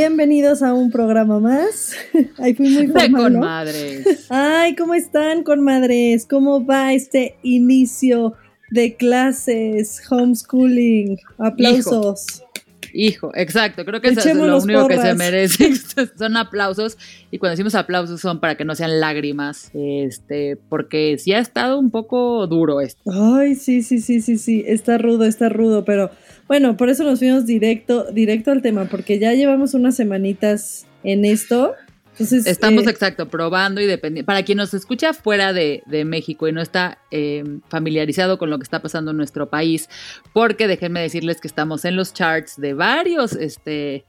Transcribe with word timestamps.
Bienvenidos 0.00 0.62
a 0.62 0.72
un 0.72 0.90
programa 0.90 1.40
más. 1.40 1.92
Ay, 2.38 2.54
fui 2.54 2.70
muy 2.70 2.86
formal, 2.86 3.22
con 3.22 3.32
¿no? 3.34 3.40
madres. 3.40 4.26
Ay, 4.30 4.74
¿cómo 4.74 4.94
están 4.94 5.42
con 5.42 5.60
madres? 5.60 6.24
¿Cómo 6.24 6.64
va 6.64 6.94
este 6.94 7.36
inicio 7.42 8.32
de 8.70 8.96
clases, 8.96 10.00
homeschooling? 10.10 11.18
Aplausos. 11.36 12.38
Hijo, 12.38 12.49
exacto. 12.92 13.84
Creo 13.84 14.00
que 14.00 14.08
eso 14.08 14.28
es 14.28 14.36
lo 14.36 14.58
único 14.58 14.88
que 14.88 14.98
se 14.98 15.14
merece. 15.14 15.72
son 16.18 16.36
aplausos. 16.36 16.98
Y 17.30 17.38
cuando 17.38 17.52
decimos 17.52 17.74
aplausos 17.74 18.20
son 18.20 18.40
para 18.40 18.56
que 18.56 18.64
no 18.64 18.74
sean 18.74 19.00
lágrimas. 19.00 19.70
Este, 19.74 20.56
porque 20.68 21.16
sí 21.18 21.32
ha 21.32 21.38
estado 21.38 21.78
un 21.78 21.90
poco 21.90 22.46
duro 22.46 22.80
esto. 22.80 23.02
Ay, 23.10 23.54
sí, 23.54 23.82
sí, 23.82 24.00
sí, 24.00 24.20
sí, 24.20 24.38
sí. 24.38 24.64
Está 24.66 24.98
rudo, 24.98 25.24
está 25.24 25.48
rudo, 25.48 25.84
pero 25.84 26.10
bueno, 26.48 26.76
por 26.76 26.88
eso 26.88 27.04
nos 27.04 27.18
fuimos 27.20 27.46
directo, 27.46 28.10
directo 28.12 28.50
al 28.50 28.62
tema, 28.62 28.86
porque 28.86 29.18
ya 29.18 29.34
llevamos 29.34 29.74
unas 29.74 29.94
semanitas 29.94 30.86
en 31.04 31.24
esto. 31.24 31.74
Entonces, 32.12 32.46
Estamos, 32.46 32.86
eh, 32.86 32.90
exacto, 32.90 33.28
probando 33.28 33.80
y 33.80 33.86
dependiendo. 33.86 34.26
Para 34.26 34.42
quien 34.42 34.58
nos 34.58 34.74
escucha 34.74 35.12
fuera 35.14 35.52
de, 35.52 35.82
de 35.86 36.04
México 36.04 36.48
y 36.48 36.52
no 36.52 36.60
está 36.60 36.98
eh, 37.10 37.44
familiarizado 37.68 38.38
con 38.38 38.50
lo 38.50 38.58
que 38.58 38.64
está 38.64 38.82
pasando 38.82 39.12
en 39.12 39.16
nuestro 39.16 39.48
país, 39.48 39.88
porque 40.32 40.66
déjenme 40.66 41.00
decirles 41.00 41.40
que 41.40 41.48
estamos 41.48 41.84
en 41.84 41.96
los 41.96 42.12
charts 42.12 42.60
de 42.60 42.74
varios 42.74 43.32
este, 43.32 44.04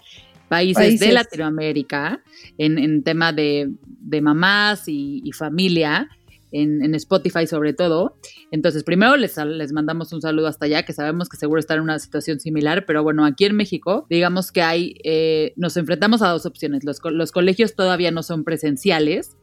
países, 0.50 0.84
Países. 0.84 1.08
de 1.08 1.14
Latinoamérica 1.14 2.22
en, 2.58 2.78
en 2.78 3.04
tema 3.04 3.32
de, 3.32 3.70
de 3.86 4.22
mamás 4.22 4.88
y, 4.88 5.22
y 5.24 5.32
familia. 5.32 6.10
En, 6.52 6.94
Spotify 6.96 7.48
sobre 7.48 7.74
todo. 7.74 8.18
Entonces, 8.52 8.84
primero 8.84 9.16
les, 9.18 9.38
les 9.38 9.72
mandamos 9.72 10.12
un 10.14 10.22
saludo 10.22 10.48
hasta 10.48 10.66
allá, 10.66 10.84
que 10.84 10.94
sabemos 10.94 11.30
que 11.30 11.38
seguro 11.38 11.60
están 11.60 11.78
en 11.78 11.84
una 11.84 12.00
situación 12.00 12.40
similar, 12.40 12.86
pero 12.86 13.04
bueno, 13.04 13.26
aquí 13.26 13.46
en 13.46 13.56
México, 13.56 14.06
digamos 14.10 14.52
que 14.52 14.62
hay, 14.62 14.96
eh, 15.04 15.54
nos 15.56 15.78
enfrentamos 15.78 16.22
a 16.22 16.30
dos 16.30 16.46
opciones. 16.46 16.84
Los, 16.84 17.00
los 17.04 17.32
colegios 17.32 17.76
todavía 17.76 18.12
no 18.12 18.24
son 18.24 18.44
presenciales. 18.44 19.38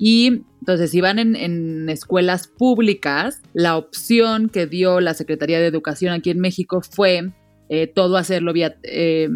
Y 0.00 0.42
entonces, 0.60 0.90
si 0.90 1.00
van 1.00 1.18
en, 1.18 1.36
en 1.36 1.88
escuelas 1.88 2.46
públicas, 2.46 3.42
la 3.52 3.76
opción 3.76 4.48
que 4.48 4.66
dio 4.66 5.00
la 5.00 5.14
Secretaría 5.14 5.58
de 5.60 5.66
Educación 5.66 6.12
aquí 6.12 6.30
en 6.30 6.40
México 6.40 6.80
fue 6.82 7.32
eh, 7.68 7.86
todo 7.86 8.16
hacerlo 8.16 8.52
vía 8.52 8.76
eh, 8.82 9.28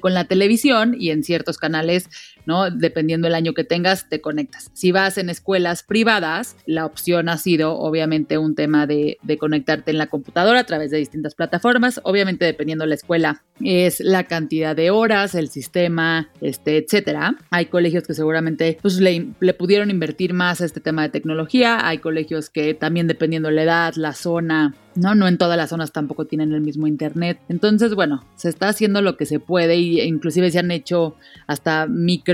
con 0.00 0.12
la 0.12 0.24
televisión 0.24 0.96
y 0.98 1.10
en 1.10 1.22
ciertos 1.22 1.56
canales, 1.56 2.08
¿no? 2.46 2.70
Dependiendo 2.70 3.26
del 3.26 3.34
año 3.34 3.54
que 3.54 3.64
tengas, 3.64 4.08
te 4.08 4.20
conectas. 4.20 4.70
Si 4.72 4.92
vas 4.92 5.18
en 5.18 5.30
escuelas 5.30 5.82
privadas, 5.82 6.56
la 6.66 6.86
opción 6.86 7.28
ha 7.28 7.38
sido 7.38 7.78
obviamente 7.78 8.38
un 8.38 8.54
tema 8.54 8.86
de, 8.86 9.18
conectarte 9.38 9.90
en 9.90 9.98
la 9.98 10.06
computadora 10.06 10.60
a 10.60 10.64
través 10.64 10.90
de 10.90 10.98
distintas 10.98 11.34
plataformas. 11.34 12.00
Obviamente, 12.04 12.44
dependiendo 12.44 12.84
de 12.84 12.90
la 12.90 12.94
escuela, 12.94 13.42
es 13.60 14.00
la 14.00 14.24
cantidad 14.24 14.76
de 14.76 14.90
horas, 14.90 15.34
el 15.34 15.48
sistema, 15.48 16.28
este, 16.40 16.76
etcétera. 16.76 17.36
Hay 17.50 17.66
colegios 17.66 18.06
que 18.06 18.14
seguramente 18.14 18.78
pues, 18.82 19.00
le, 19.00 19.54
pudieron 19.54 19.90
invertir 19.90 20.34
más 20.34 20.60
a 20.60 20.64
este 20.64 20.80
tema 20.80 21.02
de 21.02 21.08
tecnología. 21.08 21.86
Hay 21.86 21.98
colegios 21.98 22.50
que 22.50 22.74
también 22.74 23.06
dependiendo 23.06 23.48
de 23.48 23.54
la 23.54 23.62
edad, 23.62 23.94
la 23.96 24.12
zona, 24.12 24.74
no, 24.94 25.14
no 25.14 25.28
en 25.28 25.38
todas 25.38 25.56
las 25.56 25.70
zonas 25.70 25.92
tampoco 25.92 26.26
tienen 26.26 26.52
el 26.52 26.60
mismo 26.60 26.86
internet. 26.86 27.38
Entonces, 27.48 27.94
bueno, 27.94 28.24
se 28.36 28.48
está 28.48 28.68
haciendo 28.68 29.02
lo 29.02 29.16
que 29.16 29.26
se 29.26 29.40
puede 29.40 29.76
y 29.76 30.00
e 30.00 30.06
inclusive 30.06 30.50
se 30.50 30.58
han 30.58 30.70
hecho 30.70 31.16
hasta 31.46 31.86
micro 31.86 32.31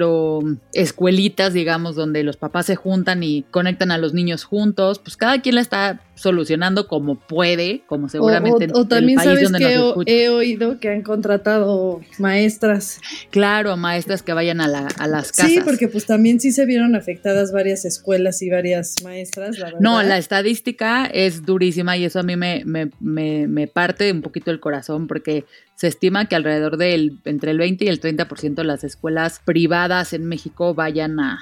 escuelitas, 0.72 1.52
digamos, 1.52 1.96
donde 1.96 2.22
los 2.22 2.36
papás 2.36 2.66
se 2.66 2.76
juntan 2.76 3.22
y 3.22 3.42
conectan 3.50 3.90
a 3.90 3.98
los 3.98 4.14
niños 4.14 4.44
juntos. 4.44 4.98
Pues 4.98 5.16
cada 5.16 5.40
quien 5.40 5.54
la 5.54 5.60
está 5.60 6.00
solucionando 6.18 6.86
como 6.88 7.14
puede, 7.16 7.82
como 7.86 8.08
seguramente 8.08 8.66
o, 8.72 8.78
o- 8.78 8.80
o 8.80 8.86
también 8.88 9.16
país 9.16 9.28
sabes 9.28 9.44
donde 9.44 9.58
que 9.58 9.74
nos 9.76 9.94
he 10.06 10.28
oído 10.28 10.78
que 10.80 10.88
han 10.90 11.02
contratado 11.02 12.00
maestras. 12.18 13.00
Claro, 13.30 13.76
maestras 13.76 14.22
que 14.22 14.32
vayan 14.32 14.60
a, 14.60 14.68
la- 14.68 14.88
a 14.98 15.06
las 15.06 15.32
casas. 15.32 15.52
Sí, 15.52 15.60
porque 15.64 15.88
pues 15.88 16.06
también 16.06 16.40
sí 16.40 16.52
se 16.52 16.66
vieron 16.66 16.94
afectadas 16.96 17.52
varias 17.52 17.84
escuelas 17.84 18.42
y 18.42 18.50
varias 18.50 18.96
maestras, 19.02 19.58
la 19.58 19.66
verdad. 19.66 19.80
No, 19.80 20.02
la 20.02 20.18
estadística 20.18 21.06
es 21.06 21.44
durísima 21.44 21.96
y 21.96 22.04
eso 22.04 22.20
a 22.20 22.22
mí 22.22 22.36
me, 22.36 22.62
me, 22.64 22.90
me, 23.00 23.46
me 23.48 23.66
parte 23.66 24.10
un 24.12 24.22
poquito 24.22 24.50
el 24.50 24.60
corazón 24.60 25.06
porque 25.06 25.44
se 25.76 25.86
estima 25.86 26.26
que 26.28 26.34
alrededor 26.36 26.76
del 26.76 27.18
entre 27.24 27.52
el 27.52 27.58
20 27.58 27.84
y 27.84 27.88
el 27.88 28.00
30% 28.00 28.54
de 28.54 28.64
las 28.64 28.82
escuelas 28.84 29.40
privadas 29.44 30.12
en 30.12 30.26
México 30.26 30.74
vayan 30.74 31.20
a, 31.20 31.38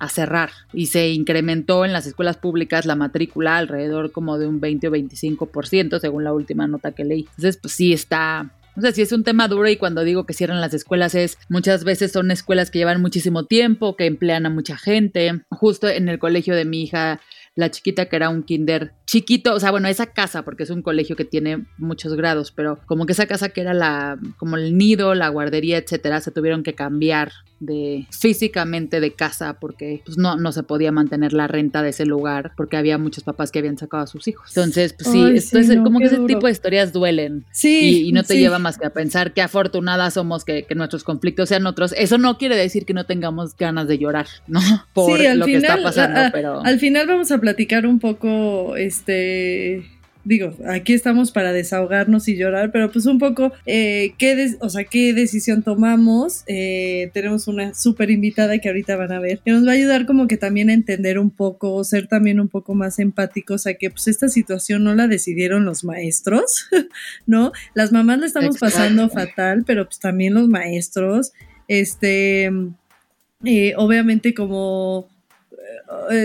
a 0.00 0.08
cerrar 0.08 0.50
y 0.72 0.86
se 0.86 1.10
incrementó 1.10 1.84
en 1.84 1.92
las 1.92 2.06
escuelas 2.06 2.36
públicas 2.36 2.86
la 2.86 2.96
matrícula 2.96 3.56
alrededor 3.56 4.12
como 4.12 4.38
de 4.38 4.46
un 4.46 4.60
20 4.60 4.88
o 4.88 4.90
25% 4.90 6.00
según 6.00 6.24
la 6.24 6.32
última 6.32 6.66
nota 6.66 6.92
que 6.92 7.04
leí. 7.04 7.20
Entonces, 7.20 7.58
pues 7.58 7.74
sí 7.74 7.92
está 7.92 8.52
o 8.78 8.80
sea, 8.80 8.92
sí 8.92 9.02
es 9.02 9.10
un 9.10 9.24
tema 9.24 9.48
duro 9.48 9.68
y 9.68 9.76
cuando 9.76 10.04
digo 10.04 10.24
que 10.24 10.34
cierran 10.34 10.60
las 10.60 10.72
escuelas 10.72 11.16
es 11.16 11.36
muchas 11.48 11.82
veces 11.82 12.12
son 12.12 12.30
escuelas 12.30 12.70
que 12.70 12.78
llevan 12.78 13.02
muchísimo 13.02 13.44
tiempo, 13.44 13.96
que 13.96 14.06
emplean 14.06 14.46
a 14.46 14.50
mucha 14.50 14.76
gente. 14.78 15.42
Justo 15.50 15.88
en 15.88 16.08
el 16.08 16.20
colegio 16.20 16.54
de 16.54 16.64
mi 16.64 16.84
hija, 16.84 17.20
la 17.56 17.72
chiquita 17.72 18.06
que 18.08 18.14
era 18.14 18.28
un 18.28 18.44
kinder 18.44 18.92
chiquito, 19.04 19.52
o 19.52 19.58
sea, 19.58 19.72
bueno, 19.72 19.88
esa 19.88 20.06
casa, 20.06 20.44
porque 20.44 20.62
es 20.62 20.70
un 20.70 20.82
colegio 20.82 21.16
que 21.16 21.24
tiene 21.24 21.66
muchos 21.76 22.14
grados, 22.14 22.52
pero 22.52 22.78
como 22.86 23.04
que 23.04 23.14
esa 23.14 23.26
casa 23.26 23.48
que 23.48 23.62
era 23.62 23.74
la, 23.74 24.16
como 24.36 24.56
el 24.56 24.78
nido, 24.78 25.16
la 25.16 25.28
guardería, 25.28 25.78
etcétera, 25.78 26.20
se 26.20 26.30
tuvieron 26.30 26.62
que 26.62 26.74
cambiar 26.74 27.32
de 27.60 28.06
físicamente 28.10 29.00
de 29.00 29.12
casa 29.14 29.58
porque 29.60 30.02
pues, 30.04 30.16
no, 30.16 30.36
no 30.36 30.52
se 30.52 30.62
podía 30.62 30.92
mantener 30.92 31.32
la 31.32 31.46
renta 31.48 31.82
de 31.82 31.90
ese 31.90 32.06
lugar 32.06 32.52
porque 32.56 32.76
había 32.76 32.98
muchos 32.98 33.24
papás 33.24 33.50
que 33.50 33.58
habían 33.58 33.76
sacado 33.78 34.04
a 34.04 34.06
sus 34.06 34.28
hijos. 34.28 34.48
Entonces, 34.56 34.92
pues 34.92 35.10
sí, 35.10 35.22
Ay, 35.24 35.36
esto 35.38 35.58
sí, 35.62 35.70
es 35.70 35.76
no, 35.76 35.82
como 35.84 35.98
que 35.98 36.06
ese 36.06 36.16
duro. 36.16 36.26
tipo 36.28 36.46
de 36.46 36.52
historias 36.52 36.92
duelen 36.92 37.44
Sí. 37.50 38.02
y, 38.04 38.08
y 38.08 38.12
no 38.12 38.22
te 38.22 38.34
sí. 38.34 38.40
lleva 38.40 38.58
más 38.58 38.78
que 38.78 38.86
a 38.86 38.90
pensar 38.90 39.32
qué 39.32 39.42
afortunadas 39.42 40.14
somos 40.14 40.44
que, 40.44 40.64
que 40.64 40.74
nuestros 40.74 41.02
conflictos 41.04 41.48
sean 41.48 41.66
otros. 41.66 41.94
Eso 41.96 42.16
no 42.18 42.38
quiere 42.38 42.56
decir 42.56 42.84
que 42.86 42.94
no 42.94 43.06
tengamos 43.06 43.56
ganas 43.56 43.88
de 43.88 43.98
llorar, 43.98 44.26
¿no? 44.46 44.60
Por 44.92 45.18
Sí, 45.18 45.26
lo 45.34 45.46
que 45.46 45.56
está 45.56 45.68
final, 45.76 45.82
pasando, 45.82 46.20
a- 46.20 46.26
a- 46.26 46.30
pero... 46.30 46.60
Al 46.64 46.78
final 46.78 47.06
vamos 47.06 47.30
a 47.32 47.38
platicar 47.38 47.86
un 47.86 47.98
poco, 47.98 48.76
este, 48.76 49.84
digo, 50.24 50.54
aquí 50.66 50.92
estamos 50.92 51.30
para 51.30 51.52
desahogarnos 51.52 52.28
y 52.28 52.36
llorar, 52.36 52.70
pero 52.70 52.90
pues 52.90 53.06
un 53.06 53.18
poco, 53.18 53.52
eh, 53.66 54.12
qué, 54.18 54.56
o 54.60 54.68
sea, 54.68 54.84
qué 54.84 55.14
decisión 55.14 55.62
tomamos. 55.62 56.44
Eh, 56.46 57.10
tenemos 57.14 57.48
una 57.48 57.74
súper 57.74 58.10
invitada 58.10 58.58
que 58.58 58.68
ahorita 58.68 58.96
van 58.96 59.12
a 59.12 59.20
ver, 59.20 59.40
que 59.44 59.52
nos 59.52 59.66
va 59.66 59.70
a 59.70 59.74
ayudar 59.74 60.06
como 60.06 60.28
que 60.28 60.36
también 60.36 60.70
a 60.70 60.74
entender 60.74 61.18
un 61.18 61.30
poco, 61.30 61.82
ser 61.84 62.08
también 62.08 62.40
un 62.40 62.48
poco 62.48 62.74
más 62.74 62.98
empáticos 62.98 63.66
a 63.66 63.74
que 63.74 63.90
pues 63.90 64.08
esta 64.08 64.28
situación 64.28 64.84
no 64.84 64.94
la 64.94 65.08
decidieron 65.08 65.64
los 65.64 65.84
maestros, 65.84 66.68
¿no? 67.26 67.52
Las 67.74 67.92
mamás 67.92 68.18
la 68.18 68.26
estamos 68.26 68.56
Exacto. 68.56 68.76
pasando 68.76 69.08
fatal, 69.08 69.64
pero 69.66 69.86
pues 69.86 69.98
también 69.98 70.34
los 70.34 70.48
maestros, 70.48 71.32
este, 71.68 72.50
eh, 73.44 73.72
obviamente 73.76 74.34
como 74.34 75.08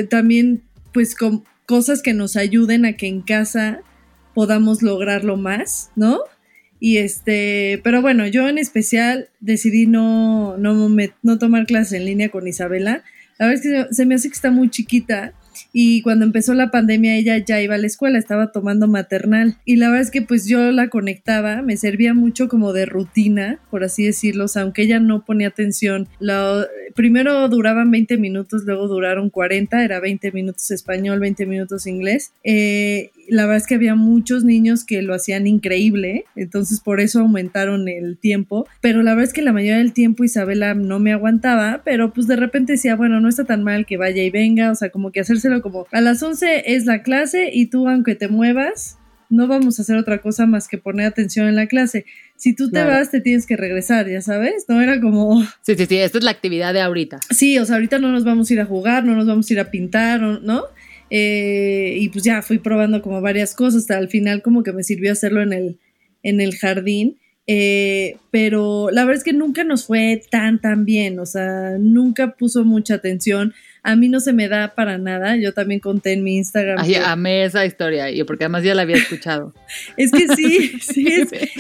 también 0.10 0.62
pues 0.92 1.16
con 1.16 1.44
cosas 1.66 2.02
que 2.02 2.14
nos 2.14 2.36
ayuden 2.36 2.86
a 2.86 2.94
que 2.94 3.08
en 3.08 3.22
casa 3.22 3.82
podamos 4.34 4.82
lograrlo 4.82 5.38
más, 5.38 5.92
¿no? 5.96 6.20
Y 6.80 6.98
este, 6.98 7.80
pero 7.84 8.02
bueno, 8.02 8.28
yo 8.28 8.50
en 8.50 8.58
especial 8.58 9.30
decidí 9.40 9.86
no, 9.88 10.58
no, 10.58 10.90
no 11.22 11.38
tomar 11.38 11.66
clases 11.66 11.94
en 11.94 12.06
línea 12.06 12.30
con 12.30 12.48
Isabela. 12.48 13.04
La 13.38 13.48
verdad 13.48 13.66
es 13.66 13.88
que 13.88 13.94
se 13.94 14.06
me 14.06 14.16
hace 14.16 14.28
que 14.28 14.36
está 14.36 14.52
muy 14.52 14.70
chiquita 14.70 15.34
y 15.72 16.02
cuando 16.02 16.26
empezó 16.26 16.54
la 16.54 16.72
pandemia 16.72 17.16
ella 17.16 17.38
ya 17.38 17.62
iba 17.62 17.76
a 17.76 17.78
la 17.78 17.88
escuela, 17.88 18.20
estaba 18.20 18.52
tomando 18.52 18.88
maternal 18.88 19.58
y 19.66 19.78
la 19.78 19.88
verdad 19.88 20.04
es 20.04 20.12
que 20.12 20.22
pues 20.22 20.48
yo 20.48 20.72
la 20.72 20.90
conectaba, 20.90 21.62
me 21.62 21.78
servía 21.78 22.14
mucho 22.14 22.48
como 22.48 22.74
de 22.74 22.86
rutina, 22.86 23.60
por 23.70 23.84
así 23.84 24.06
decirlo, 24.06 24.46
aunque 24.56 24.84
ella 24.84 25.00
no 25.00 25.26
ponía 25.26 25.48
atención. 25.48 26.08
Lo, 26.20 26.66
primero 26.94 27.48
duraban 27.50 27.92
20 27.92 28.18
minutos, 28.18 28.64
luego 28.66 28.88
duraron 28.88 29.30
40, 29.30 29.84
era 29.84 30.00
20 30.00 30.32
minutos 30.32 30.72
español, 30.72 31.20
20 31.20 31.46
minutos 31.46 31.88
inglés. 31.88 32.34
Eh, 32.44 33.12
la 33.30 33.44
verdad 33.44 33.58
es 33.58 33.68
que 33.68 33.76
había 33.76 33.96
muchos 33.96 34.44
niños 34.44 34.84
que 34.84 35.02
lo 35.02 35.14
hacían 35.14 35.48
increíble, 35.48 36.26
entonces 36.36 36.80
por 36.80 37.00
eso 37.00 37.20
aumentaron 37.20 37.88
el 37.88 38.18
tiempo, 38.18 38.68
pero 38.82 39.04
la 39.04 39.12
verdad 39.12 39.30
es 39.30 39.34
que 39.34 39.42
la 39.42 39.54
mayoría 39.54 39.78
del 39.78 39.94
tiempo 39.94 40.24
Isabela 40.24 40.74
no 40.74 41.00
me 41.00 41.14
aguantaba, 41.14 41.82
pero 41.84 42.14
pues 42.14 42.28
de 42.28 42.36
repente 42.36 42.74
decía, 42.74 42.96
bueno, 42.96 43.20
no 43.20 43.30
está 43.30 43.46
tan 43.46 43.64
mal 43.64 43.86
que 43.86 43.98
vaya 43.98 44.24
y 44.24 44.30
venga, 44.30 44.72
o 44.72 44.76
sea, 44.76 44.90
como 44.90 45.12
que 45.12 45.22
hacérselo 45.22 45.62
como 45.62 45.88
a 45.92 46.02
las 46.02 46.22
11 46.22 46.64
es 46.74 46.86
la 46.86 47.04
clase 47.04 47.50
y 47.54 47.68
tú 47.68 47.88
aunque 47.88 48.16
te 48.16 48.28
muevas, 48.28 48.98
no 49.34 49.48
vamos 49.48 49.80
a 49.80 49.82
hacer 49.82 49.98
otra 49.98 50.22
cosa 50.22 50.46
más 50.46 50.68
que 50.68 50.78
poner 50.78 51.08
atención 51.08 51.48
en 51.48 51.56
la 51.56 51.68
clase. 51.68 52.06
Si 52.36 52.54
tú 52.54 52.70
te 52.70 52.84
vas, 52.84 53.10
te 53.10 53.22
tienes 53.22 53.46
que 53.46 53.56
regresar, 53.56 54.08
ya 54.08 54.22
sabes, 54.22 54.66
no 54.68 54.82
era 54.82 55.00
como... 55.02 55.42
Sí, 55.62 55.76
sí, 55.76 55.86
sí, 55.86 55.98
esta 55.98 56.18
es 56.18 56.24
la 56.24 56.32
actividad 56.32 56.74
de 56.74 56.82
ahorita. 56.82 57.20
Sí, 57.32 57.58
o 57.58 57.66
sea, 57.66 57.76
ahorita 57.76 58.00
no 58.00 58.12
nos 58.12 58.26
vamos 58.26 58.50
a 58.50 58.54
ir 58.54 58.62
a 58.62 58.66
jugar, 58.66 59.06
no 59.06 59.16
nos 59.16 59.26
vamos 59.26 59.50
a 59.50 59.54
ir 59.54 59.60
a 59.60 59.72
pintar, 59.72 60.22
¿no? 60.22 60.64
Eh, 61.10 61.98
y 62.00 62.10
pues 62.10 62.24
ya 62.24 62.42
fui 62.42 62.58
probando 62.58 63.02
como 63.02 63.22
varias 63.22 63.56
cosas, 63.56 63.82
hasta 63.82 63.98
al 63.98 64.10
final 64.10 64.42
como 64.42 64.64
que 64.64 64.74
me 64.74 64.84
sirvió 64.84 65.12
hacerlo 65.12 65.42
en 65.42 65.54
el, 65.54 65.80
en 66.24 66.42
el 66.42 66.56
jardín. 66.56 67.18
Eh, 67.46 68.16
pero 68.32 68.90
la 68.92 69.04
verdad 69.04 69.18
es 69.18 69.24
que 69.26 69.34
nunca 69.34 69.66
nos 69.66 69.86
fue 69.86 70.22
tan, 70.32 70.62
tan 70.62 70.86
bien, 70.86 71.20
o 71.20 71.26
sea, 71.26 71.78
nunca 71.78 72.36
puso 72.36 72.64
mucha 72.64 72.96
atención. 72.96 73.54
A 73.86 73.98
mí 73.98 74.08
no 74.08 74.22
se 74.22 74.32
me 74.32 74.48
da 74.48 74.76
para 74.76 74.98
nada, 74.98 75.36
yo 75.36 75.54
también 75.54 75.82
conté 75.82 76.14
en 76.14 76.24
mi 76.24 76.38
Instagram. 76.38 76.78
Ay, 76.80 76.96
amé 76.96 77.44
esa 77.44 77.66
historia, 77.66 78.10
y 78.10 78.24
porque 78.24 78.46
además 78.46 78.64
ya 78.64 78.74
la 78.74 78.84
había 78.84 78.96
escuchado. 78.96 79.54
es 79.98 80.12
que 80.12 80.28
sí, 80.30 80.80
sí, 80.80 81.06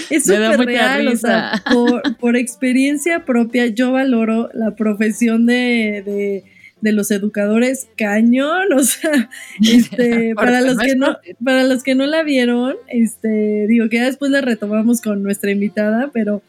es 0.09 0.23
súper 0.25 0.57
real, 0.59 1.09
o 1.09 1.17
sea, 1.17 1.61
por, 1.69 2.15
por, 2.17 2.37
experiencia 2.37 3.25
propia, 3.25 3.67
yo 3.67 3.91
valoro 3.91 4.49
la 4.53 4.75
profesión 4.75 5.45
de 5.45 6.01
de 6.05 6.43
los 6.91 7.11
educadores 7.11 7.87
cañón, 7.97 8.73
o 8.73 8.83
sea, 8.83 9.29
este, 9.61 10.35
para 10.35 10.61
los 10.61 10.77
que 10.77 10.95
no, 10.95 11.17
para 11.43 11.63
los 11.63 11.83
que 11.83 11.95
no 11.95 12.05
la 12.05 12.23
vieron, 12.23 12.75
este, 12.87 13.67
digo 13.67 13.89
que 13.89 13.97
ya 13.97 14.05
después 14.05 14.31
la 14.31 14.41
retomamos 14.41 15.01
con 15.01 15.23
nuestra 15.23 15.51
invitada, 15.51 16.11
pero 16.13 16.41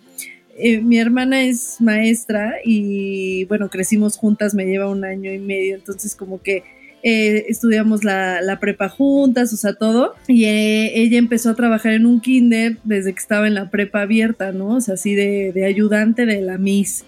eh, 0.56 0.80
mi 0.80 0.98
hermana 0.98 1.44
es 1.44 1.80
maestra 1.80 2.54
y 2.64 3.44
bueno, 3.46 3.68
crecimos 3.70 4.16
juntas, 4.16 4.54
me 4.54 4.64
lleva 4.64 4.88
un 4.88 5.04
año 5.04 5.32
y 5.32 5.38
medio, 5.38 5.74
entonces 5.74 6.14
como 6.14 6.42
que 6.42 6.62
eh, 7.02 7.46
estudiamos 7.48 8.02
la, 8.02 8.40
la, 8.40 8.60
prepa 8.60 8.88
juntas, 8.88 9.52
o 9.52 9.56
sea, 9.58 9.74
todo. 9.74 10.14
Y 10.26 10.46
eh, 10.46 10.98
ella 11.00 11.18
empezó 11.18 11.50
a 11.50 11.54
trabajar 11.54 11.92
en 11.92 12.06
un 12.06 12.18
kinder 12.20 12.78
desde 12.82 13.12
que 13.12 13.18
estaba 13.18 13.46
en 13.46 13.54
la 13.54 13.68
prepa 13.70 14.00
abierta, 14.02 14.52
¿no? 14.52 14.76
O 14.76 14.80
sea, 14.80 14.94
así 14.94 15.14
de, 15.14 15.52
de 15.52 15.66
ayudante 15.66 16.24
de 16.24 16.40
la 16.40 16.56
Miss, 16.56 17.04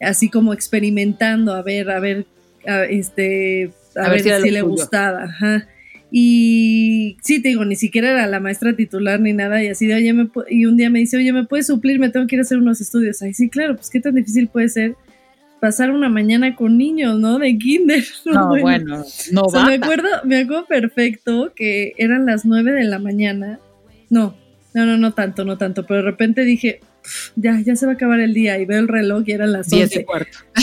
así 0.00 0.28
como 0.30 0.52
experimentando, 0.52 1.54
a 1.54 1.62
ver, 1.62 1.90
a 1.90 2.00
ver 2.00 2.26
a, 2.66 2.84
este, 2.84 3.70
a, 3.94 4.08
ver, 4.08 4.20
si, 4.20 4.50
le 4.50 4.62
gustaba. 4.62 5.24
Ajá. 5.24 5.68
Y 6.10 7.16
sí, 7.22 7.42
te 7.42 7.48
digo, 7.48 7.64
ni 7.64 7.76
siquiera 7.76 8.10
era 8.10 8.26
la 8.26 8.40
maestra 8.40 8.74
titular 8.76 9.20
ni 9.20 9.32
nada, 9.32 9.62
y 9.62 9.68
así 9.68 9.86
de, 9.86 9.96
oye, 9.96 10.12
me 10.12 10.28
y 10.48 10.66
un 10.66 10.76
día 10.76 10.88
me 10.88 11.00
dice, 11.00 11.16
oye, 11.16 11.32
¿me 11.32 11.44
puedes 11.44 11.66
suplir? 11.66 11.98
Me 11.98 12.10
tengo 12.10 12.26
que 12.26 12.36
ir 12.36 12.40
a 12.40 12.42
hacer 12.42 12.58
unos 12.58 12.80
estudios. 12.80 13.20
Ay, 13.22 13.34
sí, 13.34 13.48
claro, 13.48 13.76
pues 13.76 13.90
qué 13.90 14.00
tan 14.00 14.14
difícil 14.14 14.48
puede 14.48 14.68
ser 14.68 14.96
pasar 15.60 15.90
una 15.90 16.08
mañana 16.08 16.54
con 16.54 16.78
niños, 16.78 17.18
¿no? 17.18 17.38
De 17.38 17.56
kinder. 17.58 18.04
No, 18.24 18.48
bueno, 18.60 19.04
no 19.32 19.42
o 19.42 19.64
me 19.64 19.74
acuerdo, 19.74 20.08
me 20.24 20.38
acuerdo 20.38 20.66
perfecto 20.66 21.52
que 21.54 21.94
eran 21.96 22.26
las 22.26 22.44
nueve 22.44 22.72
de 22.72 22.84
la 22.84 22.98
mañana. 22.98 23.58
No, 24.10 24.36
no, 24.74 24.86
no, 24.86 24.98
no 24.98 25.12
tanto, 25.12 25.44
no 25.44 25.56
tanto, 25.58 25.86
pero 25.86 25.98
de 25.98 26.10
repente 26.10 26.42
dije, 26.42 26.80
ya, 27.36 27.60
ya 27.60 27.76
se 27.76 27.86
va 27.86 27.92
a 27.92 27.94
acabar 27.94 28.20
el 28.20 28.34
día 28.34 28.58
y 28.58 28.64
veo 28.64 28.78
el 28.78 28.88
reloj 28.88 29.24
y 29.26 29.32
eran 29.32 29.52
las 29.52 29.72
11. 29.72 30.06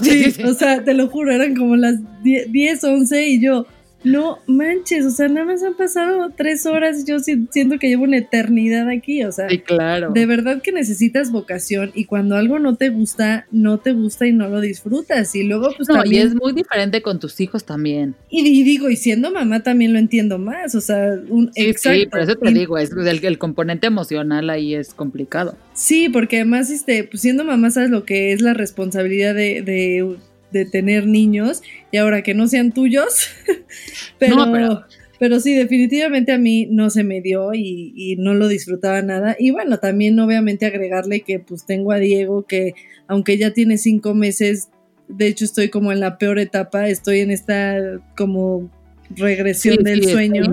Sí, 0.01 0.42
o 0.45 0.54
sea, 0.54 0.84
te 0.84 0.94
lo 0.94 1.07
juro, 1.07 1.31
eran 1.31 1.56
como 1.56 1.75
las 1.75 1.95
10, 2.24 2.84
11 2.84 3.28
y 3.28 3.42
yo, 3.42 3.66
no 4.03 4.39
manches, 4.47 5.05
o 5.05 5.11
sea, 5.11 5.27
nada 5.27 5.45
más 5.45 5.63
han 5.63 5.75
pasado 5.75 6.31
tres 6.35 6.65
horas, 6.65 7.05
yo 7.05 7.19
siento 7.19 7.79
que 7.79 7.88
llevo 7.88 8.03
una 8.03 8.17
eternidad 8.17 8.89
aquí, 8.89 9.23
o 9.23 9.31
sea, 9.31 9.47
claro. 9.65 10.11
de 10.11 10.25
verdad 10.25 10.61
que 10.61 10.71
necesitas 10.71 11.31
vocación 11.31 11.91
y 11.94 12.05
cuando 12.05 12.35
algo 12.35 12.59
no 12.59 12.75
te 12.75 12.89
gusta, 12.89 13.47
no 13.51 13.79
te 13.79 13.94
gusta 13.94 14.27
y 14.27 14.33
no 14.33 14.50
lo 14.50 14.61
disfrutas 14.61 15.35
y 15.35 15.44
luego 15.44 15.69
pues 15.75 15.89
no, 15.89 16.03
y 16.05 16.17
es 16.17 16.35
muy 16.35 16.53
diferente 16.53 17.01
con 17.01 17.19
tus 17.19 17.39
hijos 17.39 17.63
también. 17.63 18.15
Y, 18.29 18.63
digo, 18.63 18.89
y 18.89 18.95
siendo 18.95 19.31
mamá 19.31 19.63
también 19.63 19.94
lo 19.94 20.00
entiendo 20.00 20.38
más, 20.38 20.75
o 20.75 20.81
sea, 20.81 21.15
un 21.29 21.51
sí, 21.53 21.61
exacto. 21.67 22.00
Sí, 22.00 22.05
por 22.07 22.19
eso 22.21 22.35
te 22.35 22.51
digo, 22.51 22.77
es 22.77 22.91
el, 22.91 23.23
el, 23.23 23.38
componente 23.38 23.88
emocional 23.88 24.50
ahí 24.50 24.75
es 24.75 24.94
complicado. 24.94 25.57
Sí, 25.73 26.09
porque 26.09 26.38
además, 26.38 26.69
este, 26.69 27.03
pues 27.03 27.21
siendo 27.21 27.44
mamá 27.44 27.71
sabes 27.71 27.89
lo 27.89 28.05
que 28.05 28.33
es 28.33 28.41
la 28.41 28.53
responsabilidad 28.53 29.35
de, 29.35 29.61
de 29.61 30.17
de 30.53 30.65
tener 30.65 31.07
niños 31.07 31.61
y 31.91 31.97
ahora 31.97 32.21
que 32.21 32.33
no 32.33 32.47
sean 32.47 32.71
tuyos. 32.71 33.27
pero, 34.19 34.85
pero, 35.19 35.39
sí, 35.39 35.53
definitivamente 35.55 36.31
a 36.31 36.38
mí 36.38 36.67
no 36.69 36.89
se 36.89 37.03
me 37.03 37.19
dio 37.19 37.53
y, 37.53 38.15
no 38.19 38.33
lo 38.33 38.47
disfrutaba 38.47 39.01
nada. 39.01 39.35
Y 39.38 39.51
bueno, 39.51 39.79
también 39.79 40.17
obviamente 40.19 40.65
agregarle 40.65 41.21
que 41.21 41.39
pues 41.39 41.65
tengo 41.65 41.91
a 41.91 41.97
Diego 41.97 42.44
que 42.44 42.73
aunque 43.07 43.38
ya 43.38 43.51
tiene 43.51 43.77
cinco 43.77 44.13
meses, 44.13 44.69
de 45.09 45.27
hecho 45.27 45.44
estoy 45.44 45.69
como 45.69 45.91
en 45.91 46.00
la 46.00 46.17
peor 46.17 46.39
etapa, 46.39 46.88
estoy 46.88 47.19
en 47.19 47.31
esta 47.31 48.00
como 48.15 48.69
regresión 49.09 49.83
del 49.83 50.03
sueño 50.03 50.44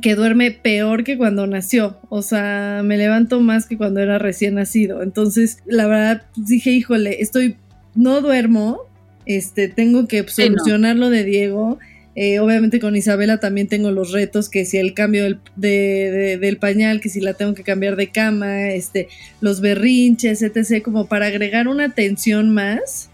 que 0.00 0.14
duerme 0.14 0.52
peor 0.52 1.04
que 1.04 1.18
cuando 1.18 1.46
nació 1.46 1.98
o 2.08 2.22
sea 2.22 2.80
me 2.84 2.96
levanto 2.96 3.40
más 3.40 3.66
que 3.66 3.76
cuando 3.76 4.00
era 4.00 4.18
recién 4.18 4.54
nacido 4.54 5.02
entonces 5.02 5.58
la 5.66 5.86
verdad 5.86 6.26
dije 6.36 6.70
híjole 6.70 7.20
estoy 7.20 7.56
no 7.96 8.20
duermo, 8.20 8.82
este, 9.26 9.68
tengo 9.68 10.06
que 10.06 10.26
solucionar 10.28 10.96
lo 10.96 11.10
de 11.10 11.24
Diego. 11.24 11.78
Eh, 12.14 12.38
obviamente 12.38 12.80
con 12.80 12.96
Isabela 12.96 13.40
también 13.40 13.66
tengo 13.66 13.90
los 13.90 14.12
retos, 14.12 14.48
que 14.48 14.64
si 14.64 14.78
el 14.78 14.94
cambio 14.94 15.24
del, 15.24 15.38
del, 15.56 16.56
pañal, 16.56 17.00
que 17.00 17.10
si 17.10 17.20
la 17.20 17.34
tengo 17.34 17.52
que 17.52 17.62
cambiar 17.62 17.96
de 17.96 18.08
cama, 18.08 18.70
este, 18.70 19.08
los 19.40 19.60
berrinches, 19.60 20.40
etc., 20.42 20.82
como 20.82 21.06
para 21.08 21.26
agregar 21.26 21.68
una 21.68 21.92
tensión 21.94 22.54
más 22.54 23.10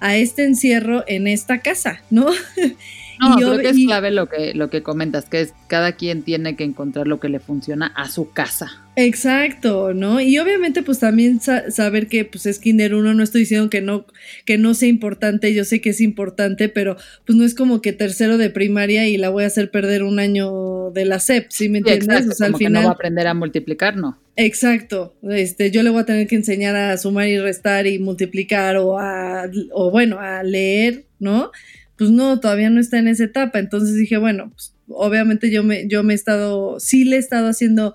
a 0.00 0.16
este 0.16 0.44
encierro 0.44 1.04
en 1.06 1.26
esta 1.26 1.60
casa, 1.60 2.02
¿no? 2.10 2.26
No, 3.20 3.36
creo 3.36 3.58
que 3.58 3.68
es 3.68 3.76
clave 3.86 4.10
lo 4.10 4.28
que, 4.28 4.54
lo 4.54 4.70
que 4.70 4.82
comentas, 4.82 5.26
que 5.26 5.40
es 5.40 5.54
cada 5.66 5.92
quien 5.92 6.22
tiene 6.22 6.56
que 6.56 6.64
encontrar 6.64 7.06
lo 7.06 7.20
que 7.20 7.28
le 7.28 7.40
funciona 7.40 7.86
a 7.86 8.08
su 8.08 8.32
casa. 8.32 8.84
Exacto, 8.96 9.92
¿no? 9.92 10.20
Y 10.20 10.38
obviamente 10.38 10.82
pues 10.82 11.00
también 11.00 11.40
saber 11.40 12.06
que 12.06 12.24
pues 12.24 12.46
es 12.46 12.60
kinder 12.60 12.94
uno, 12.94 13.12
no 13.12 13.24
estoy 13.24 13.40
diciendo 13.40 13.68
que 13.68 13.80
no, 13.80 14.06
que 14.44 14.56
no 14.56 14.74
sea 14.74 14.88
importante, 14.88 15.52
yo 15.52 15.64
sé 15.64 15.80
que 15.80 15.90
es 15.90 16.00
importante, 16.00 16.68
pero 16.68 16.96
pues 17.26 17.36
no 17.36 17.44
es 17.44 17.54
como 17.54 17.80
que 17.80 17.92
tercero 17.92 18.38
de 18.38 18.50
primaria 18.50 19.08
y 19.08 19.16
la 19.16 19.30
voy 19.30 19.44
a 19.44 19.48
hacer 19.48 19.70
perder 19.70 20.04
un 20.04 20.20
año 20.20 20.90
de 20.90 21.04
la 21.06 21.18
SEP, 21.18 21.50
¿sí 21.50 21.68
me 21.68 21.78
entiendes? 21.78 22.28
o 22.28 22.32
sea, 22.32 22.46
al 22.46 22.56
final... 22.56 22.72
Que 22.72 22.78
no 22.80 22.88
va 22.88 22.92
a 22.92 22.94
aprender 22.94 23.26
a 23.26 23.34
multiplicar, 23.34 23.96
¿no? 23.96 24.18
Exacto, 24.36 25.16
este, 25.22 25.70
yo 25.70 25.82
le 25.82 25.90
voy 25.90 26.02
a 26.02 26.06
tener 26.06 26.26
que 26.28 26.36
enseñar 26.36 26.76
a 26.76 26.96
sumar 26.96 27.28
y 27.28 27.38
restar 27.38 27.86
y 27.86 27.98
multiplicar 27.98 28.76
o 28.76 28.98
a, 28.98 29.48
o 29.72 29.90
bueno, 29.90 30.20
a 30.20 30.42
leer, 30.42 31.04
¿no? 31.18 31.50
Pues 31.96 32.10
no, 32.10 32.40
todavía 32.40 32.70
no 32.70 32.80
está 32.80 32.98
en 32.98 33.08
esa 33.08 33.24
etapa, 33.24 33.58
entonces 33.58 33.94
dije, 33.96 34.16
bueno, 34.16 34.50
pues 34.50 34.74
obviamente 34.88 35.50
yo 35.50 35.62
me, 35.62 35.86
yo 35.88 36.02
me 36.02 36.12
he 36.12 36.16
estado, 36.16 36.80
sí 36.80 37.04
le 37.04 37.16
he 37.16 37.18
estado 37.18 37.48
haciendo 37.48 37.94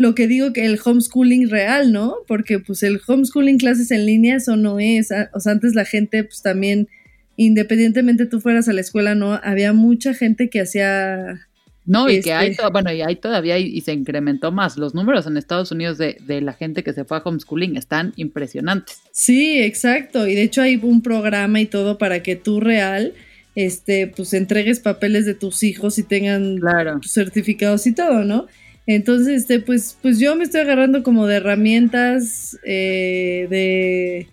lo 0.00 0.14
que 0.14 0.26
digo 0.26 0.54
que 0.54 0.64
el 0.64 0.80
homeschooling 0.82 1.50
real, 1.50 1.92
¿no? 1.92 2.16
Porque 2.26 2.58
pues 2.58 2.82
el 2.82 3.00
homeschooling 3.06 3.58
clases 3.58 3.90
en 3.90 4.06
línea 4.06 4.36
eso 4.36 4.56
no 4.56 4.80
es, 4.80 5.12
ah, 5.12 5.30
o 5.34 5.40
sea, 5.40 5.52
antes 5.52 5.74
la 5.74 5.84
gente 5.84 6.24
pues 6.24 6.40
también, 6.40 6.88
independientemente 7.36 8.24
tú 8.24 8.40
fueras 8.40 8.66
a 8.68 8.72
la 8.72 8.80
escuela, 8.80 9.14
¿no? 9.14 9.38
Había 9.42 9.74
mucha 9.74 10.14
gente 10.14 10.48
que 10.48 10.62
hacía... 10.62 11.46
No, 11.84 12.08
y 12.08 12.22
que 12.22 12.32
hay, 12.32 12.52
este 12.52 12.62
bueno, 12.70 12.90
y 12.92 13.02
hay 13.02 13.16
todavía, 13.16 13.58
y, 13.58 13.78
se 13.82 13.92
incrementó 13.92 14.52
más. 14.52 14.78
Los 14.78 14.94
números 14.94 15.26
en 15.26 15.36
Estados 15.36 15.70
Unidos 15.70 15.98
de, 15.98 16.16
de 16.26 16.40
la 16.40 16.52
gente 16.52 16.82
que 16.82 16.94
se 16.94 17.04
fue 17.04 17.18
a 17.18 17.22
homeschooling 17.22 17.76
están 17.76 18.14
impresionantes. 18.16 19.02
Sí, 19.12 19.60
exacto. 19.60 20.26
Y 20.26 20.34
de 20.34 20.44
hecho 20.44 20.62
hay 20.62 20.76
un 20.82 21.02
programa 21.02 21.60
y 21.60 21.66
todo 21.66 21.98
para 21.98 22.22
que 22.22 22.36
tú 22.36 22.60
real 22.60 23.12
este, 23.54 24.06
pues 24.06 24.32
entregues 24.34 24.80
papeles 24.80 25.26
de 25.26 25.34
tus 25.34 25.62
hijos 25.62 25.98
y 25.98 26.02
tengan 26.02 26.58
claro. 26.58 27.00
certificados 27.04 27.86
y 27.86 27.94
todo, 27.94 28.24
¿no? 28.24 28.46
Entonces, 28.86 29.42
este, 29.42 29.60
pues, 29.60 29.96
pues 30.02 30.18
yo 30.18 30.34
me 30.36 30.44
estoy 30.44 30.62
agarrando 30.62 31.02
como 31.02 31.26
de 31.26 31.36
herramientas, 31.36 32.58
eh, 32.64 33.46
de, 33.50 34.28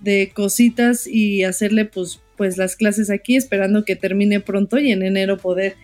de 0.00 0.32
cositas 0.32 1.06
y 1.06 1.44
hacerle 1.44 1.84
pues, 1.84 2.20
pues 2.36 2.56
las 2.56 2.76
clases 2.76 3.10
aquí, 3.10 3.36
esperando 3.36 3.84
que 3.84 3.96
termine 3.96 4.40
pronto 4.40 4.78
y 4.78 4.92
en 4.92 5.02
enero 5.02 5.36
poder 5.36 5.76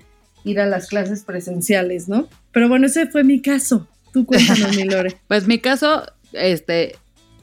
ir 0.45 0.61
a 0.61 0.67
las 0.67 0.87
clases 0.87 1.25
presenciales, 1.25 2.09
¿no? 2.09 2.29
Pero 2.53 2.69
bueno, 2.69 2.87
ese 2.87 3.07
fue 3.07 3.25
mi 3.25 3.43
caso. 3.43 3.89
Tú 4.13 4.25
cuéntanos, 4.25 4.75
mi 4.77 4.85
Lore. 4.85 5.17
Pues 5.29 5.47
mi 5.47 5.59
caso, 5.59 6.05
este, 6.33 6.95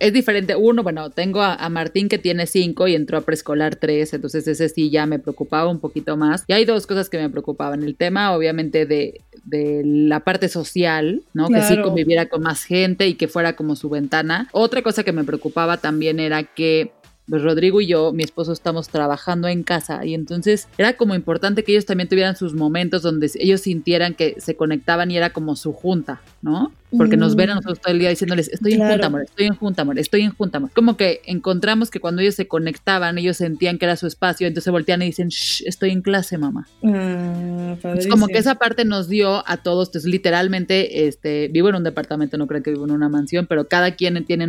es 0.03 0.11
diferente. 0.11 0.55
Uno, 0.55 0.83
bueno, 0.83 1.09
tengo 1.11 1.41
a, 1.41 1.69
Martín 1.69 2.09
que 2.09 2.17
tiene 2.17 2.45
cinco 2.45 2.89
y 2.89 2.95
entró 2.95 3.17
a 3.17 3.21
preescolar 3.21 3.77
tres, 3.77 4.13
entonces 4.13 4.45
ese 4.47 4.67
sí 4.67 4.89
ya 4.89 5.05
me 5.05 5.17
preocupaba 5.17 5.69
un 5.69 5.79
poquito 5.79 6.17
más. 6.17 6.43
Y 6.47 6.53
hay 6.53 6.65
dos 6.65 6.85
cosas 6.85 7.09
que 7.09 7.17
me 7.17 7.29
preocupaban. 7.29 7.83
El 7.83 7.95
tema, 7.95 8.35
obviamente, 8.35 8.85
de, 8.85 9.21
de 9.45 9.81
la 9.85 10.19
parte 10.19 10.49
social, 10.49 11.23
¿no? 11.33 11.47
Que 11.47 11.61
sí 11.61 11.81
conviviera 11.81 12.27
con 12.27 12.41
más 12.41 12.65
gente 12.65 13.07
y 13.07 13.13
que 13.13 13.29
fuera 13.29 13.55
como 13.55 13.77
su 13.77 13.89
ventana. 13.89 14.49
Otra 14.51 14.81
cosa 14.81 15.03
que 15.03 15.13
me 15.13 15.23
preocupaba 15.23 15.77
también 15.77 16.19
era 16.19 16.43
que 16.43 16.91
pues 17.27 17.41
Rodrigo 17.41 17.79
y 17.79 17.87
yo, 17.87 18.11
mi 18.11 18.23
esposo, 18.23 18.51
estamos 18.51 18.89
trabajando 18.89 19.47
en 19.47 19.63
casa 19.63 20.05
y 20.05 20.13
entonces 20.13 20.67
era 20.77 20.93
como 20.97 21.15
importante 21.15 21.63
que 21.63 21.71
ellos 21.71 21.85
también 21.85 22.09
tuvieran 22.09 22.35
sus 22.35 22.53
momentos 22.53 23.01
donde 23.01 23.31
ellos 23.35 23.61
sintieran 23.61 24.13
que 24.13 24.35
se 24.39 24.55
conectaban 24.55 25.09
y 25.09 25.17
era 25.17 25.31
como 25.31 25.55
su 25.55 25.71
junta, 25.71 26.21
¿no? 26.41 26.71
Porque 26.95 27.17
nos 27.17 27.35
ven 27.35 27.49
a 27.49 27.55
nosotros 27.55 27.79
todo 27.79 27.91
el 27.91 27.97
día 27.97 28.09
diciéndoles, 28.09 28.49
estoy 28.49 28.73
en 28.73 28.87
junta, 28.87 29.07
amor, 29.07 29.23
estoy 29.23 29.45
en 29.47 29.55
junta, 29.55 29.81
amor, 29.81 29.97
estoy 29.97 30.21
en 30.21 30.31
junta, 30.31 30.57
amor. 30.59 30.69
Como 30.75 30.95
que 30.95 31.21
encontramos 31.25 31.89
que 31.89 31.99
cuando 31.99 32.21
ellos 32.21 32.35
se 32.35 32.47
conectaban, 32.47 33.17
ellos 33.17 33.37
sentían 33.37 33.79
que 33.79 33.85
era 33.85 33.95
su 33.95 34.05
espacio, 34.05 34.45
entonces 34.45 34.69
voltean 34.69 35.01
y 35.01 35.05
dicen, 35.05 35.29
Shh, 35.29 35.63
estoy 35.65 35.89
en 35.89 36.03
clase, 36.03 36.37
mamá. 36.37 36.67
Ah, 36.83 37.75
es 37.95 38.05
como 38.05 38.27
que 38.27 38.37
esa 38.37 38.55
parte 38.55 38.85
nos 38.85 39.09
dio 39.09 39.43
a 39.47 39.57
todos, 39.57 39.87
entonces 39.87 40.11
literalmente, 40.11 41.07
este, 41.07 41.47
vivo 41.47 41.69
en 41.69 41.75
un 41.75 41.83
departamento, 41.83 42.37
no 42.37 42.45
creo 42.45 42.61
que 42.61 42.69
vivo 42.69 42.85
en 42.85 42.91
una 42.91 43.09
mansión, 43.09 43.47
pero 43.47 43.67
cada 43.67 43.95
quien 43.95 44.23
tiene 44.25 44.47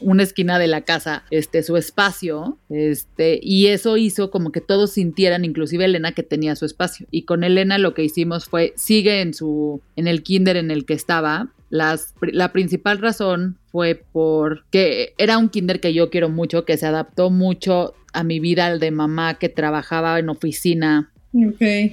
una 0.00 0.22
esquina 0.22 0.58
de 0.58 0.66
la 0.66 0.82
casa, 0.82 1.24
este, 1.30 1.62
su 1.62 1.76
espacio, 1.76 2.58
este, 2.68 3.38
y 3.42 3.66
eso 3.66 3.96
hizo 3.96 4.30
como 4.30 4.52
que 4.52 4.60
todos 4.60 4.92
sintieran, 4.92 5.44
inclusive 5.44 5.84
Elena, 5.84 6.12
que 6.12 6.22
tenía 6.22 6.56
su 6.56 6.64
espacio. 6.64 7.06
Y 7.10 7.22
con 7.22 7.44
Elena 7.44 7.78
lo 7.78 7.94
que 7.94 8.04
hicimos 8.04 8.46
fue, 8.46 8.72
sigue 8.76 9.20
en 9.20 9.34
su, 9.34 9.80
en 9.96 10.08
el 10.08 10.22
kinder 10.22 10.56
en 10.56 10.70
el 10.70 10.84
que 10.84 10.94
estaba. 10.94 11.48
Las, 11.70 12.14
la 12.20 12.52
principal 12.52 12.98
razón 12.98 13.58
fue 13.70 14.02
porque 14.12 15.14
era 15.18 15.38
un 15.38 15.48
kinder 15.48 15.80
que 15.80 15.94
yo 15.94 16.10
quiero 16.10 16.28
mucho, 16.28 16.64
que 16.64 16.76
se 16.76 16.86
adaptó 16.86 17.30
mucho 17.30 17.94
a 18.12 18.24
mi 18.24 18.40
vida, 18.40 18.66
al 18.66 18.80
de 18.80 18.90
mamá 18.90 19.34
que 19.34 19.48
trabajaba 19.48 20.18
en 20.18 20.28
oficina 20.28 21.12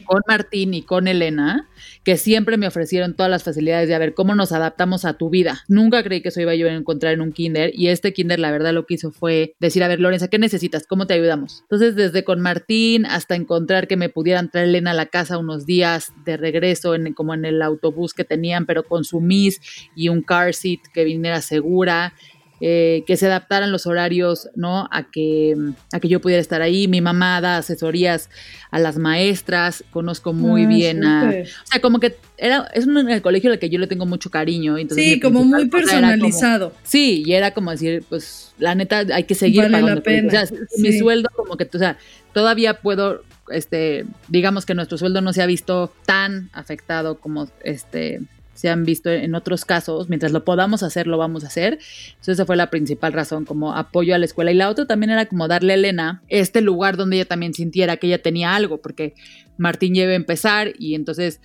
con 0.05 0.21
Martín 0.27 0.73
y 0.73 0.81
con 0.81 1.07
Elena, 1.07 1.67
que 2.03 2.17
siempre 2.17 2.57
me 2.57 2.67
ofrecieron 2.67 3.15
todas 3.15 3.29
las 3.29 3.43
facilidades 3.43 3.87
de 3.87 3.95
a 3.95 3.99
ver 3.99 4.13
cómo 4.13 4.33
nos 4.35 4.51
adaptamos 4.51 5.05
a 5.05 5.13
tu 5.13 5.29
vida. 5.29 5.63
Nunca 5.67 6.03
creí 6.03 6.21
que 6.21 6.29
eso 6.29 6.41
iba 6.41 6.55
yo 6.55 6.67
a 6.67 6.73
encontrar 6.73 7.13
en 7.13 7.21
un 7.21 7.31
kinder 7.31 7.71
y 7.73 7.89
este 7.89 8.13
kinder 8.13 8.39
la 8.39 8.51
verdad 8.51 8.73
lo 8.73 8.85
que 8.85 8.95
hizo 8.95 9.11
fue 9.11 9.53
decir, 9.59 9.83
a 9.83 9.87
ver 9.87 9.99
Lorenza, 9.99 10.27
¿qué 10.27 10.39
necesitas? 10.39 10.87
¿Cómo 10.87 11.05
te 11.05 11.13
ayudamos? 11.13 11.61
Entonces 11.63 11.95
desde 11.95 12.23
con 12.23 12.41
Martín 12.41 13.05
hasta 13.05 13.35
encontrar 13.35 13.87
que 13.87 13.97
me 13.97 14.09
pudieran 14.09 14.49
traer 14.49 14.69
Elena 14.69 14.91
a 14.91 14.95
la 14.95 15.05
casa 15.05 15.37
unos 15.37 15.65
días 15.65 16.13
de 16.25 16.37
regreso, 16.37 16.95
en, 16.95 17.13
como 17.13 17.33
en 17.33 17.45
el 17.45 17.61
autobús 17.61 18.13
que 18.13 18.23
tenían, 18.23 18.65
pero 18.65 18.83
con 18.83 19.03
su 19.03 19.21
Miss 19.21 19.61
y 19.95 20.09
un 20.09 20.21
car 20.21 20.53
seat 20.53 20.79
que 20.93 21.03
viniera 21.03 21.41
segura. 21.41 22.13
Eh, 22.59 23.03
que 23.05 23.17
se 23.17 23.27
adaptaran 23.27 23.71
los 23.71 23.85
horarios, 23.85 24.49
¿no? 24.55 24.87
A 24.91 25.11
que, 25.11 25.55
a 25.93 25.99
que 25.99 26.07
yo 26.07 26.19
pudiera 26.19 26.41
estar 26.41 26.63
ahí. 26.63 26.87
Mi 26.87 27.01
mamá 27.01 27.39
da 27.39 27.57
asesorías 27.57 28.31
a 28.71 28.79
las 28.79 28.97
maestras, 28.97 29.83
conozco 29.91 30.33
muy 30.33 30.63
ah, 30.63 30.67
bien 30.67 31.03
a... 31.03 31.29
O 31.29 31.67
sea, 31.67 31.81
como 31.81 31.99
que 31.99 32.15
era, 32.37 32.67
es 32.73 32.87
un 32.87 33.09
el 33.09 33.21
colegio 33.21 33.51
al 33.51 33.59
que 33.59 33.69
yo 33.69 33.77
le 33.77 33.85
tengo 33.85 34.07
mucho 34.07 34.31
cariño. 34.31 34.77
Entonces 34.77 35.05
sí, 35.05 35.19
como 35.19 35.43
muy 35.43 35.67
personalizado. 35.67 36.73
sí, 36.83 37.23
y 37.23 37.33
era 37.33 37.51
como 37.51 37.69
decir, 37.69 38.03
pues, 38.09 38.53
la 38.57 38.73
neta, 38.73 39.03
hay 39.13 39.25
que 39.25 39.35
seguir 39.35 39.69
vale 39.69 39.81
La 39.81 40.01
pena. 40.01 40.27
O 40.27 40.31
sea, 40.31 40.57
mi 40.79 40.97
sueldo 40.97 41.29
como 41.35 41.57
que, 41.57 41.69
o 41.71 41.79
sea, 41.79 41.97
todavía 42.33 42.81
puedo 42.81 43.21
este, 43.49 44.05
digamos 44.27 44.65
que 44.65 44.73
nuestro 44.73 44.97
sueldo 44.97 45.21
no 45.21 45.31
se 45.31 45.41
ha 45.41 45.45
visto 45.45 45.93
tan 46.05 46.49
afectado 46.53 47.19
como 47.19 47.47
este 47.63 48.21
se 48.57 48.69
han 48.69 48.83
visto 48.83 49.11
en 49.11 49.35
otros 49.35 49.65
casos, 49.65 50.09
mientras 50.09 50.31
lo 50.31 50.43
podamos 50.43 50.81
hacer, 50.81 51.05
lo 51.05 51.17
vamos 51.17 51.43
a 51.43 51.47
hacer. 51.47 51.73
Entonces 51.73 52.33
esa 52.33 52.45
fue 52.45 52.55
la 52.55 52.69
principal 52.69 53.13
razón, 53.13 53.45
como 53.45 53.75
apoyo 53.75 54.15
a 54.15 54.17
la 54.17 54.25
escuela. 54.25 54.51
Y 54.51 54.55
la 54.55 54.69
otra 54.69 54.87
también 54.87 55.11
era 55.11 55.27
como 55.27 55.47
darle 55.47 55.73
a 55.73 55.75
Elena 55.75 56.23
este 56.27 56.61
lugar 56.61 56.97
donde 56.97 57.17
ella 57.17 57.25
también 57.25 57.53
sintiera 57.53 57.97
que 57.97 58.07
ella 58.07 58.21
tenía 58.21 58.55
algo, 58.55 58.81
porque 58.81 59.13
Martín 59.57 59.93
lleva 59.93 60.13
a 60.13 60.15
empezar 60.15 60.73
y 60.79 60.95
entonces, 60.95 61.39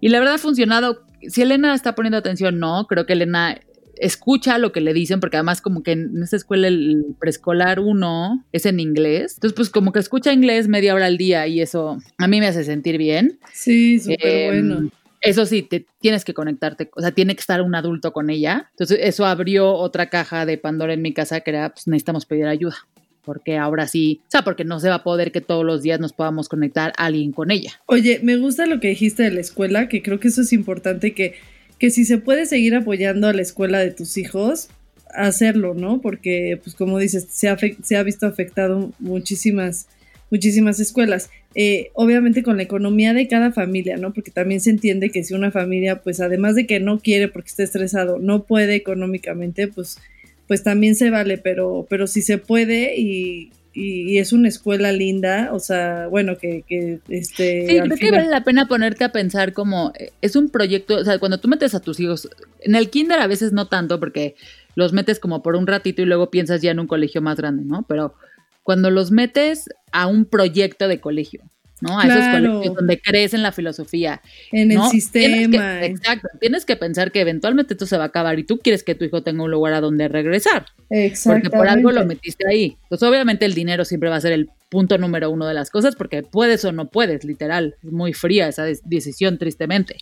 y 0.00 0.08
la 0.08 0.18
verdad 0.18 0.34
ha 0.34 0.38
funcionado. 0.38 1.04
Si 1.28 1.42
Elena 1.42 1.74
está 1.74 1.94
poniendo 1.94 2.18
atención, 2.18 2.58
no, 2.58 2.86
creo 2.88 3.06
que 3.06 3.12
Elena 3.12 3.60
escucha 4.00 4.58
lo 4.58 4.72
que 4.72 4.80
le 4.80 4.92
dicen, 4.92 5.20
porque 5.20 5.36
además 5.36 5.60
como 5.60 5.82
que 5.82 5.92
en 5.92 6.22
esta 6.22 6.36
escuela 6.36 6.66
el 6.66 7.14
preescolar 7.20 7.78
uno 7.78 8.44
es 8.50 8.66
en 8.66 8.80
inglés. 8.80 9.34
Entonces, 9.34 9.54
pues 9.54 9.70
como 9.70 9.92
que 9.92 10.00
escucha 10.00 10.32
inglés 10.32 10.68
media 10.68 10.94
hora 10.94 11.06
al 11.06 11.18
día 11.18 11.46
y 11.46 11.60
eso 11.60 11.98
a 12.18 12.26
mí 12.26 12.40
me 12.40 12.48
hace 12.48 12.64
sentir 12.64 12.98
bien. 12.98 13.38
Sí, 13.52 14.00
súper 14.00 14.26
em, 14.26 14.68
bueno. 14.68 14.90
Eso 15.20 15.44
sí, 15.44 15.62
te 15.62 15.86
tienes 16.00 16.24
que 16.24 16.34
conectarte, 16.34 16.90
o 16.94 17.00
sea, 17.00 17.12
tiene 17.12 17.34
que 17.34 17.40
estar 17.40 17.60
un 17.60 17.74
adulto 17.74 18.12
con 18.12 18.30
ella. 18.30 18.68
Entonces, 18.70 18.98
eso 19.02 19.26
abrió 19.26 19.74
otra 19.74 20.08
caja 20.08 20.46
de 20.46 20.58
Pandora 20.58 20.94
en 20.94 21.02
mi 21.02 21.12
casa 21.12 21.40
que 21.40 21.50
era, 21.50 21.70
pues 21.70 21.86
necesitamos 21.86 22.26
pedir 22.26 22.46
ayuda. 22.46 22.76
Porque 23.22 23.58
ahora 23.58 23.86
sí, 23.86 24.22
o 24.28 24.30
sea, 24.30 24.42
porque 24.42 24.64
no 24.64 24.80
se 24.80 24.88
va 24.88 24.96
a 24.96 25.02
poder 25.02 25.30
que 25.30 25.42
todos 25.42 25.64
los 25.64 25.82
días 25.82 26.00
nos 26.00 26.14
podamos 26.14 26.48
conectar 26.48 26.92
a 26.96 27.04
alguien 27.06 27.32
con 27.32 27.50
ella. 27.50 27.72
Oye, 27.86 28.18
me 28.22 28.36
gusta 28.38 28.64
lo 28.64 28.80
que 28.80 28.88
dijiste 28.88 29.22
de 29.22 29.30
la 29.30 29.40
escuela, 29.40 29.88
que 29.88 30.02
creo 30.02 30.18
que 30.18 30.28
eso 30.28 30.40
es 30.40 30.54
importante, 30.54 31.12
que, 31.12 31.34
que 31.78 31.90
si 31.90 32.06
se 32.06 32.16
puede 32.16 32.46
seguir 32.46 32.74
apoyando 32.74 33.28
a 33.28 33.34
la 33.34 33.42
escuela 33.42 33.78
de 33.78 33.90
tus 33.90 34.16
hijos, 34.16 34.68
hacerlo, 35.14 35.74
¿no? 35.74 36.00
Porque, 36.00 36.58
pues 36.64 36.74
como 36.74 36.98
dices, 36.98 37.26
se 37.30 37.50
ha, 37.50 37.58
se 37.82 37.96
ha 37.96 38.02
visto 38.02 38.26
afectado 38.26 38.90
muchísimas 38.98 39.86
muchísimas 40.30 40.80
escuelas. 40.80 41.30
Eh, 41.54 41.90
obviamente 41.94 42.44
con 42.44 42.56
la 42.56 42.62
economía 42.62 43.12
de 43.12 43.26
cada 43.26 43.50
familia, 43.50 43.96
¿no? 43.96 44.12
Porque 44.12 44.30
también 44.30 44.60
se 44.60 44.70
entiende 44.70 45.10
que 45.10 45.24
si 45.24 45.34
una 45.34 45.50
familia, 45.50 46.00
pues 46.00 46.20
además 46.20 46.54
de 46.54 46.66
que 46.66 46.78
no 46.78 47.00
quiere 47.00 47.26
porque 47.26 47.48
está 47.48 47.64
estresado, 47.64 48.18
no 48.20 48.44
puede 48.44 48.76
económicamente, 48.76 49.66
pues, 49.66 49.98
pues 50.46 50.62
también 50.62 50.94
se 50.94 51.10
vale, 51.10 51.38
pero, 51.38 51.86
pero 51.90 52.06
si 52.06 52.22
se 52.22 52.38
puede 52.38 52.96
y, 52.96 53.50
y, 53.72 54.18
es 54.18 54.32
una 54.32 54.48
escuela 54.48 54.92
linda, 54.92 55.50
o 55.52 55.58
sea, 55.58 56.06
bueno, 56.06 56.38
que, 56.38 56.62
que 56.68 57.00
este... 57.08 57.66
Sí, 57.66 57.80
creo 57.80 57.96
que 57.96 58.10
vale 58.12 58.28
la 58.28 58.44
pena 58.44 58.68
ponerte 58.68 59.02
a 59.02 59.10
pensar 59.10 59.52
como, 59.52 59.92
eh, 59.98 60.12
es 60.22 60.36
un 60.36 60.50
proyecto, 60.50 60.98
o 60.98 61.04
sea, 61.04 61.18
cuando 61.18 61.40
tú 61.40 61.48
metes 61.48 61.74
a 61.74 61.80
tus 61.80 61.98
hijos, 61.98 62.28
en 62.60 62.76
el 62.76 62.90
kinder 62.90 63.18
a 63.18 63.26
veces 63.26 63.52
no 63.52 63.66
tanto, 63.66 63.98
porque 63.98 64.36
los 64.76 64.92
metes 64.92 65.18
como 65.18 65.42
por 65.42 65.56
un 65.56 65.66
ratito 65.66 66.02
y 66.02 66.04
luego 66.04 66.30
piensas 66.30 66.62
ya 66.62 66.70
en 66.70 66.78
un 66.78 66.86
colegio 66.86 67.20
más 67.22 67.36
grande, 67.36 67.64
¿no? 67.64 67.84
Pero 67.88 68.14
cuando 68.62 68.90
los 68.90 69.10
metes 69.10 69.68
a 69.92 70.06
un 70.06 70.24
proyecto 70.24 70.88
de 70.88 71.00
colegio, 71.00 71.42
¿no? 71.80 71.98
A 71.98 72.06
esos 72.06 72.28
colegios 72.28 72.74
donde 72.74 73.00
crees 73.00 73.34
en 73.34 73.42
la 73.42 73.52
filosofía. 73.52 74.20
En 74.52 74.70
el 74.70 74.82
sistema. 74.90 75.84
exacto. 75.84 76.28
Tienes 76.40 76.64
que 76.64 76.76
pensar 76.76 77.10
que 77.10 77.20
eventualmente 77.20 77.74
esto 77.74 77.86
se 77.86 77.96
va 77.96 78.04
a 78.04 78.06
acabar 78.08 78.38
y 78.38 78.44
tú 78.44 78.58
quieres 78.58 78.84
que 78.84 78.94
tu 78.94 79.04
hijo 79.04 79.22
tenga 79.22 79.42
un 79.42 79.50
lugar 79.50 79.74
a 79.74 79.80
donde 79.80 80.08
regresar. 80.08 80.66
Exacto. 80.90 81.50
Porque 81.50 81.56
por 81.56 81.68
algo 81.68 81.90
lo 81.90 82.04
metiste 82.04 82.44
ahí. 82.48 82.76
Pues 82.88 83.02
obviamente 83.02 83.44
el 83.44 83.54
dinero 83.54 83.84
siempre 83.84 84.10
va 84.10 84.16
a 84.16 84.20
ser 84.20 84.32
el 84.32 84.50
punto 84.68 84.98
número 84.98 85.30
uno 85.30 85.46
de 85.46 85.54
las 85.54 85.70
cosas 85.70 85.96
porque 85.96 86.22
puedes 86.22 86.64
o 86.64 86.72
no 86.72 86.90
puedes, 86.90 87.24
literal. 87.24 87.76
Es 87.82 87.90
muy 87.90 88.12
fría 88.12 88.48
esa 88.48 88.64
decisión, 88.64 89.38
tristemente. 89.38 89.96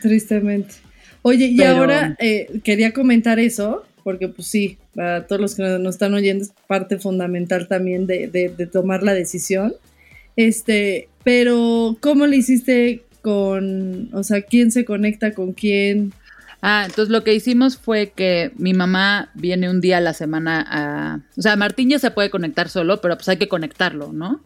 Tristemente. 0.00 0.74
Oye, 1.22 1.46
y 1.46 1.62
ahora 1.62 2.16
eh, 2.18 2.48
quería 2.64 2.92
comentar 2.92 3.38
eso, 3.38 3.84
porque 4.02 4.28
pues 4.28 4.48
sí, 4.48 4.78
para 4.94 5.26
todos 5.26 5.40
los 5.40 5.54
que 5.54 5.62
nos 5.62 5.94
están 5.94 6.14
oyendo 6.14 6.44
es 6.44 6.52
parte 6.66 6.98
fundamental 6.98 7.68
también 7.68 8.06
de, 8.06 8.28
de, 8.28 8.66
tomar 8.66 9.02
la 9.02 9.14
decisión. 9.14 9.74
Este, 10.36 11.08
pero 11.24 11.96
¿cómo 12.00 12.26
le 12.26 12.36
hiciste 12.36 13.02
con, 13.20 14.10
o 14.14 14.22
sea, 14.22 14.42
quién 14.42 14.70
se 14.70 14.84
conecta 14.84 15.32
con 15.32 15.52
quién? 15.52 16.12
Ah, 16.60 16.84
entonces 16.86 17.10
lo 17.10 17.24
que 17.24 17.34
hicimos 17.34 17.76
fue 17.76 18.12
que 18.14 18.52
mi 18.56 18.72
mamá 18.72 19.30
viene 19.34 19.68
un 19.68 19.80
día 19.80 19.98
a 19.98 20.00
la 20.00 20.12
semana 20.12 20.64
a... 20.68 21.20
O 21.36 21.42
sea, 21.42 21.56
Martín 21.56 21.90
ya 21.90 21.98
se 21.98 22.12
puede 22.12 22.30
conectar 22.30 22.68
solo, 22.68 23.00
pero 23.00 23.16
pues 23.16 23.28
hay 23.28 23.36
que 23.36 23.48
conectarlo, 23.48 24.12
¿no? 24.12 24.40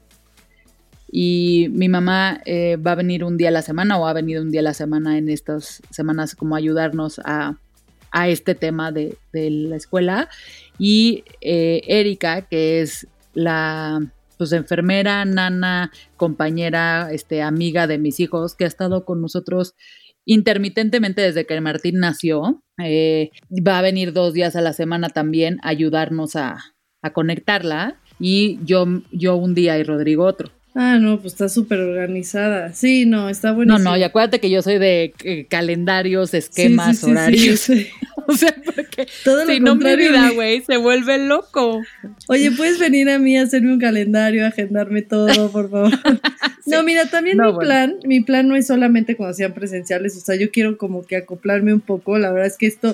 Y 1.10 1.68
mi 1.70 1.88
mamá 1.88 2.40
eh, 2.46 2.76
va 2.76 2.92
a 2.92 2.96
venir 2.96 3.22
un 3.22 3.36
día 3.36 3.48
a 3.48 3.52
la 3.52 3.62
semana 3.62 3.98
o 3.98 4.06
ha 4.06 4.12
venido 4.12 4.42
un 4.42 4.50
día 4.50 4.60
a 4.60 4.64
la 4.64 4.74
semana 4.74 5.18
en 5.18 5.28
estas 5.28 5.82
semanas 5.90 6.34
como 6.34 6.56
ayudarnos 6.56 7.20
a 7.24 7.56
a 8.16 8.28
este 8.30 8.54
tema 8.54 8.92
de, 8.92 9.18
la 9.34 9.76
escuela. 9.76 10.30
Y 10.78 11.22
eh, 11.42 11.82
Erika, 11.86 12.48
que 12.48 12.80
es 12.80 13.06
la 13.34 14.00
pues 14.38 14.52
enfermera, 14.52 15.26
nana, 15.26 15.92
compañera, 16.16 17.10
este, 17.12 17.42
amiga 17.42 17.86
de 17.86 17.98
mis 17.98 18.18
hijos, 18.18 18.54
que 18.54 18.64
ha 18.64 18.68
estado 18.68 19.04
con 19.04 19.20
nosotros 19.20 19.74
intermitentemente 20.24 21.20
desde 21.20 21.44
que 21.44 21.60
Martín 21.60 22.00
nació. 22.00 22.62
Eh, 22.82 23.32
va 23.66 23.78
a 23.78 23.82
venir 23.82 24.14
dos 24.14 24.32
días 24.32 24.56
a 24.56 24.62
la 24.62 24.72
semana 24.72 25.10
también 25.10 25.58
a 25.62 25.68
ayudarnos 25.68 26.36
a, 26.36 26.56
a 27.02 27.12
conectarla. 27.12 28.00
Y 28.18 28.58
yo, 28.64 28.86
yo 29.12 29.36
un 29.36 29.54
día 29.54 29.76
y 29.76 29.82
Rodrigo 29.82 30.24
otro. 30.24 30.50
Ah, 30.78 30.98
no, 31.00 31.18
pues 31.18 31.32
está 31.32 31.48
súper 31.48 31.80
organizada. 31.80 32.74
Sí, 32.74 33.06
no, 33.06 33.30
está 33.30 33.52
buenísimo. 33.52 33.78
No, 33.82 33.92
no, 33.92 33.96
y 33.96 34.02
acuérdate 34.02 34.40
que 34.40 34.50
yo 34.50 34.60
soy 34.60 34.78
de 34.78 35.14
eh, 35.24 35.46
calendarios, 35.48 36.34
esquemas, 36.34 37.02
horarios. 37.02 37.70
o 38.28 38.32
sea, 38.34 38.54
porque 38.62 39.08
Todo 39.24 39.46
si 39.46 39.58
no 39.58 39.74
mi 39.74 39.96
vida, 39.96 40.32
güey, 40.34 40.60
se 40.60 40.76
vuelve 40.76 41.16
loco. 41.16 41.80
Oye, 42.28 42.50
¿puedes 42.50 42.78
venir 42.78 43.08
a 43.08 43.18
mí 43.18 43.38
a 43.38 43.44
hacerme 43.44 43.72
un 43.72 43.80
calendario, 43.80 44.46
agendarme 44.46 45.00
todo, 45.00 45.50
por 45.50 45.70
favor? 45.70 45.92
No, 46.66 46.82
mira, 46.82 47.08
también 47.08 47.38
mi 47.38 47.52
plan, 47.56 47.94
mi 48.02 48.20
plan 48.22 48.48
no 48.48 48.56
es 48.56 48.66
solamente 48.66 49.14
cuando 49.14 49.34
sean 49.34 49.54
presenciales, 49.54 50.16
o 50.16 50.20
sea, 50.20 50.34
yo 50.34 50.50
quiero 50.50 50.76
como 50.76 51.06
que 51.06 51.14
acoplarme 51.14 51.72
un 51.72 51.80
poco, 51.80 52.18
la 52.18 52.32
verdad 52.32 52.48
es 52.48 52.58
que 52.58 52.66
esto 52.66 52.92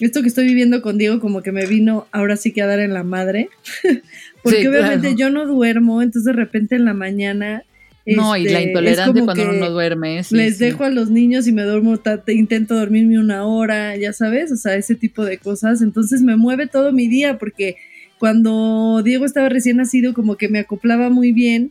esto 0.00 0.22
que 0.22 0.28
estoy 0.28 0.46
viviendo 0.46 0.82
con 0.82 0.98
Diego 0.98 1.20
como 1.20 1.42
que 1.42 1.52
me 1.52 1.66
vino 1.66 2.06
ahora 2.12 2.36
sí 2.36 2.52
que 2.52 2.62
a 2.62 2.66
dar 2.66 2.80
en 2.80 2.94
la 2.94 3.02
madre, 3.02 3.48
porque 4.42 4.68
obviamente 4.68 5.14
yo 5.16 5.30
no 5.30 5.46
duermo, 5.46 6.02
entonces 6.02 6.24
de 6.24 6.32
repente 6.32 6.76
en 6.76 6.84
la 6.84 6.94
mañana... 6.94 7.64
No, 8.06 8.34
y 8.38 8.44
la 8.44 8.60
este, 8.60 8.68
intolerancia 8.68 9.24
cuando 9.24 9.42
uno 9.42 9.52
no 9.52 9.70
duerme. 9.70 10.22
les 10.30 10.58
dejo 10.58 10.84
a 10.84 10.88
los 10.88 11.10
niños 11.10 11.46
y 11.46 11.52
me 11.52 11.62
duermo, 11.62 12.00
intento 12.28 12.74
dormirme 12.74 13.18
una 13.18 13.44
hora, 13.44 13.96
ya 13.96 14.14
sabes, 14.14 14.50
o 14.50 14.56
sea, 14.56 14.76
ese 14.76 14.94
tipo 14.94 15.26
de 15.26 15.36
cosas. 15.36 15.82
Entonces 15.82 16.22
me 16.22 16.34
mueve 16.36 16.68
todo 16.68 16.90
mi 16.90 17.06
día 17.06 17.36
porque 17.36 17.76
cuando 18.18 19.02
Diego 19.04 19.26
estaba 19.26 19.50
recién 19.50 19.76
nacido 19.76 20.14
como 20.14 20.38
que 20.38 20.48
me 20.48 20.60
acoplaba 20.60 21.10
muy 21.10 21.32
bien 21.32 21.70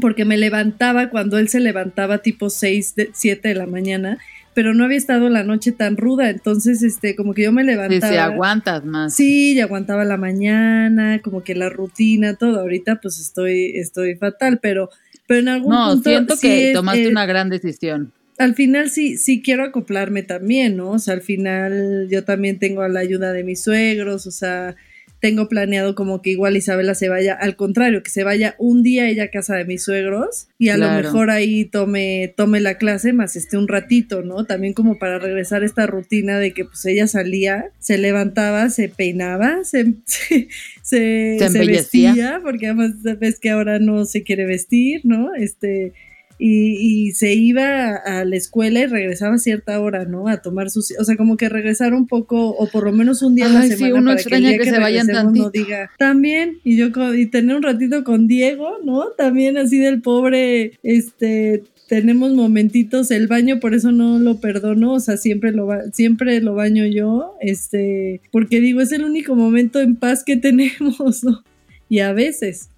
porque 0.00 0.24
me 0.24 0.36
levantaba 0.36 1.10
cuando 1.10 1.38
él 1.38 1.48
se 1.48 1.60
levantaba 1.60 2.18
tipo 2.18 2.50
6, 2.50 2.94
7 3.12 3.48
de 3.48 3.54
la 3.54 3.66
mañana 3.66 4.18
pero 4.54 4.74
no 4.74 4.84
había 4.84 4.96
estado 4.96 5.28
la 5.28 5.44
noche 5.44 5.72
tan 5.72 5.96
ruda, 5.96 6.30
entonces 6.30 6.82
este 6.82 7.14
como 7.14 7.34
que 7.34 7.42
yo 7.42 7.52
me 7.52 7.64
levantaba. 7.64 8.12
Sí, 8.12 8.18
aguantas 8.18 8.84
más. 8.84 9.14
Sí, 9.14 9.54
ya 9.54 9.64
aguantaba 9.64 10.04
la 10.04 10.16
mañana, 10.16 11.20
como 11.22 11.44
que 11.44 11.54
la 11.54 11.68
rutina, 11.68 12.34
todo. 12.34 12.60
Ahorita 12.60 13.00
pues 13.00 13.18
estoy 13.20 13.76
estoy 13.76 14.16
fatal, 14.16 14.58
pero 14.60 14.90
pero 15.26 15.40
en 15.40 15.48
algún 15.48 15.74
no, 15.74 15.90
punto 15.90 16.08
siento 16.10 16.34
que 16.40 16.72
tomaste 16.74 17.04
eh, 17.04 17.08
una 17.08 17.26
gran 17.26 17.50
decisión. 17.50 18.12
Al 18.38 18.54
final 18.54 18.90
sí 18.90 19.16
sí 19.16 19.42
quiero 19.42 19.64
acoplarme 19.64 20.22
también, 20.22 20.76
¿no? 20.76 20.90
O 20.90 20.98
sea, 20.98 21.14
al 21.14 21.22
final 21.22 22.08
yo 22.10 22.24
también 22.24 22.58
tengo 22.58 22.86
la 22.88 23.00
ayuda 23.00 23.32
de 23.32 23.44
mis 23.44 23.62
suegros, 23.62 24.26
o 24.26 24.30
sea, 24.30 24.76
tengo 25.20 25.48
planeado 25.48 25.94
como 25.94 26.22
que 26.22 26.30
igual 26.30 26.56
Isabela 26.56 26.94
se 26.94 27.08
vaya, 27.08 27.34
al 27.34 27.56
contrario, 27.56 28.02
que 28.02 28.10
se 28.10 28.24
vaya 28.24 28.54
un 28.58 28.82
día 28.82 29.08
ella 29.08 29.24
a 29.24 29.30
casa 29.30 29.56
de 29.56 29.64
mis 29.64 29.82
suegros 29.82 30.48
y 30.58 30.68
a 30.68 30.76
lo 30.76 30.90
mejor 30.90 31.30
ahí 31.30 31.64
tome, 31.64 32.32
tome 32.36 32.60
la 32.60 32.78
clase 32.78 33.12
más 33.12 33.34
este 33.34 33.56
un 33.56 33.68
ratito, 33.68 34.22
¿no? 34.22 34.44
También 34.44 34.74
como 34.74 34.98
para 34.98 35.18
regresar 35.18 35.62
a 35.62 35.66
esta 35.66 35.86
rutina 35.86 36.38
de 36.38 36.52
que 36.52 36.64
pues 36.64 36.84
ella 36.86 37.06
salía, 37.06 37.70
se 37.78 37.98
levantaba, 37.98 38.70
se 38.70 38.88
peinaba, 38.88 39.64
se, 39.64 39.94
se, 40.82 41.38
se, 41.38 41.66
vestía, 41.66 42.40
porque 42.42 42.66
además 42.66 42.92
ves 43.18 43.40
que 43.40 43.50
ahora 43.50 43.78
no 43.78 44.04
se 44.04 44.22
quiere 44.22 44.46
vestir, 44.46 45.00
¿no? 45.04 45.34
Este, 45.34 45.92
y, 46.38 47.12
se 47.12 47.34
iba 47.34 47.96
a 47.96 48.24
la 48.24 48.36
escuela 48.36 48.80
y 48.80 48.86
regresaba 48.86 49.34
a 49.34 49.38
cierta 49.38 49.80
hora, 49.80 50.04
¿no? 50.04 50.28
A 50.28 50.40
tomar 50.40 50.70
sus, 50.70 50.92
o 50.98 51.04
sea, 51.04 51.16
como 51.16 51.36
que 51.36 51.48
regresar 51.48 51.94
un 51.94 52.06
poco 52.06 52.50
o 52.50 52.68
por 52.68 52.84
lo 52.84 52.92
menos 52.92 53.22
un 53.22 53.34
día 53.34 53.46
a 53.46 53.48
la 53.48 53.62
semana 53.62 53.76
sí, 53.76 53.92
uno 53.92 54.12
extraña 54.12 54.56
que, 54.56 54.64
se 54.64 54.78
vayan 54.78 55.06
tantito. 55.08 55.50
diga 55.50 55.90
también 55.98 56.58
y 56.64 56.76
yo 56.76 56.88
y 57.14 57.26
tener 57.26 57.56
un 57.56 57.62
ratito 57.62 58.04
con 58.04 58.28
Diego, 58.28 58.78
¿no? 58.84 59.08
También 59.16 59.56
así 59.56 59.78
del 59.78 60.00
pobre 60.00 60.72
este 60.82 61.64
tenemos 61.88 62.32
momentitos 62.32 63.10
el 63.10 63.26
baño 63.26 63.60
por 63.60 63.74
eso 63.74 63.92
no 63.92 64.18
lo 64.18 64.40
perdono 64.40 64.92
o 64.92 65.00
sea 65.00 65.16
siempre 65.16 65.52
lo 65.52 65.68
siempre 65.92 66.40
lo 66.42 66.54
baño 66.54 66.86
yo 66.86 67.34
este 67.40 68.20
porque 68.30 68.60
digo 68.60 68.82
es 68.82 68.92
el 68.92 69.04
único 69.04 69.34
momento 69.34 69.80
en 69.80 69.96
paz 69.96 70.22
que 70.22 70.36
tenemos 70.48 71.24
¿no? 71.24 71.42
y 71.88 72.00
a 72.00 72.12
veces 72.12 72.68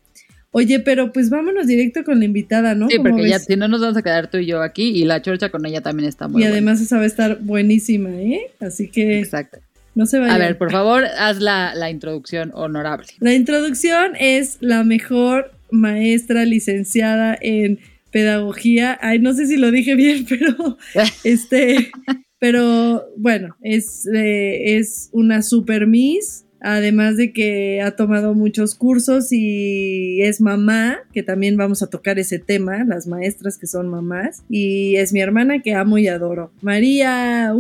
Oye, 0.53 0.81
pero 0.81 1.13
pues 1.13 1.31
vámonos 1.31 1.67
directo 1.67 2.03
con 2.03 2.19
la 2.19 2.25
invitada, 2.25 2.75
¿no? 2.75 2.89
Sí, 2.89 2.99
porque 2.99 3.29
ya 3.29 3.39
si 3.39 3.55
no 3.57 3.69
nos 3.69 3.81
vamos 3.81 3.97
a 3.97 4.03
quedar 4.03 4.29
tú 4.29 4.39
y 4.39 4.47
yo 4.47 4.63
aquí 4.63 4.89
y 4.89 5.05
la 5.05 5.23
chorcha 5.23 5.49
con 5.51 5.65
ella 5.65 5.81
también 5.81 6.09
está 6.09 6.27
muy 6.27 6.43
Y 6.43 6.45
además 6.45 6.81
esa 6.81 6.97
va 6.97 7.03
a 7.03 7.07
estar 7.07 7.39
buenísima, 7.41 8.11
¿eh? 8.11 8.51
Así 8.61 8.89
que... 8.89 9.21
Exacto. 9.21 9.59
No 9.95 10.07
se 10.07 10.19
vaya. 10.19 10.35
A 10.35 10.39
ver, 10.39 10.59
por 10.59 10.71
favor, 10.71 11.05
haz 11.05 11.41
la, 11.41 11.75
la 11.75 11.91
introducción 11.91 12.53
honorable. 12.55 13.07
La 13.19 13.35
introducción 13.35 14.13
es 14.19 14.57
la 14.61 14.85
mejor 14.85 15.53
maestra 15.71 16.45
licenciada 16.45 17.37
en 17.41 17.79
pedagogía. 18.11 18.99
Ay, 19.01 19.19
no 19.19 19.33
sé 19.35 19.47
si 19.47 19.57
lo 19.57 19.71
dije 19.71 19.95
bien, 19.95 20.27
pero 20.29 20.79
este, 21.25 21.91
pero 22.39 23.07
bueno, 23.17 23.57
es, 23.63 24.07
eh, 24.07 24.79
es 24.79 25.11
una 25.13 25.43
super 25.43 25.87
miss 25.87 26.45
además 26.61 27.17
de 27.17 27.33
que 27.33 27.81
ha 27.83 27.93
tomado 27.93 28.35
muchos 28.35 28.75
cursos 28.75 29.29
y 29.33 30.23
es 30.23 30.41
mamá, 30.41 30.99
que 31.13 31.23
también 31.23 31.57
vamos 31.57 31.83
a 31.83 31.89
tocar 31.89 32.19
ese 32.19 32.39
tema, 32.39 32.85
las 32.85 33.07
maestras 33.07 33.59
que 33.59 33.67
son 33.67 33.89
mamás, 33.89 34.43
y 34.49 34.97
es 34.97 35.13
mi 35.13 35.21
hermana 35.21 35.61
que 35.61 35.75
amo 35.75 35.99
y 35.99 36.09
adoro. 36.09 36.51
María. 36.63 37.53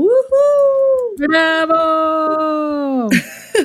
¡Bravo! 1.28 3.10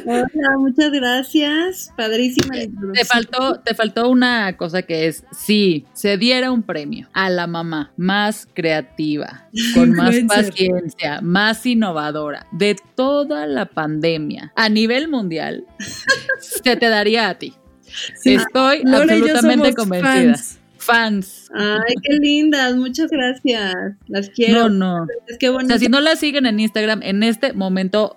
Hola, 0.06 0.58
muchas 0.58 0.92
gracias. 0.92 1.94
Padrísima 1.96 2.56
Te 2.94 3.06
faltó, 3.06 3.62
te 3.62 3.74
faltó 3.74 4.10
una 4.10 4.58
cosa 4.58 4.82
que 4.82 5.08
es, 5.08 5.24
si 5.32 5.86
se 5.94 6.18
diera 6.18 6.52
un 6.52 6.64
premio 6.64 7.08
a 7.14 7.30
la 7.30 7.48
mamá 7.48 7.94
más 7.96 8.46
creativa, 8.54 9.48
con 9.74 9.92
más 9.96 10.16
paciencia, 10.28 11.22
más 11.22 11.65
innovadora 11.65 12.46
de 12.52 12.76
toda 12.96 13.48
la 13.48 13.68
pandemia 13.68 14.52
a 14.58 14.68
nivel 14.68 15.08
mundial, 15.08 15.65
se 16.41 16.76
te 16.76 16.89
daría 16.89 17.30
a 17.30 17.36
ti. 17.36 17.54
Estoy 18.26 18.84
absolutamente 18.86 19.74
convencida. 19.74 20.36
Fans. 20.36 20.60
Ay, 21.54 21.95
qué 22.04 22.15
lindas, 22.15 22.76
muchas 22.76 23.10
gracias. 23.10 23.74
Las 24.08 24.30
quiero. 24.30 24.69
No, 24.69 25.04
no. 25.04 25.08
Es 25.28 25.38
que 25.38 25.50
bonito. 25.50 25.74
O 25.74 25.78
sea, 25.78 25.80
si 25.80 25.89
no 25.89 26.00
las 26.00 26.19
siguen 26.19 26.45
en 26.45 26.60
Instagram 26.60 27.02
en 27.04 27.24
este 27.24 27.54
momento 27.54 28.15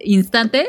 instante, 0.00 0.66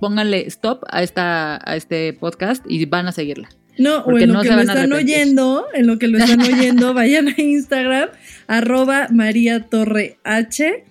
pónganle 0.00 0.46
stop 0.46 0.84
a, 0.90 1.02
esta, 1.02 1.60
a 1.62 1.76
este 1.76 2.12
podcast 2.14 2.64
y 2.68 2.84
van 2.86 3.06
a 3.06 3.12
seguirla. 3.12 3.48
No, 3.78 3.98
o 4.00 4.18
en 4.18 4.32
lo 4.32 4.42
que 4.42 4.50
lo 4.50 4.60
están 4.60 4.92
oyendo, 4.92 5.66
en 5.72 5.86
lo 5.86 5.98
que 5.98 6.08
lo 6.08 6.18
están 6.18 6.40
oyendo, 6.42 6.92
vayan 6.94 7.28
a 7.28 7.40
Instagram, 7.40 8.10
arroba 8.46 9.08
María 9.10 9.68
Torre 9.68 10.18
H. 10.24 10.84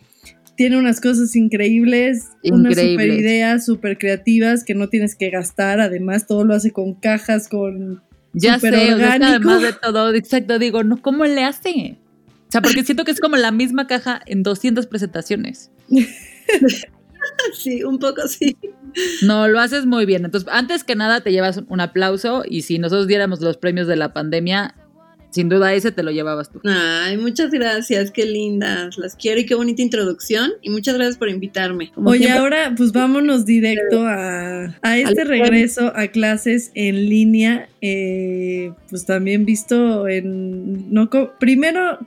Tiene 0.56 0.78
unas 0.78 1.00
cosas 1.00 1.36
increíbles, 1.36 2.30
unas 2.44 2.76
super 2.76 3.08
ideas, 3.08 3.66
súper 3.66 3.98
creativas 3.98 4.64
que 4.64 4.74
no 4.74 4.90
tienes 4.90 5.16
que 5.16 5.30
gastar. 5.30 5.80
Además, 5.80 6.26
todo 6.26 6.44
lo 6.44 6.54
hace 6.54 6.72
con 6.72 6.96
cajas, 6.96 7.48
con. 7.48 8.02
Ya 8.34 8.60
sé, 8.60 8.68
además 8.68 9.62
de 9.62 9.74
todo, 9.74 10.14
exacto, 10.14 10.60
digo, 10.60 10.84
no, 10.84 11.02
¿cómo 11.02 11.26
le 11.26 11.44
hace? 11.44 11.98
O 12.48 12.52
sea, 12.52 12.62
porque 12.62 12.84
siento 12.84 13.06
que 13.06 13.12
es 13.12 13.20
como 13.20 13.36
la 13.38 13.52
misma 13.52 13.88
caja 13.88 14.22
en 14.26 14.44
200 14.44 14.88
presentaciones. 14.88 15.72
sí, 17.54 17.84
un 17.84 18.00
poco 18.00 18.28
sí. 18.28 18.58
No, 19.22 19.48
lo 19.48 19.60
haces 19.60 19.86
muy 19.86 20.06
bien. 20.06 20.26
Entonces, 20.26 20.50
antes 20.52 20.84
que 20.84 20.96
nada, 20.96 21.22
te 21.22 21.32
llevas 21.32 21.62
un 21.68 21.80
aplauso 21.80 22.44
y 22.48 22.64
si 22.64 22.80
nosotros 22.80 23.08
diéramos 23.08 23.42
los 23.42 23.58
premios 23.58 23.88
de 23.88 23.96
la 23.96 24.14
pandemia, 24.14 24.76
sin 25.32 25.50
duda 25.50 25.74
ese 25.74 25.92
te 25.92 26.04
lo 26.04 26.12
llevabas 26.12 26.52
tú. 26.52 26.60
Ay, 26.66 27.18
muchas 27.18 27.52
gracias, 27.52 28.12
qué 28.12 28.26
lindas, 28.26 28.98
las 28.98 29.16
quiero 29.16 29.40
y 29.40 29.46
qué 29.46 29.56
bonita 29.56 29.82
introducción 29.82 30.52
y 30.62 30.70
muchas 30.70 30.96
gracias 30.96 31.18
por 31.18 31.30
invitarme. 31.30 31.92
Oye, 31.96 32.32
ahora 32.32 32.74
pues 32.76 32.92
vámonos 32.92 33.46
directo 33.46 34.06
a, 34.06 34.74
este 34.98 35.24
regreso 35.24 35.92
a 35.96 36.08
clases 36.08 36.72
en 36.74 37.10
línea, 37.10 37.70
eh, 37.82 38.74
pues 38.90 39.06
también 39.06 39.46
visto 39.46 40.08
en, 40.08 40.92
no, 40.94 41.10
primero 41.40 42.00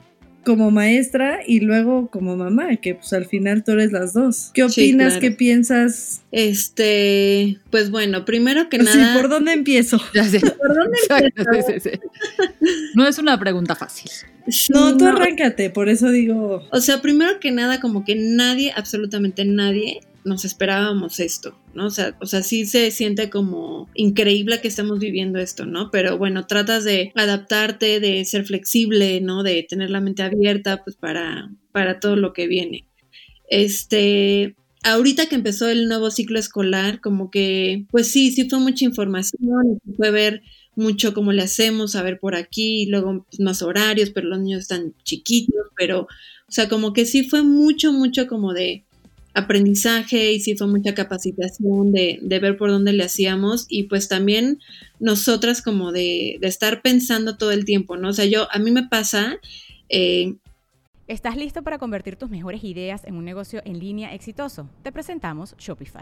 como 0.43 0.71
maestra 0.71 1.39
y 1.45 1.61
luego 1.61 2.09
como 2.09 2.35
mamá, 2.35 2.75
que 2.77 2.95
pues 2.95 3.13
al 3.13 3.25
final 3.25 3.63
tú 3.63 3.71
eres 3.71 3.91
las 3.91 4.13
dos. 4.13 4.51
¿Qué 4.53 4.63
opinas? 4.63 5.17
¿Qué 5.17 5.31
piensas? 5.31 6.21
Este, 6.31 7.59
pues 7.69 7.89
bueno, 7.89 8.25
primero 8.25 8.69
que 8.69 8.77
nada. 8.77 9.15
¿por 9.15 9.29
dónde 9.29 9.53
empiezo? 9.53 9.97
¿Por 10.13 10.75
dónde 10.75 10.97
empiezo? 11.35 11.99
no 12.95 13.07
es 13.07 13.17
una 13.17 13.39
pregunta 13.39 13.75
fácil. 13.75 14.11
No, 14.69 14.97
tú 14.97 15.05
arráncate, 15.05 15.69
por 15.69 15.87
eso 15.87 16.09
digo. 16.09 16.67
O 16.71 16.81
sea, 16.81 17.01
primero 17.01 17.39
que 17.39 17.51
nada, 17.51 17.79
como 17.79 18.03
que 18.03 18.15
nadie, 18.15 18.73
absolutamente 18.75 19.45
nadie, 19.45 20.01
nos 20.25 20.45
esperábamos 20.45 21.19
esto, 21.19 21.57
¿no? 21.73 21.87
O 21.87 21.89
sea, 21.89 22.17
o 22.21 22.25
sea, 22.25 22.43
sí 22.43 22.65
se 22.65 22.91
siente 22.91 23.29
como 23.29 23.89
increíble 23.95 24.61
que 24.61 24.67
estemos 24.67 24.99
viviendo 24.99 25.39
esto, 25.39 25.65
¿no? 25.65 25.91
Pero 25.91 26.17
bueno, 26.17 26.47
tratas 26.47 26.83
de 26.83 27.11
adaptarte, 27.15 27.99
de 27.99 28.23
ser 28.25 28.45
flexible, 28.45 29.21
¿no? 29.21 29.43
De 29.43 29.63
tener 29.63 29.89
la 29.89 30.01
mente 30.01 30.23
abierta, 30.23 30.83
pues 30.83 30.95
para, 30.95 31.51
para 31.71 31.99
todo 31.99 32.15
lo 32.15 32.33
que 32.33 32.47
viene. 32.47 32.87
Este, 33.49 34.55
ahorita 34.83 35.27
que 35.27 35.35
empezó 35.35 35.69
el 35.69 35.87
nuevo 35.87 36.11
ciclo 36.11 36.39
escolar, 36.39 37.01
como 37.01 37.31
que, 37.31 37.85
pues 37.91 38.11
sí, 38.11 38.31
sí 38.31 38.49
fue 38.49 38.59
mucha 38.59 38.85
información, 38.85 39.79
fue 39.97 40.11
ver 40.11 40.41
mucho 40.75 41.13
cómo 41.13 41.31
le 41.31 41.43
hacemos, 41.43 41.95
a 41.95 42.03
ver 42.03 42.19
por 42.19 42.35
aquí, 42.35 42.85
luego 42.87 43.25
pues, 43.29 43.39
más 43.39 43.61
horarios, 43.61 44.09
pero 44.09 44.27
los 44.27 44.39
niños 44.39 44.61
están 44.61 44.93
chiquitos, 45.03 45.67
pero, 45.75 46.01
o 46.01 46.51
sea, 46.51 46.69
como 46.69 46.93
que 46.93 47.05
sí 47.05 47.23
fue 47.23 47.43
mucho, 47.43 47.93
mucho 47.93 48.27
como 48.27 48.53
de 48.53 48.85
aprendizaje 49.33 50.31
y 50.33 50.39
sí 50.39 50.55
fue 50.55 50.67
mucha 50.67 50.93
capacitación 50.93 51.91
de, 51.91 52.19
ver 52.21 52.57
por 52.57 52.69
dónde 52.69 52.93
le 52.93 53.03
hacíamos 53.03 53.65
y 53.67 53.83
pues 53.83 54.07
también 54.07 54.59
nosotras 54.99 55.61
como 55.61 55.91
de, 55.91 56.39
estar 56.41 56.81
pensando 56.81 57.37
todo 57.37 57.51
el 57.51 57.65
tiempo, 57.65 57.97
¿no? 57.97 58.09
O 58.09 58.13
sea, 58.13 58.25
yo, 58.25 58.47
a 58.51 58.59
mí 58.59 58.71
me 58.71 58.87
pasa... 58.87 59.37
Eh, 59.89 60.35
¿Estás 61.07 61.35
listo 61.35 61.63
para 61.63 61.79
convertir 61.79 62.15
tus 62.15 62.29
mejores 62.29 62.63
ideas 62.63 63.03
en 63.05 63.15
un 63.15 63.25
negocio 63.25 63.61
en 63.65 63.79
línea 63.79 64.13
exitoso? 64.13 64.69
Te 64.83 64.91
presentamos 64.91 65.55
Shopify. 65.57 66.01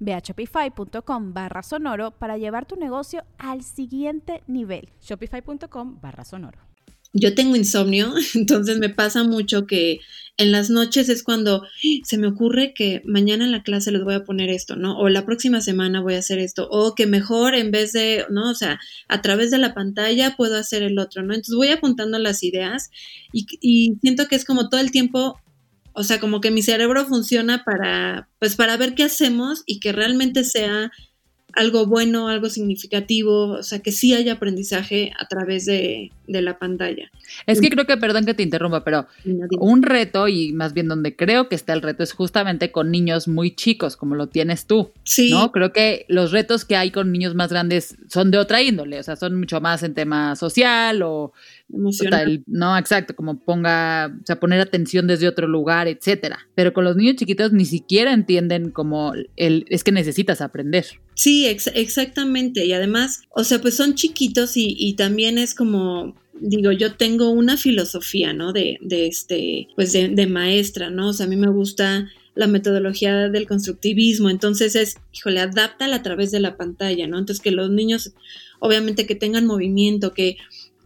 Ve 0.00 0.14
a 0.14 0.20
shopify.com 0.20 1.32
barra 1.32 1.62
sonoro 1.62 2.12
para 2.12 2.36
llevar 2.38 2.66
tu 2.66 2.76
negocio 2.76 3.24
al 3.38 3.62
siguiente 3.62 4.42
nivel. 4.46 4.88
Shopify.com 5.00 6.00
barra 6.00 6.24
sonoro. 6.24 6.58
Yo 7.12 7.34
tengo 7.34 7.56
insomnio, 7.56 8.12
entonces 8.34 8.78
me 8.78 8.90
pasa 8.90 9.24
mucho 9.24 9.66
que 9.66 10.00
en 10.38 10.52
las 10.52 10.68
noches 10.68 11.08
es 11.08 11.22
cuando 11.22 11.66
se 12.04 12.18
me 12.18 12.26
ocurre 12.26 12.74
que 12.74 13.00
mañana 13.06 13.46
en 13.46 13.52
la 13.52 13.62
clase 13.62 13.90
les 13.90 14.04
voy 14.04 14.14
a 14.14 14.24
poner 14.24 14.50
esto, 14.50 14.76
¿no? 14.76 14.98
O 14.98 15.08
la 15.08 15.24
próxima 15.24 15.62
semana 15.62 16.02
voy 16.02 16.14
a 16.14 16.18
hacer 16.18 16.38
esto, 16.38 16.68
o 16.70 16.94
que 16.94 17.06
mejor 17.06 17.54
en 17.54 17.70
vez 17.70 17.92
de, 17.92 18.26
¿no? 18.28 18.50
O 18.50 18.54
sea, 18.54 18.78
a 19.08 19.22
través 19.22 19.50
de 19.50 19.58
la 19.58 19.72
pantalla 19.72 20.36
puedo 20.36 20.56
hacer 20.58 20.82
el 20.82 20.98
otro, 20.98 21.22
¿no? 21.22 21.32
Entonces 21.32 21.54
voy 21.56 21.68
apuntando 21.68 22.18
las 22.18 22.42
ideas 22.42 22.90
y, 23.32 23.46
y 23.62 23.96
siento 24.02 24.28
que 24.28 24.36
es 24.36 24.44
como 24.44 24.68
todo 24.68 24.80
el 24.80 24.90
tiempo 24.90 25.40
o 25.96 26.04
sea, 26.04 26.20
como 26.20 26.42
que 26.42 26.50
mi 26.50 26.62
cerebro 26.62 27.06
funciona 27.06 27.64
para, 27.64 28.28
pues 28.38 28.54
para 28.54 28.76
ver 28.76 28.94
qué 28.94 29.04
hacemos 29.04 29.62
y 29.66 29.80
que 29.80 29.92
realmente 29.92 30.44
sea 30.44 30.92
algo 31.56 31.86
bueno, 31.86 32.28
algo 32.28 32.50
significativo, 32.50 33.54
o 33.54 33.62
sea, 33.62 33.80
que 33.80 33.90
sí 33.90 34.14
haya 34.14 34.34
aprendizaje 34.34 35.12
a 35.18 35.26
través 35.26 35.64
de, 35.64 36.12
la 36.28 36.58
pantalla. 36.58 37.10
Es 37.46 37.60
que 37.60 37.70
creo 37.70 37.86
que, 37.86 37.96
perdón 37.96 38.26
que 38.26 38.34
te 38.34 38.42
interrumpa, 38.42 38.84
pero 38.84 39.06
un 39.58 39.82
reto, 39.82 40.28
y 40.28 40.52
más 40.52 40.74
bien 40.74 40.88
donde 40.88 41.16
creo 41.16 41.48
que 41.48 41.54
está 41.54 41.72
el 41.72 41.82
reto, 41.82 42.02
es 42.02 42.12
justamente 42.12 42.72
con 42.72 42.90
niños 42.90 43.26
muy 43.26 43.54
chicos, 43.54 43.96
como 43.96 44.16
lo 44.16 44.28
tienes 44.28 44.66
tú. 44.66 44.90
Sí. 45.04 45.30
¿No? 45.30 45.50
Creo 45.50 45.72
que 45.72 46.04
los 46.08 46.32
retos 46.32 46.64
que 46.64 46.76
hay 46.76 46.90
con 46.90 47.10
niños 47.10 47.34
más 47.34 47.50
grandes 47.50 47.96
son 48.08 48.30
de 48.30 48.38
otra 48.38 48.60
índole, 48.60 48.98
o 48.98 49.02
sea, 49.02 49.16
son 49.16 49.38
mucho 49.38 49.60
más 49.60 49.82
en 49.82 49.94
tema 49.94 50.36
social 50.36 51.02
o 51.02 51.32
Emocional. 51.72 52.44
no, 52.46 52.76
exacto, 52.76 53.16
como 53.16 53.38
ponga, 53.38 54.12
o 54.22 54.26
sea, 54.26 54.38
poner 54.38 54.60
atención 54.60 55.06
desde 55.06 55.26
otro 55.26 55.48
lugar, 55.48 55.88
etcétera. 55.88 56.40
Pero 56.54 56.72
con 56.72 56.84
los 56.84 56.96
niños 56.96 57.16
chiquitos 57.16 57.52
ni 57.52 57.64
siquiera 57.64 58.12
entienden 58.12 58.70
como 58.70 59.14
el, 59.36 59.64
es 59.68 59.82
que 59.84 59.92
necesitas 59.92 60.40
aprender. 60.40 60.86
Sí, 61.16 61.46
exactamente. 61.46 62.66
Y 62.66 62.72
además, 62.74 63.22
o 63.30 63.42
sea, 63.42 63.60
pues 63.60 63.74
son 63.74 63.94
chiquitos 63.94 64.56
y, 64.58 64.76
y 64.78 64.94
también 64.94 65.38
es 65.38 65.54
como, 65.54 66.14
digo, 66.34 66.72
yo 66.72 66.94
tengo 66.94 67.30
una 67.30 67.56
filosofía, 67.56 68.34
¿no? 68.34 68.52
De, 68.52 68.76
de 68.82 69.06
este, 69.06 69.68
pues 69.76 69.92
de, 69.92 70.08
de 70.10 70.26
maestra, 70.26 70.90
¿no? 70.90 71.08
O 71.08 71.12
sea, 71.14 71.24
a 71.24 71.28
mí 71.28 71.36
me 71.36 71.48
gusta 71.48 72.06
la 72.34 72.46
metodología 72.46 73.30
del 73.30 73.48
constructivismo, 73.48 74.28
entonces 74.28 74.76
es, 74.76 74.98
híjole, 75.14 75.40
adáptala 75.40 75.96
a 75.96 76.02
través 76.02 76.30
de 76.32 76.40
la 76.40 76.58
pantalla, 76.58 77.06
¿no? 77.06 77.18
Entonces 77.18 77.42
que 77.42 77.50
los 77.50 77.70
niños, 77.70 78.12
obviamente 78.60 79.06
que 79.06 79.14
tengan 79.14 79.46
movimiento, 79.46 80.12
que 80.12 80.36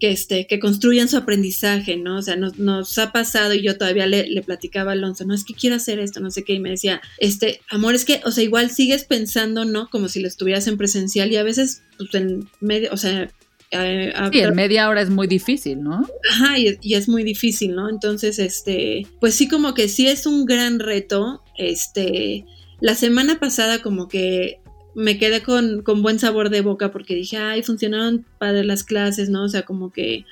que, 0.00 0.10
este, 0.10 0.46
que 0.46 0.58
construyan 0.58 1.08
su 1.08 1.16
aprendizaje, 1.16 1.96
¿no? 1.96 2.18
O 2.18 2.22
sea, 2.22 2.34
nos, 2.34 2.58
nos 2.58 2.98
ha 2.98 3.12
pasado 3.12 3.54
y 3.54 3.62
yo 3.62 3.78
todavía 3.78 4.06
le, 4.06 4.26
le, 4.26 4.42
platicaba 4.42 4.92
a 4.92 4.94
Alonso, 4.94 5.24
no, 5.24 5.34
es 5.34 5.44
que 5.44 5.54
quiero 5.54 5.76
hacer 5.76 6.00
esto, 6.00 6.20
no 6.20 6.30
sé 6.30 6.42
qué, 6.42 6.54
y 6.54 6.60
me 6.60 6.70
decía, 6.70 7.00
este, 7.18 7.60
amor, 7.70 7.94
es 7.94 8.04
que, 8.04 8.20
o 8.24 8.32
sea, 8.32 8.42
igual 8.42 8.70
sigues 8.70 9.04
pensando, 9.04 9.64
¿no? 9.64 9.88
Como 9.88 10.08
si 10.08 10.20
lo 10.20 10.26
estuvieras 10.26 10.66
en 10.66 10.78
presencial 10.78 11.30
y 11.30 11.36
a 11.36 11.42
veces, 11.42 11.82
pues 11.98 12.14
en 12.14 12.48
medio, 12.60 12.90
o 12.92 12.96
sea... 12.96 13.30
Sí, 13.72 14.40
en 14.40 14.54
media 14.56 14.88
hora 14.88 15.00
es 15.00 15.10
muy 15.10 15.28
difícil, 15.28 15.80
¿no? 15.80 16.04
Ajá, 16.32 16.58
y, 16.58 16.76
y, 16.82 16.94
es 16.94 17.08
muy 17.08 17.22
difícil, 17.22 17.76
¿no? 17.76 17.88
Entonces, 17.88 18.40
este, 18.40 19.06
pues 19.20 19.36
sí, 19.36 19.46
como 19.46 19.74
que 19.74 19.86
sí 19.86 20.08
es 20.08 20.26
un 20.26 20.44
gran 20.44 20.80
reto, 20.80 21.44
este, 21.56 22.44
la 22.80 22.96
semana 22.96 23.38
pasada 23.38 23.80
como 23.80 24.08
que 24.08 24.59
me 24.94 25.18
quedé 25.18 25.42
con, 25.42 25.82
buen 26.02 26.18
sabor 26.18 26.50
de 26.50 26.60
boca 26.62 26.90
porque 26.90 27.14
dije, 27.14 27.36
ay, 27.36 27.62
funcionaron 27.62 28.24
para 28.38 28.62
las 28.64 28.84
clases, 28.84 29.30
¿no? 29.30 29.44
O 29.44 29.48
sea, 29.48 29.62
como 29.62 29.92
que 29.92 30.24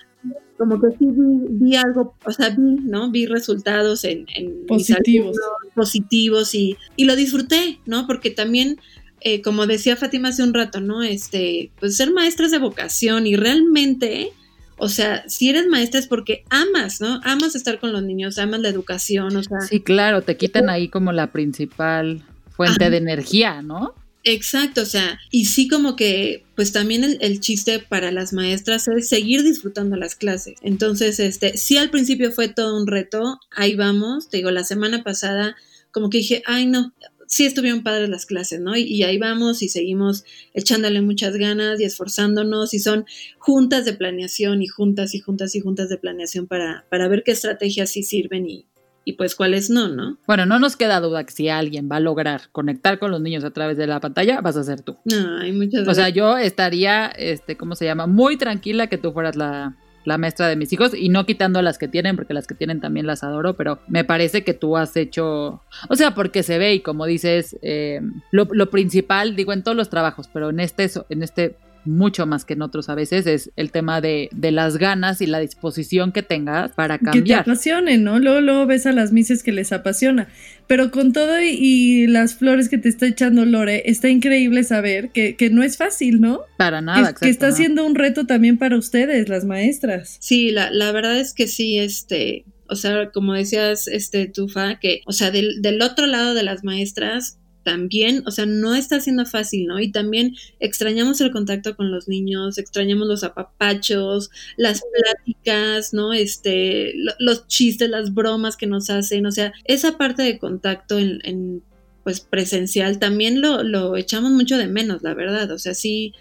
como 0.56 0.80
que 0.80 0.88
sí 0.98 1.06
vi, 1.50 1.76
algo, 1.76 2.16
o 2.24 2.32
sea, 2.32 2.50
vi, 2.50 2.80
¿no? 2.82 3.12
Vi 3.12 3.26
resultados 3.26 4.02
en, 4.02 4.26
positivos, 4.66 5.36
positivos 5.76 6.52
y, 6.54 6.76
y, 6.96 7.04
lo 7.04 7.14
disfruté, 7.14 7.78
¿no? 7.86 8.08
Porque 8.08 8.30
también, 8.30 8.80
eh, 9.20 9.40
como 9.40 9.68
decía 9.68 9.94
Fátima 9.94 10.30
hace 10.30 10.42
un 10.42 10.52
rato, 10.52 10.80
¿no? 10.80 11.04
Este, 11.04 11.70
pues 11.78 11.96
ser 11.96 12.12
maestras 12.12 12.50
de 12.50 12.58
vocación 12.58 13.28
y 13.28 13.36
realmente, 13.36 14.32
o 14.78 14.88
sea, 14.88 15.22
si 15.28 15.48
eres 15.48 15.68
maestra 15.68 16.00
es 16.00 16.08
porque 16.08 16.42
amas, 16.50 17.00
¿no? 17.00 17.20
Amas 17.22 17.54
estar 17.54 17.78
con 17.78 17.92
los 17.92 18.02
niños, 18.02 18.36
amas 18.38 18.60
la 18.60 18.68
educación, 18.68 19.36
o 19.36 19.42
sea. 19.44 19.60
Sí, 19.60 19.80
claro, 19.80 20.22
te 20.22 20.36
quitan 20.36 20.68
ahí 20.70 20.88
como 20.88 21.12
la 21.12 21.30
principal 21.30 22.24
fuente 22.50 22.90
de 22.90 22.96
energía, 22.96 23.62
¿no? 23.62 23.94
Exacto, 24.30 24.82
o 24.82 24.84
sea, 24.84 25.18
y 25.30 25.46
sí 25.46 25.68
como 25.68 25.96
que, 25.96 26.44
pues 26.54 26.70
también 26.70 27.16
el, 27.18 27.40
chiste 27.40 27.78
para 27.78 28.12
las 28.12 28.34
maestras 28.34 28.86
es 28.86 29.08
seguir 29.08 29.42
disfrutando 29.42 29.96
las 29.96 30.16
clases. 30.16 30.58
Entonces, 30.60 31.18
este, 31.18 31.56
sí 31.56 31.78
al 31.78 31.88
principio 31.88 32.30
fue 32.30 32.48
todo 32.48 32.76
un 32.78 32.86
reto, 32.86 33.40
ahí 33.50 33.74
vamos, 33.74 34.28
te 34.28 34.36
digo, 34.36 34.50
la 34.50 34.64
semana 34.64 35.02
pasada 35.02 35.56
como 35.92 36.10
que 36.10 36.18
dije, 36.18 36.42
ay 36.44 36.66
no, 36.66 36.92
sí 37.26 37.46
estuvieron 37.46 37.82
padres 37.82 38.10
las 38.10 38.26
clases, 38.26 38.60
¿no? 38.60 38.76
Y, 38.76 38.82
y, 38.82 39.02
ahí 39.02 39.16
vamos 39.16 39.62
y 39.62 39.70
seguimos 39.70 40.24
echándole 40.52 41.00
muchas 41.00 41.34
ganas 41.36 41.80
y 41.80 41.84
esforzándonos 41.84 42.74
y 42.74 42.80
son 42.80 43.06
juntas 43.38 43.86
de 43.86 43.94
planeación 43.94 44.60
y 44.60 44.66
juntas 44.66 45.14
y 45.14 45.20
juntas 45.20 45.54
y 45.54 45.60
juntas 45.60 45.88
de 45.88 45.96
planeación 45.96 46.46
para, 46.46 46.84
para 46.90 47.08
ver 47.08 47.22
qué 47.24 47.30
estrategias 47.32 47.92
sí 47.92 48.02
sirven 48.02 48.46
y, 48.46 48.66
y 49.08 49.14
pues 49.14 49.34
cuáles 49.34 49.70
no, 49.70 49.88
¿no? 49.88 50.18
Bueno, 50.26 50.44
no 50.44 50.58
nos 50.58 50.76
queda 50.76 51.00
duda 51.00 51.24
que 51.24 51.32
si 51.32 51.48
alguien 51.48 51.88
va 51.90 51.96
a 51.96 52.00
lograr 52.00 52.42
conectar 52.52 52.98
con 52.98 53.10
los 53.10 53.22
niños 53.22 53.42
a 53.42 53.50
través 53.52 53.78
de 53.78 53.86
la 53.86 54.00
pantalla, 54.00 54.42
vas 54.42 54.58
a 54.58 54.64
ser 54.64 54.82
tú. 54.82 54.98
Ay, 55.40 55.50
muchas 55.52 55.82
gracias. 55.84 55.88
O 55.88 55.94
sea, 55.94 56.10
yo 56.10 56.36
estaría, 56.36 57.06
este, 57.06 57.56
¿cómo 57.56 57.74
se 57.74 57.86
llama? 57.86 58.06
Muy 58.06 58.36
tranquila 58.36 58.88
que 58.88 58.98
tú 58.98 59.12
fueras 59.12 59.34
la, 59.34 59.74
maestra 60.04 60.48
de 60.48 60.56
mis 60.56 60.70
hijos 60.74 60.92
y 60.94 61.08
no 61.08 61.24
quitando 61.24 61.62
las 61.62 61.78
que 61.78 61.88
tienen, 61.88 62.16
porque 62.16 62.34
las 62.34 62.46
que 62.46 62.54
tienen 62.54 62.82
también 62.82 63.06
las 63.06 63.24
adoro, 63.24 63.56
pero 63.56 63.78
me 63.88 64.04
parece 64.04 64.44
que 64.44 64.52
tú 64.52 64.76
has 64.76 64.94
hecho, 64.96 65.62
o 65.88 65.96
sea, 65.96 66.14
porque 66.14 66.42
se 66.42 66.58
ve 66.58 66.74
y 66.74 66.80
como 66.80 67.06
dices, 67.06 67.56
eh, 67.62 68.02
lo, 68.30 68.46
lo, 68.50 68.70
principal, 68.70 69.36
digo, 69.36 69.54
en 69.54 69.62
todos 69.62 69.76
los 69.76 69.88
trabajos, 69.88 70.28
pero 70.32 70.50
en 70.50 70.60
este, 70.60 70.90
en 71.08 71.22
este 71.22 71.56
mucho 71.84 72.26
más 72.26 72.44
que 72.44 72.54
en 72.54 72.62
otros 72.62 72.88
a 72.88 72.94
veces, 72.94 73.26
es 73.26 73.50
el 73.56 73.70
tema 73.70 74.00
de, 74.00 74.28
de 74.32 74.52
las 74.52 74.76
ganas 74.76 75.20
y 75.20 75.26
la 75.26 75.40
disposición 75.40 76.12
que 76.12 76.22
tengas 76.22 76.72
para 76.72 76.98
cambiar. 76.98 77.14
Que 77.14 77.22
te 77.22 77.34
apasione, 77.34 77.98
¿no? 77.98 78.18
Luego, 78.18 78.40
luego 78.40 78.66
ves 78.66 78.86
a 78.86 78.92
las 78.92 79.12
mises 79.12 79.42
que 79.42 79.52
les 79.52 79.72
apasiona. 79.72 80.28
Pero 80.66 80.90
con 80.90 81.12
todo 81.12 81.40
y, 81.40 82.06
las 82.06 82.34
flores 82.34 82.68
que 82.68 82.78
te 82.78 82.88
está 82.88 83.06
echando 83.06 83.44
Lore, 83.44 83.82
está 83.86 84.08
increíble 84.08 84.64
saber 84.64 85.10
que, 85.10 85.34
que 85.34 85.50
no 85.50 85.62
es 85.62 85.78
fácil, 85.78 86.20
¿no? 86.20 86.40
Para 86.56 86.80
nada, 86.80 87.14
Que, 87.14 87.20
que 87.20 87.28
está 87.30 87.52
siendo 87.52 87.86
un 87.86 87.94
reto 87.94 88.26
también 88.26 88.58
para 88.58 88.76
ustedes, 88.76 89.28
las 89.28 89.44
maestras. 89.44 90.18
Sí, 90.20 90.50
la, 90.50 90.70
la 90.70 90.92
verdad 90.92 91.18
es 91.18 91.32
que 91.32 91.46
sí, 91.46 91.78
este, 91.78 92.44
o 92.68 92.76
sea, 92.76 93.10
como 93.10 93.32
decías, 93.32 93.88
este, 93.88 94.26
Tufa, 94.26 94.78
que, 94.78 95.00
o 95.06 95.12
sea, 95.12 95.30
del, 95.30 95.62
del 95.62 95.80
otro 95.82 96.06
lado 96.06 96.34
de 96.34 96.42
las 96.42 96.64
maestras, 96.64 97.37
también, 97.68 98.22
o 98.26 98.30
sea, 98.30 98.46
no 98.46 98.74
está 98.74 98.98
siendo 98.98 99.26
fácil, 99.26 99.66
¿no? 99.66 99.78
Y 99.78 99.92
también 99.92 100.34
extrañamos 100.58 101.20
el 101.20 101.30
contacto 101.30 101.76
con 101.76 101.90
los 101.90 102.08
niños, 102.08 102.56
extrañamos 102.56 103.06
los 103.06 103.24
apapachos, 103.24 104.30
las 104.56 104.80
pláticas, 104.80 105.92
¿no? 105.92 106.14
Este, 106.14 106.94
los 107.18 107.46
chistes, 107.46 107.90
las 107.90 108.14
bromas 108.14 108.56
que 108.56 108.66
nos 108.66 108.88
hacen, 108.88 109.26
o 109.26 109.30
sea, 109.32 109.52
esa 109.64 109.98
parte 109.98 110.22
de 110.22 110.38
contacto 110.38 110.98
en, 110.98 111.62
pues 112.04 112.20
presencial 112.20 112.98
también 112.98 113.42
lo, 113.42 113.62
lo 113.62 113.98
echamos 113.98 114.30
mucho 114.32 114.56
de 114.56 114.66
menos, 114.66 115.02
la 115.02 115.12
verdad, 115.12 115.50
o 115.50 115.58
sea, 115.58 115.74
sí, 115.74 116.14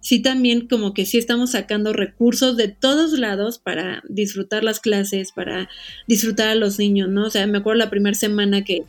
sí 0.00 0.22
también 0.22 0.68
como 0.68 0.94
que 0.94 1.04
sí 1.04 1.18
estamos 1.18 1.50
sacando 1.50 1.92
recursos 1.92 2.56
de 2.56 2.68
todos 2.68 3.18
lados 3.18 3.58
para 3.58 4.02
disfrutar 4.08 4.64
las 4.64 4.80
clases, 4.80 5.32
para 5.32 5.68
disfrutar 6.08 6.48
a 6.48 6.54
los 6.54 6.78
niños, 6.78 7.10
¿no? 7.10 7.26
O 7.26 7.30
sea, 7.30 7.46
me 7.46 7.58
acuerdo 7.58 7.80
la 7.80 7.90
primera 7.90 8.14
semana 8.14 8.64
que 8.64 8.84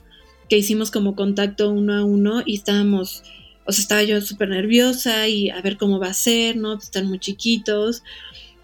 que 0.50 0.58
hicimos 0.58 0.92
como 0.92 1.16
contacto 1.16 1.70
uno 1.70 1.94
a 1.94 2.04
uno 2.04 2.44
y 2.46 2.56
estábamos, 2.56 3.24
o 3.66 3.72
sea, 3.72 3.82
estaba 3.82 4.04
yo 4.04 4.22
súper 4.22 4.50
nerviosa 4.50 5.28
y 5.28 5.50
a 5.50 5.62
ver 5.62 5.78
cómo 5.78 6.00
va 6.00 6.08
a 6.08 6.14
ser, 6.14 6.58
¿no? 6.58 6.78
Están 6.78 7.08
muy 7.08 7.20
chiquitos. 7.20 8.04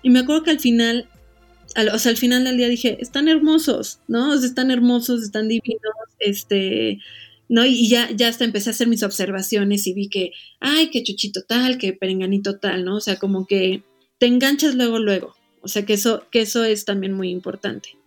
Y 0.04 0.10
me 0.10 0.20
acuerdo 0.20 0.44
que 0.44 0.52
al 0.52 0.60
final, 0.60 1.08
o 1.94 2.00
sea, 2.00 2.12
al 2.12 2.18
final 2.18 2.44
del 2.44 2.58
día 2.58 2.68
dije, 2.68 2.98
están 3.02 3.28
hermosos, 3.28 4.00
¿no? 4.08 4.32
O 4.32 4.38
sea, 4.38 4.48
están 4.48 4.72
hermosos, 4.72 5.24
están 5.24 5.48
divinos, 5.48 5.94
este, 6.20 7.00
¿no? 7.50 7.66
Y 7.66 7.90
ya, 7.90 8.10
ya 8.12 8.28
hasta 8.28 8.46
empecé 8.46 8.70
a 8.70 8.74
hacer 8.74 8.88
mis 8.88 9.04
observaciones 9.04 9.86
y 9.88 9.94
vi 9.94 10.10
que, 10.10 10.32
ay, 10.60 10.90
qué 10.90 11.04
chuchito 11.04 11.44
tal, 11.44 11.78
que 11.78 11.94
perenganito 11.94 12.60
tal, 12.60 12.86
¿no? 12.86 12.98
O 12.98 13.02
sea, 13.02 13.18
como 13.18 13.46
que 13.46 13.84
te 14.20 14.28
enganchas 14.28 14.76
luego, 14.76 15.00
luego. 15.00 15.36
O 15.62 15.68
sea, 15.68 15.86
que 15.86 15.94
eso, 15.94 16.26
que 16.32 16.42
eso 16.42 16.64
es 16.64 16.86
también 16.86 17.14
muy 17.14 17.30
importante. 17.30 17.98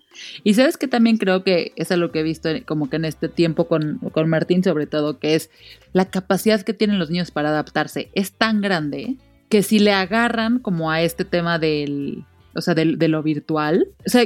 Y 0.42 0.54
sabes 0.54 0.76
que 0.76 0.88
también 0.88 1.16
creo 1.16 1.44
que 1.44 1.72
es 1.76 1.90
lo 1.90 2.10
que 2.12 2.20
he 2.20 2.22
visto 2.22 2.48
como 2.66 2.90
que 2.90 2.96
en 2.96 3.04
este 3.04 3.28
tiempo 3.28 3.68
con, 3.68 3.98
con 4.12 4.28
Martín 4.28 4.62
sobre 4.62 4.86
todo, 4.86 5.18
que 5.18 5.34
es 5.34 5.50
la 5.92 6.06
capacidad 6.06 6.62
que 6.62 6.74
tienen 6.74 6.98
los 6.98 7.10
niños 7.10 7.30
para 7.30 7.50
adaptarse. 7.50 8.10
Es 8.14 8.32
tan 8.32 8.60
grande 8.60 9.16
que 9.48 9.62
si 9.62 9.78
le 9.78 9.92
agarran 9.92 10.58
como 10.58 10.90
a 10.90 11.02
este 11.02 11.24
tema 11.24 11.58
del, 11.58 12.24
o 12.54 12.60
sea, 12.60 12.74
de, 12.74 12.96
de 12.96 13.08
lo 13.08 13.22
virtual, 13.22 13.88
o 14.06 14.10
sea, 14.10 14.24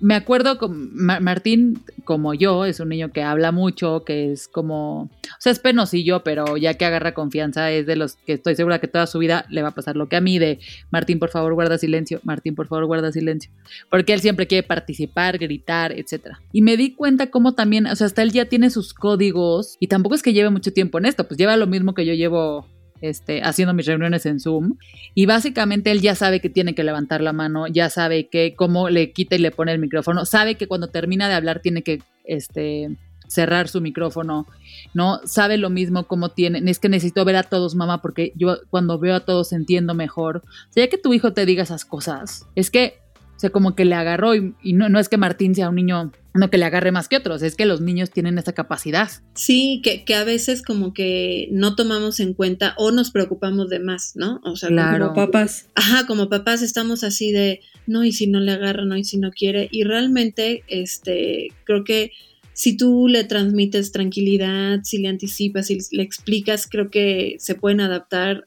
me 0.00 0.14
acuerdo 0.14 0.58
con 0.58 0.94
Martín, 0.94 1.80
como 2.04 2.34
yo, 2.34 2.64
es 2.64 2.80
un 2.80 2.88
niño 2.88 3.12
que 3.12 3.22
habla 3.22 3.52
mucho, 3.52 4.04
que 4.04 4.32
es 4.32 4.48
como, 4.48 5.02
o 5.02 5.10
sea, 5.38 5.52
es 5.52 5.58
penosillo, 5.58 6.22
pero 6.22 6.56
ya 6.56 6.74
que 6.74 6.84
agarra 6.84 7.14
confianza, 7.14 7.70
es 7.70 7.86
de 7.86 7.96
los 7.96 8.16
que 8.16 8.34
estoy 8.34 8.54
segura 8.54 8.80
que 8.80 8.88
toda 8.88 9.06
su 9.06 9.18
vida 9.18 9.44
le 9.50 9.62
va 9.62 9.68
a 9.68 9.74
pasar 9.74 9.96
lo 9.96 10.08
que 10.08 10.16
a 10.16 10.20
mí, 10.20 10.38
de 10.38 10.60
Martín, 10.90 11.18
por 11.18 11.30
favor, 11.30 11.54
guarda 11.54 11.78
silencio, 11.78 12.20
Martín, 12.22 12.54
por 12.54 12.68
favor, 12.68 12.86
guarda 12.86 13.12
silencio, 13.12 13.50
porque 13.90 14.12
él 14.12 14.20
siempre 14.20 14.46
quiere 14.46 14.66
participar, 14.66 15.38
gritar, 15.38 15.92
etc. 15.92 16.36
Y 16.52 16.62
me 16.62 16.76
di 16.76 16.94
cuenta 16.94 17.30
cómo 17.30 17.54
también, 17.54 17.86
o 17.86 17.96
sea, 17.96 18.06
hasta 18.06 18.22
él 18.22 18.32
ya 18.32 18.46
tiene 18.46 18.70
sus 18.70 18.94
códigos, 18.94 19.76
y 19.80 19.88
tampoco 19.88 20.14
es 20.14 20.22
que 20.22 20.32
lleve 20.32 20.50
mucho 20.50 20.72
tiempo 20.72 20.98
en 20.98 21.06
esto, 21.06 21.26
pues 21.26 21.38
lleva 21.38 21.56
lo 21.56 21.66
mismo 21.66 21.94
que 21.94 22.06
yo 22.06 22.14
llevo 22.14 22.66
este, 23.02 23.42
haciendo 23.42 23.74
mis 23.74 23.86
reuniones 23.86 24.24
en 24.24 24.40
Zoom. 24.40 24.78
Y 25.14 25.26
básicamente 25.26 25.90
él 25.90 26.00
ya 26.00 26.14
sabe 26.14 26.40
que 26.40 26.48
tiene 26.48 26.74
que 26.74 26.84
levantar 26.84 27.20
la 27.20 27.34
mano, 27.34 27.66
ya 27.66 27.90
sabe 27.90 28.28
que 28.28 28.54
cómo 28.56 28.88
le 28.88 29.12
quita 29.12 29.36
y 29.36 29.40
le 29.40 29.50
pone 29.50 29.72
el 29.72 29.78
micrófono, 29.78 30.24
sabe 30.24 30.54
que 30.54 30.66
cuando 30.68 30.88
termina 30.88 31.28
de 31.28 31.34
hablar 31.34 31.60
tiene 31.60 31.82
que 31.82 32.00
este, 32.24 32.96
cerrar 33.32 33.68
su 33.68 33.80
micrófono, 33.80 34.46
¿no? 34.94 35.20
Sabe 35.24 35.56
lo 35.56 35.70
mismo 35.70 36.06
como 36.06 36.30
tiene, 36.30 36.62
es 36.70 36.78
que 36.78 36.88
necesito 36.88 37.24
ver 37.24 37.36
a 37.36 37.42
todos, 37.42 37.74
mamá, 37.74 38.00
porque 38.02 38.32
yo 38.36 38.58
cuando 38.70 38.98
veo 38.98 39.16
a 39.16 39.20
todos 39.20 39.52
entiendo 39.52 39.94
mejor. 39.94 40.38
O 40.38 40.72
sea, 40.72 40.84
ya 40.84 40.90
que 40.90 40.98
tu 40.98 41.12
hijo 41.12 41.32
te 41.32 41.46
diga 41.46 41.62
esas 41.62 41.84
cosas, 41.84 42.46
es 42.54 42.70
que, 42.70 43.01
sea, 43.42 43.50
como 43.50 43.74
que 43.74 43.84
le 43.84 43.94
agarró 43.94 44.34
y, 44.34 44.72
no, 44.72 44.88
no 44.88 44.98
es 44.98 45.08
que 45.08 45.18
Martín 45.18 45.54
sea 45.54 45.68
un 45.68 45.74
niño 45.76 46.12
no 46.34 46.48
que 46.48 46.56
le 46.56 46.64
agarre 46.64 46.92
más 46.92 47.08
que 47.08 47.16
otros, 47.16 47.42
es 47.42 47.56
que 47.56 47.66
los 47.66 47.82
niños 47.82 48.10
tienen 48.10 48.38
esa 48.38 48.54
capacidad. 48.54 49.10
Sí, 49.34 49.82
que, 49.84 50.04
que, 50.04 50.14
a 50.14 50.24
veces 50.24 50.62
como 50.62 50.94
que 50.94 51.48
no 51.50 51.76
tomamos 51.76 52.20
en 52.20 52.32
cuenta 52.32 52.74
o 52.78 52.90
nos 52.90 53.10
preocupamos 53.10 53.68
de 53.68 53.80
más, 53.80 54.12
¿no? 54.14 54.40
O 54.44 54.56
sea, 54.56 54.70
como 54.70 55.12
papás. 55.12 55.68
Ajá, 55.74 56.06
como 56.06 56.30
papás 56.30 56.62
estamos 56.62 57.04
así 57.04 57.32
de, 57.32 57.60
no, 57.86 58.02
y 58.02 58.12
si 58.12 58.28
no 58.28 58.40
le 58.40 58.52
agarra, 58.52 58.86
no, 58.86 58.96
y 58.96 59.04
si 59.04 59.18
no 59.18 59.30
quiere. 59.30 59.68
Y 59.70 59.84
realmente, 59.84 60.64
este, 60.68 61.48
creo 61.64 61.84
que 61.84 62.12
si 62.54 62.76
tú 62.76 63.08
le 63.08 63.24
transmites 63.24 63.92
tranquilidad, 63.92 64.80
si 64.84 64.98
le 64.98 65.08
anticipas, 65.08 65.66
si 65.66 65.78
le 65.90 66.02
explicas, 66.02 66.66
creo 66.66 66.90
que 66.90 67.36
se 67.38 67.54
pueden 67.54 67.80
adaptar 67.80 68.46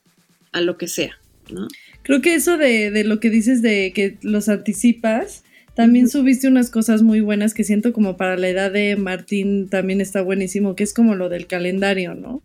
a 0.52 0.62
lo 0.62 0.78
que 0.78 0.88
sea, 0.88 1.20
¿no? 1.52 1.68
Creo 2.06 2.22
que 2.22 2.36
eso 2.36 2.58
de, 2.58 2.92
de 2.92 3.04
lo 3.04 3.20
que 3.20 3.30
dices 3.30 3.62
de 3.62 3.92
que 3.94 4.18
los 4.22 4.48
anticipas, 4.48 5.44
también 5.76 6.08
subiste 6.08 6.48
unas 6.48 6.70
cosas 6.72 7.02
muy 7.02 7.20
buenas 7.20 7.54
que 7.54 7.66
siento 7.66 7.92
como 7.92 8.16
para 8.16 8.38
la 8.38 8.48
edad 8.48 8.72
de 8.72 8.96
Martín 8.96 9.68
también 9.68 10.00
está 10.00 10.22
buenísimo, 10.22 10.74
que 10.74 10.86
es 10.86 10.94
como 10.94 11.16
lo 11.16 11.28
del 11.28 11.48
calendario, 11.48 12.16
¿no? 12.16 12.42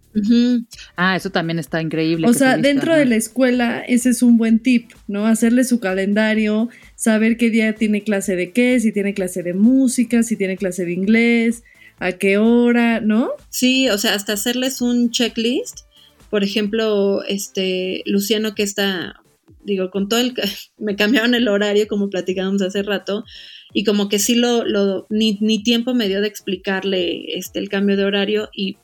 Ah, 0.96 1.14
eso 1.14 1.31
también 1.31 1.61
está 1.61 1.81
increíble. 1.81 2.27
O 2.27 2.35
sea, 2.35 2.57
dentro 2.57 2.92
de 2.96 3.05
la 3.05 3.14
escuela 3.14 3.85
ese 3.87 4.11
es 4.11 4.23
un 4.23 4.37
buen 4.37 4.59
tip, 4.59 4.90
¿no? 5.07 5.27
Hacerle 5.27 5.62
su 5.62 5.79
calendario, 5.79 6.70
saber 6.96 7.37
qué 7.37 7.51
día 7.51 7.73
tiene 7.77 8.03
clase 8.03 8.35
de 8.35 8.51
qué, 8.51 8.81
si 8.81 8.90
tiene 8.90 9.14
clase 9.14 9.44
de 9.44 9.55
música, 9.55 10.25
si 10.25 10.35
tiene 10.35 10.57
clase 10.57 10.85
de 10.85 10.92
inglés, 10.92 11.62
a 12.01 12.11
qué 12.12 12.37
hora, 12.38 13.01
¿no? 13.01 13.31
Sí, 13.49 13.88
o 13.90 13.99
sea, 13.99 14.14
hasta 14.14 14.33
hacerles 14.33 14.81
un 14.81 15.12
checklist. 15.12 15.83
Por 16.31 16.42
ejemplo, 16.42 17.23
este 17.25 18.03
Luciano 18.07 18.57
que 18.57 18.64
está 18.64 19.19
digo, 19.64 19.90
con 19.90 20.09
todo 20.09 20.20
el, 20.20 20.35
me 20.79 20.96
cambiaron 20.96 21.35
el 21.35 21.49
horario 21.49 21.87
como 21.88 22.11
platicábamos 22.11 22.62
hace 22.62 22.83
rato 22.83 23.25
y 23.73 23.85
como 23.85 24.09
que 24.09 24.18
sí 24.18 24.35
lo, 24.35 24.64
lo 24.64 25.07
ni, 25.11 25.38
ni, 25.40 25.62
tiempo 25.62 25.94
me 25.94 26.09
dio 26.09 26.20
de 26.20 26.29
explicarle 26.29 27.37
este, 27.38 27.59
el 27.59 27.68
cambio 27.68 27.96
de 27.96 28.05
horario 28.05 28.49
y 28.55 28.77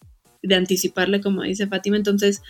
de 0.43 0.55
anticiparle, 0.55 1.21
como 1.21 1.43
dice 1.43 1.67
Fátima, 1.67 1.97
entonces 1.97 2.43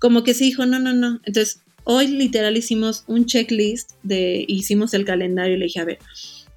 como 0.00 0.24
que 0.24 0.34
sí 0.34 0.44
dijo, 0.44 0.66
no, 0.66 0.78
no, 0.78 0.92
no, 0.92 1.20
entonces 1.24 1.62
hoy 1.84 2.08
literal 2.08 2.56
hicimos 2.56 3.04
un 3.06 3.26
checklist 3.26 3.92
de, 4.02 4.44
hicimos 4.48 4.94
el 4.94 5.04
calendario 5.04 5.54
y 5.54 5.58
le 5.58 5.66
dije, 5.66 5.80
a 5.80 5.84
ver, 5.84 5.98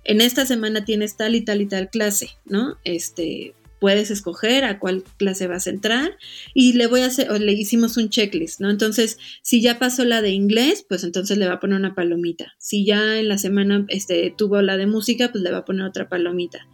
en 0.03 0.21
esta 0.21 0.45
semana 0.45 0.85
tienes 0.85 1.17
tal 1.17 1.35
y 1.35 1.41
tal 1.41 1.61
y 1.61 1.67
tal 1.67 1.89
clase, 1.89 2.29
¿no? 2.45 2.77
Este, 2.85 3.53
puedes 3.79 4.11
escoger 4.11 4.63
a 4.63 4.79
cuál 4.79 5.03
clase 5.17 5.47
vas 5.47 5.67
a 5.67 5.69
entrar 5.69 6.17
y 6.53 6.73
le 6.73 6.87
voy 6.87 7.01
a 7.01 7.07
hacer, 7.07 7.31
o 7.31 7.37
le 7.37 7.53
hicimos 7.53 7.97
un 7.97 8.09
checklist, 8.09 8.59
¿no? 8.59 8.69
Entonces, 8.69 9.17
si 9.41 9.61
ya 9.61 9.79
pasó 9.79 10.05
la 10.05 10.21
de 10.21 10.31
inglés, 10.31 10.85
pues 10.87 11.03
entonces 11.03 11.37
le 11.37 11.47
va 11.47 11.55
a 11.55 11.59
poner 11.59 11.79
una 11.79 11.95
palomita. 11.95 12.53
Si 12.57 12.85
ya 12.85 13.19
en 13.19 13.27
la 13.27 13.37
semana 13.37 13.85
este, 13.89 14.33
tuvo 14.35 14.61
la 14.61 14.77
de 14.77 14.87
música, 14.87 15.31
pues 15.31 15.43
le 15.43 15.51
va 15.51 15.59
a 15.59 15.65
poner 15.65 15.85
otra 15.85 16.09
palomita. 16.09 16.67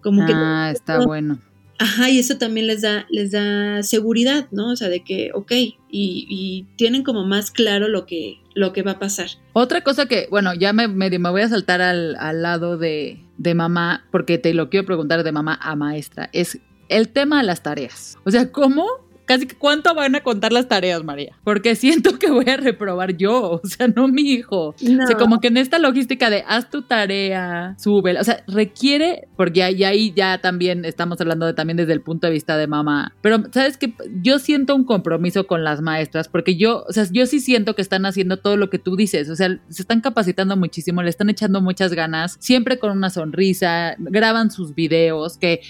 Como 0.00 0.22
ah, 0.28 0.70
está 0.72 1.04
bueno. 1.04 1.40
Ajá, 1.78 2.10
y 2.10 2.18
eso 2.18 2.38
también 2.38 2.66
les 2.66 2.82
da, 2.82 3.06
les 3.08 3.30
da 3.30 3.82
seguridad, 3.84 4.48
¿no? 4.50 4.72
O 4.72 4.76
sea, 4.76 4.88
de 4.88 5.04
que, 5.04 5.30
ok, 5.32 5.52
y, 5.90 6.66
tienen 6.76 7.04
como 7.04 7.24
más 7.24 7.50
claro 7.50 7.88
lo 7.88 8.04
que, 8.04 8.40
lo 8.54 8.72
que 8.72 8.82
va 8.82 8.92
a 8.92 8.98
pasar. 8.98 9.28
Otra 9.52 9.82
cosa 9.82 10.06
que, 10.06 10.26
bueno, 10.30 10.54
ya 10.54 10.72
me, 10.72 10.88
me, 10.88 11.16
voy 11.18 11.42
a 11.42 11.48
saltar 11.48 11.80
al, 11.80 12.16
al 12.16 12.42
lado 12.42 12.78
de, 12.78 13.20
de, 13.36 13.54
mamá, 13.54 14.06
porque 14.10 14.38
te 14.38 14.54
lo 14.54 14.70
quiero 14.70 14.86
preguntar 14.86 15.22
de 15.22 15.30
mamá 15.30 15.58
a 15.62 15.76
maestra, 15.76 16.30
es 16.32 16.58
el 16.88 17.08
tema 17.10 17.38
de 17.38 17.44
las 17.44 17.62
tareas. 17.62 18.18
O 18.24 18.30
sea, 18.30 18.50
¿cómo 18.50 18.84
casi 19.28 19.46
cuánto 19.46 19.94
van 19.94 20.16
a 20.16 20.20
contar 20.20 20.52
las 20.52 20.68
tareas, 20.68 21.04
María, 21.04 21.36
porque 21.44 21.76
siento 21.76 22.18
que 22.18 22.30
voy 22.30 22.48
a 22.48 22.56
reprobar 22.56 23.14
yo, 23.14 23.60
o 23.62 23.66
sea, 23.66 23.86
no 23.86 24.08
mi 24.08 24.22
hijo. 24.22 24.68
O 24.68 25.06
sea, 25.06 25.16
como 25.18 25.38
que 25.38 25.48
en 25.48 25.58
esta 25.58 25.78
logística 25.78 26.30
de 26.30 26.42
haz 26.48 26.70
tu 26.70 26.80
tarea, 26.80 27.76
sube, 27.78 28.18
o 28.18 28.24
sea, 28.24 28.42
requiere, 28.48 29.28
porque 29.36 29.62
ahí, 29.62 29.84
ahí 29.84 30.14
ya 30.16 30.38
también 30.38 30.86
estamos 30.86 31.20
hablando 31.20 31.44
de 31.44 31.52
también 31.52 31.76
desde 31.76 31.92
el 31.92 32.00
punto 32.00 32.26
de 32.26 32.32
vista 32.32 32.56
de 32.56 32.66
mamá, 32.66 33.14
pero 33.20 33.42
sabes 33.52 33.76
que 33.76 33.92
yo 34.22 34.38
siento 34.38 34.74
un 34.74 34.84
compromiso 34.84 35.46
con 35.46 35.62
las 35.62 35.82
maestras, 35.82 36.26
porque 36.28 36.56
yo, 36.56 36.84
o 36.88 36.92
sea, 36.94 37.04
yo 37.10 37.26
sí 37.26 37.40
siento 37.40 37.74
que 37.74 37.82
están 37.82 38.06
haciendo 38.06 38.38
todo 38.38 38.56
lo 38.56 38.70
que 38.70 38.78
tú 38.78 38.96
dices, 38.96 39.28
o 39.28 39.36
sea, 39.36 39.60
se 39.68 39.82
están 39.82 40.00
capacitando 40.00 40.56
muchísimo, 40.56 41.02
le 41.02 41.10
están 41.10 41.28
echando 41.28 41.60
muchas 41.60 41.92
ganas, 41.92 42.38
siempre 42.40 42.78
con 42.78 42.92
una 42.92 43.10
sonrisa, 43.10 43.94
graban 43.98 44.50
sus 44.50 44.74
videos, 44.74 45.36
que 45.36 45.60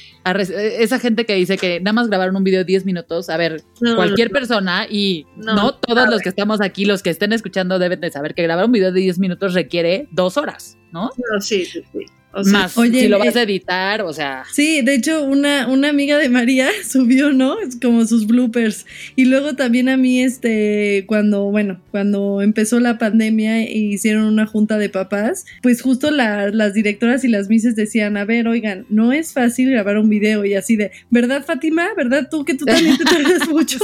esa 0.78 1.00
gente 1.00 1.26
que 1.26 1.34
dice 1.34 1.56
que 1.56 1.80
nada 1.80 1.94
más 1.94 2.06
grabaron 2.06 2.36
un 2.36 2.44
video 2.44 2.60
de 2.60 2.64
10 2.64 2.84
minutos, 2.84 3.30
a 3.30 3.36
ver, 3.36 3.47
cualquier 3.94 4.30
persona 4.30 4.86
y 4.88 5.26
no, 5.36 5.74
todos 5.74 6.08
los 6.08 6.20
que 6.22 6.28
estamos 6.28 6.60
aquí, 6.60 6.84
los 6.84 7.02
que 7.02 7.10
estén 7.10 7.32
escuchando 7.32 7.78
deben 7.78 8.00
de 8.00 8.10
saber 8.10 8.34
que 8.34 8.42
grabar 8.42 8.66
un 8.66 8.72
video 8.72 8.92
de 8.92 9.00
10 9.00 9.18
minutos 9.18 9.54
requiere 9.54 10.08
dos 10.10 10.36
horas, 10.36 10.78
¿no? 10.92 11.10
sí, 11.40 11.64
sí, 11.64 11.82
sí. 11.92 12.06
Más, 12.46 12.76
Oye, 12.78 13.00
si 13.00 13.08
lo 13.08 13.18
vas 13.18 13.36
a 13.36 13.42
editar, 13.42 14.02
o 14.02 14.12
sea. 14.12 14.44
Sí, 14.52 14.82
de 14.82 14.94
hecho, 14.94 15.24
una, 15.24 15.68
una 15.68 15.88
amiga 15.88 16.18
de 16.18 16.28
María 16.28 16.68
subió, 16.88 17.32
¿no? 17.32 17.56
Como 17.82 18.06
sus 18.06 18.26
bloopers. 18.26 18.86
Y 19.16 19.26
luego 19.26 19.54
también 19.54 19.88
a 19.88 19.96
mí, 19.96 20.22
este, 20.22 21.04
cuando, 21.06 21.44
bueno, 21.44 21.80
cuando 21.90 22.42
empezó 22.42 22.80
la 22.80 22.98
pandemia 22.98 23.62
e 23.62 23.76
hicieron 23.76 24.24
una 24.24 24.46
junta 24.46 24.78
de 24.78 24.88
papás, 24.88 25.46
pues 25.62 25.82
justo 25.82 26.10
las 26.10 26.74
directoras 26.74 27.24
y 27.24 27.28
las 27.28 27.48
mises 27.48 27.76
decían, 27.76 28.16
a 28.16 28.24
ver, 28.24 28.48
oigan, 28.48 28.86
no 28.88 29.12
es 29.12 29.32
fácil 29.32 29.70
grabar 29.70 29.98
un 29.98 30.08
video 30.08 30.44
y 30.44 30.54
así 30.54 30.76
de, 30.76 30.90
¿verdad, 31.10 31.44
Fátima? 31.44 31.88
¿Verdad 31.96 32.28
tú 32.30 32.44
que 32.44 32.54
tú 32.54 32.64
también 32.64 32.96
te 32.96 33.04
tardas 33.04 33.48
mucho? 33.50 33.78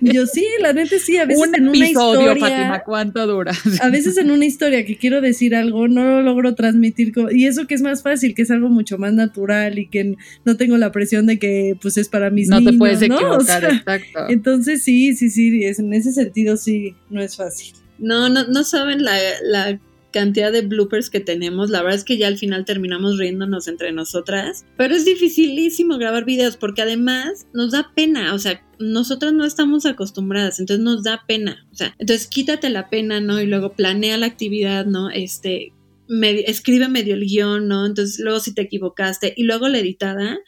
Y 0.00 0.14
yo 0.14 0.26
sí, 0.26 0.46
la 0.60 0.72
neta 0.72 0.96
sí, 0.98 1.16
a 1.16 1.24
veces 1.24 1.50
en 1.54 1.68
una 1.68 1.86
historia. 1.86 2.36
Fátima, 2.36 2.82
¿cuánto 2.84 3.26
dura? 3.26 3.52
A 3.80 3.88
veces 3.88 4.16
en 4.16 4.30
una 4.30 4.44
historia 4.44 4.84
que 4.84 4.96
quiero 4.96 5.20
decir 5.20 5.54
algo, 5.54 5.88
no 5.88 6.04
lo 6.04 6.22
logro 6.22 6.54
transmitir. 6.54 7.12
Y 7.32 7.46
eso 7.46 7.66
que 7.66 7.74
es 7.74 7.82
más 7.82 7.91
fácil, 8.00 8.34
que 8.34 8.42
es 8.42 8.50
algo 8.50 8.70
mucho 8.70 8.96
más 8.96 9.12
natural 9.12 9.78
y 9.78 9.88
que 9.88 10.16
no 10.44 10.56
tengo 10.56 10.78
la 10.78 10.92
presión 10.92 11.26
de 11.26 11.38
que 11.38 11.76
pues 11.82 11.98
es 11.98 12.08
para 12.08 12.30
mis 12.30 12.48
niños. 12.48 12.62
No 12.62 12.70
te 12.70 12.78
puedes 12.78 13.02
equivocar, 13.02 13.64
exacto. 13.64 14.26
Entonces 14.30 14.82
sí, 14.82 15.14
sí, 15.14 15.28
sí, 15.28 15.64
en 15.64 15.92
ese 15.92 16.12
sentido 16.12 16.56
sí, 16.56 16.94
no 17.10 17.20
es 17.20 17.36
fácil. 17.36 17.74
No, 17.98 18.28
no, 18.28 18.46
no 18.46 18.64
saben 18.64 19.04
la, 19.04 19.18
la 19.42 19.78
cantidad 20.12 20.52
de 20.52 20.62
bloopers 20.62 21.10
que 21.10 21.18
tenemos. 21.18 21.70
La 21.70 21.82
verdad 21.82 21.98
es 21.98 22.04
que 22.04 22.18
ya 22.18 22.28
al 22.28 22.38
final 22.38 22.64
terminamos 22.64 23.18
riéndonos 23.18 23.66
entre 23.66 23.90
nosotras. 23.90 24.64
Pero 24.76 24.94
es 24.94 25.04
dificilísimo 25.04 25.98
grabar 25.98 26.24
videos 26.24 26.56
porque 26.56 26.82
además 26.82 27.48
nos 27.52 27.72
da 27.72 27.90
pena. 27.96 28.32
O 28.34 28.38
sea, 28.38 28.62
nosotras 28.78 29.32
no 29.32 29.44
estamos 29.44 29.86
acostumbradas, 29.86 30.60
entonces 30.60 30.84
nos 30.84 31.02
da 31.02 31.24
pena. 31.26 31.66
O 31.72 31.74
sea, 31.74 31.96
entonces 31.98 32.28
quítate 32.28 32.70
la 32.70 32.88
pena, 32.88 33.20
¿no? 33.20 33.40
Y 33.40 33.46
luego 33.46 33.72
planea 33.72 34.16
la 34.18 34.26
actividad, 34.26 34.86
¿no? 34.86 35.10
Este, 35.10 35.72
escribe 36.20 36.88
medio 36.88 37.14
el 37.14 37.24
guion, 37.26 37.68
¿no? 37.68 37.86
Entonces 37.86 38.18
luego 38.20 38.40
si 38.40 38.54
te 38.54 38.62
equivocaste 38.62 39.32
y 39.36 39.44
luego 39.44 39.68
la 39.68 39.78
editada. 39.78 40.38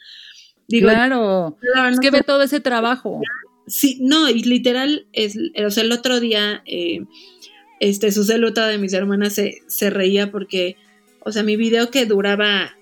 Digo, 0.67 0.87
claro, 0.87 1.57
es 1.91 1.99
que 1.99 2.11
ve 2.11 2.21
todo 2.21 2.41
ese 2.41 2.59
trabajo. 2.59 3.21
Sí, 3.67 3.99
no, 4.01 4.29
y 4.29 4.43
literal, 4.43 5.07
es, 5.13 5.37
o 5.63 5.69
sea, 5.71 5.83
el 5.83 5.91
otro 5.91 6.19
día, 6.19 6.63
eh, 6.65 7.05
este, 7.79 8.11
su 8.11 8.23
celuta 8.23 8.67
de 8.67 8.77
mis 8.77 8.93
hermanas 8.93 9.33
se, 9.33 9.61
se 9.67 9.89
reía 9.89 10.31
porque, 10.31 10.77
o 11.21 11.31
sea, 11.31 11.43
mi 11.43 11.55
video 11.55 11.89
que 11.89 12.05
duraba 12.05 12.75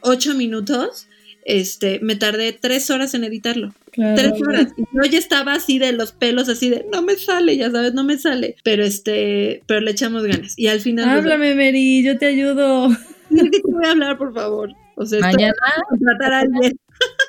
ocho 0.00 0.34
minutos, 0.34 1.08
este, 1.44 2.00
me 2.00 2.16
tardé 2.16 2.52
tres 2.52 2.90
horas 2.90 3.14
en 3.14 3.24
editarlo. 3.24 3.74
Tres 3.94 4.32
horas. 4.46 4.72
Y 4.76 4.82
yo 4.82 5.02
ya 5.10 5.18
estaba 5.18 5.54
así 5.54 5.78
de 5.78 5.92
los 5.92 6.12
pelos, 6.12 6.48
así 6.48 6.70
de, 6.70 6.86
no 6.92 7.02
me 7.02 7.16
sale, 7.16 7.56
ya 7.56 7.70
sabes, 7.70 7.94
no 7.94 8.04
me 8.04 8.18
sale. 8.18 8.56
Pero 8.64 8.84
este, 8.84 9.62
pero 9.66 9.80
le 9.80 9.92
echamos 9.92 10.24
ganas. 10.24 10.58
Y 10.58 10.68
al 10.68 10.80
final... 10.80 11.04
Pues, 11.04 11.18
Háblame, 11.18 11.54
Mary, 11.54 12.02
yo 12.02 12.18
te 12.18 12.26
ayudo. 12.26 12.88
voy 13.30 13.84
a 13.84 13.90
hablar, 13.90 14.18
por 14.18 14.34
favor. 14.34 14.70
O 14.96 15.06
sea, 15.06 15.20
Mañana. 15.20 15.54
Tratar 16.00 16.32
a 16.32 16.38
alguien. 16.40 16.78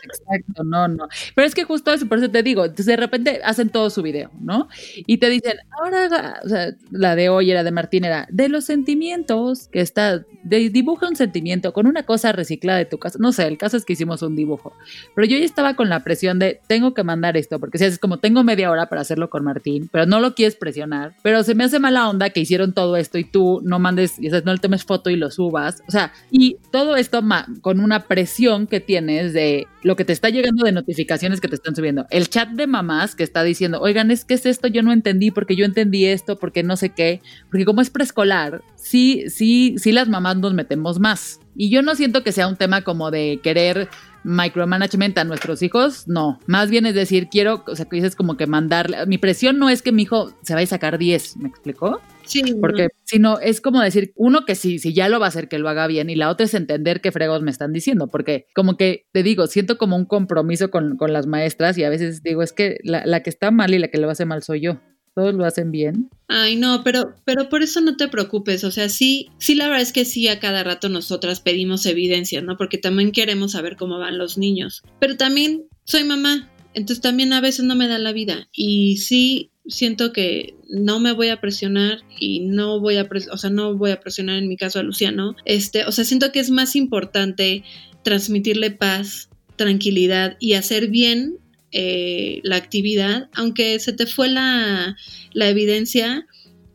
Exacto, 0.06 0.64
no, 0.64 0.88
no. 0.88 1.08
Pero 1.34 1.48
es 1.48 1.56
que 1.56 1.64
justo 1.64 1.92
eso, 1.94 2.08
por 2.08 2.20
eso 2.20 2.30
te 2.30 2.44
digo, 2.44 2.68
de 2.68 2.96
repente 2.96 3.42
hacen 3.44 3.70
todo 3.70 3.90
su 3.90 4.02
video, 4.02 4.32
¿no? 4.40 4.68
Y 4.96 5.18
te 5.18 5.30
dicen, 5.30 5.58
ahora, 5.80 6.40
o 6.44 6.50
sea, 6.50 6.76
la 6.92 7.16
de 7.16 7.30
hoy 7.30 7.52
era 7.52 7.64
de 7.64 7.72
Martín, 7.72 8.06
era 8.06 8.28
de 8.32 8.50
los 8.50 8.66
sentimientos, 8.66 9.68
que 9.68 9.82
está, 9.82 10.24
de, 10.44 10.70
dibuja 10.70 11.08
un 11.08 11.16
sentimiento 11.16 11.74
con 11.74 11.88
una 11.88 12.04
cosa 12.04 12.32
reciclada 12.32 12.80
de 12.80 12.86
tu 12.86 12.98
casa. 12.98 13.18
No 13.20 13.32
sé, 13.32 13.48
el 13.48 13.58
caso 13.58 13.78
es 13.78 13.86
que 13.86 13.94
hicimos 13.94 14.22
un 14.22 14.36
dibujo. 14.36 14.74
Pero 15.16 15.28
yo 15.28 15.38
ya 15.38 15.46
estaba 15.46 15.76
con 15.76 15.90
la 15.90 16.04
presión 16.04 16.40
de, 16.40 16.62
tengo 16.68 16.94
que 16.94 17.04
mandar 17.04 17.38
esto, 17.38 17.60
porque 17.60 17.78
si 17.78 17.86
es 17.86 18.00
como, 18.00 18.20
tengo 18.20 18.44
media 18.44 18.72
hora 18.72 18.88
para 18.90 19.02
hacerlo 19.02 19.30
con 19.30 19.44
Martín, 19.44 19.90
pero 19.92 20.06
no 20.06 20.20
lo 20.20 20.36
quieres 20.36 20.56
presionar. 20.56 21.16
Pero 21.24 21.44
se 21.44 21.56
me 21.56 21.64
hace 21.64 21.80
mala 21.80 22.10
onda 22.10 22.30
que 22.30 22.40
hicieron 22.40 22.74
todo 22.74 22.98
esto 22.98 23.18
y 23.18 23.24
tú 23.24 23.62
no 23.64 23.80
mandes, 23.80 24.20
y 24.20 24.30
no 24.30 24.54
le 24.54 24.60
tomes 24.60 24.84
foto 24.84 25.10
y 25.10 25.16
lo 25.16 25.32
subas. 25.32 25.82
O 25.88 25.92
sea, 25.92 26.14
y 26.32 26.58
todo 26.72 26.96
esto 26.96 27.24
con 27.62 27.80
una 27.80 28.08
presión 28.08 28.68
que 28.68 28.80
tienes 28.80 29.34
de 29.34 29.65
lo 29.84 29.96
que 29.96 30.06
te 30.06 30.14
está 30.14 30.30
llegando 30.30 30.66
de 30.66 30.72
notificaciones 30.72 31.42
que 31.42 31.48
te 31.48 31.56
están 31.56 31.76
subiendo. 31.76 32.06
El 32.10 32.30
chat 32.30 32.50
de 32.50 32.68
mamás 32.68 33.16
que 33.16 33.24
está 33.24 33.44
diciendo, 33.44 33.80
oigan, 33.82 34.12
es 34.12 34.26
que 34.26 34.34
es 34.34 34.46
esto, 34.46 34.68
yo 34.68 34.82
no 34.84 34.92
entendí, 34.92 35.32
porque 35.32 35.56
yo 35.56 35.66
entendí 35.66 36.06
esto, 36.06 36.38
porque 36.38 36.64
no 36.64 36.78
sé 36.78 36.90
qué. 36.90 37.22
Porque 37.50 37.66
como 37.66 37.82
es 37.82 37.90
preescolar, 37.90 38.62
sí, 38.76 39.26
sí, 39.30 39.76
sí 39.78 39.92
las 39.92 40.08
mamás 40.08 40.38
nos 40.38 40.54
metemos 40.54 41.00
más. 41.00 41.40
Y 41.56 41.70
yo 41.70 41.82
no 41.82 41.96
siento 41.96 42.24
que 42.24 42.32
sea 42.32 42.48
un 42.48 42.56
tema 42.56 42.82
como 42.82 43.12
de 43.12 43.40
querer 43.44 43.90
micromanagement 44.26 45.18
a 45.20 45.24
nuestros 45.24 45.62
hijos, 45.62 46.08
no. 46.08 46.40
Más 46.48 46.70
bien 46.70 46.86
es 46.86 46.96
decir, 46.96 47.30
quiero, 47.30 47.64
o 47.68 47.76
sea, 47.76 47.86
que 47.86 47.98
dices 47.98 48.16
como 48.16 48.36
que 48.36 48.48
mandarle. 48.48 49.06
Mi 49.06 49.18
presión 49.18 49.60
no 49.60 49.70
es 49.70 49.82
que 49.82 49.92
mi 49.92 50.04
hijo 50.04 50.34
se 50.42 50.56
vaya 50.56 50.66
a 50.66 50.68
sacar 50.68 50.98
10, 50.98 51.38
¿me 51.38 51.48
explicó? 51.48 52.02
Sí. 52.26 52.42
Porque 52.60 52.88
si 53.04 53.20
no, 53.20 53.40
es 53.40 53.62
como 53.62 53.82
decir, 53.82 54.12
uno 54.16 54.46
que 54.46 54.56
sí, 54.56 54.80
si 54.80 54.94
ya 54.94 55.10
lo 55.10 55.20
va 55.20 55.28
a 55.28 55.30
hacer, 55.30 55.48
que 55.48 55.60
lo 55.60 55.70
haga 55.70 55.86
bien, 55.86 56.10
y 56.10 56.16
la 56.16 56.30
otra 56.30 56.46
es 56.46 56.56
entender 56.56 57.00
qué 57.00 57.12
fregos 57.12 57.44
me 57.44 57.52
están 57.52 57.72
diciendo, 57.72 58.08
porque 58.08 58.48
como 58.56 58.78
que 58.78 59.06
te 59.12 59.22
digo, 59.22 59.46
siento 59.46 59.78
como 59.78 59.96
un 59.96 60.06
compromiso 60.06 60.72
con, 60.72 60.98
con 60.98 61.14
las 61.14 61.28
maestras 61.28 61.78
y 61.78 61.84
a 61.84 61.90
veces 61.90 62.24
digo, 62.24 62.42
es 62.42 62.52
que 62.52 62.80
la, 62.84 63.06
la 63.06 63.22
que 63.22 63.30
está 63.30 63.52
mal 63.52 63.74
y 63.74 63.80
la 63.80 63.90
que 63.90 64.00
lo 64.00 64.10
hace 64.10 64.26
mal 64.26 64.42
soy 64.42 64.62
yo 64.62 64.80
todos 65.16 65.34
lo 65.34 65.46
hacen 65.46 65.72
bien. 65.72 66.10
Ay, 66.28 66.58
no, 66.58 66.84
pero, 66.84 67.16
pero 67.24 67.50
por 67.50 67.64
eso 67.64 67.82
no 67.82 67.96
te 67.96 68.10
preocupes. 68.10 68.64
O 68.64 68.72
sea, 68.72 68.90
sí, 68.90 69.30
sí, 69.40 69.56
la 69.56 69.68
verdad 69.68 69.82
es 69.82 69.94
que 69.94 70.06
sí, 70.06 70.28
a 70.28 70.40
cada 70.40 70.64
rato 70.64 70.90
nosotras 70.90 71.40
pedimos 71.40 71.86
evidencias, 71.86 72.44
¿no? 72.44 72.58
Porque 72.58 72.78
también 72.78 73.12
queremos 73.12 73.54
saber 73.54 73.78
cómo 73.78 73.98
van 73.98 74.18
los 74.18 74.38
niños. 74.38 74.84
Pero 75.00 75.16
también 75.16 75.64
soy 75.86 76.04
mamá, 76.04 76.52
entonces 76.74 77.02
también 77.02 77.32
a 77.32 77.42
veces 77.42 77.64
no 77.66 77.76
me 77.76 77.88
da 77.88 77.98
la 77.98 78.12
vida. 78.12 78.50
Y 78.52 78.98
sí, 78.98 79.52
siento 79.66 80.12
que 80.12 80.56
no 80.70 81.00
me 81.00 81.14
voy 81.14 81.30
a 81.30 81.40
presionar 81.40 82.00
y 82.20 82.42
no 82.42 82.82
voy 82.82 82.98
a, 82.98 83.08
o 83.32 83.38
sea, 83.38 83.50
no 83.50 83.76
voy 83.76 83.92
a 83.92 84.02
presionar 84.02 84.38
en 84.38 84.50
mi 84.50 84.58
caso 84.58 84.80
a 84.80 84.84
Luciano. 84.84 85.36
Este, 85.46 85.86
o 85.86 85.92
sea, 85.94 86.04
siento 86.04 86.34
que 86.34 86.42
es 86.42 86.50
más 86.50 86.76
importante 86.76 87.64
transmitirle 88.04 88.72
paz, 88.72 89.30
tranquilidad 89.56 90.36
y 90.40 90.54
hacer 90.54 90.90
bien 90.90 91.38
eh, 91.78 92.40
la 92.44 92.56
actividad, 92.56 93.30
aunque 93.34 93.78
se 93.82 93.92
te 93.92 94.06
fue 94.06 94.30
la, 94.30 94.96
la, 95.34 95.50
evidencia, 95.50 96.26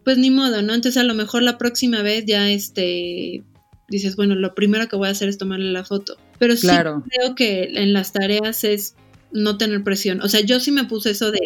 pues 0.04 0.18
ni 0.18 0.30
modo, 0.30 0.60
¿no? 0.60 0.74
Entonces 0.74 0.98
a 0.98 1.04
lo 1.04 1.14
mejor 1.14 1.42
la 1.42 1.56
próxima 1.56 2.02
vez 2.02 2.26
ya 2.26 2.50
este 2.50 3.42
dices, 3.88 4.14
bueno, 4.14 4.34
lo 4.34 4.54
primero 4.54 4.88
que 4.88 4.96
voy 4.96 5.08
a 5.08 5.12
hacer 5.12 5.30
es 5.30 5.38
tomarle 5.38 5.72
la 5.72 5.86
foto. 5.86 6.18
Pero 6.38 6.54
sí 6.54 6.68
creo 6.68 7.34
que 7.34 7.70
en 7.76 7.94
las 7.94 8.12
tareas 8.12 8.62
es 8.64 8.94
no 9.32 9.56
tener 9.56 9.82
presión. 9.82 10.20
O 10.20 10.28
sea, 10.28 10.40
yo 10.40 10.60
sí 10.60 10.70
me 10.70 10.84
puse 10.84 11.12
eso 11.12 11.30
de 11.30 11.40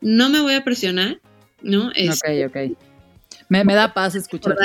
no 0.00 0.28
me 0.28 0.40
voy 0.40 0.54
a 0.54 0.64
presionar, 0.64 1.20
¿no? 1.62 1.86
ok, 1.86 1.92
este, 1.94 2.46
ok. 2.46 2.56
Me, 3.48 3.62
da 3.62 3.94
paz 3.94 4.16
escuchar. 4.16 4.56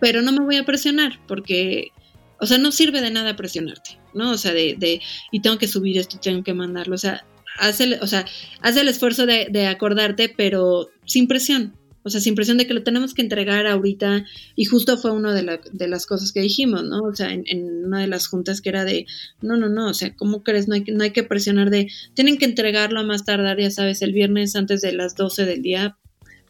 Pero 0.00 0.22
no 0.22 0.32
me 0.32 0.40
voy 0.40 0.56
a 0.56 0.64
presionar 0.64 1.20
porque, 1.28 1.92
o 2.40 2.46
sea, 2.46 2.58
no 2.58 2.72
sirve 2.72 3.00
de 3.00 3.12
nada 3.12 3.36
presionarte, 3.36 4.00
¿no? 4.12 4.32
O 4.32 4.38
sea, 4.38 4.52
de, 4.52 4.74
de 4.76 5.00
y 5.30 5.40
tengo 5.40 5.56
que 5.56 5.68
subir 5.68 5.98
esto, 5.98 6.18
tengo 6.18 6.42
que 6.42 6.52
mandarlo, 6.52 6.96
o 6.96 6.98
sea, 6.98 7.24
haz 7.58 7.80
el, 7.80 7.98
o 8.00 8.06
sea, 8.06 8.24
haz 8.60 8.76
el 8.76 8.88
esfuerzo 8.88 9.26
de, 9.26 9.48
de 9.50 9.66
acordarte, 9.66 10.32
pero 10.34 10.88
sin 11.04 11.28
presión, 11.28 11.74
o 12.02 12.10
sea, 12.10 12.20
sin 12.20 12.34
presión 12.34 12.58
de 12.58 12.66
que 12.66 12.74
lo 12.74 12.82
tenemos 12.82 13.14
que 13.14 13.22
entregar 13.22 13.66
ahorita, 13.66 14.26
y 14.54 14.66
justo 14.66 14.98
fue 14.98 15.10
una 15.10 15.32
de, 15.32 15.58
de 15.72 15.88
las 15.88 16.04
cosas 16.04 16.32
que 16.32 16.40
dijimos, 16.40 16.84
¿no? 16.84 17.00
O 17.00 17.14
sea, 17.14 17.32
en, 17.32 17.84
una 17.86 18.00
de 18.02 18.06
las 18.06 18.26
juntas 18.26 18.60
que 18.60 18.68
era 18.68 18.84
de, 18.84 19.06
no, 19.40 19.56
no, 19.56 19.70
no, 19.70 19.88
o 19.88 19.94
sea, 19.94 20.14
¿cómo 20.14 20.42
crees? 20.42 20.68
No 20.68 20.74
hay, 20.74 20.82
no 20.82 21.02
hay 21.02 21.12
que 21.12 21.22
presionar 21.22 21.70
de, 21.70 21.88
tienen 22.12 22.36
que 22.36 22.44
entregarlo 22.44 23.00
a 23.00 23.04
más 23.04 23.24
tardar, 23.24 23.58
ya 23.58 23.70
sabes, 23.70 24.02
el 24.02 24.12
viernes 24.12 24.54
antes 24.54 24.82
de 24.82 24.92
las 24.92 25.16
12 25.16 25.46
del 25.46 25.62
día. 25.62 25.96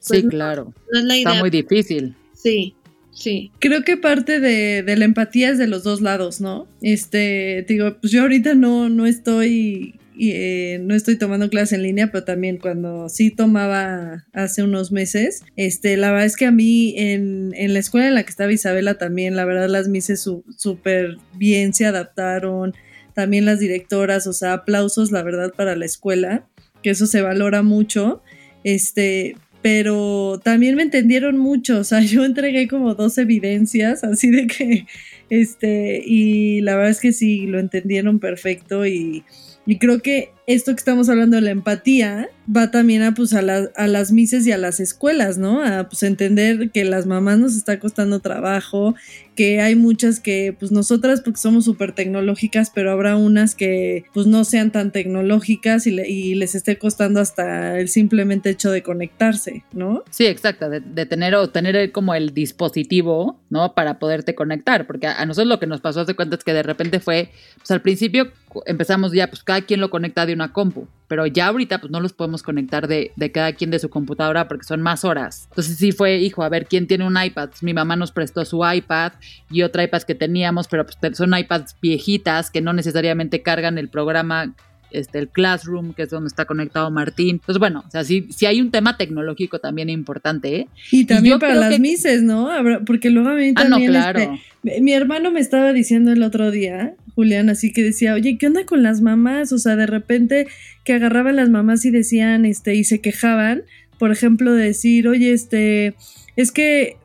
sí, 0.00 0.20
pues 0.22 0.24
claro. 0.24 0.74
No 0.92 0.98
es 0.98 1.04
la 1.04 1.16
idea. 1.16 1.30
Está 1.30 1.40
muy 1.40 1.50
difícil. 1.50 2.14
Sí, 2.34 2.74
Sí. 3.16 3.52
Creo 3.60 3.84
que 3.84 3.96
parte 3.96 4.40
de, 4.40 4.82
de, 4.82 4.96
la 4.96 5.04
empatía 5.04 5.50
es 5.50 5.56
de 5.56 5.68
los 5.68 5.84
dos 5.84 6.00
lados, 6.00 6.40
¿no? 6.40 6.66
Este, 6.82 7.64
digo, 7.68 7.96
pues 8.00 8.12
yo 8.12 8.22
ahorita 8.22 8.56
no, 8.56 8.88
no 8.88 9.06
estoy 9.06 9.94
eh, 10.18 10.78
no 10.82 10.94
estoy 10.94 11.16
tomando 11.18 11.50
clases 11.50 11.72
en 11.74 11.82
línea, 11.82 12.10
pero 12.10 12.24
también 12.24 12.58
cuando 12.58 13.08
sí 13.08 13.30
tomaba 13.30 14.24
hace 14.32 14.62
unos 14.62 14.92
meses, 14.92 15.42
este, 15.56 15.96
la 15.96 16.10
verdad 16.10 16.26
es 16.26 16.36
que 16.36 16.46
a 16.46 16.52
mí 16.52 16.94
en, 16.96 17.52
en 17.54 17.72
la 17.72 17.80
escuela 17.80 18.08
en 18.08 18.14
la 18.14 18.22
que 18.22 18.30
estaba 18.30 18.52
Isabela 18.52 18.98
también, 18.98 19.36
la 19.36 19.44
verdad 19.44 19.68
las 19.68 19.88
mises 19.88 20.28
súper 20.56 21.16
bien 21.36 21.74
se 21.74 21.86
adaptaron, 21.86 22.74
también 23.14 23.44
las 23.44 23.60
directoras, 23.60 24.26
o 24.26 24.32
sea, 24.32 24.52
aplausos, 24.54 25.10
la 25.12 25.22
verdad, 25.22 25.52
para 25.56 25.76
la 25.76 25.86
escuela, 25.86 26.46
que 26.82 26.90
eso 26.90 27.06
se 27.06 27.22
valora 27.22 27.62
mucho, 27.62 28.22
este, 28.64 29.36
pero 29.62 30.40
también 30.44 30.74
me 30.74 30.82
entendieron 30.82 31.38
mucho, 31.38 31.78
o 31.78 31.84
sea, 31.84 32.00
yo 32.02 32.24
entregué 32.24 32.68
como 32.68 32.94
dos 32.94 33.16
evidencias, 33.18 34.04
así 34.04 34.30
de 34.30 34.46
que, 34.46 34.86
este, 35.30 36.02
y 36.04 36.60
la 36.60 36.76
verdad 36.76 36.90
es 36.90 37.00
que 37.00 37.12
sí, 37.12 37.46
lo 37.46 37.58
entendieron 37.58 38.18
perfecto 38.18 38.86
y 38.86 39.24
y 39.66 39.78
creo 39.78 40.00
que 40.00 40.34
esto 40.46 40.72
que 40.72 40.78
estamos 40.78 41.08
hablando 41.08 41.36
de 41.36 41.42
la 41.42 41.50
empatía 41.50 42.28
va 42.54 42.70
también 42.70 43.02
a, 43.02 43.14
pues, 43.14 43.32
a, 43.32 43.38
a 43.38 43.86
las 43.86 44.12
mises 44.12 44.46
y 44.46 44.52
a 44.52 44.58
las 44.58 44.78
escuelas, 44.78 45.38
¿no? 45.38 45.64
A 45.64 45.88
pues, 45.88 46.02
entender 46.02 46.70
que 46.70 46.84
las 46.84 47.06
mamás 47.06 47.38
nos 47.38 47.56
está 47.56 47.78
costando 47.78 48.20
trabajo, 48.20 48.94
que 49.34 49.62
hay 49.62 49.74
muchas 49.74 50.20
que, 50.20 50.54
pues 50.58 50.70
nosotras, 50.70 51.22
porque 51.22 51.40
somos 51.40 51.64
súper 51.64 51.92
tecnológicas, 51.92 52.70
pero 52.74 52.90
habrá 52.90 53.16
unas 53.16 53.54
que, 53.54 54.04
pues 54.12 54.26
no 54.26 54.44
sean 54.44 54.70
tan 54.70 54.92
tecnológicas 54.92 55.86
y, 55.86 56.34
les 56.34 56.54
esté 56.54 56.76
costando 56.78 57.20
hasta 57.20 57.78
el 57.78 57.88
simplemente 57.88 58.50
hecho 58.50 58.70
de 58.70 58.82
conectarse, 58.82 59.64
¿no? 59.72 60.04
Sí, 60.10 60.26
exacto, 60.26 60.68
de, 60.68 61.06
tener 61.06 61.34
o 61.34 61.48
tener 61.48 61.90
como 61.92 62.14
el 62.14 62.34
dispositivo, 62.34 63.40
¿no? 63.48 63.74
Para 63.74 63.98
poderte 63.98 64.34
conectar, 64.34 64.86
porque 64.86 65.06
a, 65.06 65.24
nosotros 65.24 65.48
lo 65.48 65.58
que 65.58 65.66
nos 65.66 65.80
pasó 65.80 66.00
hace 66.00 66.14
cuenta 66.14 66.36
es 66.36 66.44
que 66.44 66.52
de 66.52 66.62
repente 66.62 67.00
fue, 67.00 67.30
pues 67.56 67.70
al 67.70 67.80
principio 67.80 68.30
empezamos 68.66 69.12
ya, 69.12 69.28
pues 69.28 69.42
cada 69.42 69.62
quien 69.62 69.80
lo 69.80 69.90
conecta 69.90 70.26
de 70.26 70.34
una 70.34 70.52
compu, 70.52 70.86
pero 71.08 71.26
ya 71.26 71.48
ahorita 71.48 71.78
pues 71.78 71.90
no 71.90 72.00
los 72.00 72.12
podemos 72.12 72.42
conectar 72.42 72.88
de, 72.88 73.12
de, 73.16 73.32
cada 73.32 73.52
quien 73.52 73.70
de 73.70 73.78
su 73.78 73.90
computadora 73.90 74.48
porque 74.48 74.64
son 74.64 74.82
más 74.82 75.04
horas. 75.04 75.46
Entonces 75.50 75.76
sí 75.76 75.92
fue, 75.92 76.16
hijo, 76.16 76.42
a 76.42 76.48
ver, 76.48 76.66
¿quién 76.66 76.86
tiene 76.86 77.06
un 77.06 77.16
iPad? 77.20 77.50
Mi 77.62 77.74
mamá 77.74 77.96
nos 77.96 78.12
prestó 78.12 78.44
su 78.44 78.62
iPad 78.64 79.12
y 79.50 79.62
otra 79.62 79.84
iPad 79.84 80.02
que 80.02 80.14
teníamos, 80.14 80.68
pero 80.68 80.84
pues 80.86 81.16
son 81.16 81.36
iPads 81.36 81.76
viejitas 81.80 82.50
que 82.50 82.60
no 82.60 82.72
necesariamente 82.72 83.42
cargan 83.42 83.78
el 83.78 83.88
programa 83.88 84.54
este, 84.94 85.18
el 85.18 85.28
Classroom, 85.28 85.92
que 85.92 86.02
es 86.02 86.10
donde 86.10 86.28
está 86.28 86.44
conectado 86.44 86.90
Martín. 86.90 87.36
Entonces, 87.36 87.58
bueno, 87.58 87.84
o 87.86 87.90
sea, 87.90 88.04
sí, 88.04 88.28
sí 88.34 88.46
hay 88.46 88.60
un 88.60 88.70
tema 88.70 88.96
tecnológico 88.96 89.58
también 89.58 89.90
importante, 89.90 90.56
¿eh? 90.56 90.68
Y 90.90 91.04
también 91.04 91.38
para 91.38 91.54
las 91.54 91.78
mises, 91.80 92.22
¿no? 92.22 92.48
Porque 92.86 93.10
luego 93.10 93.30
a 93.30 93.34
mí 93.34 93.52
ah, 93.56 93.66
también, 93.68 93.90
claro. 93.90 94.38
Este, 94.64 94.80
mi 94.80 94.92
hermano 94.92 95.30
me 95.30 95.40
estaba 95.40 95.72
diciendo 95.72 96.12
el 96.12 96.22
otro 96.22 96.50
día, 96.50 96.94
Julián, 97.14 97.50
así 97.50 97.72
que 97.72 97.82
decía, 97.82 98.14
oye, 98.14 98.38
¿qué 98.38 98.46
onda 98.46 98.64
con 98.64 98.82
las 98.82 99.00
mamás? 99.00 99.52
O 99.52 99.58
sea, 99.58 99.76
de 99.76 99.86
repente 99.86 100.46
que 100.84 100.94
agarraban 100.94 101.36
las 101.36 101.50
mamás 101.50 101.84
y 101.84 101.90
decían, 101.90 102.44
este, 102.44 102.74
y 102.74 102.84
se 102.84 103.00
quejaban, 103.00 103.62
por 103.98 104.12
ejemplo, 104.12 104.52
de 104.52 104.64
decir, 104.64 105.08
oye, 105.08 105.32
este, 105.32 105.94
es 106.36 106.52
que 106.52 106.96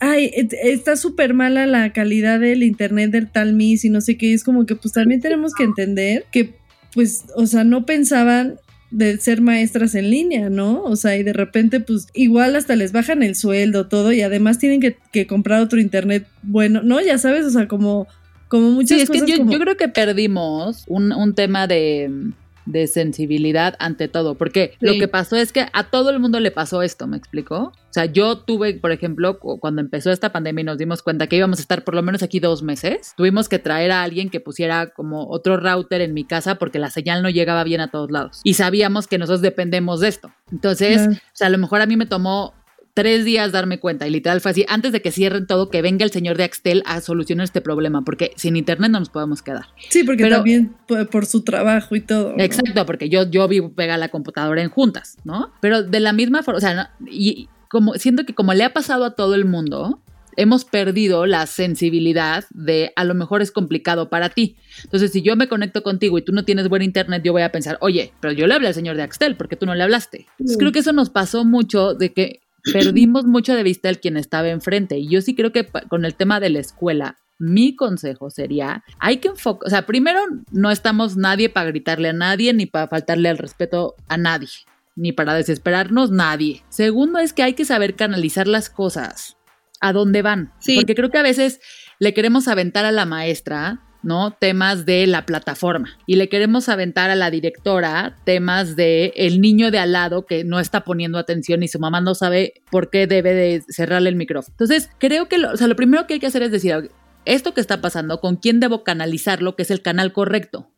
ay, 0.00 0.30
está 0.62 0.96
súper 0.96 1.34
mala 1.34 1.66
la 1.66 1.92
calidad 1.92 2.40
del 2.40 2.62
internet 2.62 3.10
del 3.10 3.30
tal 3.30 3.52
Miss 3.52 3.84
y 3.84 3.90
no 3.90 4.00
sé 4.00 4.16
qué, 4.16 4.32
es 4.32 4.44
como 4.44 4.66
que 4.66 4.74
pues 4.74 4.94
también 4.94 5.20
tenemos 5.20 5.54
que 5.54 5.64
entender 5.64 6.24
que 6.32 6.54
pues, 6.94 7.24
o 7.34 7.46
sea, 7.46 7.64
no 7.64 7.86
pensaban 7.86 8.58
de 8.90 9.18
ser 9.18 9.40
maestras 9.40 9.94
en 9.94 10.10
línea, 10.10 10.50
¿no? 10.50 10.82
O 10.82 10.96
sea, 10.96 11.16
y 11.16 11.22
de 11.22 11.32
repente, 11.32 11.80
pues 11.80 12.08
igual 12.12 12.56
hasta 12.56 12.74
les 12.74 12.92
bajan 12.92 13.22
el 13.22 13.36
sueldo, 13.36 13.86
todo, 13.86 14.12
y 14.12 14.22
además 14.22 14.58
tienen 14.58 14.80
que, 14.80 15.26
comprar 15.26 15.60
otro 15.60 15.80
internet 15.80 16.26
bueno, 16.42 16.82
¿no? 16.82 17.00
Ya 17.00 17.18
sabes, 17.18 17.44
o 17.46 17.50
sea, 17.50 17.68
como, 17.68 18.08
como 18.48 18.70
muchas 18.70 18.98
sí, 18.98 19.02
es 19.04 19.10
que 19.10 19.18
yo, 19.20 19.44
yo, 19.44 19.58
creo 19.60 19.76
que 19.76 19.88
perdimos 19.88 20.84
un, 20.88 21.12
un 21.12 21.34
tema 21.34 21.66
de 21.66 22.32
de 22.66 22.86
sensibilidad 22.86 23.76
ante 23.78 24.08
todo, 24.08 24.34
porque 24.36 24.74
lo 24.80 24.94
que 24.94 25.08
pasó 25.08 25.36
es 25.36 25.52
que 25.52 25.66
a 25.72 25.84
todo 25.84 26.10
el 26.10 26.20
mundo 26.20 26.40
le 26.40 26.50
pasó 26.50 26.82
esto, 26.82 27.06
¿me 27.06 27.16
explicó? 27.16 27.72
O 27.90 27.92
sea, 27.92 28.04
yo 28.04 28.38
tuve, 28.38 28.74
por 28.74 28.92
ejemplo, 28.92 29.40
cuando 29.40 29.80
empezó 29.80 30.12
esta 30.12 30.30
pandemia 30.30 30.62
y 30.62 30.64
nos 30.64 30.78
dimos 30.78 31.02
cuenta 31.02 31.26
que 31.26 31.36
íbamos 31.36 31.58
a 31.58 31.62
estar 31.62 31.82
por 31.82 31.94
lo 31.94 32.02
menos 32.02 32.22
aquí 32.22 32.38
dos 32.38 32.62
meses, 32.62 33.14
tuvimos 33.16 33.48
que 33.48 33.58
traer 33.58 33.90
a 33.90 34.02
alguien 34.02 34.30
que 34.30 34.38
pusiera 34.38 34.90
como 34.90 35.28
otro 35.28 35.56
router 35.56 36.00
en 36.00 36.14
mi 36.14 36.24
casa 36.24 36.54
porque 36.54 36.78
la 36.78 36.90
señal 36.90 37.22
no 37.22 37.30
llegaba 37.30 37.64
bien 37.64 37.80
a 37.80 37.90
todos 37.90 38.10
lados. 38.10 38.40
Y 38.44 38.54
sabíamos 38.54 39.08
que 39.08 39.18
nosotros 39.18 39.42
dependemos 39.42 40.00
de 40.00 40.08
esto. 40.08 40.32
Entonces, 40.52 41.08
o 41.08 41.20
sea, 41.32 41.48
a 41.48 41.50
lo 41.50 41.58
mejor 41.58 41.80
a 41.80 41.86
mí 41.86 41.96
me 41.96 42.06
tomó 42.06 42.54
tres 42.94 43.24
días 43.24 43.52
darme 43.52 43.78
cuenta 43.78 44.06
y 44.06 44.10
literal 44.10 44.40
fue 44.40 44.50
así, 44.50 44.64
antes 44.68 44.92
de 44.92 45.02
que 45.02 45.10
cierren 45.10 45.46
todo, 45.46 45.70
que 45.70 45.82
venga 45.82 46.04
el 46.04 46.10
señor 46.10 46.36
de 46.36 46.44
Axtel 46.44 46.82
a 46.86 47.00
solucionar 47.00 47.44
este 47.44 47.60
problema, 47.60 48.02
porque 48.02 48.32
sin 48.36 48.56
internet 48.56 48.90
no 48.90 48.98
nos 48.98 49.10
podemos 49.10 49.42
quedar. 49.42 49.66
Sí, 49.88 50.04
porque 50.04 50.28
también 50.28 50.74
por, 51.10 51.26
su 51.26 51.42
trabajo 51.42 51.96
y 51.96 52.00
todo. 52.00 52.34
Exacto, 52.38 52.86
porque 52.86 53.08
yo, 53.08 53.30
yo 53.30 53.46
vivo 53.48 53.72
pega 53.72 53.96
la 53.96 54.08
computadora 54.08 54.62
en 54.62 54.68
juntas, 54.68 55.16
¿no? 55.24 55.52
Pero 55.60 55.82
de 55.82 56.00
la 56.00 56.12
misma 56.12 56.42
forma, 56.42 56.58
o 56.58 56.60
sea, 56.60 56.92
y 57.10 57.48
como 57.68 57.94
siento 57.94 58.24
que 58.24 58.34
como 58.34 58.52
le 58.54 58.64
ha 58.64 58.72
pasado 58.72 59.04
a 59.04 59.14
todo 59.14 59.34
el 59.34 59.44
mundo, 59.44 60.00
hemos 60.36 60.64
perdido 60.64 61.26
la 61.26 61.46
sensibilidad 61.46 62.44
de 62.50 62.92
a 62.96 63.04
lo 63.04 63.14
mejor 63.14 63.42
es 63.42 63.52
complicado 63.52 64.08
para 64.08 64.30
ti. 64.30 64.56
Entonces, 64.84 65.12
si 65.12 65.22
yo 65.22 65.36
me 65.36 65.48
conecto 65.48 65.82
contigo 65.82 66.18
y 66.18 66.22
tú 66.22 66.32
no 66.32 66.44
tienes 66.44 66.68
buen 66.68 66.82
internet, 66.82 67.22
yo 67.24 67.32
voy 67.32 67.42
a 67.42 67.52
pensar, 67.52 67.78
oye, 67.80 68.12
pero 68.20 68.32
yo 68.32 68.46
le 68.46 68.54
hablé 68.54 68.68
al 68.68 68.74
señor 68.74 68.96
de 68.96 69.02
Axtel, 69.02 69.36
porque 69.36 69.56
tú 69.56 69.66
no 69.66 69.74
le 69.74 69.82
hablaste? 69.82 70.26
creo 70.58 70.72
que 70.72 70.80
eso 70.80 70.92
nos 70.92 71.10
pasó 71.10 71.44
mucho 71.44 71.94
de 71.94 72.12
que 72.12 72.40
perdimos 72.72 73.24
mucho 73.24 73.54
de 73.54 73.62
vista 73.62 73.88
el 73.88 74.00
quien 74.00 74.16
estaba 74.16 74.48
enfrente. 74.48 74.98
Y 74.98 75.08
yo 75.08 75.20
sí 75.20 75.34
creo 75.34 75.52
que 75.52 75.66
con 75.88 76.04
el 76.04 76.14
tema 76.14 76.40
de 76.40 76.50
la 76.50 76.60
escuela, 76.60 77.18
mi 77.38 77.74
consejo 77.74 78.30
sería, 78.30 78.84
hay 78.98 79.16
que 79.16 79.28
enfocar, 79.28 79.66
o 79.66 79.70
sea, 79.70 79.86
primero 79.86 80.20
no 80.52 80.70
estamos 80.70 81.16
nadie 81.16 81.48
para 81.48 81.70
gritarle 81.70 82.10
a 82.10 82.12
nadie 82.12 82.52
ni 82.52 82.66
para 82.66 82.88
faltarle 82.88 83.30
al 83.30 83.38
respeto 83.38 83.94
a 84.08 84.18
nadie, 84.18 84.50
ni 84.94 85.12
para 85.12 85.34
desesperarnos 85.34 86.10
nadie. 86.10 86.62
Segundo 86.68 87.18
es 87.18 87.32
que 87.32 87.42
hay 87.42 87.54
que 87.54 87.64
saber 87.64 87.96
canalizar 87.96 88.46
las 88.46 88.68
cosas 88.68 89.38
a 89.80 89.94
dónde 89.94 90.20
van, 90.20 90.52
porque 90.74 90.94
creo 90.94 91.10
que 91.10 91.18
a 91.18 91.22
veces 91.22 91.60
le 91.98 92.12
queremos 92.12 92.46
aventar 92.46 92.84
a 92.84 92.92
la 92.92 93.06
maestra 93.06 93.89
¿no? 94.02 94.32
Temas 94.32 94.86
de 94.86 95.06
la 95.06 95.26
plataforma. 95.26 95.98
Y 96.06 96.16
le 96.16 96.28
queremos 96.28 96.68
aventar 96.68 97.10
a 97.10 97.14
la 97.14 97.30
directora 97.30 98.18
temas 98.24 98.76
de 98.76 99.12
el 99.16 99.40
niño 99.40 99.70
de 99.70 99.78
al 99.78 99.92
lado 99.92 100.26
que 100.26 100.44
no 100.44 100.60
está 100.60 100.84
poniendo 100.84 101.18
atención 101.18 101.62
y 101.62 101.68
su 101.68 101.78
mamá 101.78 102.00
no 102.00 102.14
sabe 102.14 102.54
por 102.70 102.90
qué 102.90 103.06
debe 103.06 103.34
de 103.34 103.62
cerrarle 103.68 104.08
el 104.08 104.16
micrófono. 104.16 104.54
Entonces, 104.54 104.90
creo 104.98 105.28
que 105.28 105.38
lo, 105.38 105.52
o 105.52 105.56
sea, 105.56 105.66
lo 105.66 105.76
primero 105.76 106.06
que 106.06 106.14
hay 106.14 106.20
que 106.20 106.26
hacer 106.26 106.42
es 106.42 106.50
decir, 106.50 106.90
esto 107.24 107.54
que 107.54 107.60
está 107.60 107.80
pasando, 107.80 108.20
¿con 108.20 108.36
quién 108.36 108.60
debo 108.60 108.84
canalizarlo? 108.84 109.56
Que 109.56 109.62
es 109.62 109.70
el 109.70 109.82
canal 109.82 110.12
correcto. 110.12 110.70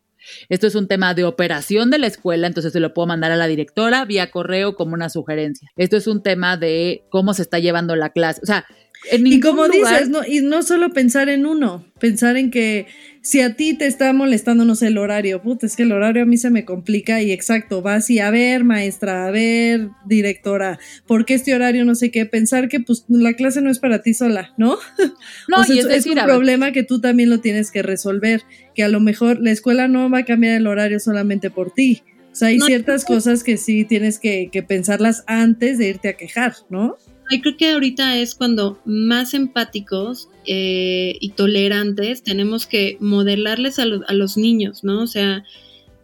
Esto 0.49 0.67
es 0.67 0.75
un 0.75 0.89
tema 0.89 1.15
de 1.15 1.25
operación 1.25 1.91
de 1.91 1.99
la 1.99 2.07
escuela, 2.07 2.47
entonces 2.47 2.73
se 2.73 2.81
lo 2.81 2.95
puedo 2.95 3.09
mandar 3.09 3.33
a 3.33 3.37
la 3.37 3.49
directora 3.49 4.05
vía 4.05 4.31
correo 4.31 4.77
como 4.77 4.95
una 4.95 5.09
sugerencia. 5.09 5.71
Esto 5.77 5.97
es 5.97 6.07
un 6.07 6.23
tema 6.23 6.57
de 6.57 7.05
cómo 7.11 7.35
se 7.35 7.43
está 7.43 7.59
llevando 7.59 7.97
la 7.97 8.11
clase. 8.11 8.41
O 8.43 8.47
sea, 8.47 8.65
y 9.11 9.41
como 9.41 9.69
dices, 9.69 10.09
no, 10.09 10.25
y 10.25 10.41
no 10.41 10.63
solo 10.63 10.91
pensar 10.91 11.29
en 11.29 11.47
uno, 11.47 11.85
pensar 11.99 12.37
en 12.37 12.51
que 12.51 12.87
si 13.23 13.41
a 13.41 13.55
ti 13.55 13.75
te 13.75 13.87
está 13.87 14.13
molestando, 14.13 14.65
no 14.65 14.75
sé, 14.75 14.89
el 14.89 14.99
horario, 14.99 15.41
puta, 15.41 15.65
es 15.65 15.77
que 15.77 15.85
el 15.85 15.93
horario 15.93 16.25
a 16.25 16.27
mí 16.27 16.37
se 16.37 16.51
me 16.51 16.65
complica 16.65 17.23
y 17.23 17.31
exacto, 17.31 17.81
vas 17.81 18.11
y 18.11 18.19
a 18.19 18.31
ver, 18.33 18.65
maestra, 18.65 19.27
a 19.27 19.31
ver, 19.31 19.91
directora, 20.05 20.81
¿por 21.07 21.25
qué 21.25 21.35
este 21.35 21.55
horario 21.55 21.85
no 21.85 21.95
sé 21.95 22.11
qué? 22.11 22.27
Pensar 22.27 22.69
que 22.69 22.81
pues 22.81 23.05
la 23.09 23.35
clase 23.35 23.63
no 23.63 23.71
es 23.71 23.79
para 23.79 24.03
ti 24.03 24.13
sola, 24.13 24.53
¿no? 24.57 24.77
No, 25.49 25.63
y 25.69 25.79
es, 25.79 25.87
es 25.87 26.07
un 26.07 26.15
problema 26.15 26.73
que 26.73 26.83
tú 26.83 27.01
también 27.01 27.31
lo 27.31 27.41
tienes 27.41 27.71
que 27.71 27.83
resolver, 27.83 28.43
que 28.75 28.83
a 28.83 28.89
lo 28.89 29.01
mejor 29.01 29.41
la 29.41 29.51
escuela 29.51 29.87
no 29.87 30.11
va 30.11 30.19
a 30.19 30.25
cambiar 30.25 30.57
el 30.57 30.67
horario 30.67 30.99
solamente 30.99 31.51
por 31.51 31.73
ti. 31.73 32.03
O 32.33 32.35
sea, 32.35 32.49
hay 32.49 32.61
ciertas 32.61 33.05
cosas 33.05 33.45
que 33.45 33.57
sí 33.57 33.85
tienes 33.85 34.19
que, 34.19 34.49
que 34.51 34.63
pensarlas 34.63 35.25
antes 35.27 35.79
de 35.79 35.89
irte 35.89 36.09
a 36.09 36.15
quejar, 36.15 36.55
¿no? 36.71 36.97
Yo 37.33 37.41
creo 37.41 37.57
que 37.57 37.73
ahorita 37.73 38.19
es 38.19 38.35
cuando 38.35 38.79
más 38.85 39.33
empáticos 39.33 40.29
eh, 40.45 41.17
y 41.19 41.31
tolerantes 41.31 42.23
tenemos 42.23 42.67
que 42.67 42.99
modelarles 43.01 43.79
a, 43.79 43.87
los 43.87 44.37
niños, 44.37 44.85
¿no? 44.85 45.03
O 45.03 45.07
sea, 45.07 45.43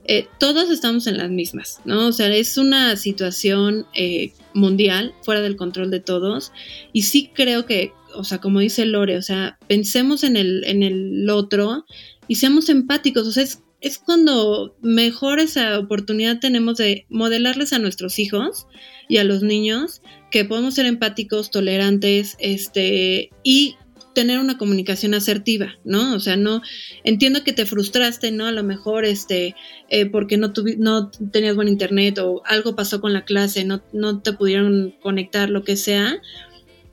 eh, 0.07 0.27
todos 0.41 0.71
estamos 0.71 1.07
en 1.07 1.19
las 1.19 1.29
mismas, 1.29 1.81
¿no? 1.85 2.07
O 2.07 2.13
sea, 2.13 2.35
es 2.35 2.57
una 2.57 2.97
situación 2.97 3.85
eh, 3.93 4.33
mundial, 4.55 5.13
fuera 5.21 5.43
del 5.43 5.57
control 5.57 5.91
de 5.91 6.01
todos, 6.01 6.51
y 6.95 7.03
sí 7.03 7.31
creo 7.35 7.67
que, 7.67 7.93
o 8.15 8.25
sea, 8.25 8.39
como 8.39 8.61
dice 8.61 8.87
Lore, 8.87 9.19
o 9.19 9.23
sea, 9.23 9.59
pensemos 9.69 10.25
en 10.25 10.37
el, 10.37 10.65
en 10.65 10.83
el 10.83 11.29
otro 11.29 11.85
y 12.27 12.37
seamos 12.37 12.71
empáticos, 12.71 13.29
o 13.29 13.33
sea, 13.33 13.45
es 13.81 13.99
cuando 13.99 14.75
mejor 14.81 15.41
esa 15.41 15.79
oportunidad 15.79 16.41
tenemos 16.41 16.79
de 16.79 17.05
modelarles 17.11 17.75
a 17.75 17.79
nuestros 17.79 18.19
hijos 18.19 18.67
y 19.09 19.17
a 19.17 19.25
los 19.25 19.43
niños 19.43 20.03
que 20.31 20.45
podemos 20.45 20.75
ser 20.75 20.87
empáticos, 20.87 21.51
tolerantes, 21.51 22.37
este, 22.39 23.31
y 23.43 23.77
tener 24.15 24.41
una 24.41 24.59
comunicación 24.59 25.15
asertiva, 25.15 25.77
¿no? 25.85 26.15
O 26.15 26.19
sea, 26.19 26.37
no 26.37 26.61
entiendo 27.05 27.45
que 27.45 27.53
te 27.53 27.67
frustraste, 27.67 28.33
¿no? 28.33 28.47
A 28.47 28.53
lo 28.53 28.65
mejor, 28.65 29.05
este, 29.05 29.55
eh, 29.91 30.07
porque 30.07 30.37
no, 30.37 30.53
no 30.77 31.11
tenías 31.11 31.55
buen 31.55 31.69
internet 31.69 32.19
o 32.19 32.43
algo 32.45 32.75
pasó 32.75 33.01
con 33.01 33.13
la 33.13 33.25
clase, 33.25 33.65
no, 33.65 33.81
no 33.93 34.21
te 34.21 34.33
pudieron 34.33 34.93
conectar, 35.01 35.51
lo 35.51 35.63
que 35.63 35.77
sea, 35.77 36.21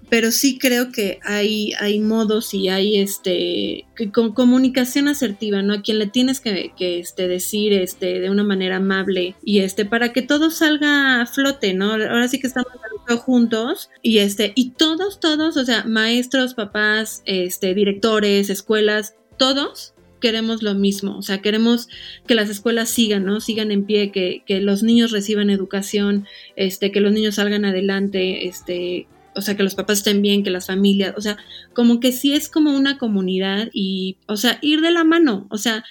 pero 0.09 0.31
sí 0.31 0.57
creo 0.57 0.91
que 0.91 1.19
hay, 1.23 1.73
hay 1.79 1.99
modos 1.99 2.53
y 2.53 2.69
hay 2.69 2.97
este 2.97 3.85
con 4.13 4.33
comunicación 4.33 5.07
asertiva, 5.07 5.61
¿no? 5.61 5.73
A 5.73 5.81
quien 5.81 5.99
le 5.99 6.07
tienes 6.07 6.39
que, 6.39 6.73
que, 6.77 6.99
este, 6.99 7.27
decir 7.27 7.73
este, 7.73 8.19
de 8.19 8.29
una 8.29 8.43
manera 8.43 8.77
amable 8.77 9.35
y 9.43 9.59
este, 9.59 9.85
para 9.85 10.13
que 10.13 10.21
todo 10.21 10.51
salga 10.51 11.21
a 11.21 11.25
flote, 11.25 11.73
¿no? 11.73 11.93
Ahora 11.93 12.27
sí 12.27 12.39
que 12.39 12.47
estamos 12.47 12.71
juntos 13.17 13.89
y 14.01 14.17
este, 14.19 14.51
y 14.55 14.71
todos, 14.71 15.19
todos, 15.19 15.57
o 15.57 15.65
sea, 15.65 15.83
maestros, 15.85 16.55
papás, 16.55 17.21
este, 17.25 17.73
directores, 17.73 18.49
escuelas, 18.49 19.15
todos 19.37 19.93
queremos 20.21 20.63
lo 20.63 20.73
mismo, 20.73 21.17
o 21.17 21.21
sea, 21.21 21.41
queremos 21.41 21.87
que 22.25 22.33
las 22.33 22.49
escuelas 22.49 22.89
sigan, 22.89 23.25
¿no? 23.25 23.41
Sigan 23.41 23.71
en 23.71 23.85
pie, 23.85 24.11
que, 24.11 24.41
que 24.47 24.59
los 24.59 24.81
niños 24.81 25.11
reciban 25.11 25.51
educación, 25.51 26.25
este, 26.55 26.91
que 26.91 27.01
los 27.01 27.11
niños 27.11 27.35
salgan 27.35 27.63
adelante, 27.63 28.47
este, 28.47 29.07
o 29.35 29.41
sea, 29.41 29.55
que 29.55 29.63
los 29.63 29.75
papás 29.75 29.99
estén 29.99 30.21
bien, 30.21 30.43
que 30.43 30.49
las 30.49 30.67
familias, 30.67 31.13
o 31.17 31.21
sea, 31.21 31.37
como 31.73 31.99
que 31.99 32.11
sí 32.11 32.33
es 32.33 32.49
como 32.49 32.75
una 32.75 32.97
comunidad 32.97 33.69
y, 33.73 34.17
o 34.27 34.37
sea, 34.37 34.59
ir 34.61 34.81
de 34.81 34.91
la 34.91 35.03
mano, 35.03 35.47
o 35.49 35.57
sea, 35.57 35.83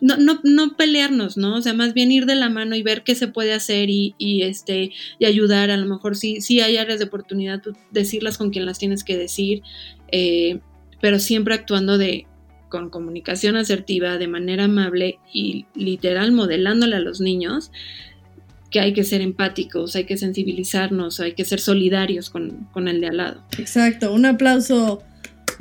no, 0.00 0.16
no, 0.16 0.40
no 0.44 0.76
pelearnos, 0.76 1.36
¿no? 1.36 1.56
O 1.56 1.62
sea, 1.62 1.74
más 1.74 1.92
bien 1.92 2.10
ir 2.10 2.26
de 2.26 2.34
la 2.34 2.48
mano 2.48 2.74
y 2.74 2.82
ver 2.82 3.02
qué 3.02 3.14
se 3.14 3.28
puede 3.28 3.52
hacer 3.52 3.90
y, 3.90 4.14
y 4.18 4.42
este, 4.42 4.92
y 5.18 5.24
ayudar, 5.26 5.70
a 5.70 5.76
lo 5.76 5.86
mejor 5.86 6.16
sí, 6.16 6.40
sí 6.40 6.60
hay 6.60 6.76
áreas 6.76 6.98
de 6.98 7.06
oportunidad, 7.06 7.62
decirlas 7.90 8.38
con 8.38 8.50
quien 8.50 8.66
las 8.66 8.78
tienes 8.78 9.04
que 9.04 9.16
decir, 9.16 9.62
eh, 10.10 10.60
pero 11.00 11.18
siempre 11.18 11.54
actuando 11.54 11.98
de, 11.98 12.26
con 12.68 12.88
comunicación 12.88 13.56
asertiva, 13.56 14.16
de 14.16 14.28
manera 14.28 14.64
amable 14.64 15.18
y 15.32 15.66
literal 15.74 16.32
modelándole 16.32 16.96
a 16.96 17.00
los 17.00 17.20
niños 17.20 17.70
que 18.70 18.80
hay 18.80 18.92
que 18.92 19.04
ser 19.04 19.20
empáticos, 19.20 19.96
hay 19.96 20.04
que 20.04 20.16
sensibilizarnos, 20.16 21.20
hay 21.20 21.32
que 21.32 21.44
ser 21.44 21.60
solidarios 21.60 22.30
con, 22.30 22.68
el 22.88 23.00
de 23.00 23.08
al 23.08 23.16
lado. 23.16 23.42
Exacto, 23.58 24.12
un 24.12 24.26
aplauso. 24.26 25.02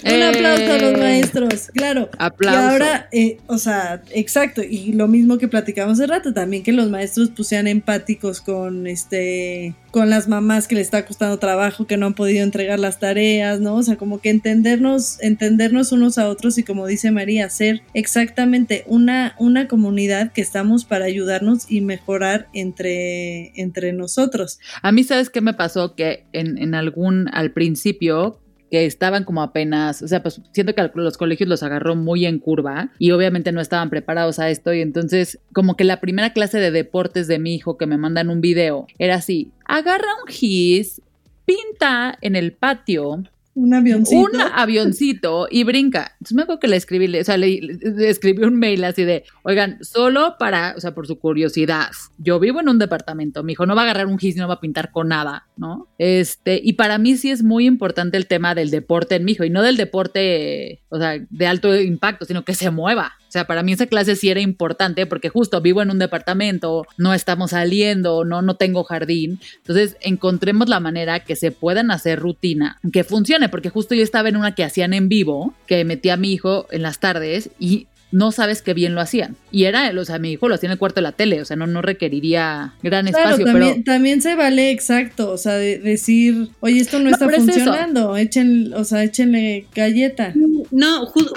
Un 0.04 0.24
aplauso 0.24 0.72
a 0.72 0.78
los 0.78 0.94
eh, 0.94 0.98
maestros, 0.98 1.72
claro. 1.74 2.10
Aplauso. 2.18 2.60
Y 2.60 2.64
ahora, 2.64 3.10
eh, 3.12 3.38
o 3.48 3.58
sea, 3.58 4.02
exacto, 4.12 4.62
y 4.62 4.94
lo 4.94 5.08
mismo 5.08 5.38
que 5.38 5.48
platicamos 5.48 6.00
hace 6.00 6.08
rato, 6.08 6.34
también 6.34 6.64
que 6.64 6.72
los 6.72 6.90
maestros 6.90 7.32
pues 7.36 7.48
sean 7.48 7.68
empáticos 7.68 8.42
con 8.42 8.88
este 8.88 9.76
con 9.92 10.10
las 10.10 10.28
mamás 10.28 10.68
que 10.68 10.76
le 10.76 10.82
está 10.82 11.06
costando 11.06 11.40
trabajo, 11.40 11.88
que 11.88 11.98
no 11.98 12.06
han 12.06 12.14
podido 12.14 12.44
entregar 12.44 12.80
las 12.80 13.00
tareas, 13.00 13.60
¿no? 13.60 13.76
O 13.76 13.84
sea, 13.84 13.96
como 13.96 14.20
que 14.20 14.30
entendernos, 14.30 15.22
entendernos 15.22 15.92
unos 15.92 16.18
a 16.18 16.30
otros 16.30 16.58
y 16.58 16.64
como 16.64 16.86
dice 16.86 17.12
María, 17.12 17.50
ser 17.50 17.82
exactamente 17.94 18.84
una, 18.86 19.36
una 19.40 19.68
comunidad 19.68 20.32
que 20.32 20.42
estamos 20.42 20.86
para 20.86 21.06
ayudarnos 21.06 21.70
y 21.72 21.82
mejorar 21.82 22.48
entre, 22.54 23.52
entre 23.60 23.94
nosotros. 23.94 24.60
A 24.82 24.92
mí, 24.92 25.04
¿sabes 25.04 25.30
qué 25.30 25.42
me 25.42 25.54
pasó? 25.54 25.96
Que 25.96 26.26
en, 26.34 26.58
en 26.58 26.76
algún, 26.76 27.28
al 27.34 27.52
principio, 27.52 28.40
que 28.70 28.86
estaban 28.86 29.24
como 29.24 29.42
apenas, 29.42 30.02
o 30.02 30.08
sea, 30.08 30.22
pues 30.22 30.42
siento 30.52 30.76
que 30.76 30.90
los 30.94 31.18
colegios 31.18 31.50
los 31.50 31.64
agarró 31.64 31.96
muy 31.96 32.26
en 32.26 32.40
curva 32.40 32.92
y 33.00 33.12
obviamente 33.12 33.52
no 33.52 33.62
estaban 33.62 33.90
preparados 33.90 34.40
a 34.40 34.50
esto 34.50 34.74
y 34.74 34.82
entonces 34.82 35.40
como 35.54 35.76
que 35.76 35.84
la 35.84 36.00
primera 36.00 36.34
clase 36.34 36.60
de 36.60 36.72
deportes 36.72 37.28
de 37.28 37.40
mi 37.40 37.56
hijo 37.56 37.78
que 37.78 37.88
me 37.88 37.98
mandan 37.98 38.30
un 38.30 38.42
video 38.42 38.88
era 38.98 39.16
así, 39.16 39.52
agarra 39.66 40.08
un 40.24 40.32
gis, 40.32 41.02
pinta 41.46 42.18
en 42.22 42.36
el 42.36 42.54
patio 42.54 43.24
un 43.60 43.74
avioncito. 43.74 44.22
Un 44.22 44.42
avioncito 44.42 45.48
y 45.50 45.64
brinca. 45.64 46.14
Entonces 46.14 46.36
me 46.36 46.44
acuerdo 46.44 46.60
que 46.60 46.68
le 46.68 46.78
escribí, 46.78 47.18
o 47.18 47.24
sea, 47.24 47.38
le, 47.38 47.60
escribí 48.08 48.44
un 48.44 48.58
mail 48.58 48.84
así 48.84 49.04
de, 49.04 49.24
oigan, 49.44 49.78
solo 49.84 50.36
para, 50.40 50.74
o 50.78 50.80
sea, 50.80 50.94
por 50.94 51.08
su 51.08 51.20
curiosidad, 51.20 51.90
yo 52.18 52.40
vivo 52.40 52.60
en 52.62 52.70
un 52.70 52.80
departamento, 52.80 53.44
mi 53.44 53.54
hijo 53.54 53.66
no 53.66 53.76
va 53.76 53.82
a 53.82 53.84
agarrar 53.86 54.08
un 54.08 54.18
gis, 54.18 54.36
no 54.36 54.48
va 54.48 54.56
a 54.56 54.62
pintar 54.62 54.92
con 54.92 55.10
nada, 55.10 55.48
¿no? 55.58 55.88
Este, 55.98 56.60
y 56.64 56.74
para 56.74 56.98
mí 56.98 57.18
sí 57.18 57.32
es 57.32 57.44
muy 57.44 57.66
importante 57.66 58.18
el 58.18 58.28
tema 58.28 58.56
del 58.56 58.72
deporte 58.72 59.16
en 59.16 59.26
mi 59.26 59.34
hijo, 59.34 59.44
y 59.44 59.50
no 59.50 59.62
del 59.62 59.78
deporte, 59.78 60.82
o 60.90 60.98
sea, 60.98 61.20
de 61.30 61.48
alto 61.48 61.76
impacto, 61.76 62.26
sino 62.26 62.46
que 62.46 62.56
se 62.56 62.72
mueva. 62.72 63.14
O 63.30 63.32
sea, 63.32 63.46
para 63.46 63.62
mí 63.62 63.74
esa 63.74 63.86
clase 63.86 64.16
sí 64.16 64.30
era 64.30 64.42
importante 64.42 65.06
porque 65.06 65.30
justo 65.30 65.62
vivo 65.62 65.84
en 65.84 65.92
un 65.92 66.00
departamento, 66.00 66.88
no 66.98 67.14
estamos 67.14 67.52
saliendo, 67.52 68.26
no, 68.26 68.42
no 68.42 68.56
tengo 68.56 68.84
jardín. 68.84 69.40
Entonces, 69.58 69.98
encontremos 70.02 70.68
la 70.68 70.80
manera 70.80 71.20
que 71.20 71.36
se 71.36 71.52
puedan 71.52 71.92
hacer 71.92 72.20
rutina, 72.20 72.80
que 72.92 73.04
funcione, 73.04 73.48
porque 73.48 73.70
justo 73.70 73.94
yo 73.94 74.02
estaba 74.02 74.30
en 74.30 74.36
una 74.36 74.56
que 74.56 74.64
hacían 74.64 74.96
en 74.96 75.10
vivo, 75.10 75.54
que 75.68 75.86
metí 75.86 76.10
a 76.10 76.18
mi 76.18 76.34
hijo 76.34 76.66
en 76.72 76.82
las 76.82 77.00
tardes 77.00 77.52
y 77.60 77.86
no 78.12 78.32
sabes 78.32 78.62
qué 78.62 78.74
bien 78.74 78.96
lo 78.96 79.02
hacían. 79.02 79.36
Y 79.52 79.66
era, 79.66 79.92
o 79.96 80.06
sea, 80.06 80.18
mi 80.18 80.32
hijo 80.32 80.50
lo 80.50 80.56
hacía 80.56 80.68
en 80.68 80.74
el 80.74 80.80
cuarto 80.80 80.96
de 80.96 81.04
la 81.04 81.12
tele, 81.12 81.42
o 81.42 81.46
sea, 81.46 81.56
no, 81.56 81.68
no 81.68 81.82
requeriría 81.82 82.74
gran 82.82 83.08
espacio. 83.08 83.46
También, 83.46 83.74
pero 83.74 83.84
también 83.84 84.22
se 84.22 84.36
vale 84.36 84.72
exacto, 84.72 85.32
o 85.32 85.38
sea, 85.38 85.54
de 85.54 85.80
decir, 85.80 86.50
oye, 86.60 86.80
esto 86.80 87.00
no, 87.00 87.10
está 87.10 87.30
funcionando, 87.30 88.18
echen, 88.18 88.74
o 88.74 88.84
sea, 88.84 89.04
échenle 89.04 89.68
galleta. 89.74 90.34
No, 90.72 91.06
justo, 91.06 91.34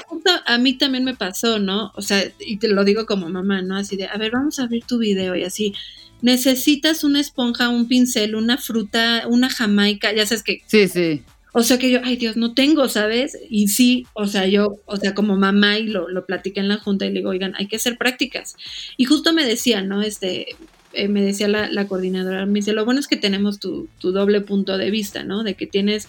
a 0.47 0.59
mí 0.59 0.75
también 0.75 1.05
me 1.05 1.15
pasó, 1.15 1.59
¿no? 1.59 1.93
O 1.95 2.03
sea, 2.03 2.23
y 2.41 2.57
te 2.57 2.69
lo 2.69 2.85
digo 2.85 3.07
como 3.07 3.29
mamá, 3.29 3.63
¿no? 3.63 3.77
Así 3.77 3.97
de, 3.97 4.07
a 4.07 4.17
ver, 4.17 4.33
vamos 4.33 4.59
a 4.59 4.65
abrir 4.65 4.85
tu 4.85 4.99
video 4.99 5.37
y 5.37 5.45
así. 5.45 5.75
Necesitas 6.23 7.03
una 7.03 7.21
esponja, 7.21 7.69
un 7.69 7.89
pincel, 7.89 8.37
una 8.37 8.57
fruta, 8.57 9.25
una 9.27 9.51
jamaica, 9.51 10.13
ya 10.13 10.25
sabes 10.25 10.45
que. 10.45 10.63
Sí, 10.67 10.89
sí 10.89 11.23
o 11.53 11.63
sea 11.63 11.79
que 11.79 11.91
yo, 11.91 12.01
ay 12.03 12.17
Dios, 12.17 12.37
no 12.37 12.55
tengo, 12.55 12.89
¿sabes? 12.89 13.39
Y 13.51 13.69
sí, 13.69 14.07
o 14.15 14.27
sea, 14.27 14.47
yo, 14.47 14.79
o 14.87 14.97
sea, 14.97 15.15
como 15.15 15.37
mamá 15.37 15.79
y 15.79 15.87
lo, 15.87 16.09
lo 16.09 16.25
platiqué 16.25 16.61
en 16.61 16.69
la 16.69 16.79
junta 16.79 17.05
y 17.05 17.11
le 17.11 17.17
digo, 17.17 17.31
oigan, 17.31 17.55
hay 17.57 17.67
que 17.67 17.77
hacer 17.77 17.99
prácticas. 17.99 18.57
Y 18.97 19.05
justo 19.05 19.35
me 19.35 19.45
decía, 19.45 19.83
¿no? 19.83 20.01
Este, 20.01 20.57
eh, 20.95 21.09
me 21.09 21.23
decía 21.23 21.49
la, 21.49 21.71
la, 21.71 21.87
coordinadora, 21.87 22.47
me 22.47 22.61
dice, 22.61 22.73
lo 22.73 22.87
bueno 22.87 23.01
es 23.01 23.07
que 23.07 23.19
tenemos 23.19 23.59
tu, 23.59 23.89
tu, 23.99 24.13
doble 24.13 24.41
punto 24.41 24.79
de 24.79 24.91
vista, 24.91 25.25
¿no? 25.25 25.43
De 25.43 25.53
que 25.53 25.67
tienes, 25.67 26.09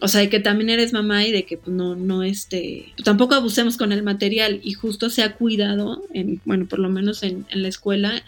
o 0.00 0.08
sea, 0.08 0.22
de 0.22 0.30
que 0.30 0.40
también 0.40 0.70
eres 0.70 0.94
mamá 0.94 1.26
y 1.26 1.32
de 1.32 1.44
que 1.44 1.58
pues, 1.58 1.76
no, 1.76 1.94
no, 1.94 2.22
este, 2.22 2.94
tampoco 3.04 3.34
abusemos 3.34 3.76
con 3.76 3.92
el 3.92 4.02
material 4.02 4.60
y 4.62 4.72
justo 4.72 5.10
se 5.10 5.22
ha 5.22 5.34
cuidado, 5.34 6.02
en, 6.14 6.40
bueno, 6.46 6.66
por 6.66 6.78
lo 6.78 6.88
menos 6.88 7.22
en, 7.22 7.44
en 7.50 7.62
la 7.62 7.68
escuela, 7.68 8.22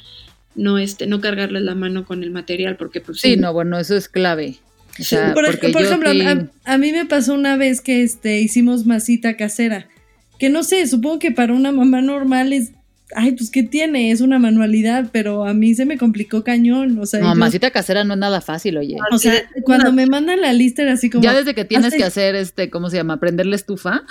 no, 0.54 0.76
este, 0.76 1.06
no 1.06 1.22
cargarle 1.22 1.60
la 1.60 1.74
mano 1.74 2.04
con 2.04 2.22
el 2.22 2.30
material 2.30 2.76
porque 2.76 3.00
pues... 3.00 3.20
Sí, 3.20 3.34
sí 3.34 3.36
no, 3.38 3.54
bueno, 3.54 3.78
eso 3.78 3.96
es 3.96 4.10
clave 4.10 4.58
por, 5.34 5.44
ejemplo, 5.46 6.10
a, 6.64 6.78
mí 6.78 6.92
me 6.92 7.06
pasó 7.06 7.34
una 7.34 7.56
vez 7.56 7.80
que 7.80 8.02
este, 8.02 8.40
hicimos 8.40 8.86
masita 8.86 9.36
casera, 9.36 9.88
que 10.38 10.50
no 10.50 10.62
sé, 10.62 10.86
supongo 10.86 11.18
que 11.18 11.30
para 11.30 11.54
una 11.54 11.72
mamá 11.72 12.02
normal 12.02 12.52
es, 12.52 12.72
ay, 13.14 13.32
pues 13.32 13.50
¿qué 13.50 13.62
tiene? 13.62 14.10
Es 14.10 14.20
una 14.20 14.38
manualidad, 14.38 15.08
pero 15.12 15.46
a 15.46 15.54
mí 15.54 15.74
se 15.74 15.86
me 15.86 15.98
complicó 15.98 16.44
cañón, 16.44 16.98
o 16.98 17.06
sea. 17.06 17.20
No, 17.20 17.34
masita 17.34 17.70
casera 17.70 18.04
no 18.04 18.14
es 18.14 18.20
nada 18.20 18.40
fácil, 18.40 18.76
oye. 18.76 18.96
O 19.12 19.18
sea, 19.18 19.34
cuando 19.62 19.92
me 19.92 20.06
mandan 20.06 20.40
la 20.40 20.52
lista 20.52 20.82
era 20.82 20.92
así 20.92 21.10
como... 21.10 21.22
Ya 21.22 21.34
desde 21.34 21.54
que 21.54 21.64
tienes 21.64 21.94
que 21.94 22.04
hacer, 22.04 22.34
este, 22.34 22.70
¿cómo 22.70 22.90
se 22.90 22.96
llama? 22.96 23.18
¿Prender 23.18 23.46
la 23.46 23.56
estufa? 23.56 24.02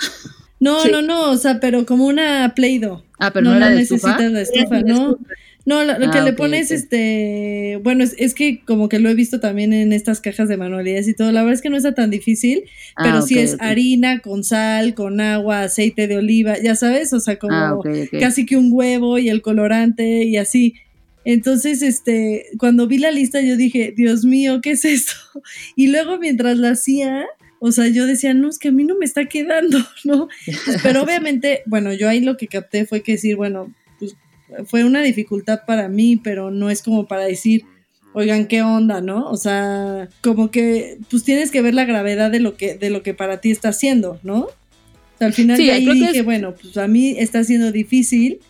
No, 0.58 0.84
no, 0.86 1.02
no, 1.02 1.30
o 1.30 1.36
sea, 1.36 1.58
pero 1.58 1.84
como 1.86 2.06
una 2.06 2.52
Play-Doh. 2.54 3.02
Ah, 3.18 3.32
pero 3.32 3.50
no, 3.50 3.56
era 3.56 3.68
de 3.68 3.76
necesitas 3.76 4.30
la 4.30 4.40
estufa, 4.42 4.80
¿no? 4.80 5.18
No, 5.64 5.84
lo, 5.84 5.96
que 6.10 6.18
ah, 6.18 6.24
le 6.24 6.32
pones, 6.32 6.72
este, 6.72 7.78
bueno, 7.82 8.02
es, 8.02 8.16
es, 8.18 8.34
que 8.34 8.60
como 8.64 8.88
que 8.88 8.98
lo 8.98 9.08
he 9.08 9.14
visto 9.14 9.38
también 9.38 9.72
en 9.72 9.92
estas 9.92 10.20
cajas 10.20 10.48
de 10.48 10.56
manualidades 10.56 11.06
y 11.06 11.14
todo, 11.14 11.30
la 11.30 11.42
verdad 11.42 11.54
es 11.54 11.62
que 11.62 11.70
no 11.70 11.76
está 11.76 11.94
tan 11.94 12.10
difícil, 12.10 12.64
ah, 12.96 13.02
pero 13.04 13.22
sí 13.22 13.38
es 13.38 13.56
harina 13.60 14.18
con 14.18 14.42
sal, 14.42 14.94
con 14.94 15.20
agua, 15.20 15.62
aceite 15.62 16.08
de 16.08 16.16
oliva, 16.16 16.58
ya 16.58 16.74
sabes, 16.74 17.12
o 17.12 17.20
sea, 17.20 17.38
como 17.38 17.54
ah, 17.54 17.78
casi 18.18 18.44
que 18.44 18.56
un 18.56 18.70
huevo 18.72 19.18
y 19.18 19.28
el 19.28 19.40
colorante 19.40 20.24
y 20.24 20.36
así. 20.36 20.74
Entonces, 21.24 21.82
este, 21.82 22.46
cuando 22.58 22.88
vi 22.88 22.98
la 22.98 23.12
lista 23.12 23.40
yo 23.40 23.56
dije, 23.56 23.94
Dios 23.96 24.24
mío, 24.24 24.60
¿qué 24.62 24.72
es 24.72 24.84
esto? 24.84 25.12
Y 25.76 25.88
luego 25.88 26.18
mientras 26.18 26.58
la 26.58 26.70
hacía, 26.70 27.24
o 27.60 27.70
sea, 27.70 27.86
yo 27.86 28.06
decía, 28.06 28.34
no, 28.34 28.48
es 28.48 28.58
que 28.58 28.68
a 28.68 28.72
mí 28.72 28.82
no 28.82 28.96
me 28.98 29.04
está 29.04 29.26
quedando, 29.26 29.78
¿no? 30.04 30.28
Pero 30.82 31.02
obviamente, 31.04 31.62
bueno, 31.66 31.92
yo 31.92 32.08
ahí 32.08 32.20
lo 32.20 32.36
que 32.36 32.48
capté 32.48 32.86
fue 32.86 33.02
que 33.02 33.12
decir, 33.12 33.36
bueno, 33.36 33.72
fue 34.66 34.84
una 34.84 35.02
dificultad 35.02 35.60
para 35.66 35.88
mí, 35.88 36.16
pero 36.16 36.50
no 36.50 36.70
es 36.70 36.82
como 36.82 37.06
para 37.06 37.24
decir, 37.24 37.64
oigan, 38.12 38.46
¿qué 38.46 38.62
onda, 38.62 39.00
no? 39.00 39.28
O 39.30 39.36
sea, 39.36 40.08
como 40.22 40.50
que 40.50 40.98
pues 41.10 41.24
tienes 41.24 41.50
que 41.50 41.62
ver 41.62 41.74
la 41.74 41.84
gravedad 41.84 42.30
de 42.30 42.40
lo 42.40 42.56
que, 42.56 42.74
de 42.74 42.90
lo 42.90 43.02
que 43.02 43.14
para 43.14 43.40
ti 43.40 43.50
está 43.50 43.70
haciendo, 43.70 44.18
¿no? 44.22 44.48
al 45.20 45.32
final 45.32 45.56
sí, 45.56 45.70
ahí 45.70 45.86
dije, 45.86 46.22
bueno, 46.22 46.54
pues 46.60 46.76
a 46.76 46.88
mí 46.88 47.14
está 47.16 47.44
siendo 47.44 47.70
difícil 47.70 48.40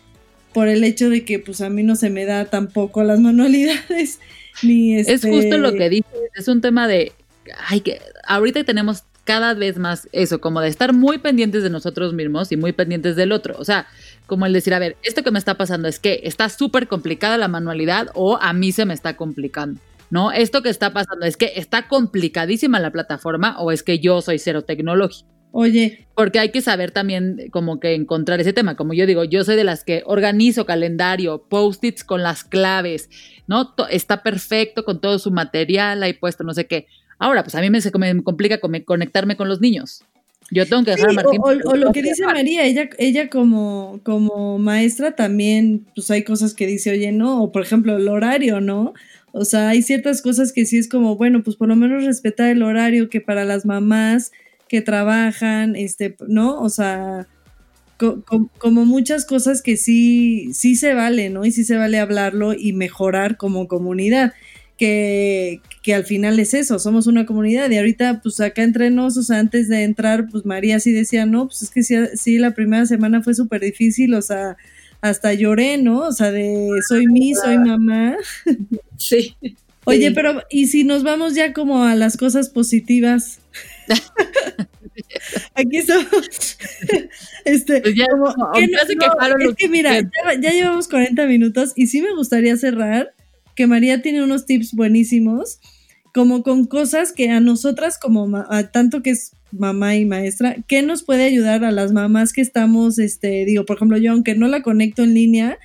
por 0.53 0.67
el 0.67 0.83
hecho 0.83 1.09
de 1.09 1.23
que 1.25 1.39
pues 1.39 1.61
a 1.61 1.69
mí 1.69 1.83
no 1.83 1.95
se 1.95 2.09
me 2.09 2.25
da 2.25 2.45
tampoco 2.45 3.03
las 3.03 3.19
manualidades. 3.19 4.19
Ni 4.61 4.95
este... 4.95 5.13
Es 5.13 5.25
justo 5.25 5.57
lo 5.57 5.73
que 5.73 5.89
dices, 5.89 6.11
es 6.35 6.47
un 6.47 6.61
tema 6.61 6.87
de, 6.87 7.11
ay, 7.67 7.81
que 7.81 7.99
ahorita 8.25 8.63
tenemos 8.63 9.03
cada 9.23 9.53
vez 9.53 9.77
más 9.77 10.09
eso, 10.11 10.41
como 10.41 10.61
de 10.61 10.67
estar 10.67 10.93
muy 10.93 11.17
pendientes 11.17 11.63
de 11.63 11.69
nosotros 11.69 12.13
mismos 12.13 12.51
y 12.51 12.57
muy 12.57 12.73
pendientes 12.73 13.15
del 13.15 13.31
otro. 13.31 13.55
O 13.57 13.65
sea, 13.65 13.87
como 14.25 14.45
el 14.45 14.53
decir, 14.53 14.73
a 14.73 14.79
ver, 14.79 14.97
esto 15.03 15.23
que 15.23 15.31
me 15.31 15.39
está 15.39 15.55
pasando 15.55 15.87
es 15.87 15.99
que 15.99 16.21
está 16.23 16.49
súper 16.49 16.87
complicada 16.87 17.37
la 17.37 17.47
manualidad 17.47 18.07
o 18.13 18.37
a 18.41 18.53
mí 18.53 18.71
se 18.71 18.85
me 18.85 18.93
está 18.93 19.15
complicando. 19.15 19.79
¿No? 20.09 20.31
Esto 20.31 20.61
que 20.61 20.69
está 20.69 20.93
pasando 20.93 21.25
es 21.25 21.37
que 21.37 21.53
está 21.55 21.87
complicadísima 21.87 22.79
la 22.79 22.91
plataforma 22.91 23.59
o 23.59 23.71
es 23.71 23.81
que 23.81 23.97
yo 23.97 24.21
soy 24.21 24.37
cero 24.37 24.61
tecnológico. 24.61 25.27
Oye. 25.55 26.07
Porque 26.15 26.39
hay 26.39 26.49
que 26.49 26.61
saber 26.61 26.91
también 26.91 27.49
como 27.51 27.79
que 27.79 27.93
encontrar 27.93 28.39
ese 28.41 28.53
tema. 28.53 28.75
Como 28.75 28.93
yo 28.93 29.05
digo, 29.05 29.23
yo 29.23 29.43
soy 29.43 29.55
de 29.55 29.63
las 29.63 29.83
que 29.83 30.03
organizo 30.05 30.65
calendario, 30.65 31.45
post-its 31.47 32.03
con 32.03 32.21
las 32.21 32.43
claves, 32.43 33.09
¿no? 33.47 33.73
Está 33.89 34.23
perfecto 34.23 34.83
con 34.83 34.99
todo 34.99 35.17
su 35.19 35.31
material 35.31 36.03
ahí 36.03 36.13
puesto, 36.13 36.43
no 36.43 36.53
sé 36.53 36.65
qué. 36.65 36.87
Ahora, 37.19 37.43
pues 37.43 37.55
a 37.55 37.61
mí 37.61 37.69
me, 37.69 37.79
me 37.79 38.23
complica 38.23 38.59
conectarme 38.59 39.37
con 39.37 39.47
los 39.47 39.61
niños. 39.61 40.03
Yo 40.53 40.67
tengo 40.67 40.83
que 40.83 40.91
dejar 40.91 41.09
a 41.09 41.13
Martín. 41.13 41.41
O, 41.43 41.75
lo 41.75 41.91
que 41.91 42.03
dice 42.03 42.25
María, 42.25 42.63
ella, 42.65 42.89
ella 42.99 43.29
como, 43.29 43.99
como 44.03 44.59
maestra 44.59 45.15
también, 45.15 45.85
pues 45.95 46.11
hay 46.11 46.23
cosas 46.23 46.53
que 46.53 46.67
dice, 46.67 46.91
oye, 46.91 47.11
no, 47.11 47.43
o 47.43 47.51
por 47.51 47.63
ejemplo 47.63 47.97
el 47.97 48.07
horario, 48.07 48.61
¿no? 48.61 48.93
O 49.31 49.45
sea, 49.45 49.69
hay 49.69 49.81
ciertas 49.81 50.21
cosas 50.21 50.53
que 50.53 50.65
sí 50.65 50.77
es 50.77 50.87
como, 50.87 51.15
bueno, 51.15 51.41
pues 51.43 51.55
por 51.55 51.67
lo 51.67 51.75
menos 51.75 52.05
respetar 52.05 52.49
el 52.49 52.61
horario 52.61 53.09
que 53.09 53.19
para 53.19 53.45
las 53.45 53.65
mamás 53.65 54.31
que 54.67 54.81
trabajan, 54.81 55.75
este, 55.75 56.15
¿no? 56.27 56.61
O 56.61 56.69
sea, 56.69 57.27
como 57.97 58.85
muchas 58.85 59.25
cosas 59.25 59.61
que 59.61 59.77
sí, 59.77 60.53
sí 60.53 60.75
se 60.75 60.93
vale, 60.93 61.29
¿no? 61.29 61.45
Y 61.45 61.51
sí 61.51 61.63
se 61.63 61.77
vale 61.77 61.99
hablarlo 61.99 62.53
y 62.53 62.73
mejorar 62.73 63.37
como 63.37 63.67
comunidad 63.67 64.33
que, 64.77 65.61
que, 65.81 65.93
al 65.93 66.03
final 66.03 66.39
es 66.39 66.53
eso, 66.53 66.79
somos 66.79 67.07
una 67.07 67.25
comunidad 67.25 67.69
y 67.69 67.77
ahorita 67.77 68.21
pues 68.21 68.39
acá 68.39 68.63
entre 68.63 68.89
nos, 68.89 69.17
o 69.17 69.23
sea, 69.23 69.39
antes 69.39 69.69
de 69.69 69.83
entrar, 69.83 70.27
pues 70.29 70.45
María 70.45 70.79
sí 70.79 70.91
decía, 70.91 71.25
no, 71.25 71.47
pues 71.47 71.61
es 71.61 71.69
que 71.69 71.83
sí, 71.83 72.37
la 72.37 72.51
primera 72.51 72.85
semana 72.85 73.21
fue 73.21 73.33
súper 73.33 73.61
difícil, 73.61 74.13
o 74.13 74.21
sea, 74.21 74.57
hasta 75.01 75.33
lloré, 75.33 75.77
¿no? 75.77 75.99
O 75.99 76.11
sea, 76.11 76.31
de 76.31 76.69
soy 76.87 77.07
mi, 77.07 77.35
soy 77.35 77.57
mamá. 77.57 78.15
Sí. 78.97 79.35
Oye, 79.85 80.11
pero 80.11 80.43
¿y 80.49 80.67
si 80.67 80.85
nos 80.85 81.03
vamos 81.03 81.35
ya 81.35 81.51
como 81.51 81.83
a 81.83 81.95
las 81.95 82.15
cosas 82.15 82.49
positivas? 82.49 83.39
Aquí 85.55 85.77
estamos. 85.77 86.57
Este, 87.45 87.81
pues 87.81 87.95
ya, 87.95 88.05
es 88.57 89.55
que 89.57 89.67
mira, 89.67 89.99
ya, 89.99 90.09
ya, 90.39 90.51
llevamos 90.51 90.87
40 90.87 91.25
minutos 91.27 91.73
y 91.75 91.87
sí 91.87 92.01
me 92.01 92.13
gustaría 92.15 92.55
cerrar 92.55 93.13
que 93.55 93.67
María 93.67 94.01
tiene 94.01 94.23
unos 94.23 94.45
tips 94.45 94.73
buenísimos, 94.73 95.59
como 96.13 96.43
con 96.43 96.65
cosas 96.65 97.11
que 97.11 97.29
a 97.29 97.39
nosotras, 97.39 97.97
como 97.97 98.45
tanto 98.71 99.01
que 99.01 99.11
es 99.11 99.31
mamá 99.51 99.95
y 99.95 100.05
maestra, 100.05 100.57
¿qué 100.67 100.81
nos 100.81 101.03
puede 101.03 101.25
ayudar 101.25 101.63
a 101.63 101.71
las 101.71 101.91
mamás 101.91 102.33
que 102.33 102.41
estamos, 102.41 102.99
este, 102.99 103.45
digo, 103.45 103.65
por 103.65 103.77
ejemplo, 103.77 103.97
yo 103.97 104.11
aunque 104.11 104.35
no 104.35 104.47
la 104.47 104.61
conecto 104.61 105.03
en 105.03 105.13
línea, 105.13 105.57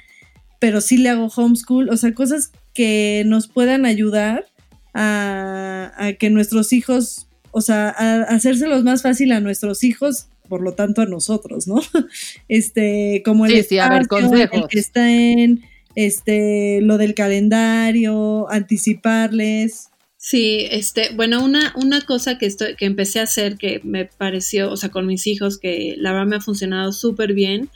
pero 0.59 0.80
sí 0.80 0.99
le 0.99 1.11
hago 1.11 1.26
homeschool, 1.34 1.89
o 1.91 1.97
sea, 1.97 2.14
cosas 2.14 2.53
que 2.74 3.22
nos 3.26 3.49
puedan 3.49 3.86
ayudar 3.86 4.47
a, 4.95 6.12
que 6.18 6.30
nuestros 6.30 6.72
hijos, 6.72 7.28
o 7.51 7.61
sea, 7.61 7.89
a 7.91 8.22
hacérselos 8.22 8.84
más 8.84 9.03
fácil 9.03 9.32
a 9.32 9.41
nuestros 9.41 9.84
hijos 9.84 10.28
por 10.49 10.62
lo 10.62 10.72
tanto 10.72 11.03
a 11.03 11.07
nosotros, 11.07 11.68
¿no? 11.68 11.80
Este, 12.49 13.22
como 13.24 13.47
el, 13.47 13.62
sí, 13.64 13.78
a 13.78 13.91
ver, 13.91 14.09
consejos. 14.09 14.62
el 14.62 14.68
que 14.68 14.78
está 14.78 15.11
en 15.11 15.61
este, 15.99 16.80
lo 16.80 16.96
del 16.96 17.12
calendario, 17.12 18.49
anticiparles. 18.53 19.88
Sí, 20.16 20.68
este, 20.70 21.12
bueno, 21.16 21.44
una, 21.44 21.74
una 21.74 22.03
cosa 22.03 22.38
que 22.38 22.46
estoy, 22.46 22.76
que 22.76 22.84
empecé 22.84 23.18
a 23.18 23.24
hacer 23.24 23.57
que 23.57 23.80
me 23.82 24.05
pareció, 24.05 24.70
o 24.70 24.76
sea, 24.76 24.90
con 24.90 25.09
mis 25.09 25.26
hijos, 25.26 25.59
que 25.59 25.96
la 25.99 26.12
verdad 26.12 26.28
me 26.28 26.36
ha 26.36 26.40
funcionado 26.40 26.92
súper 26.92 27.32
bien, 27.34 27.68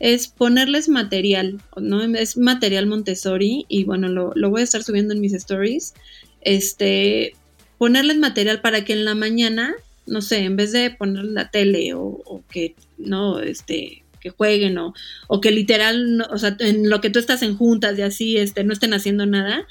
es 0.00 0.26
ponerles 0.26 0.88
material, 0.88 1.60
¿no? 1.76 2.02
Es 2.02 2.38
material 2.38 2.86
Montessori 2.86 3.66
y 3.68 3.84
bueno, 3.84 4.08
lo, 4.08 4.32
lo, 4.34 4.48
voy 4.48 4.62
a 4.62 4.64
estar 4.64 4.82
subiendo 4.82 5.12
en 5.12 5.20
mis 5.20 5.34
stories. 5.34 5.92
Este, 6.40 7.34
ponerles 7.76 8.16
material 8.16 8.62
para 8.62 8.86
que 8.86 8.94
en 8.94 9.04
la 9.04 9.14
mañana, 9.14 9.74
no 10.06 10.22
sé, 10.22 10.44
en 10.44 10.56
vez 10.56 10.72
de 10.72 10.92
poner 10.92 11.26
la 11.26 11.50
tele 11.50 11.92
o, 11.92 12.00
o 12.04 12.42
que, 12.48 12.74
no, 12.96 13.40
este, 13.40 14.02
que 14.26 14.30
jueguen 14.30 14.76
o, 14.78 14.92
o 15.28 15.40
que 15.40 15.52
literal, 15.52 16.26
o 16.30 16.38
sea, 16.38 16.56
en 16.58 16.90
lo 16.90 17.00
que 17.00 17.10
tú 17.10 17.20
estás 17.20 17.42
en 17.42 17.56
juntas 17.56 17.96
y 17.96 18.02
así, 18.02 18.36
este, 18.36 18.64
no 18.64 18.72
estén 18.72 18.92
haciendo 18.92 19.24
nada, 19.24 19.66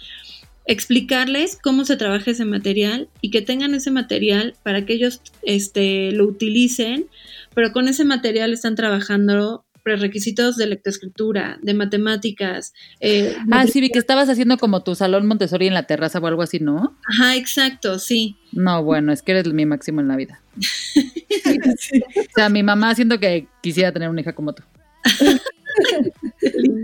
explicarles 0.65 1.57
cómo 1.61 1.83
se 1.83 1.97
trabaja 1.97 2.31
ese 2.31 2.45
material 2.45 3.09
y 3.19 3.31
que 3.31 3.41
tengan 3.41 3.73
ese 3.75 3.91
material 3.91 4.55
para 4.63 4.85
que 4.85 4.93
ellos 4.93 5.21
este, 5.43 6.11
lo 6.13 6.25
utilicen, 6.25 7.07
pero 7.53 7.73
con 7.73 7.89
ese 7.89 8.05
material 8.05 8.53
están 8.53 8.75
trabajando 8.75 9.65
prerequisitos 9.83 10.55
de 10.55 10.67
lectoescritura, 10.67 11.59
de 11.61 11.73
matemáticas. 11.73 12.73
Eh, 13.01 13.35
ah, 13.51 13.67
sí, 13.67 13.81
vi 13.81 13.89
que 13.89 13.99
estabas 13.99 14.29
haciendo 14.29 14.57
como 14.57 14.83
tu 14.83 14.95
salón 14.95 15.27
Montessori 15.27 15.67
en 15.67 15.75
la 15.75 15.83
terraza 15.83 16.19
o 16.19 16.25
algo 16.25 16.41
así, 16.41 16.59
¿no? 16.59 16.97
Ajá, 17.07 17.35
exacto, 17.35 17.99
sí. 17.99 18.37
No, 18.53 18.83
bueno, 18.83 19.11
es 19.11 19.21
que 19.21 19.33
eres 19.33 19.53
mi 19.53 19.65
máximo 19.65 19.99
en 20.01 20.07
la 20.07 20.15
vida. 20.15 20.41
O 22.17 22.33
sea, 22.35 22.49
mi 22.49 22.63
mamá 22.63 22.95
siento 22.95 23.19
que 23.19 23.47
quisiera 23.61 23.91
tener 23.91 24.09
una 24.09 24.21
hija 24.21 24.33
como 24.33 24.53
tú. 24.53 24.63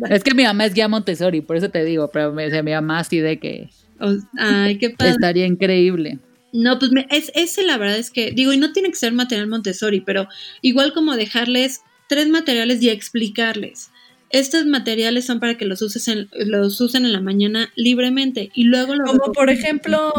es 0.09 0.24
que 0.24 0.34
mi 0.34 0.43
mamá 0.43 0.65
es 0.65 0.74
guía 0.74 0.88
Montessori, 0.88 1.41
por 1.41 1.57
eso 1.57 1.69
te 1.69 1.84
digo, 1.84 2.09
pero 2.11 2.34
o 2.34 2.49
sea, 2.49 2.63
mi 2.63 2.72
mamá 2.72 2.99
así 2.99 3.19
de 3.19 3.39
que... 3.39 3.69
Ay, 4.38 4.78
qué 4.78 4.89
padre. 4.89 5.11
Estaría 5.11 5.45
increíble. 5.45 6.19
No, 6.53 6.80
pues 6.80 6.91
es, 7.09 7.32
ese 7.36 7.63
la 7.63 7.78
verdad 7.78 7.97
es 7.97 8.09
que, 8.09 8.32
digo, 8.32 8.51
y 8.51 8.57
no 8.57 8.74
tiene 8.74 8.89
que 8.89 8.95
ser 8.95 9.13
material 9.13 9.47
Montessori, 9.47 10.01
pero 10.01 10.28
igual 10.61 10.93
como 10.93 11.15
dejarles 11.15 11.82
tres 12.09 12.28
materiales 12.28 12.82
y 12.82 12.89
explicarles. 12.89 13.91
Estos 14.32 14.65
materiales 14.65 15.25
son 15.25 15.39
para 15.39 15.57
que 15.57 15.65
los 15.65 15.82
uses 15.82 16.07
en, 16.07 16.29
los 16.32 16.79
usen 16.79 17.05
en 17.05 17.13
la 17.13 17.21
mañana 17.21 17.71
libremente 17.75 18.49
y 18.53 18.63
luego 18.63 18.93
Como 19.05 19.34
por 19.34 19.49
ejemplo, 19.49 20.11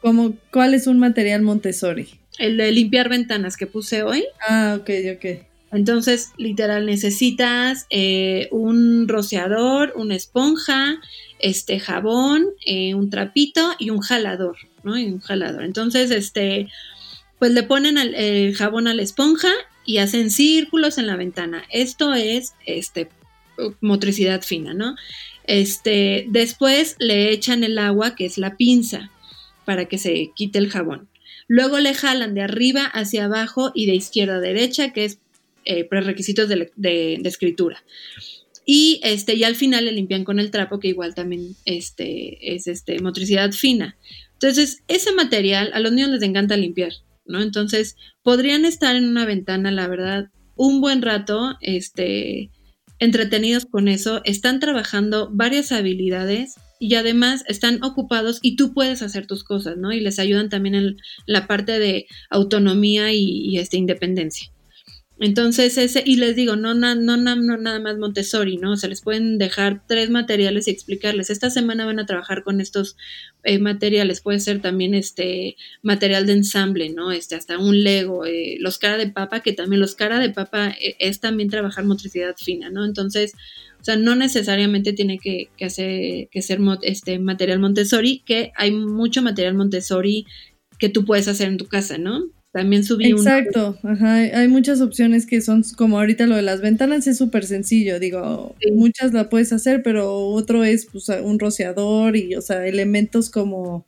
como 0.00 0.34
¿cuál 0.50 0.74
es 0.74 0.86
un 0.86 0.98
material 0.98 1.42
Montessori? 1.42 2.08
El 2.38 2.56
de 2.56 2.72
limpiar 2.72 3.08
ventanas 3.08 3.56
que 3.56 3.66
puse 3.66 4.02
hoy. 4.02 4.24
Ah, 4.48 4.78
ok, 4.80 4.90
ok. 5.16 5.46
Entonces, 5.70 6.30
literal, 6.38 6.86
necesitas 6.86 7.86
eh, 7.90 8.48
un 8.50 9.06
rociador, 9.06 9.92
una 9.96 10.14
esponja, 10.14 10.98
este 11.40 11.78
jabón, 11.78 12.46
eh, 12.64 12.94
un 12.94 13.10
trapito 13.10 13.74
y 13.78 13.90
un 13.90 14.00
jalador. 14.00 14.56
¿no? 14.82 14.98
Y 14.98 15.06
un 15.06 15.20
jalador. 15.20 15.64
Entonces, 15.64 16.10
este, 16.10 16.68
pues 17.38 17.52
le 17.52 17.62
ponen 17.64 17.98
el 17.98 18.54
jabón 18.54 18.88
a 18.88 18.94
la 18.94 19.02
esponja 19.02 19.50
y 19.84 19.98
hacen 19.98 20.30
círculos 20.30 20.98
en 20.98 21.06
la 21.06 21.16
ventana. 21.16 21.64
Esto 21.70 22.14
es, 22.14 22.54
este, 22.66 23.08
motricidad 23.80 24.42
fina, 24.42 24.74
¿no? 24.74 24.96
Este, 25.44 26.26
después 26.28 26.96
le 26.98 27.30
echan 27.32 27.64
el 27.64 27.78
agua, 27.78 28.14
que 28.14 28.26
es 28.26 28.38
la 28.38 28.56
pinza, 28.56 29.10
para 29.64 29.86
que 29.86 29.98
se 29.98 30.30
quite 30.34 30.58
el 30.58 30.70
jabón. 30.70 31.08
Luego 31.46 31.78
le 31.78 31.94
jalan 31.94 32.34
de 32.34 32.42
arriba 32.42 32.84
hacia 32.84 33.24
abajo 33.24 33.72
y 33.74 33.86
de 33.86 33.94
izquierda 33.94 34.36
a 34.36 34.40
derecha, 34.40 34.92
que 34.92 35.06
es 35.06 35.18
eh, 35.64 35.84
prerequisitos 35.84 36.48
de, 36.48 36.70
de, 36.76 37.20
escritura. 37.24 37.82
Y, 38.66 39.00
este, 39.02 39.34
y 39.34 39.44
al 39.44 39.56
final 39.56 39.86
le 39.86 39.92
limpian 39.92 40.24
con 40.24 40.38
el 40.38 40.50
trapo, 40.50 40.78
que 40.78 40.88
igual 40.88 41.14
también 41.14 41.56
este, 41.64 42.54
es 42.54 42.66
este, 42.66 43.00
motricidad 43.00 43.52
fina. 43.52 43.96
Entonces, 44.34 44.82
ese 44.88 45.12
material 45.12 45.70
a 45.72 45.80
los 45.80 45.92
niños 45.92 46.10
les 46.10 46.22
encanta 46.22 46.56
limpiar, 46.56 46.92
¿no? 47.24 47.40
Entonces, 47.40 47.96
podrían 48.22 48.66
estar 48.66 48.94
en 48.94 49.04
una 49.04 49.24
ventana, 49.24 49.70
la 49.70 49.88
verdad, 49.88 50.28
un 50.54 50.82
buen 50.82 51.00
rato, 51.00 51.56
este, 51.62 52.50
entretenidos 52.98 53.66
con 53.66 53.88
eso, 53.88 54.20
están 54.24 54.60
trabajando 54.60 55.30
varias 55.32 55.72
habilidades 55.72 56.56
y 56.80 56.94
además 56.94 57.44
están 57.48 57.82
ocupados 57.82 58.38
y 58.42 58.56
tú 58.56 58.72
puedes 58.72 59.02
hacer 59.02 59.26
tus 59.26 59.44
cosas, 59.44 59.76
¿no? 59.76 59.92
Y 59.92 60.00
les 60.00 60.18
ayudan 60.18 60.48
también 60.48 60.74
en 60.74 60.96
la 61.26 61.46
parte 61.46 61.78
de 61.78 62.06
autonomía 62.30 63.12
y, 63.12 63.58
este, 63.58 63.76
independencia. 63.76 64.50
Entonces, 65.20 65.76
ese, 65.78 66.02
y 66.06 66.16
les 66.16 66.36
digo, 66.36 66.54
no, 66.54 66.74
no, 66.74 66.94
no, 66.94 67.16
no 67.16 67.56
nada 67.56 67.80
más 67.80 67.98
Montessori, 67.98 68.56
¿no? 68.56 68.72
O 68.72 68.76
sea, 68.76 68.88
les 68.88 69.02
pueden 69.02 69.36
dejar 69.36 69.82
tres 69.88 70.10
materiales 70.10 70.68
y 70.68 70.70
explicarles. 70.70 71.30
Esta 71.30 71.50
semana 71.50 71.86
van 71.86 71.98
a 71.98 72.06
trabajar 72.06 72.44
con 72.44 72.60
estos 72.60 72.96
eh, 73.42 73.58
materiales. 73.58 74.20
Puede 74.20 74.38
ser 74.38 74.60
también 74.60 74.94
este 74.94 75.56
material 75.82 76.26
de 76.26 76.34
ensamble, 76.34 76.90
¿no? 76.90 77.10
Este, 77.10 77.34
hasta 77.34 77.58
un 77.58 77.82
Lego, 77.82 78.26
eh, 78.26 78.58
los 78.60 78.78
cara 78.78 78.96
de 78.96 79.10
papa, 79.10 79.40
que 79.40 79.52
también 79.52 79.80
los 79.80 79.96
cara 79.96 80.20
de 80.20 80.30
papa 80.30 80.68
eh, 80.80 80.94
es 81.00 81.18
también 81.18 81.50
trabajar 81.50 81.84
motricidad 81.84 82.36
fina, 82.36 82.70
¿no? 82.70 82.84
Entonces, 82.84 83.32
o 83.80 83.84
sea, 83.84 83.96
no 83.96 84.14
necesariamente 84.14 84.92
tiene 84.92 85.18
que, 85.18 85.48
que 85.56 85.64
hacer, 85.64 86.28
que 86.30 86.42
ser 86.42 86.60
este 86.82 87.18
material 87.18 87.58
Montessori, 87.58 88.22
que 88.24 88.52
hay 88.54 88.70
mucho 88.70 89.22
material 89.22 89.54
Montessori 89.54 90.26
que 90.78 90.88
tú 90.88 91.04
puedes 91.04 91.26
hacer 91.26 91.48
en 91.48 91.56
tu 91.56 91.66
casa, 91.66 91.98
¿no? 91.98 92.24
También 92.52 92.82
subí 92.82 93.10
Exacto, 93.10 93.78
ajá, 93.82 94.14
hay 94.14 94.48
muchas 94.48 94.80
opciones 94.80 95.26
que 95.26 95.42
son 95.42 95.62
como 95.76 95.98
ahorita 95.98 96.26
lo 96.26 96.34
de 96.36 96.42
las 96.42 96.62
ventanas 96.62 97.06
es 97.06 97.18
súper 97.18 97.44
sencillo, 97.44 98.00
digo, 98.00 98.56
muchas 98.72 99.12
la 99.12 99.28
puedes 99.28 99.52
hacer, 99.52 99.82
pero 99.82 100.16
otro 100.16 100.64
es 100.64 100.86
pues, 100.86 101.08
un 101.22 101.38
rociador 101.38 102.16
y, 102.16 102.34
o 102.34 102.40
sea, 102.40 102.66
elementos 102.66 103.30
como... 103.30 103.84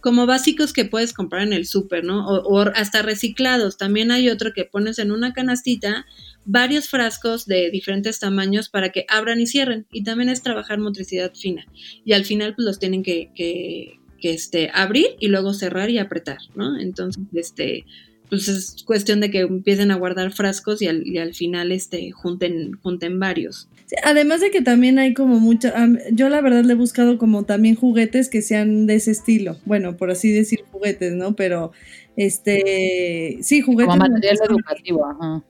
Como 0.00 0.24
básicos 0.24 0.72
que 0.72 0.86
puedes 0.86 1.12
comprar 1.12 1.42
en 1.42 1.52
el 1.52 1.66
súper, 1.66 2.04
¿no? 2.04 2.26
O, 2.26 2.60
hasta 2.60 3.02
reciclados. 3.02 3.76
También 3.76 4.10
hay 4.10 4.30
otro 4.30 4.54
que 4.54 4.64
pones 4.64 4.98
en 4.98 5.12
una 5.12 5.34
canastita 5.34 6.06
varios 6.46 6.88
frascos 6.88 7.44
de 7.44 7.70
diferentes 7.70 8.18
tamaños 8.18 8.70
para 8.70 8.88
que 8.92 9.04
abran 9.10 9.42
y 9.42 9.46
cierren. 9.46 9.86
Y 9.92 10.02
también 10.02 10.30
es 10.30 10.42
trabajar 10.42 10.78
motricidad 10.78 11.34
fina. 11.34 11.66
Y 12.02 12.14
al 12.14 12.24
final 12.24 12.54
pues 12.54 12.64
los 12.64 12.78
tienen 12.78 13.02
que, 13.02 13.30
que, 13.34 13.99
que 14.20 14.32
este, 14.32 14.70
abrir 14.72 15.08
y 15.18 15.28
luego 15.28 15.54
cerrar 15.54 15.90
y 15.90 15.98
apretar, 15.98 16.38
¿no? 16.54 16.78
Entonces, 16.78 17.24
este, 17.34 17.84
pues 18.30 18.48
es 18.48 18.84
cuestión 18.84 19.20
de 19.20 19.30
que 19.30 19.40
empiecen 19.40 19.90
a 19.90 19.96
guardar 19.96 20.32
frascos 20.32 20.80
y 20.80 20.86
al, 20.86 21.06
y 21.06 21.18
al 21.18 21.34
final 21.34 21.72
este, 21.72 22.12
junten, 22.12 22.72
junten 22.80 23.18
varios. 23.18 23.68
además 24.04 24.40
de 24.40 24.50
que 24.50 24.62
también 24.62 24.98
hay 24.98 25.14
como 25.14 25.40
mucha, 25.40 25.74
yo 26.12 26.28
la 26.28 26.40
verdad 26.40 26.64
le 26.64 26.74
he 26.74 26.76
buscado 26.76 27.18
como 27.18 27.44
también 27.44 27.74
juguetes 27.74 28.28
que 28.28 28.40
sean 28.40 28.86
de 28.86 28.94
ese 28.94 29.10
estilo, 29.10 29.58
bueno, 29.64 29.96
por 29.96 30.10
así 30.10 30.30
decir 30.32 30.60
juguetes, 30.70 31.12
¿no? 31.12 31.34
Pero, 31.34 31.72
este, 32.16 33.38
sí, 33.42 33.60
juguetes. 33.62 33.94
Como 33.94 34.08
material 34.08 34.36
educativo, 34.48 35.06
ajá. 35.06 35.44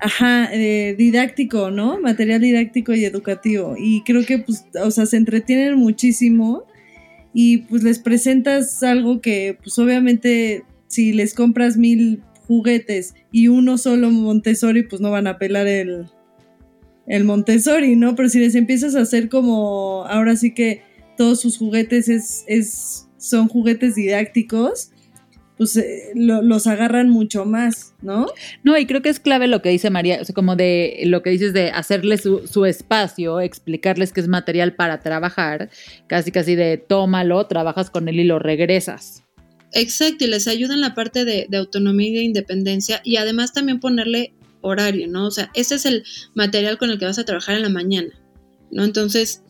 Ajá, 0.00 0.50
eh, 0.52 0.94
didáctico, 0.96 1.70
¿no? 1.70 2.00
Material 2.00 2.40
didáctico 2.40 2.94
y 2.94 3.04
educativo. 3.04 3.74
Y 3.76 4.02
creo 4.04 4.24
que, 4.24 4.38
pues, 4.38 4.64
o 4.80 4.90
sea, 4.92 5.06
se 5.06 5.16
entretienen 5.16 5.74
muchísimo 5.76 6.66
y 7.32 7.58
pues 7.58 7.82
les 7.82 7.98
presentas 7.98 8.82
algo 8.82 9.20
que 9.20 9.58
pues 9.62 9.78
obviamente 9.78 10.64
si 10.86 11.12
les 11.12 11.34
compras 11.34 11.76
mil 11.76 12.22
juguetes 12.46 13.14
y 13.30 13.48
uno 13.48 13.78
solo 13.78 14.10
Montessori 14.10 14.82
pues 14.82 15.00
no 15.00 15.10
van 15.10 15.26
a 15.26 15.38
pelar 15.38 15.66
el, 15.66 16.06
el 17.06 17.24
Montessori, 17.24 17.96
¿no? 17.96 18.14
Pero 18.14 18.28
si 18.28 18.38
les 18.38 18.54
empiezas 18.54 18.94
a 18.94 19.02
hacer 19.02 19.28
como 19.28 20.04
ahora 20.06 20.36
sí 20.36 20.54
que 20.54 20.82
todos 21.16 21.40
sus 21.40 21.58
juguetes 21.58 22.08
es, 22.08 22.44
es 22.46 23.08
son 23.18 23.48
juguetes 23.48 23.94
didácticos, 23.96 24.92
pues 25.58 25.76
eh, 25.76 26.12
los 26.14 26.66
agarran 26.68 27.10
mucho 27.10 27.44
más, 27.44 27.92
¿no? 28.00 28.26
No, 28.62 28.78
y 28.78 28.86
creo 28.86 29.02
que 29.02 29.08
es 29.08 29.18
clave 29.18 29.48
lo 29.48 29.60
que 29.60 29.68
dice 29.68 29.90
María, 29.90 30.20
o 30.22 30.24
sea, 30.24 30.34
como 30.34 30.54
de 30.54 31.02
lo 31.04 31.22
que 31.22 31.30
dices 31.30 31.52
de 31.52 31.70
hacerles 31.72 32.22
su, 32.22 32.64
espacio, 32.64 33.40
explicarles 33.40 34.12
que 34.12 34.20
es 34.20 34.28
material 34.28 34.74
para 34.74 35.00
trabajar, 35.00 35.68
casi 36.06 36.30
casi 36.30 36.54
de 36.54 36.78
tómalo, 36.78 37.44
trabajas 37.46 37.90
con 37.90 38.08
él 38.08 38.20
y 38.20 38.24
lo 38.24 38.38
regresas. 38.38 39.24
Exacto, 39.72 40.24
y 40.24 40.28
les 40.28 40.46
ayuda 40.48 40.74
en 40.74 40.80
la 40.80 40.94
parte 40.94 41.24
de, 41.24 41.46
de 41.48 41.56
autonomía 41.56 42.08
y 42.08 42.14
de 42.14 42.22
independencia 42.22 43.00
y 43.04 43.16
además 43.16 43.52
también 43.52 43.80
ponerle 43.80 44.32
horario, 44.60 45.08
¿no? 45.08 45.26
O 45.26 45.30
sea, 45.30 45.50
este 45.54 45.74
es 45.74 45.86
el 45.86 46.04
material 46.34 46.78
con 46.78 46.90
el 46.90 46.98
que 46.98 47.04
vas 47.04 47.18
a 47.18 47.24
trabajar 47.24 47.56
en 47.56 47.62
la 47.62 47.68
mañana, 47.68 48.10
¿no? 48.70 48.84
Entonces, 48.84 49.42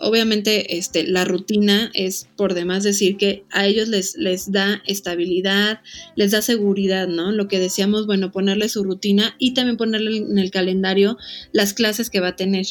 obviamente 0.00 0.76
este, 0.78 1.04
la 1.04 1.24
rutina 1.24 1.90
es 1.94 2.28
por 2.36 2.54
demás 2.54 2.82
decir 2.82 3.16
que 3.16 3.44
a 3.50 3.66
ellos 3.66 3.88
les, 3.88 4.16
les 4.16 4.50
da 4.50 4.82
estabilidad, 4.86 5.80
les 6.16 6.32
da 6.32 6.42
seguridad, 6.42 7.08
¿no? 7.08 7.32
Lo 7.32 7.48
que 7.48 7.58
decíamos, 7.58 8.06
bueno, 8.06 8.32
ponerle 8.32 8.68
su 8.68 8.82
rutina 8.84 9.34
y 9.38 9.54
también 9.54 9.76
ponerle 9.76 10.16
en 10.16 10.38
el 10.38 10.50
calendario 10.50 11.18
las 11.52 11.72
clases 11.72 12.10
que 12.10 12.20
va 12.20 12.28
a 12.28 12.36
tener. 12.36 12.66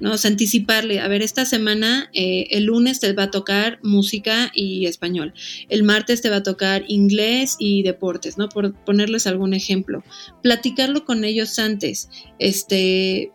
¿no? 0.00 0.14
O 0.14 0.18
sea, 0.18 0.32
anticiparle, 0.32 0.98
a 0.98 1.06
ver, 1.06 1.22
esta 1.22 1.44
semana, 1.44 2.10
eh, 2.12 2.48
el 2.50 2.64
lunes 2.64 2.98
te 2.98 3.12
va 3.12 3.24
a 3.24 3.30
tocar 3.30 3.78
música 3.84 4.50
y 4.52 4.86
español, 4.86 5.32
el 5.68 5.84
martes 5.84 6.20
te 6.20 6.28
va 6.28 6.36
a 6.36 6.42
tocar 6.42 6.84
inglés 6.88 7.54
y 7.60 7.84
deportes, 7.84 8.36
¿no? 8.36 8.48
Por 8.48 8.74
ponerles 8.84 9.28
algún 9.28 9.54
ejemplo. 9.54 10.02
Platicarlo 10.42 11.04
con 11.04 11.24
ellos 11.24 11.56
antes, 11.60 12.08
este, 12.40 13.30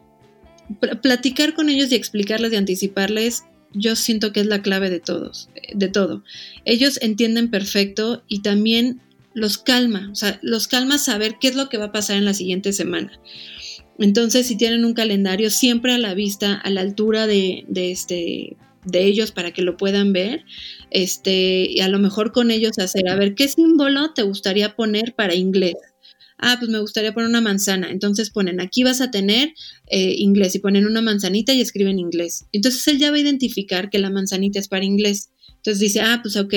platicar 1.01 1.53
con 1.53 1.69
ellos 1.69 1.91
y 1.91 1.95
explicarles 1.95 2.53
y 2.53 2.57
anticiparles, 2.57 3.43
yo 3.73 3.95
siento 3.95 4.31
que 4.31 4.39
es 4.39 4.45
la 4.45 4.61
clave 4.61 4.89
de 4.89 4.99
todos, 4.99 5.49
de 5.73 5.87
todo. 5.87 6.23
Ellos 6.65 6.99
entienden 7.01 7.49
perfecto 7.49 8.23
y 8.27 8.41
también 8.41 9.01
los 9.33 9.57
calma, 9.57 10.09
o 10.11 10.15
sea, 10.15 10.39
los 10.41 10.67
calma 10.67 10.97
saber 10.97 11.35
qué 11.39 11.47
es 11.49 11.55
lo 11.55 11.69
que 11.69 11.77
va 11.77 11.85
a 11.85 11.91
pasar 11.91 12.17
en 12.17 12.25
la 12.25 12.33
siguiente 12.33 12.73
semana. 12.73 13.19
Entonces, 13.99 14.47
si 14.47 14.55
tienen 14.55 14.85
un 14.85 14.93
calendario 14.93 15.49
siempre 15.49 15.93
a 15.93 15.97
la 15.97 16.13
vista, 16.13 16.55
a 16.55 16.69
la 16.69 16.81
altura 16.81 17.27
de, 17.27 17.65
de 17.67 17.91
este 17.91 18.57
de 18.87 19.03
ellos 19.03 19.31
para 19.31 19.51
que 19.51 19.61
lo 19.61 19.75
puedan 19.75 20.13
ver, 20.13 20.45
este, 20.91 21.67
y 21.69 21.81
a 21.81 21.89
lo 21.89 21.99
mejor 21.99 22.31
con 22.31 22.51
ellos 22.51 22.79
hacer, 22.79 23.09
a 23.09 23.15
ver, 23.15 23.35
¿qué 23.35 23.47
símbolo 23.47 24.13
te 24.13 24.23
gustaría 24.23 24.75
poner 24.75 25.13
para 25.13 25.35
inglés? 25.35 25.75
Ah, 26.37 26.57
pues 26.59 26.69
me 26.69 26.79
gustaría 26.79 27.13
poner 27.13 27.29
una 27.29 27.41
manzana. 27.41 27.89
Entonces 27.89 28.29
ponen, 28.29 28.59
aquí 28.59 28.83
vas 28.83 29.01
a 29.01 29.11
tener 29.11 29.53
eh, 29.87 30.15
inglés 30.17 30.55
y 30.55 30.59
ponen 30.59 30.85
una 30.85 31.01
manzanita 31.01 31.53
y 31.53 31.61
escriben 31.61 31.99
inglés. 31.99 32.45
Entonces 32.51 32.87
él 32.87 32.99
ya 32.99 33.11
va 33.11 33.17
a 33.17 33.21
identificar 33.21 33.89
que 33.89 33.99
la 33.99 34.09
manzanita 34.09 34.59
es 34.59 34.67
para 34.67 34.85
inglés. 34.85 35.31
Entonces 35.57 35.79
dice, 35.79 36.01
ah, 36.01 36.19
pues 36.21 36.37
ok, 36.37 36.53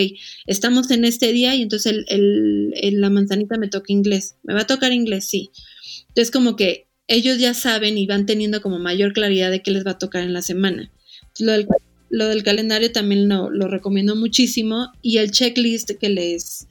estamos 0.46 0.90
en 0.90 1.04
este 1.04 1.32
día 1.32 1.54
y 1.56 1.62
entonces 1.62 2.04
el, 2.08 3.00
la 3.00 3.10
manzanita 3.10 3.58
me 3.58 3.68
toca 3.68 3.92
inglés. 3.92 4.36
¿Me 4.42 4.54
va 4.54 4.60
a 4.60 4.66
tocar 4.66 4.92
inglés? 4.92 5.28
Sí. 5.28 5.50
Entonces 6.08 6.30
como 6.30 6.56
que 6.56 6.86
ellos 7.08 7.38
ya 7.38 7.54
saben 7.54 7.98
y 7.98 8.06
van 8.06 8.26
teniendo 8.26 8.62
como 8.62 8.78
mayor 8.78 9.12
claridad 9.12 9.50
de 9.50 9.62
qué 9.62 9.72
les 9.72 9.84
va 9.84 9.92
a 9.92 9.98
tocar 9.98 10.22
en 10.22 10.32
la 10.32 10.42
semana. 10.42 10.92
Lo 11.38 12.26
del, 12.28 12.42
calendario 12.44 12.92
también 12.92 13.28
lo, 13.28 13.50
recomiendo 13.66 14.14
muchísimo 14.14 14.92
y 15.02 15.18
el 15.18 15.30
checklist 15.30 15.90
que 15.98 16.08
les, 16.08 16.68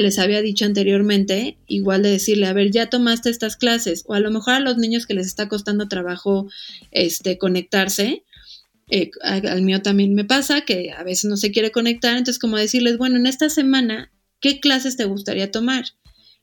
les 0.00 0.18
había 0.18 0.42
dicho 0.42 0.64
anteriormente, 0.64 1.58
igual 1.66 2.02
de 2.02 2.10
decirle, 2.10 2.46
a 2.46 2.52
ver, 2.52 2.70
ya 2.70 2.90
tomaste 2.90 3.30
estas 3.30 3.56
clases 3.56 4.04
o 4.06 4.14
a 4.14 4.20
lo 4.20 4.30
mejor 4.30 4.54
a 4.54 4.60
los 4.60 4.76
niños 4.76 5.06
que 5.06 5.14
les 5.14 5.26
está 5.26 5.48
costando 5.48 5.88
trabajo 5.88 6.48
este, 6.90 7.38
conectarse, 7.38 8.24
eh, 8.90 9.10
al 9.22 9.62
mío 9.62 9.82
también 9.82 10.14
me 10.14 10.24
pasa 10.24 10.62
que 10.62 10.92
a 10.92 11.02
veces 11.02 11.26
no 11.26 11.36
se 11.36 11.52
quiere 11.52 11.70
conectar, 11.70 12.16
entonces 12.16 12.38
como 12.38 12.56
decirles, 12.56 12.96
bueno, 12.96 13.16
en 13.16 13.26
esta 13.26 13.50
semana, 13.50 14.10
¿qué 14.40 14.60
clases 14.60 14.96
te 14.96 15.04
gustaría 15.04 15.50
tomar? 15.50 15.84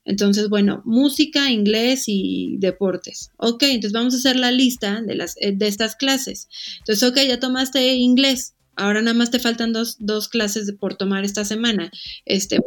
Entonces, 0.05 0.49
bueno, 0.49 0.83
música, 0.85 1.49
inglés 1.49 2.03
y 2.05 2.57
deportes. 2.59 3.31
Ok, 3.37 3.63
entonces 3.63 3.91
vamos 3.91 4.13
a 4.13 4.17
hacer 4.17 4.35
la 4.35 4.51
lista 4.51 5.01
de, 5.01 5.15
las, 5.15 5.35
eh, 5.41 5.51
de 5.55 5.67
estas 5.67 5.95
clases. 5.95 6.47
Entonces, 6.79 7.09
ok, 7.09 7.17
ya 7.27 7.39
tomaste 7.39 7.95
inglés. 7.95 8.53
Ahora 8.75 9.01
nada 9.01 9.15
más 9.15 9.31
te 9.31 9.39
faltan 9.39 9.73
dos, 9.73 9.97
dos 9.99 10.27
clases 10.27 10.71
por 10.79 10.95
tomar 10.95 11.25
esta 11.25 11.43
semana. 11.43 11.91
Este, 12.25 12.59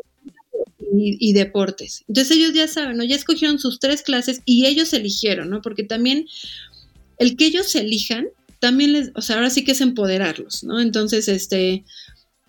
y, 0.92 1.16
y, 1.20 1.32
deportes. 1.32 2.04
Entonces 2.08 2.36
ellos 2.36 2.52
ya 2.54 2.68
saben, 2.68 2.96
¿no? 2.96 3.04
Ya 3.04 3.16
escogieron 3.16 3.58
sus 3.58 3.78
tres 3.78 4.02
clases 4.02 4.42
y 4.44 4.66
ellos 4.66 4.92
eligieron, 4.92 5.50
¿no? 5.50 5.60
Porque 5.62 5.84
también 5.84 6.26
el 7.18 7.36
que 7.36 7.46
ellos 7.46 7.74
elijan, 7.74 8.28
también 8.60 8.92
les, 8.92 9.10
o 9.14 9.22
sea, 9.22 9.36
ahora 9.36 9.50
sí 9.50 9.64
que 9.64 9.72
es 9.72 9.80
empoderarlos, 9.80 10.64
¿no? 10.64 10.80
Entonces, 10.80 11.28
este, 11.28 11.84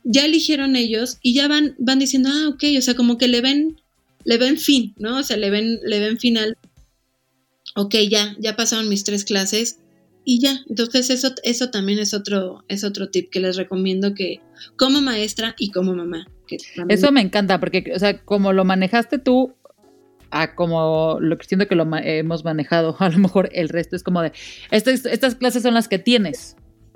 ya 0.04 0.26
eligieron 0.26 0.76
ellos 0.76 1.18
y 1.22 1.34
ya 1.34 1.48
van, 1.48 1.76
van 1.78 2.00
diciendo, 2.00 2.30
ah, 2.32 2.50
ok, 2.50 2.64
o 2.78 2.82
sea, 2.82 2.96
como 2.96 3.18
que 3.18 3.28
le 3.28 3.42
ven 3.42 3.78
le 4.26 4.38
ven 4.38 4.58
fin, 4.58 4.94
¿no? 4.98 5.18
O 5.20 5.24
sea, 5.24 5.38
le 5.38 5.50
ven, 5.50 5.80
le 5.84 6.00
ven 6.00 6.20
final. 6.20 6.58
Ok, 7.76 7.96
ya, 8.10 8.36
ya 8.40 8.56
pasaron 8.56 8.90
mis 8.90 9.04
tres 9.04 9.24
clases 9.24 9.80
y 10.26 10.40
ya. 10.40 10.62
Entonces 10.70 11.10
eso, 11.10 11.34
eso 11.44 11.70
también 11.70 12.00
es 12.00 12.14
otro, 12.14 12.64
es 12.68 12.84
otro 12.84 13.10
tip 13.10 13.30
que 13.30 13.40
les 13.40 13.56
recomiendo 13.56 14.14
que 14.14 14.42
como 14.76 15.02
maestra 15.02 15.56
y 15.58 15.72
como 15.72 15.96
mamá. 15.96 16.28
Eso 16.88 17.12
me 17.12 17.22
encanta 17.22 17.60
porque, 17.60 17.92
o 17.96 18.00
sea, 18.00 18.18
como 18.20 18.54
lo 18.54 18.66
manejaste 18.66 19.20
tú, 19.20 19.56
a 20.32 20.56
como 20.56 21.18
lo 21.20 21.38
que 21.38 21.46
siento 21.46 21.68
que 21.68 21.76
lo 21.76 21.88
hemos 21.98 22.44
manejado, 22.44 22.96
a 23.00 23.10
lo 23.10 23.18
mejor 23.18 23.50
el 23.54 23.70
resto 23.70 23.96
es 23.96 24.04
como 24.04 24.22
de, 24.22 24.32
estas, 24.72 25.06
estas 25.06 25.36
clases 25.36 25.64
son 25.64 25.74
las 25.74 25.88
que 25.88 26.00
tienes, 26.00 26.56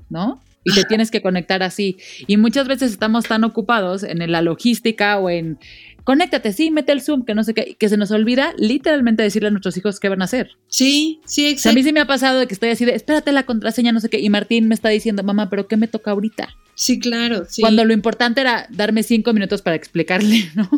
¿no? 0.09 0.41
y 0.63 0.73
te 0.73 0.83
tienes 0.85 1.11
que 1.11 1.21
conectar 1.21 1.63
así. 1.63 1.97
Y 2.27 2.37
muchas 2.37 2.67
veces 2.67 2.91
estamos 2.91 3.25
tan 3.25 3.43
ocupados 3.43 4.03
en 4.03 4.31
la 4.31 4.41
logística 4.41 5.17
o 5.17 5.29
en 5.29 5.59
conéctate, 6.03 6.53
sí, 6.53 6.71
mete 6.71 6.91
el 6.91 7.01
Zoom, 7.01 7.23
que 7.23 7.35
no 7.35 7.43
sé 7.43 7.53
qué, 7.53 7.75
que 7.79 7.89
se 7.89 7.97
nos 7.97 8.11
olvida 8.11 8.53
literalmente 8.57 9.23
decirle 9.23 9.47
a 9.47 9.51
nuestros 9.51 9.77
hijos 9.77 9.99
qué 9.99 10.09
van 10.09 10.21
a 10.21 10.25
hacer. 10.25 10.51
Sí, 10.67 11.21
sí, 11.25 11.47
exacto. 11.47 11.69
a 11.69 11.73
mí 11.73 11.83
sí 11.83 11.93
me 11.93 12.01
ha 12.01 12.07
pasado 12.07 12.39
de 12.39 12.47
que 12.47 12.53
estoy 12.53 12.69
así 12.69 12.85
de, 12.85 12.95
espérate 12.95 13.31
la 13.31 13.45
contraseña, 13.45 13.91
no 13.91 13.99
sé 13.99 14.09
qué, 14.09 14.19
y 14.19 14.29
Martín 14.29 14.67
me 14.67 14.75
está 14.75 14.89
diciendo, 14.89 15.23
mamá, 15.23 15.49
pero 15.49 15.67
¿qué 15.67 15.77
me 15.77 15.87
toca 15.87 16.11
ahorita? 16.11 16.49
Sí, 16.75 16.99
claro. 16.99 17.45
Sí. 17.47 17.61
Cuando 17.61 17.85
lo 17.85 17.93
importante 17.93 18.41
era 18.41 18.67
darme 18.71 19.03
cinco 19.03 19.33
minutos 19.33 19.61
para 19.61 19.75
explicarle, 19.75 20.49
¿no? 20.55 20.69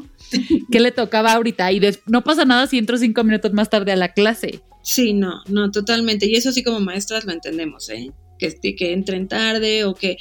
¿Qué 0.71 0.79
le 0.79 0.91
tocaba 0.91 1.33
ahorita? 1.33 1.71
Y 1.71 1.81
no 2.07 2.23
pasa 2.23 2.45
nada 2.45 2.67
si 2.67 2.77
entro 2.77 2.97
cinco 2.97 3.23
minutos 3.23 3.53
más 3.53 3.69
tarde 3.69 3.91
a 3.91 3.95
la 3.95 4.13
clase. 4.13 4.61
Sí, 4.83 5.13
no, 5.13 5.41
no, 5.47 5.71
totalmente. 5.71 6.27
Y 6.27 6.35
eso 6.35 6.51
sí 6.51 6.63
como 6.63 6.79
maestras 6.79 7.25
lo 7.25 7.31
entendemos, 7.31 7.89
¿eh? 7.89 8.11
Que, 8.37 8.53
que 8.75 8.91
entren 8.91 9.29
tarde 9.29 9.85
o 9.85 9.95
que 9.95 10.17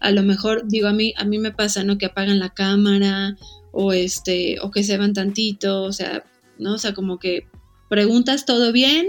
a 0.00 0.10
lo 0.10 0.22
mejor, 0.22 0.66
digo, 0.66 0.88
a 0.88 0.92
mí, 0.92 1.12
a 1.16 1.24
mí 1.24 1.38
me 1.38 1.52
pasa, 1.52 1.84
¿no? 1.84 1.98
Que 1.98 2.06
apagan 2.06 2.38
la 2.38 2.48
cámara 2.48 3.36
o 3.72 3.92
este, 3.92 4.58
o 4.60 4.70
que 4.70 4.82
se 4.82 4.96
van 4.98 5.12
tantito, 5.12 5.82
o 5.82 5.92
sea, 5.92 6.24
¿no? 6.58 6.74
O 6.74 6.78
sea, 6.78 6.94
como 6.94 7.18
que 7.18 7.46
preguntas 7.88 8.44
todo 8.44 8.72
bien, 8.72 9.06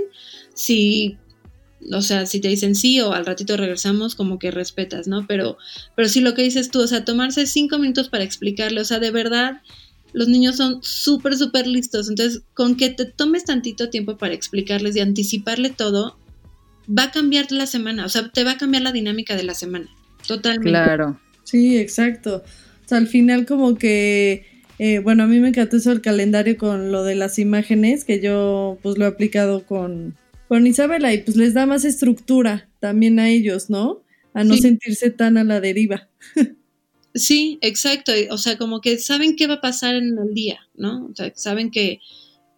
si, 0.54 1.18
o 1.92 2.02
sea, 2.02 2.26
si 2.26 2.40
te 2.40 2.48
dicen 2.48 2.76
sí 2.76 3.00
o 3.02 3.14
al 3.14 3.26
ratito 3.26 3.58
regresamos, 3.58 4.16
como 4.16 4.40
que 4.40 4.52
respetas, 4.52 5.08
¿no? 5.08 5.26
Pero, 5.28 5.58
pero 5.96 6.08
sí 6.08 6.22
lo 6.22 6.34
que 6.34 6.44
dices 6.44 6.70
tú, 6.70 6.82
o 6.82 6.88
sea, 6.88 7.06
tomarse 7.06 7.46
cinco 7.46 7.78
minutos 7.78 8.10
para 8.10 8.24
explicarle, 8.24 8.82
o 8.82 8.86
sea, 8.86 9.00
de 9.00 9.12
verdad, 9.12 9.62
los 10.14 10.28
niños 10.28 10.58
son 10.58 10.80
súper, 10.82 11.36
súper 11.36 11.68
listos, 11.68 12.10
entonces, 12.10 12.42
con 12.54 12.76
que 12.76 12.90
te 12.90 13.06
tomes 13.06 13.46
tantito 13.46 13.90
tiempo 13.90 14.18
para 14.18 14.34
explicarles 14.34 14.96
y 14.96 15.02
anticiparle 15.02 15.70
todo, 15.70 16.18
va 16.90 17.04
a 17.04 17.12
cambiar 17.12 17.52
la 17.52 17.68
semana, 17.68 18.06
o 18.06 18.10
sea, 18.10 18.30
te 18.30 18.44
va 18.44 18.52
a 18.52 18.58
cambiar 18.58 18.84
la 18.84 18.92
dinámica 18.92 19.36
de 19.36 19.44
la 19.44 19.54
semana, 19.54 19.88
totalmente. 20.28 20.70
Claro. 20.70 21.20
Sí, 21.44 21.78
exacto. 21.78 22.44
O 22.86 22.88
sea, 22.88 23.00
al 23.00 23.08
final 23.08 23.46
como 23.46 23.76
que 23.76 24.46
eh, 24.80 25.00
bueno, 25.00 25.24
a 25.24 25.28
mí 25.28 25.40
me 25.40 25.50
encantó 25.50 25.76
eso 25.76 25.92
el 25.92 26.02
calendario 26.02 26.58
con 26.58 26.92
lo 26.92 27.04
de 27.04 27.16
las 27.16 27.38
imágenes, 27.38 28.06
que 28.06 28.22
yo 28.22 28.80
pues 28.82 28.98
lo 28.98 29.04
he 29.04 29.10
aplicado 29.10 29.66
con, 29.66 30.16
con 30.48 30.66
Isabela 30.66 31.14
y 31.14 31.20
pues 31.20 31.36
les 31.36 31.54
da 31.54 31.66
más 31.66 31.84
estructura 31.84 32.70
también 32.80 33.20
a 33.20 33.30
ellos, 33.30 33.70
¿no? 33.70 34.02
A 34.34 34.46
no 34.46 34.56
sentirse 34.56 35.10
tan 35.12 35.38
a 35.38 35.44
la 35.44 35.60
deriva. 35.60 36.08
sí, 37.14 37.60
exacto. 37.62 38.14
O 38.30 38.38
sea, 38.38 38.58
como 38.58 38.80
que 38.80 38.98
saben 39.00 39.36
qué 39.36 39.48
va 39.48 39.56
a 39.56 39.62
pasar 39.62 39.96
en 39.96 40.18
el 40.18 40.34
día, 40.34 40.60
¿no? 40.76 41.08
O 41.08 41.16
sea, 41.16 41.32
saben 41.36 41.72
que 41.72 42.00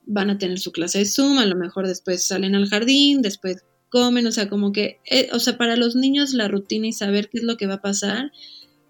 van 0.05 0.30
a 0.30 0.38
tener 0.38 0.59
su 0.59 0.72
clase 0.72 0.99
de 0.99 1.05
Zoom, 1.05 1.39
a 1.39 1.45
lo 1.47 1.55
mejor 1.55 1.88
después 1.88 2.24
salen 2.24 2.53
al 2.53 2.69
jardín, 2.69 3.24
después 3.24 3.63
comen, 3.89 4.28
o 4.28 4.32
sea, 4.32 4.47
como 4.47 4.72
que, 4.72 4.99
eh, 5.09 5.30
o 5.34 5.39
sea, 5.39 5.57
para 5.57 5.76
los 5.76 5.95
niños 5.95 6.34
la 6.34 6.47
rutina 6.47 6.88
y 6.88 6.93
saber 6.93 7.30
qué 7.30 7.39
es 7.39 7.43
lo 7.43 7.57
que 7.57 7.65
va 7.65 7.76
a 7.76 7.82
pasar 7.82 8.32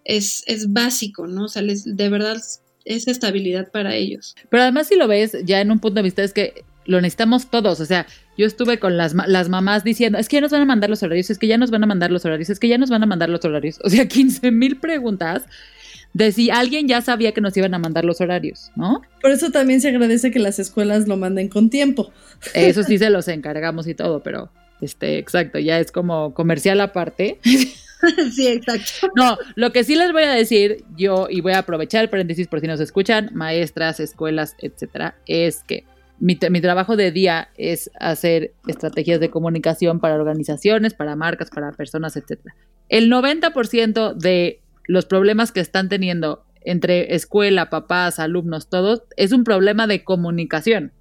es, 0.04 0.44
es 0.48 0.74
básico, 0.74 1.28
¿no? 1.28 1.46
O 1.46 1.48
sea, 1.48 1.62
les, 1.62 1.86
de 1.86 2.10
verdad 2.10 2.42
esa 2.86 3.12
estabilidad 3.12 3.72
para 3.72 3.96
ellos. 3.96 4.36
Pero 4.50 4.64
además 4.64 4.88
si 4.88 4.96
lo 4.96 5.08
ves 5.08 5.38
ya 5.44 5.62
en 5.62 5.72
un 5.72 5.80
punto 5.80 5.96
de 5.96 6.04
vista 6.04 6.24
es 6.24 6.34
que 6.34 6.64
lo 6.86 7.00
necesitamos 7.00 7.50
todos, 7.50 7.80
o 7.80 7.86
sea, 7.86 8.08
yo 8.38 8.46
estuve 8.48 8.80
con 8.80 8.98
las, 8.98 9.14
las 9.14 9.50
mamás 9.50 9.84
diciendo, 9.84 10.18
es 10.18 10.28
que 10.28 10.38
ya 10.38 10.42
nos 10.42 10.52
van 10.52 10.62
a 10.62 10.66
mandar 10.66 10.90
los 10.90 11.04
horarios, 11.04 11.30
es 11.30 11.38
que 11.38 11.48
ya 11.48 11.58
nos 11.58 11.70
van 11.70 11.84
a 11.84 11.86
mandar 11.86 12.12
los 12.12 12.26
horarios, 12.26 12.50
es 12.50 12.60
que 12.60 12.68
ya 12.68 12.78
nos 12.78 12.90
van 12.90 13.04
a 13.04 13.06
mandar 13.06 13.30
los 13.30 13.46
horarios, 13.46 13.80
o 13.84 13.90
sea, 13.90 14.08
15 14.08 14.52
mil 14.52 14.80
preguntas 14.80 15.44
de 16.14 16.32
si 16.32 16.50
alguien 16.50 16.88
ya 16.88 17.02
sabía 17.02 17.34
que 17.34 17.42
nos 17.42 17.56
iban 17.56 17.74
a 17.74 17.80
mandar 17.80 18.04
los 18.04 18.20
horarios, 18.20 18.72
¿no? 18.76 19.02
Por 19.22 19.32
eso 19.32 19.52
también 19.52 19.80
se 19.80 19.90
agradece 19.90 20.32
que 20.32 20.40
las 20.40 20.60
escuelas 20.60 21.08
lo 21.08 21.16
manden 21.18 21.48
con 21.48 21.70
tiempo. 21.70 22.12
Eso 22.54 22.84
sí 22.84 22.98
se 22.98 23.10
los 23.10 23.28
encargamos 23.30 23.88
y 23.88 23.94
todo, 23.94 24.22
pero 24.22 24.50
este, 24.82 25.20
exacto, 25.20 25.60
ya 25.60 25.80
es 25.80 25.92
como 25.92 26.34
comercial 26.34 26.82
aparte. 26.82 27.40
sí, 28.34 28.48
exacto. 28.48 29.12
No, 29.16 29.38
lo 29.56 29.72
que 29.72 29.84
sí 29.84 29.96
les 29.96 30.12
voy 30.12 30.24
a 30.24 30.32
decir 30.32 30.84
yo, 30.96 31.28
y 31.30 31.42
voy 31.42 31.54
a 31.54 31.60
aprovechar 31.60 32.04
el 32.04 32.10
paréntesis 32.10 32.48
por 32.48 32.60
si 32.60 32.68
nos 32.68 32.80
escuchan, 32.80 33.30
maestras, 33.34 34.00
escuelas, 34.00 34.56
etcétera, 34.60 35.16
es 35.26 35.64
que 35.64 35.86
mi, 36.20 36.38
mi, 36.50 36.62
trabajo 36.62 36.96
de 36.96 37.12
día 37.12 37.50
es 37.58 37.90
hacer 38.00 38.54
estrategias 38.68 39.20
de 39.20 39.32
comunicación 39.32 40.00
para 40.00 40.16
organizaciones, 40.16 40.94
para 40.94 41.16
marcas, 41.16 41.50
para 41.50 41.72
personas, 41.72 42.16
etcétera. 42.16 42.56
El 42.90 43.12
90% 43.12 44.14
de 44.16 44.62
los 44.86 45.06
problemas 45.06 45.52
que 45.52 45.62
están 45.62 45.90
teniendo 45.90 46.46
entre 46.64 47.16
escuela, 47.16 47.70
papás, 47.70 48.20
alumnos, 48.20 48.70
todos, 48.70 49.04
es 49.18 49.32
un 49.32 49.44
problema 49.44 49.88
de 49.88 50.04
comunicación. 50.04 50.94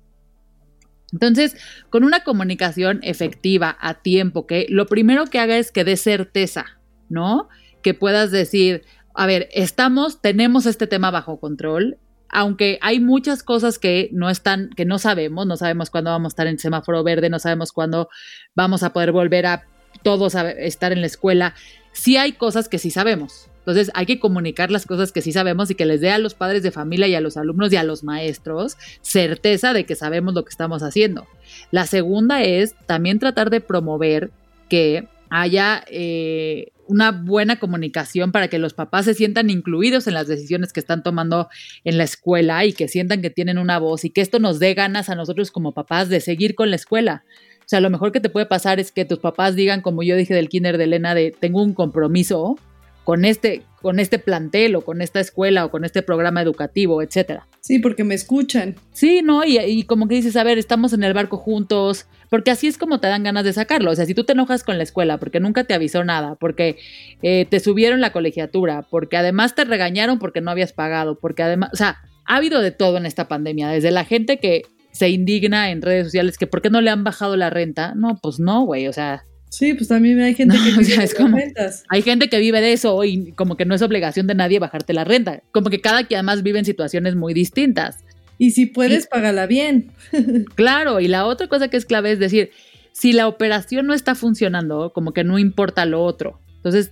Entonces, 1.13 1.57
con 1.91 2.05
una 2.05 2.21
comunicación 2.21 3.01
efectiva 3.03 3.77
a 3.81 4.01
tiempo, 4.01 4.47
que 4.47 4.67
lo 4.69 4.87
primero 4.87 5.27
que 5.27 5.39
haga 5.39 5.59
es 5.59 5.73
que 5.73 5.85
dé 5.85 5.97
certeza, 5.97 6.80
¿no? 7.11 7.49
Que 7.83 7.93
puedas 7.93 8.31
decir, 8.31 8.85
a 9.15 9.27
ver, 9.27 9.49
estamos, 9.53 10.23
tenemos 10.23 10.65
este 10.65 10.87
tema 10.87 11.11
bajo 11.11 11.39
control, 11.39 11.99
aunque 12.31 12.79
hay 12.81 13.01
muchas 13.01 13.43
cosas 13.43 13.79
que 13.79 14.09
no 14.13 14.31
están, 14.31 14.71
que 14.71 14.85
no 14.85 14.99
sabemos, 14.99 15.47
no 15.47 15.57
sabemos 15.57 15.91
cuándo 15.91 16.11
vamos 16.11 16.31
a 16.31 16.35
estar 16.35 16.47
en 16.47 16.59
semáforo 16.59 17.03
verde, 17.03 17.29
no 17.29 17.39
sabemos 17.39 17.73
cuándo 17.73 18.09
vamos 18.55 18.83
a 18.83 18.93
poder 18.93 19.13
volver 19.13 19.47
a 19.47 19.67
todos 20.03 20.37
a 20.37 20.51
estar 20.51 20.93
en 20.93 21.01
la 21.01 21.09
escuela, 21.09 21.55
sí 21.93 22.17
hay 22.17 22.33
cosas 22.33 22.69
que 22.69 22.79
sí 22.79 22.91
sabemos. 22.91 23.49
Entonces 23.59 23.91
hay 23.95 24.07
que 24.07 24.19
comunicar 24.19 24.71
las 24.71 24.87
cosas 24.87 25.13
que 25.13 25.21
sí 25.21 25.33
sabemos 25.33 25.71
y 25.71 25.75
que 25.75 25.85
les 25.85 26.01
dé 26.01 26.11
a 26.11 26.19
los 26.19 26.35
padres 26.35 26.63
de 26.63 26.71
familia 26.71 27.09
y 27.09 27.15
a 27.15 27.21
los 27.21 27.37
alumnos 27.37 27.73
y 27.73 27.77
a 27.77 27.85
los 27.85 28.03
maestros 28.03 28.77
certeza 29.03 29.75
de 29.75 29.85
que 29.85 29.97
sabemos 29.97 30.33
lo 30.35 30.45
que 30.45 30.51
estamos 30.51 30.83
haciendo. 30.83 31.27
La 31.71 31.87
segunda 31.87 32.43
es 32.43 32.75
también 32.87 33.19
tratar 33.19 33.51
de 33.51 33.61
promover 33.61 34.31
que 34.69 35.09
haya 35.31 35.85
eh, 35.89 36.73
una 36.87 37.13
buena 37.13 37.59
comunicación 37.59 38.33
para 38.33 38.49
que 38.49 38.59
los 38.59 38.75
papás 38.75 39.05
se 39.05 39.15
sientan 39.15 39.49
incluidos 39.49 40.07
en 40.07 40.15
las 40.15 40.27
decisiones 40.27 40.73
que 40.73 40.81
están 40.81 41.03
tomando 41.03 41.49
en 41.85 41.99
la 41.99 42.05
escuela 42.05 42.65
y 42.65 42.73
que 42.73 42.89
sientan 42.89 43.23
que 43.23 43.31
tienen 43.31 43.59
una 43.59 43.79
voz 43.79 44.05
y 44.05 44.11
que 44.11 44.21
esto 44.21 44.41
nos 44.41 44.59
dé 44.59 44.75
ganas 44.75 45.09
a 45.09 45.15
nosotros 45.15 45.51
como 45.51 45.73
papás 45.73 46.09
de 46.09 46.21
seguir 46.21 46.55
con 46.55 46.71
la 46.71 46.77
escuela. 46.77 47.25
O 47.61 47.69
sea, 47.71 47.81
lo 47.81 47.91
mejor 47.91 48.11
que 48.11 48.21
te 48.21 48.31
puede 48.31 48.47
pasar 48.47 48.81
es 48.81 48.91
que 48.91 49.05
tus 49.05 49.21
papás 49.21 49.55
digan, 49.55 49.81
como 49.81 50.03
yo 50.03 50.17
dije 50.17 50.35
del 50.35 50.49
kinder 50.49 50.77
de 50.77 50.85
Elena, 50.85 51.15
de 51.15 51.33
tengo 51.39 51.63
un 51.63 51.73
compromiso 51.73 52.59
con 53.05 53.25
este, 53.25 53.63
con 53.81 54.01
este 54.01 54.19
plantel 54.19 54.75
o 54.75 54.81
con 54.81 55.01
esta 55.01 55.21
escuela 55.21 55.65
o 55.65 55.71
con 55.71 55.85
este 55.85 56.03
programa 56.03 56.43
educativo, 56.43 57.03
etcétera. 57.03 57.47
Sí, 57.61 57.79
porque 57.79 58.05
me 58.05 58.15
escuchan. 58.15 58.77
Sí, 58.93 59.21
¿no? 59.23 59.45
Y, 59.45 59.59
y, 59.59 59.83
como 59.85 60.09
que 60.09 60.15
dices, 60.15 60.37
a 60.37 60.45
ver, 60.45 60.59
estamos 60.59 60.93
en 60.93 61.05
el 61.05 61.13
barco 61.13 61.37
juntos, 61.37 62.07
porque 62.31 62.51
así 62.51 62.67
es 62.67 62.79
como 62.79 63.01
te 63.01 63.09
dan 63.09 63.23
ganas 63.23 63.45
de 63.45 63.53
sacarlo. 63.53 63.91
O 63.91 63.95
sea, 63.95 64.07
si 64.07 64.15
tú 64.15 64.25
te 64.25 64.33
enojas 64.33 64.65
con 64.65 64.79
la 64.79 64.85
escuela 64.85 65.19
porque 65.19 65.41
nunca 65.41 65.65
te 65.65 65.75
avisó 65.75 66.03
nada, 66.05 66.37
porque 66.37 66.79
eh, 67.23 67.47
te 67.51 67.61
subieron 67.61 68.01
la 68.01 68.13
colegiatura, 68.13 68.87
porque 68.91 69.17
además 69.17 69.55
te 69.55 69.65
regañaron 69.65 70.19
porque 70.19 70.41
no 70.41 70.51
habías 70.51 70.73
pagado, 70.73 71.19
porque 71.19 71.43
además, 71.43 71.71
o 71.73 71.77
sea, 71.77 71.99
ha 72.25 72.37
habido 72.37 72.61
de 72.61 72.71
todo 72.71 72.97
en 72.97 73.07
esta 73.07 73.29
pandemia, 73.29 73.69
desde 73.69 73.91
la 73.91 74.05
gente 74.05 74.39
que 74.39 74.63
se 74.93 75.09
indigna 75.09 75.71
en 75.71 75.83
redes 75.83 76.07
sociales 76.07 76.39
que 76.39 76.47
por 76.47 76.63
qué 76.63 76.71
no 76.71 76.81
le 76.81 76.91
han 76.91 77.05
bajado 77.05 77.37
la 77.37 77.51
renta. 77.51 77.95
No, 77.95 78.19
pues 78.23 78.41
no, 78.41 78.63
güey, 78.63 78.89
o 78.89 78.93
sea, 78.93 79.25
Sí, 79.51 79.75
pues 79.75 79.89
también 79.89 80.21
hay 80.21 80.35
gente 80.35 80.57
No, 80.57 80.65
que 80.65 80.71
o 80.81 80.85
sea, 80.85 80.95
vive 80.95 81.05
es 81.05 81.11
de 81.11 81.17
como- 81.17 81.37
rentas. 81.37 81.85
hay 81.89 82.03
gente 82.03 82.29
que 82.29 82.39
vive 82.39 82.61
de 82.61 82.73
eso 82.73 83.05
y 83.05 83.33
como 83.33 83.57
que 83.57 83.65
no 83.67 83.75
es 83.75 83.83
obligación 83.83 84.27
de 84.27 84.35
nadie 84.35 84.59
bajarte 84.59 84.93
la 84.95 85.05
renta. 85.05 85.43
Como 85.53 85.69
que 85.71 85.81
cada 85.81 86.05
quien 86.05 86.19
además 86.19 86.43
vive 86.43 86.59
en 86.61 86.65
situaciones 86.65 87.17
muy 87.17 87.35
distintas. 87.35 87.99
Y 88.39 88.53
si 88.53 88.65
puedes, 88.67 89.03
Sí. 89.05 89.09
págala 89.11 89.47
bien. 89.47 89.91
Claro, 90.55 91.01
y 91.01 91.09
la 91.09 91.27
otra 91.27 91.49
cosa 91.49 91.69
que 91.69 91.77
es 91.77 91.85
clave 91.85 92.13
es 92.13 92.19
decir, 92.19 92.51
si 92.93 93.13
la 93.13 93.29
operación 93.29 93.87
no 93.87 93.93
está 93.95 94.15
funcionando, 94.15 94.93
como 94.95 95.13
que 95.13 95.25
no 95.25 95.39
importa 95.39 95.85
lo 95.85 96.03
otro. 96.03 96.41
Entonces, 96.57 96.91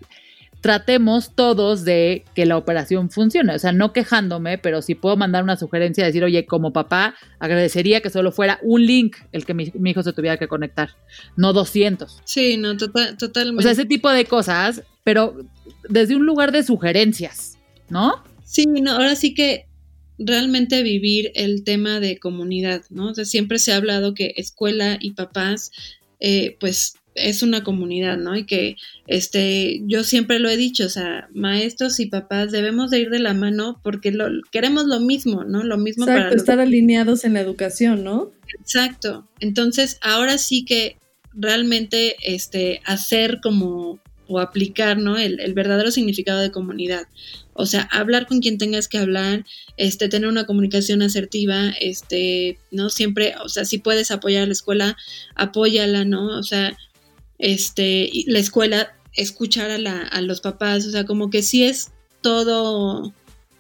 tratemos 0.61 1.35
todos 1.35 1.85
de 1.85 2.25
que 2.35 2.47
la 2.47 2.57
operación 2.57 3.11
funcione. 3.11 3.55
O 3.55 3.59
sea, 3.59 3.73
no 3.73 3.93
quejándome, 3.93 4.59
pero 4.59 4.83
si 4.83 4.95
puedo 4.95 5.17
mandar 5.17 5.43
una 5.43 5.57
sugerencia, 5.57 6.05
decir, 6.05 6.25
oye, 6.25 6.47
como 6.47 6.73
papá, 6.73 7.15
agradecería 7.39 8.01
que 8.01 8.11
solo 8.11 8.33
fuera 8.33 8.59
un 8.63 8.85
link 8.85 9.17
el 9.33 9.45
que 9.45 9.55
mi, 9.55 9.71
mi 9.75 9.91
hijo 9.91 10.03
se 10.03 10.13
tuviera 10.13 10.37
que 10.37 10.49
conectar, 10.49 10.91
no 11.37 11.53
200. 11.53 12.23
Sí, 12.25 12.57
no, 12.57 12.77
tota- 12.77 13.17
totalmente. 13.17 13.61
O 13.61 13.63
sea, 13.63 13.73
ese 13.73 13.85
tipo 13.85 14.11
de 14.11 14.25
cosas, 14.25 14.83
pero 15.05 15.37
desde 15.89 16.17
un 16.17 16.27
lugar 16.27 16.53
de 16.53 16.63
sugerencias, 16.63 17.59
¿no? 17.89 18.23
Sí, 18.45 18.67
no, 18.67 18.93
ahora 18.93 19.15
sí 19.15 19.35
que 19.35 19.67
realmente 20.19 20.83
vivir 20.83 21.31
el 21.35 21.63
tema 21.63 22.01
de 22.01 22.19
comunidad, 22.19 22.83
¿no? 22.91 23.11
O 23.11 23.15
sea, 23.15 23.25
siempre 23.25 23.59
se 23.59 23.73
ha 23.73 23.77
hablado 23.77 24.15
que 24.15 24.35
escuela 24.37 24.99
y 25.01 25.13
papás, 25.13 25.71
eh, 26.19 26.57
pues 26.59 26.95
es 27.21 27.43
una 27.43 27.65
comunidad, 27.65 28.17
¿no? 28.17 28.37
Y 28.37 28.47
que, 28.47 28.77
este, 29.07 29.83
yo 29.87 30.05
siempre 30.05 30.39
lo 30.39 30.49
he 30.49 30.57
dicho, 30.57 30.87
o 30.87 30.89
sea, 30.89 31.29
maestros 31.35 32.01
y 32.01 32.07
papás 32.07 32.51
debemos 32.51 32.91
de 32.91 33.01
ir 33.01 33.11
de 33.11 33.19
la 33.19 33.35
mano 33.35 33.81
porque 33.83 34.13
lo, 34.13 34.27
queremos 34.51 34.87
lo 34.87 35.01
mismo, 35.01 35.45
¿no? 35.45 35.63
Lo 35.63 35.79
mismo 35.79 36.07
para 36.07 36.19
Exacto, 36.19 36.35
los 36.35 36.43
estar 36.43 36.61
alineados 36.61 37.25
en 37.25 37.35
la 37.35 37.41
educación, 37.41 38.05
¿no? 38.05 38.33
Exacto. 38.61 39.29
Entonces, 39.41 39.99
ahora 40.03 40.39
sí 40.39 40.65
que 40.65 40.97
realmente 41.33 42.17
este, 42.23 42.81
hacer 42.85 43.41
como 43.43 44.01
o 44.29 44.39
aplicar, 44.41 44.99
¿no? 44.99 45.17
El, 45.17 45.41
el 45.41 45.55
verdadero 45.55 45.91
significado 45.91 46.41
de 46.41 46.53
comunidad. 46.53 47.07
O 47.55 47.67
sea, 47.67 47.89
hablar 47.91 48.27
con 48.27 48.39
quien 48.39 48.57
tengas 48.57 48.87
que 48.87 48.99
hablar, 48.99 49.45
este, 49.77 50.09
tener 50.09 50.29
una 50.29 50.47
comunicación 50.47 51.03
asertiva, 51.03 51.71
este, 51.81 52.57
¿no? 52.71 52.89
Siempre, 52.89 53.35
o 53.43 53.49
sea, 53.49 53.65
si 53.65 53.79
puedes 53.79 54.13
apoyar 54.13 54.45
a 54.45 54.47
la 54.47 54.53
escuela, 54.53 54.97
apóyala, 55.35 56.05
¿no? 56.05 56.39
O 56.39 56.43
sea, 56.45 56.77
este, 57.39 58.11
la 58.27 58.39
escuela, 58.39 58.97
escuchar 59.15 59.71
a, 59.71 59.79
la, 59.79 60.03
a 60.03 60.21
los 60.21 60.41
papás, 60.41 60.87
o 60.87 60.91
sea, 60.91 61.05
como 61.05 61.31
que 61.31 61.43
sí 61.43 61.65
es 61.65 61.93
todo, 62.21 63.13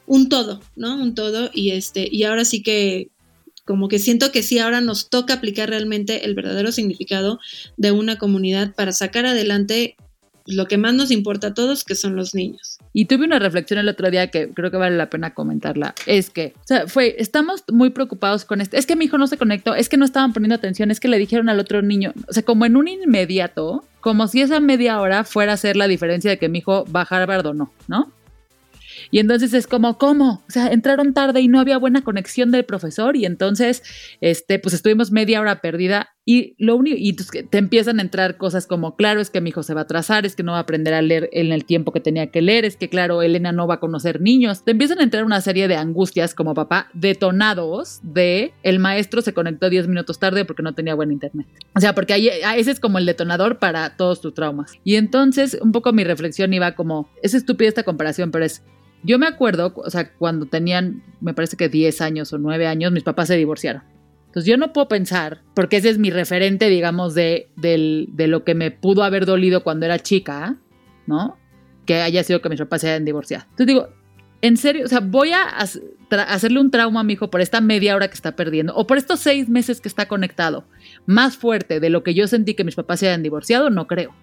un 0.06 0.28
todo, 0.28 0.60
¿no? 0.76 1.00
Un 1.00 1.14
todo, 1.14 1.50
y 1.52 1.70
este, 1.70 2.08
y 2.10 2.24
ahora 2.24 2.44
sí 2.44 2.62
que 2.62 3.10
como 3.64 3.88
que 3.88 3.98
siento 3.98 4.32
que 4.32 4.42
sí, 4.42 4.58
ahora 4.58 4.80
nos 4.80 5.10
toca 5.10 5.34
aplicar 5.34 5.68
realmente 5.68 6.24
el 6.24 6.34
verdadero 6.34 6.72
significado 6.72 7.38
de 7.76 7.92
una 7.92 8.16
comunidad 8.16 8.74
para 8.74 8.92
sacar 8.92 9.26
adelante 9.26 9.96
lo 10.48 10.66
que 10.66 10.78
más 10.78 10.94
nos 10.94 11.10
importa 11.10 11.48
a 11.48 11.54
todos, 11.54 11.84
que 11.84 11.94
son 11.94 12.16
los 12.16 12.34
niños. 12.34 12.78
Y 12.92 13.04
tuve 13.04 13.24
una 13.24 13.38
reflexión 13.38 13.78
el 13.78 13.88
otro 13.88 14.10
día 14.10 14.28
que 14.28 14.50
creo 14.50 14.70
que 14.70 14.76
vale 14.76 14.96
la 14.96 15.10
pena 15.10 15.34
comentarla. 15.34 15.94
Es 16.06 16.30
que, 16.30 16.54
o 16.56 16.66
sea, 16.66 16.86
fue, 16.86 17.16
estamos 17.18 17.62
muy 17.70 17.90
preocupados 17.90 18.44
con 18.44 18.60
esto. 18.60 18.76
Es 18.76 18.86
que 18.86 18.96
mi 18.96 19.04
hijo 19.04 19.18
no 19.18 19.26
se 19.26 19.36
conectó, 19.36 19.74
es 19.74 19.88
que 19.88 19.96
no 19.96 20.04
estaban 20.04 20.32
poniendo 20.32 20.54
atención, 20.54 20.90
es 20.90 21.00
que 21.00 21.08
le 21.08 21.18
dijeron 21.18 21.48
al 21.48 21.60
otro 21.60 21.82
niño, 21.82 22.12
o 22.26 22.32
sea, 22.32 22.42
como 22.42 22.64
en 22.64 22.76
un 22.76 22.88
inmediato, 22.88 23.84
como 24.00 24.26
si 24.26 24.40
esa 24.40 24.60
media 24.60 25.00
hora 25.00 25.24
fuera 25.24 25.52
a 25.52 25.56
ser 25.56 25.76
la 25.76 25.86
diferencia 25.86 26.30
de 26.30 26.38
que 26.38 26.48
mi 26.48 26.58
hijo 26.58 26.84
va 26.86 27.02
a 27.02 27.14
Harvard 27.14 27.46
o 27.46 27.54
no, 27.54 27.72
¿no? 27.86 28.10
Y 29.10 29.18
entonces 29.18 29.54
es 29.54 29.66
como, 29.66 29.98
¿cómo? 29.98 30.44
O 30.48 30.50
sea, 30.50 30.68
entraron 30.68 31.14
tarde 31.14 31.40
y 31.40 31.48
no 31.48 31.60
había 31.60 31.78
buena 31.78 32.02
conexión 32.02 32.50
del 32.50 32.64
profesor 32.64 33.16
y 33.16 33.24
entonces, 33.24 33.82
este, 34.20 34.58
pues 34.58 34.74
estuvimos 34.74 35.10
media 35.10 35.40
hora 35.40 35.60
perdida 35.60 36.10
y 36.30 36.54
lo 36.58 36.76
único, 36.76 36.98
y 37.00 37.16
que 37.16 37.42
te 37.42 37.56
empiezan 37.56 38.00
a 38.00 38.02
entrar 38.02 38.36
cosas 38.36 38.66
como, 38.66 38.96
claro, 38.96 39.22
es 39.22 39.30
que 39.30 39.40
mi 39.40 39.48
hijo 39.48 39.62
se 39.62 39.72
va 39.72 39.80
a 39.80 39.84
atrasar, 39.84 40.26
es 40.26 40.36
que 40.36 40.42
no 40.42 40.52
va 40.52 40.58
a 40.58 40.60
aprender 40.60 40.92
a 40.92 41.00
leer 41.00 41.30
en 41.32 41.52
el 41.52 41.64
tiempo 41.64 41.90
que 41.90 42.00
tenía 42.00 42.26
que 42.26 42.42
leer, 42.42 42.66
es 42.66 42.76
que, 42.76 42.90
claro, 42.90 43.22
Elena 43.22 43.50
no 43.50 43.66
va 43.66 43.76
a 43.76 43.80
conocer 43.80 44.20
niños. 44.20 44.62
Te 44.62 44.72
empiezan 44.72 44.98
a 44.98 45.04
entrar 45.04 45.24
una 45.24 45.40
serie 45.40 45.68
de 45.68 45.76
angustias 45.76 46.34
como 46.34 46.52
papá 46.52 46.90
detonados 46.92 48.00
de 48.02 48.52
el 48.62 48.78
maestro 48.78 49.22
se 49.22 49.32
conectó 49.32 49.70
10 49.70 49.88
minutos 49.88 50.18
tarde 50.18 50.44
porque 50.44 50.62
no 50.62 50.74
tenía 50.74 50.94
buen 50.94 51.12
internet. 51.12 51.46
O 51.74 51.80
sea, 51.80 51.94
porque 51.94 52.12
ahí, 52.12 52.28
ese 52.28 52.72
es 52.72 52.78
como 52.78 52.98
el 52.98 53.06
detonador 53.06 53.58
para 53.58 53.96
todos 53.96 54.20
tus 54.20 54.34
traumas. 54.34 54.72
Y 54.84 54.96
entonces, 54.96 55.56
un 55.62 55.72
poco 55.72 55.94
mi 55.94 56.04
reflexión 56.04 56.52
iba 56.52 56.74
como, 56.74 57.08
es 57.22 57.32
estúpida 57.32 57.70
esta 57.70 57.84
comparación, 57.84 58.32
pero 58.32 58.44
es, 58.44 58.62
yo 59.04 59.18
me 59.18 59.26
acuerdo, 59.26 59.72
o 59.76 59.90
sea, 59.90 60.12
cuando 60.14 60.46
tenían, 60.46 61.02
me 61.20 61.34
parece 61.34 61.56
que 61.56 61.68
10 61.68 62.00
años 62.00 62.32
o 62.32 62.38
9 62.38 62.66
años, 62.66 62.92
mis 62.92 63.02
papás 63.04 63.28
se 63.28 63.36
divorciaron. 63.36 63.82
Entonces 64.26 64.44
yo 64.50 64.56
no 64.56 64.72
puedo 64.72 64.88
pensar, 64.88 65.42
porque 65.54 65.78
ese 65.78 65.88
es 65.90 65.98
mi 65.98 66.10
referente, 66.10 66.68
digamos, 66.68 67.14
de, 67.14 67.48
del- 67.56 68.08
de 68.12 68.26
lo 68.26 68.44
que 68.44 68.54
me 68.54 68.70
pudo 68.70 69.02
haber 69.04 69.24
dolido 69.24 69.62
cuando 69.64 69.86
era 69.86 69.98
chica, 69.98 70.56
¿no? 71.06 71.36
Que 71.86 72.02
haya 72.02 72.22
sido 72.24 72.42
que 72.42 72.48
mis 72.50 72.58
papás 72.58 72.82
se 72.82 72.90
hayan 72.90 73.04
divorciado. 73.04 73.44
Entonces 73.44 73.66
digo, 73.66 73.88
en 74.42 74.56
serio, 74.56 74.84
o 74.84 74.88
sea, 74.88 75.00
voy 75.00 75.30
a 75.32 75.44
hacerle 76.28 76.60
un 76.60 76.70
trauma 76.70 77.00
a 77.00 77.04
mi 77.04 77.14
hijo 77.14 77.30
por 77.30 77.40
esta 77.40 77.60
media 77.60 77.96
hora 77.96 78.08
que 78.08 78.14
está 78.14 78.36
perdiendo, 78.36 78.74
o 78.76 78.86
por 78.86 78.98
estos 78.98 79.20
seis 79.20 79.48
meses 79.48 79.80
que 79.80 79.88
está 79.88 80.06
conectado, 80.06 80.64
más 81.06 81.36
fuerte 81.36 81.80
de 81.80 81.90
lo 81.90 82.02
que 82.02 82.14
yo 82.14 82.28
sentí 82.28 82.54
que 82.54 82.64
mis 82.64 82.74
papás 82.76 83.00
se 83.00 83.08
hayan 83.08 83.22
divorciado, 83.22 83.70
no 83.70 83.86
creo. 83.86 84.14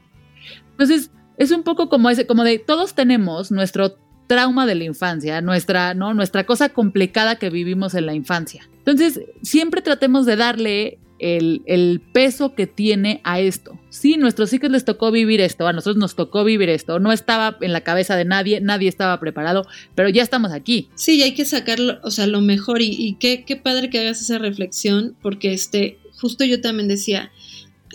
Entonces, 0.71 1.11
es 1.38 1.51
un 1.51 1.63
poco 1.63 1.89
como 1.89 2.09
ese, 2.09 2.28
como 2.28 2.43
de 2.43 2.59
todos 2.59 2.93
tenemos 2.93 3.51
nuestro 3.51 3.97
trauma 4.28 4.65
de 4.65 4.76
la 4.76 4.84
infancia, 4.84 5.41
nuestra, 5.41 5.93
¿no? 5.93 6.13
Nuestra 6.13 6.45
cosa 6.45 6.69
complicada 6.69 7.38
que 7.38 7.49
vivimos 7.49 7.93
en 7.93 8.05
la 8.05 8.13
infancia. 8.13 8.67
Entonces, 8.80 9.21
siempre 9.41 9.82
tratemos 9.82 10.26
de 10.26 10.36
darle 10.36 10.99
el, 11.19 11.61
el 11.65 12.01
peso 12.13 12.55
que 12.55 12.67
tiene 12.67 13.21
a 13.23 13.39
esto. 13.39 13.80
Sí, 13.89 14.17
nuestros 14.17 14.51
hijos 14.53 14.69
les 14.69 14.86
tocó 14.86 15.11
vivir 15.11 15.41
esto, 15.41 15.67
a 15.67 15.73
nosotros 15.73 15.97
nos 15.97 16.15
tocó 16.15 16.43
vivir 16.43 16.69
esto, 16.69 16.99
no 16.99 17.11
estaba 17.11 17.57
en 17.61 17.71
la 17.73 17.82
cabeza 17.82 18.15
de 18.15 18.26
nadie, 18.26 18.59
nadie 18.61 18.89
estaba 18.89 19.19
preparado, 19.19 19.65
pero 19.95 20.09
ya 20.09 20.23
estamos 20.23 20.51
aquí. 20.51 20.89
Sí, 20.95 21.21
hay 21.23 21.34
que 21.34 21.45
sacarlo, 21.45 21.99
o 22.03 22.11
sea, 22.11 22.28
lo 22.28 22.41
mejor 22.41 22.82
y, 22.82 22.89
y 22.89 23.15
qué, 23.15 23.45
qué 23.45 23.55
padre 23.55 23.89
que 23.89 23.99
hagas 23.99 24.21
esa 24.21 24.38
reflexión, 24.38 25.15
porque 25.21 25.53
este, 25.53 25.99
justo 26.19 26.43
yo 26.43 26.59
también 26.61 26.88
decía, 26.88 27.32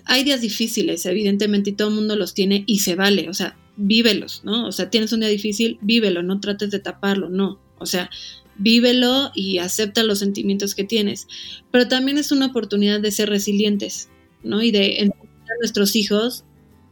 hay 0.07 0.25
días 0.25 0.41
difíciles, 0.41 1.05
evidentemente, 1.07 1.71
y 1.71 1.73
todo 1.75 1.89
el 1.89 1.95
mundo 1.95 2.17
los 2.17 2.35
tiene 2.35 2.65
y 2.67 2.81
se 2.81 2.97
vale, 2.97 3.29
o 3.29 3.35
sea, 3.35 3.57
vívelos, 3.77 4.43
¿no? 4.45 4.67
O 4.67 4.73
sea, 4.73 4.91
tienes 4.91 5.13
un 5.13 5.21
día 5.21 5.29
difícil, 5.29 5.79
vívelo, 5.81 6.23
no 6.23 6.41
trates 6.41 6.71
de 6.71 6.79
taparlo, 6.79 7.29
no. 7.29 7.61
O 7.79 7.87
sea, 7.87 8.11
vívelo 8.57 9.31
y 9.35 9.59
acepta 9.59 10.03
los 10.03 10.19
sentimientos 10.19 10.75
que 10.75 10.85
tienes. 10.85 11.27
Pero 11.71 11.89
también 11.89 12.19
es 12.19 12.31
una 12.33 12.47
oportunidad 12.47 13.01
de 13.01 13.11
ser 13.11 13.31
resilientes, 13.31 14.09
¿no? 14.43 14.63
Y 14.63 14.71
de 14.71 15.01
enseñar 15.01 15.17
a 15.25 15.59
nuestros 15.61 15.97
hijos 15.97 16.45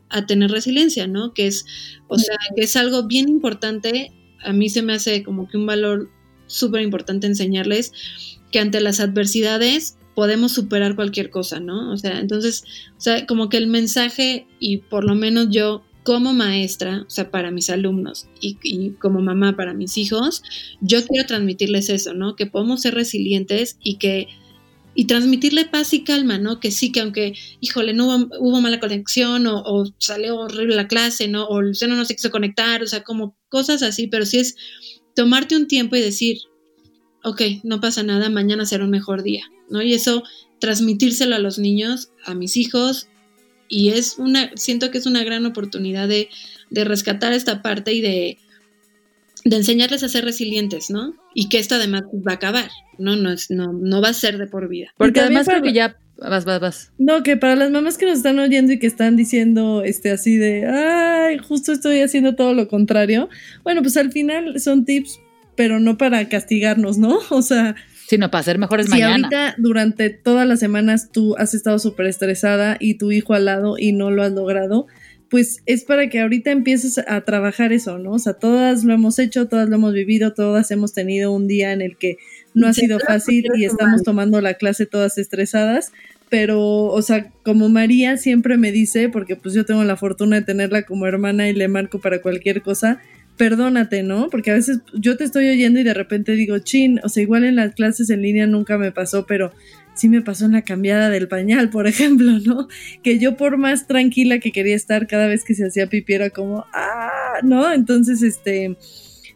a 0.08 0.26
tener 0.26 0.50
resiliencia, 0.50 1.06
¿no? 1.06 1.34
Que 1.34 1.46
es, 1.46 1.66
o 2.08 2.18
sea, 2.18 2.36
que 2.56 2.62
es 2.62 2.76
algo 2.76 3.06
bien 3.06 3.28
importante. 3.28 4.12
A 4.42 4.52
mí 4.52 4.70
se 4.70 4.82
me 4.82 4.94
hace 4.94 5.22
como 5.22 5.48
que 5.48 5.58
un 5.58 5.66
valor 5.66 6.10
súper 6.46 6.82
importante 6.82 7.26
enseñarles 7.26 7.92
que 8.50 8.60
ante 8.60 8.80
las 8.80 9.00
adversidades 9.00 9.98
podemos 10.14 10.52
superar 10.52 10.96
cualquier 10.96 11.30
cosa, 11.30 11.60
¿no? 11.60 11.92
O 11.92 11.96
sea, 11.96 12.18
entonces, 12.18 12.64
o 12.96 13.00
sea, 13.00 13.26
como 13.26 13.48
que 13.48 13.58
el 13.58 13.68
mensaje, 13.68 14.46
y 14.58 14.78
por 14.78 15.04
lo 15.04 15.14
menos 15.14 15.48
yo 15.50 15.84
como 16.08 16.32
maestra, 16.32 17.04
o 17.06 17.10
sea, 17.10 17.30
para 17.30 17.50
mis 17.50 17.68
alumnos 17.68 18.28
y, 18.40 18.56
y, 18.62 18.92
como 18.92 19.20
mamá 19.20 19.56
para 19.56 19.74
mis 19.74 19.98
hijos, 19.98 20.42
yo 20.80 21.06
quiero 21.06 21.26
transmitirles 21.26 21.90
eso, 21.90 22.14
¿no? 22.14 22.34
Que 22.34 22.46
podemos 22.46 22.80
ser 22.80 22.94
resilientes 22.94 23.76
y 23.82 23.96
que 23.96 24.26
y 24.94 25.04
transmitirle 25.04 25.66
paz 25.66 25.92
y 25.92 26.04
calma, 26.04 26.38
¿no? 26.38 26.60
Que 26.60 26.70
sí, 26.70 26.92
que 26.92 27.00
aunque, 27.00 27.34
híjole, 27.60 27.92
no 27.92 28.06
hubo, 28.06 28.26
hubo 28.40 28.60
mala 28.62 28.80
conexión 28.80 29.46
o, 29.46 29.62
o, 29.62 29.84
salió 29.98 30.38
horrible 30.38 30.76
la 30.76 30.88
clase, 30.88 31.28
¿no? 31.28 31.44
O 31.44 31.60
el 31.60 31.74
seno 31.74 31.94
no 31.94 32.06
se 32.06 32.14
quiso 32.16 32.30
conectar, 32.30 32.82
o 32.82 32.86
sea, 32.86 33.04
como 33.04 33.36
cosas 33.50 33.82
así, 33.82 34.06
pero 34.06 34.24
sí 34.24 34.38
es 34.38 34.56
tomarte 35.14 35.56
un 35.56 35.68
tiempo 35.68 35.94
y 35.94 36.00
decir, 36.00 36.38
ok, 37.22 37.42
no 37.64 37.82
pasa 37.82 38.02
nada, 38.02 38.30
mañana 38.30 38.64
será 38.64 38.84
un 38.84 38.90
mejor 38.90 39.22
día, 39.22 39.44
¿no? 39.68 39.82
Y 39.82 39.92
eso, 39.92 40.22
transmitírselo 40.58 41.36
a 41.36 41.38
los 41.38 41.58
niños, 41.58 42.12
a 42.24 42.32
mis 42.32 42.56
hijos, 42.56 43.08
y 43.68 43.90
es 43.90 44.18
una, 44.18 44.50
siento 44.56 44.90
que 44.90 44.98
es 44.98 45.06
una 45.06 45.24
gran 45.24 45.46
oportunidad 45.46 46.08
de, 46.08 46.28
de 46.70 46.84
rescatar 46.84 47.32
esta 47.32 47.62
parte 47.62 47.92
y 47.92 48.00
de, 48.00 48.38
de 49.44 49.56
enseñarles 49.56 50.02
a 50.02 50.08
ser 50.08 50.24
resilientes, 50.24 50.90
¿no? 50.90 51.14
Y 51.34 51.48
que 51.48 51.58
esto 51.58 51.76
además 51.76 52.02
va 52.26 52.32
a 52.32 52.34
acabar, 52.36 52.70
¿no? 52.98 53.16
No, 53.16 53.32
es, 53.32 53.50
no, 53.50 53.72
no 53.72 54.00
va 54.00 54.08
a 54.08 54.14
ser 54.14 54.38
de 54.38 54.46
por 54.46 54.68
vida. 54.68 54.88
Porque 54.96 55.20
además 55.20 55.46
creo 55.46 55.62
que 55.62 55.72
ya... 55.72 55.96
Vas, 56.16 56.44
vas, 56.44 56.60
vas. 56.60 56.92
No, 56.98 57.22
que 57.22 57.36
para 57.36 57.54
las 57.54 57.70
mamás 57.70 57.96
que 57.96 58.04
nos 58.06 58.16
están 58.16 58.40
oyendo 58.40 58.72
y 58.72 58.80
que 58.80 58.88
están 58.88 59.14
diciendo 59.14 59.82
este 59.84 60.10
así 60.10 60.36
de, 60.36 60.66
ay, 60.66 61.38
justo 61.38 61.70
estoy 61.70 62.00
haciendo 62.00 62.34
todo 62.34 62.54
lo 62.54 62.66
contrario. 62.66 63.28
Bueno, 63.62 63.82
pues 63.82 63.96
al 63.96 64.10
final 64.10 64.58
son 64.58 64.84
tips, 64.84 65.20
pero 65.54 65.78
no 65.78 65.96
para 65.96 66.28
castigarnos, 66.28 66.98
¿no? 66.98 67.20
O 67.30 67.42
sea, 67.42 67.76
sino 68.08 68.30
para 68.30 68.42
ser 68.42 68.58
mejores 68.58 68.86
si 68.86 68.92
mañana. 68.92 69.26
ahorita 69.26 69.54
durante 69.58 70.08
todas 70.08 70.48
las 70.48 70.60
semanas 70.60 71.10
tú 71.12 71.36
has 71.36 71.52
estado 71.52 71.78
súper 71.78 72.06
estresada 72.06 72.78
y 72.80 72.94
tu 72.94 73.12
hijo 73.12 73.34
al 73.34 73.44
lado 73.44 73.76
y 73.78 73.92
no 73.92 74.10
lo 74.10 74.22
has 74.22 74.32
logrado, 74.32 74.86
pues 75.28 75.62
es 75.66 75.84
para 75.84 76.08
que 76.08 76.20
ahorita 76.20 76.50
empieces 76.50 76.96
a 77.06 77.20
trabajar 77.20 77.70
eso, 77.74 77.98
¿no? 77.98 78.12
O 78.12 78.18
sea, 78.18 78.32
todas 78.32 78.82
lo 78.84 78.94
hemos 78.94 79.18
hecho, 79.18 79.46
todas 79.46 79.68
lo 79.68 79.76
hemos 79.76 79.92
vivido, 79.92 80.32
todas 80.32 80.70
hemos 80.70 80.94
tenido 80.94 81.32
un 81.32 81.46
día 81.48 81.72
en 81.72 81.82
el 81.82 81.98
que 81.98 82.16
no 82.54 82.66
ha 82.66 82.72
sido 82.72 82.98
fácil 82.98 83.44
y 83.56 83.66
estamos 83.66 84.02
tomando 84.02 84.40
la 84.40 84.54
clase 84.54 84.86
todas 84.86 85.18
estresadas, 85.18 85.92
pero, 86.30 86.84
o 86.84 87.02
sea, 87.02 87.30
como 87.44 87.68
María 87.68 88.16
siempre 88.16 88.56
me 88.56 88.72
dice, 88.72 89.10
porque 89.10 89.36
pues 89.36 89.54
yo 89.54 89.66
tengo 89.66 89.84
la 89.84 89.96
fortuna 89.96 90.36
de 90.36 90.46
tenerla 90.46 90.82
como 90.82 91.06
hermana 91.06 91.50
y 91.50 91.52
le 91.52 91.68
marco 91.68 92.00
para 92.00 92.22
cualquier 92.22 92.62
cosa, 92.62 93.02
perdónate, 93.38 94.02
¿no? 94.02 94.28
Porque 94.28 94.50
a 94.50 94.54
veces 94.54 94.80
yo 94.92 95.16
te 95.16 95.24
estoy 95.24 95.48
oyendo 95.48 95.80
y 95.80 95.84
de 95.84 95.94
repente 95.94 96.32
digo, 96.32 96.58
chin, 96.58 97.00
o 97.02 97.08
sea, 97.08 97.22
igual 97.22 97.44
en 97.44 97.56
las 97.56 97.74
clases 97.74 98.10
en 98.10 98.20
línea 98.20 98.46
nunca 98.46 98.76
me 98.76 98.92
pasó, 98.92 99.24
pero 99.26 99.52
sí 99.94 100.08
me 100.08 100.20
pasó 100.20 100.44
en 100.44 100.52
la 100.52 100.62
cambiada 100.62 101.08
del 101.08 101.28
pañal, 101.28 101.70
por 101.70 101.86
ejemplo, 101.86 102.38
¿no? 102.44 102.68
Que 103.02 103.18
yo 103.18 103.36
por 103.36 103.56
más 103.56 103.86
tranquila 103.86 104.40
que 104.40 104.52
quería 104.52 104.76
estar 104.76 105.06
cada 105.06 105.26
vez 105.26 105.44
que 105.44 105.54
se 105.54 105.66
hacía 105.66 105.88
pipi 105.88 106.12
era 106.12 106.30
como, 106.30 106.66
ah, 106.74 107.38
¿no? 107.42 107.72
Entonces, 107.72 108.22
este, 108.22 108.76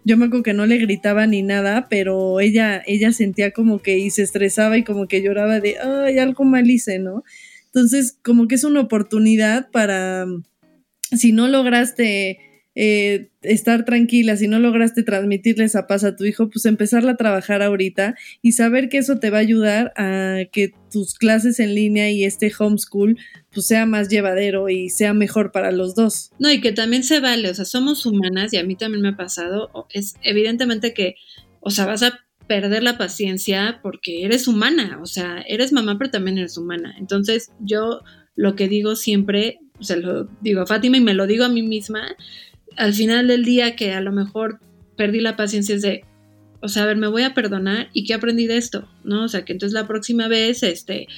yo 0.05 0.17
me 0.17 0.27
acuerdo 0.27 0.43
que 0.43 0.55
no 0.55 0.67
le 0.67 0.79
gritaba 0.79 1.27
ni 1.27 1.43
nada, 1.43 1.87
pero 1.89 2.41
ella, 2.41 2.83
ella 2.87 3.13
sentía 3.13 3.53
como 3.53 3.81
que 3.81 3.99
y 3.99 4.11
se 4.11 4.23
estresaba 4.23 4.77
y 4.77 4.85
como 4.85 5.07
que 5.07 5.23
lloraba 5.23 5.61
de, 5.61 5.77
ay, 5.79 6.19
algo 6.19 6.45
mal 6.45 6.69
hice, 6.69 6.99
¿no? 6.99 7.23
Entonces, 7.67 8.19
como 8.23 8.49
que 8.49 8.57
es 8.57 8.65
una 8.65 8.81
oportunidad 8.81 9.71
para, 9.71 10.27
si 11.13 11.33
no 11.33 11.49
lograste 11.49 12.52
eh, 12.75 13.31
estar 13.43 13.85
tranquila, 13.85 14.37
si 14.37 14.49
no 14.49 14.59
lograste 14.59 15.03
transmitirle 15.03 15.65
esa 15.65 15.87
paz 15.87 16.05
a 16.05 16.17
tu 16.17 16.25
hijo, 16.25 16.49
pues 16.49 16.65
empezarla 16.65 17.13
a 17.13 17.17
trabajar 17.17 17.63
ahorita 17.63 18.15
y 18.41 18.53
saber 18.53 18.89
que 18.89 18.99
eso 18.99 19.19
te 19.19 19.31
va 19.31 19.39
a 19.39 19.43
ayudar 19.43 19.93
a 19.97 20.45
que 20.51 20.73
tus 20.91 21.15
clases 21.15 21.61
en 21.61 21.75
línea 21.75 22.11
y 22.11 22.25
este 22.25 22.53
homeschool 22.57 23.19
pues 23.53 23.67
sea 23.67 23.85
más 23.85 24.09
llevadero 24.09 24.69
y 24.69 24.89
sea 24.89 25.13
mejor 25.13 25.53
para 25.53 25.71
los 25.71 25.95
dos. 25.95 26.31
No, 26.39 26.51
y 26.51 26.61
que 26.61 26.73
también 26.73 27.05
se 27.05 27.21
vale, 27.21 27.51
o 27.51 27.55
sea, 27.55 27.65
somos 27.65 28.07
humanas 28.07 28.53
y 28.53 28.57
a 28.57 28.65
mí 28.65 28.75
también 28.77 29.03
me 29.03 29.11
ha 29.11 29.17
pasado, 29.17 29.71
es 29.93 30.15
evidentemente 30.23 30.95
que, 30.95 31.17
o 31.61 31.71
sea, 31.71 31.85
vas 31.87 32.03
a 32.03 32.21
perder 32.47 32.83
la 32.83 32.99
paciencia 32.99 33.81
porque 33.83 34.25
eres 34.25 34.49
humana, 34.49 34.99
o 35.03 35.07
sea, 35.07 35.45
eres 35.47 35.73
mamá 35.73 35.99
pero 35.99 36.11
también 36.11 36.39
eres 36.39 36.57
humana. 36.57 36.95
Entonces 36.99 37.51
yo 37.61 38.01
lo 38.35 38.57
que 38.57 38.69
digo 38.69 38.97
siempre, 38.97 39.59
se 39.81 39.97
lo 39.97 40.25
digo 40.41 40.63
a 40.63 40.67
Fátima 40.67 40.97
y 40.97 41.01
me 41.01 41.15
lo 41.15 41.27
digo 41.27 41.45
a 41.45 41.49
mí 41.49 41.63
misma, 41.63 42.17
al 42.77 42.95
final 42.95 43.29
del 43.29 43.45
día 43.45 43.77
que 43.77 43.93
a 43.93 44.01
lo 44.01 44.13
mejor 44.13 44.61
perdí 44.97 45.21
la 45.21 45.37
paciencia 45.37 45.75
es 45.75 45.83
de, 45.83 46.05
o 46.61 46.69
sea, 46.69 46.85
a 46.85 46.87
ver, 46.87 46.97
me 46.97 47.09
voy 47.09 47.23
a 47.23 47.35
perdonar 47.35 47.89
y 47.93 48.05
qué 48.05 48.15
aprendí 48.15 48.47
de 48.47 48.57
esto, 48.57 48.89
¿no? 49.05 49.25
O 49.25 49.29
sea, 49.29 49.45
que 49.45 49.53
entonces 49.53 49.75
la 49.75 49.87
próxima 49.87 50.29
vez, 50.29 50.63
este, 50.63 51.09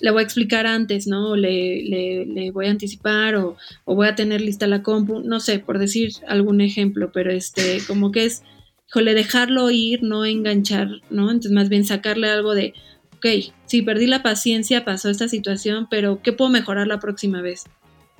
le 0.00 0.10
voy 0.10 0.20
a 0.20 0.24
explicar 0.24 0.66
antes, 0.66 1.06
¿no? 1.06 1.36
Le, 1.36 1.82
le, 1.82 2.26
le 2.26 2.50
voy 2.50 2.66
a 2.66 2.70
anticipar 2.70 3.36
o, 3.36 3.56
o, 3.84 3.94
voy 3.94 4.08
a 4.08 4.14
tener 4.14 4.40
lista 4.40 4.66
la 4.66 4.82
compu, 4.82 5.20
no 5.20 5.40
sé, 5.40 5.58
por 5.58 5.78
decir 5.78 6.12
algún 6.26 6.60
ejemplo, 6.60 7.10
pero 7.12 7.30
este, 7.30 7.80
como 7.86 8.12
que 8.12 8.24
es, 8.24 8.42
híjole, 8.88 9.14
dejarlo 9.14 9.70
ir, 9.70 10.02
no 10.02 10.24
enganchar, 10.24 10.88
¿no? 11.10 11.30
Entonces 11.30 11.52
más 11.52 11.68
bien 11.68 11.84
sacarle 11.84 12.28
algo 12.30 12.54
de, 12.54 12.74
ok, 13.16 13.52
sí, 13.66 13.82
perdí 13.82 14.06
la 14.06 14.22
paciencia, 14.22 14.84
pasó 14.84 15.10
esta 15.10 15.28
situación, 15.28 15.88
pero 15.90 16.22
¿qué 16.22 16.32
puedo 16.32 16.50
mejorar 16.50 16.86
la 16.86 17.00
próxima 17.00 17.42
vez? 17.42 17.64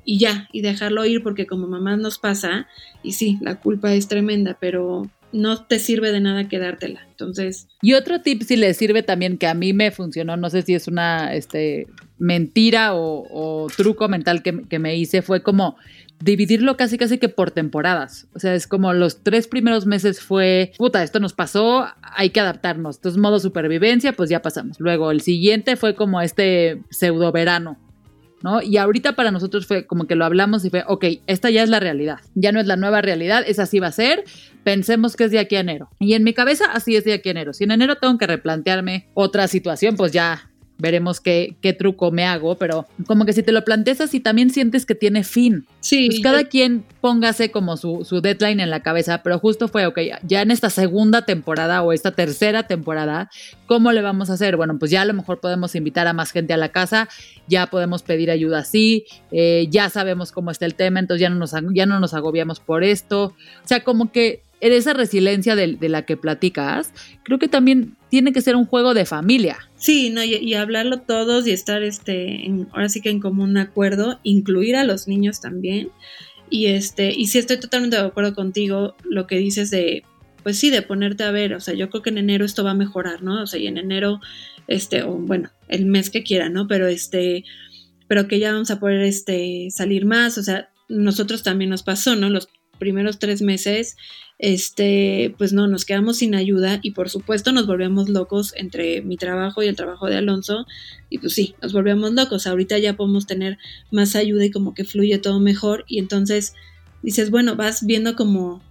Y 0.08 0.18
ya, 0.18 0.48
y 0.52 0.62
dejarlo 0.62 1.04
ir 1.04 1.22
porque 1.22 1.46
como 1.46 1.66
mamá 1.66 1.98
nos 1.98 2.18
pasa, 2.18 2.66
y 3.02 3.12
sí, 3.12 3.36
la 3.42 3.60
culpa 3.60 3.92
es 3.92 4.08
tremenda, 4.08 4.56
pero 4.58 5.06
no 5.32 5.66
te 5.66 5.78
sirve 5.78 6.12
de 6.12 6.20
nada 6.20 6.48
quedártela. 6.48 7.06
Entonces. 7.10 7.68
Y 7.82 7.92
otro 7.92 8.22
tip 8.22 8.40
si 8.40 8.56
le 8.56 8.72
sirve 8.72 9.02
también 9.02 9.36
que 9.36 9.46
a 9.46 9.52
mí 9.52 9.74
me 9.74 9.90
funcionó, 9.90 10.38
no 10.38 10.48
sé 10.48 10.62
si 10.62 10.72
es 10.72 10.88
una 10.88 11.34
este, 11.34 11.88
mentira 12.16 12.94
o, 12.94 13.66
truco 13.76 14.08
mental 14.08 14.42
que, 14.42 14.62
que, 14.62 14.78
me 14.78 14.96
hice, 14.96 15.20
fue 15.20 15.42
como 15.42 15.76
dividirlo 16.20 16.78
casi 16.78 16.96
casi 16.96 17.18
que 17.18 17.28
por 17.28 17.50
temporadas. 17.50 18.28
O 18.34 18.38
sea, 18.38 18.54
es 18.54 18.66
como 18.66 18.94
los 18.94 19.22
tres 19.22 19.46
primeros 19.46 19.84
meses 19.84 20.22
fue, 20.22 20.72
puta, 20.78 21.02
esto 21.02 21.20
nos 21.20 21.34
pasó, 21.34 21.86
hay 22.00 22.30
que 22.30 22.40
adaptarnos. 22.40 22.96
Entonces, 22.96 23.20
modo 23.20 23.40
supervivencia, 23.40 24.14
pues 24.14 24.30
ya 24.30 24.40
pasamos. 24.40 24.80
Luego 24.80 25.10
el 25.10 25.20
siguiente 25.20 25.76
fue 25.76 25.94
como 25.94 26.22
este 26.22 26.80
pseudo 26.88 27.30
verano 27.30 27.76
¿no? 28.42 28.62
Y 28.62 28.76
ahorita 28.76 29.14
para 29.14 29.30
nosotros 29.30 29.66
fue 29.66 29.86
como 29.86 30.06
que 30.06 30.14
lo 30.14 30.24
hablamos 30.24 30.64
y 30.64 30.70
fue, 30.70 30.84
ok, 30.86 31.04
esta 31.26 31.50
ya 31.50 31.62
es 31.62 31.68
la 31.68 31.80
realidad, 31.80 32.18
ya 32.34 32.52
no 32.52 32.60
es 32.60 32.66
la 32.66 32.76
nueva 32.76 33.00
realidad, 33.00 33.44
esa 33.46 33.66
sí 33.66 33.80
va 33.80 33.88
a 33.88 33.92
ser, 33.92 34.24
pensemos 34.64 35.16
que 35.16 35.24
es 35.24 35.30
de 35.30 35.38
aquí 35.38 35.56
a 35.56 35.60
enero. 35.60 35.88
Y 35.98 36.14
en 36.14 36.24
mi 36.24 36.34
cabeza 36.34 36.66
así 36.72 36.96
es 36.96 37.04
de 37.04 37.14
aquí 37.14 37.28
a 37.28 37.32
enero. 37.32 37.52
Si 37.52 37.64
en 37.64 37.70
enero 37.70 37.96
tengo 37.96 38.16
que 38.18 38.26
replantearme 38.26 39.08
otra 39.14 39.48
situación, 39.48 39.96
pues 39.96 40.12
ya 40.12 40.50
veremos 40.78 41.20
qué, 41.20 41.56
qué 41.60 41.72
truco 41.72 42.10
me 42.12 42.24
hago, 42.24 42.54
pero 42.56 42.86
como 43.06 43.24
que 43.24 43.32
si 43.32 43.42
te 43.42 43.52
lo 43.52 43.64
planteas 43.64 44.00
así, 44.00 44.20
también 44.20 44.50
sientes 44.50 44.86
que 44.86 44.94
tiene 44.94 45.24
fin. 45.24 45.66
Sí. 45.80 46.06
Pues 46.08 46.20
cada 46.20 46.44
quien 46.44 46.84
póngase 47.00 47.50
como 47.50 47.76
su, 47.76 48.04
su, 48.04 48.20
deadline 48.20 48.60
en 48.60 48.70
la 48.70 48.80
cabeza, 48.80 49.22
pero 49.22 49.38
justo 49.38 49.68
fue, 49.68 49.86
ok, 49.86 49.98
ya 50.22 50.42
en 50.42 50.50
esta 50.50 50.70
segunda 50.70 51.22
temporada 51.22 51.82
o 51.82 51.92
esta 51.92 52.12
tercera 52.12 52.68
temporada, 52.68 53.28
¿cómo 53.66 53.92
le 53.92 54.02
vamos 54.02 54.30
a 54.30 54.34
hacer? 54.34 54.56
Bueno, 54.56 54.78
pues 54.78 54.90
ya 54.90 55.02
a 55.02 55.04
lo 55.04 55.14
mejor 55.14 55.40
podemos 55.40 55.74
invitar 55.74 56.06
a 56.06 56.12
más 56.12 56.30
gente 56.30 56.52
a 56.52 56.56
la 56.56 56.68
casa, 56.70 57.08
ya 57.48 57.66
podemos 57.66 58.02
pedir 58.02 58.30
ayuda 58.30 58.60
así, 58.60 59.06
eh, 59.32 59.66
ya 59.70 59.90
sabemos 59.90 60.30
cómo 60.30 60.50
está 60.50 60.64
el 60.64 60.74
tema, 60.74 61.00
entonces 61.00 61.22
ya 61.22 61.30
no, 61.30 61.36
nos, 61.36 61.52
ya 61.74 61.86
no 61.86 61.98
nos 61.98 62.14
agobiamos 62.14 62.60
por 62.60 62.84
esto. 62.84 63.34
O 63.64 63.68
sea, 63.68 63.82
como 63.82 64.12
que 64.12 64.42
esa 64.60 64.92
resiliencia 64.92 65.56
de, 65.56 65.74
de, 65.74 65.88
la 65.88 66.02
que 66.02 66.16
platicas, 66.16 66.92
creo 67.22 67.38
que 67.38 67.48
también 67.48 67.96
tiene 68.08 68.32
que 68.32 68.40
ser 68.40 68.56
un 68.56 68.66
juego 68.66 68.94
de 68.94 69.06
familia. 69.06 69.58
Sí, 69.76 70.10
no, 70.10 70.24
y, 70.24 70.54
hablarlo 70.54 71.00
todos 71.00 71.46
y 71.46 71.52
estar 71.52 71.82
este, 71.82 72.46
en, 72.46 72.68
ahora 72.72 72.88
sí 72.88 73.00
que 73.00 73.10
en 73.10 73.20
común 73.20 73.56
acuerdo, 73.56 74.18
incluir 74.22 74.76
a 74.76 74.84
los 74.84 75.08
niños 75.08 75.40
también. 75.40 75.90
Y 76.50 76.66
este, 76.66 77.12
y 77.12 77.26
sí 77.26 77.38
estoy 77.38 77.60
totalmente 77.60 77.96
de 77.96 78.02
acuerdo 78.02 78.34
contigo, 78.34 78.96
lo 79.04 79.26
que 79.26 79.36
dices 79.36 79.70
de, 79.70 80.02
pues 80.42 80.58
sí, 80.58 80.70
de 80.70 80.82
ponerte 80.82 81.24
a 81.24 81.30
ver, 81.30 81.54
o 81.54 81.60
sea, 81.60 81.74
yo 81.74 81.90
creo 81.90 82.02
que 82.02 82.10
en 82.10 82.18
enero 82.18 82.44
esto 82.44 82.64
va 82.64 82.70
a 82.70 82.74
mejorar, 82.74 83.22
¿no? 83.22 83.42
O 83.42 83.46
sea, 83.46 83.60
y 83.60 83.66
en 83.66 83.76
enero, 83.76 84.20
este, 84.66 85.02
o 85.02 85.12
bueno, 85.12 85.50
el 85.68 85.86
mes 85.86 86.10
que 86.10 86.22
quiera, 86.22 86.48
¿no? 86.48 86.66
Pero 86.66 86.88
este, 86.88 87.44
pero 88.08 88.26
que 88.26 88.38
ya 88.38 88.52
vamos 88.52 88.70
a 88.70 88.80
poder 88.80 89.02
este, 89.02 89.68
salir 89.70 90.06
más, 90.06 90.38
o 90.38 90.42
sea, 90.42 90.70
nosotros 90.88 91.42
también 91.42 91.70
nos 91.70 91.82
pasó, 91.82 92.16
¿no? 92.16 92.30
Los 92.30 92.48
primeros 92.78 93.18
tres 93.18 93.42
meses, 93.42 93.96
este, 94.38 95.34
pues 95.36 95.52
no, 95.52 95.66
nos 95.66 95.84
quedamos 95.84 96.18
sin 96.18 96.36
ayuda 96.36 96.78
y 96.82 96.92
por 96.92 97.10
supuesto 97.10 97.50
nos 97.50 97.66
volvemos 97.66 98.08
locos 98.08 98.54
entre 98.56 99.02
mi 99.02 99.16
trabajo 99.16 99.62
y 99.62 99.66
el 99.66 99.74
trabajo 99.74 100.06
de 100.06 100.16
Alonso 100.16 100.64
y 101.10 101.18
pues 101.18 101.34
sí, 101.34 101.56
nos 101.60 101.72
volvemos 101.72 102.12
locos. 102.12 102.46
Ahorita 102.46 102.78
ya 102.78 102.96
podemos 102.96 103.26
tener 103.26 103.58
más 103.90 104.14
ayuda 104.14 104.44
y 104.44 104.50
como 104.50 104.74
que 104.74 104.84
fluye 104.84 105.18
todo 105.18 105.40
mejor 105.40 105.84
y 105.88 105.98
entonces 105.98 106.54
dices, 107.02 107.30
bueno, 107.30 107.56
vas 107.56 107.84
viendo 107.84 108.14
como, 108.14 108.62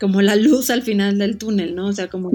como 0.00 0.22
la 0.22 0.34
luz 0.34 0.70
al 0.70 0.82
final 0.82 1.18
del 1.18 1.38
túnel, 1.38 1.76
¿no? 1.76 1.86
O 1.86 1.92
sea, 1.92 2.08
como 2.08 2.32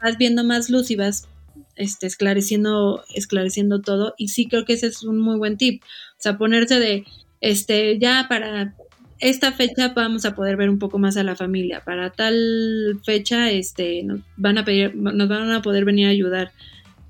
vas 0.00 0.16
viendo 0.16 0.44
más 0.44 0.70
luz 0.70 0.92
y 0.92 0.96
vas 0.96 1.26
este, 1.74 2.06
esclareciendo, 2.06 3.02
esclareciendo 3.12 3.80
todo 3.80 4.14
y 4.16 4.28
sí 4.28 4.46
creo 4.48 4.64
que 4.64 4.74
ese 4.74 4.86
es 4.86 5.02
un 5.02 5.18
muy 5.18 5.36
buen 5.36 5.56
tip. 5.56 5.82
O 5.82 6.22
sea, 6.22 6.38
ponerse 6.38 6.78
de, 6.78 7.04
este, 7.40 7.98
ya 7.98 8.26
para 8.28 8.76
esta 9.20 9.52
fecha 9.52 9.92
vamos 9.94 10.24
a 10.24 10.34
poder 10.34 10.56
ver 10.56 10.70
un 10.70 10.78
poco 10.78 10.98
más 10.98 11.16
a 11.16 11.22
la 11.22 11.36
familia. 11.36 11.82
Para 11.84 12.10
tal 12.10 13.00
fecha, 13.04 13.50
este, 13.50 14.02
nos 14.02 14.20
van 14.36 14.58
a 14.58 14.64
pedir, 14.64 14.96
nos 14.96 15.28
van 15.28 15.50
a 15.50 15.62
poder 15.62 15.84
venir 15.84 16.06
a 16.06 16.10
ayudar. 16.10 16.52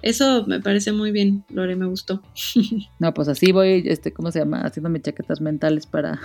Eso 0.02 0.46
me 0.46 0.60
parece 0.60 0.92
muy 0.92 1.12
bien, 1.12 1.44
Lore, 1.50 1.76
me 1.76 1.86
gustó. 1.86 2.22
No, 2.98 3.14
pues 3.14 3.28
así 3.28 3.52
voy, 3.52 3.82
este, 3.86 4.12
¿cómo 4.12 4.30
se 4.30 4.40
llama? 4.40 4.60
Haciéndome 4.62 5.00
chaquetas 5.00 5.40
mentales 5.40 5.86
para, 5.86 6.20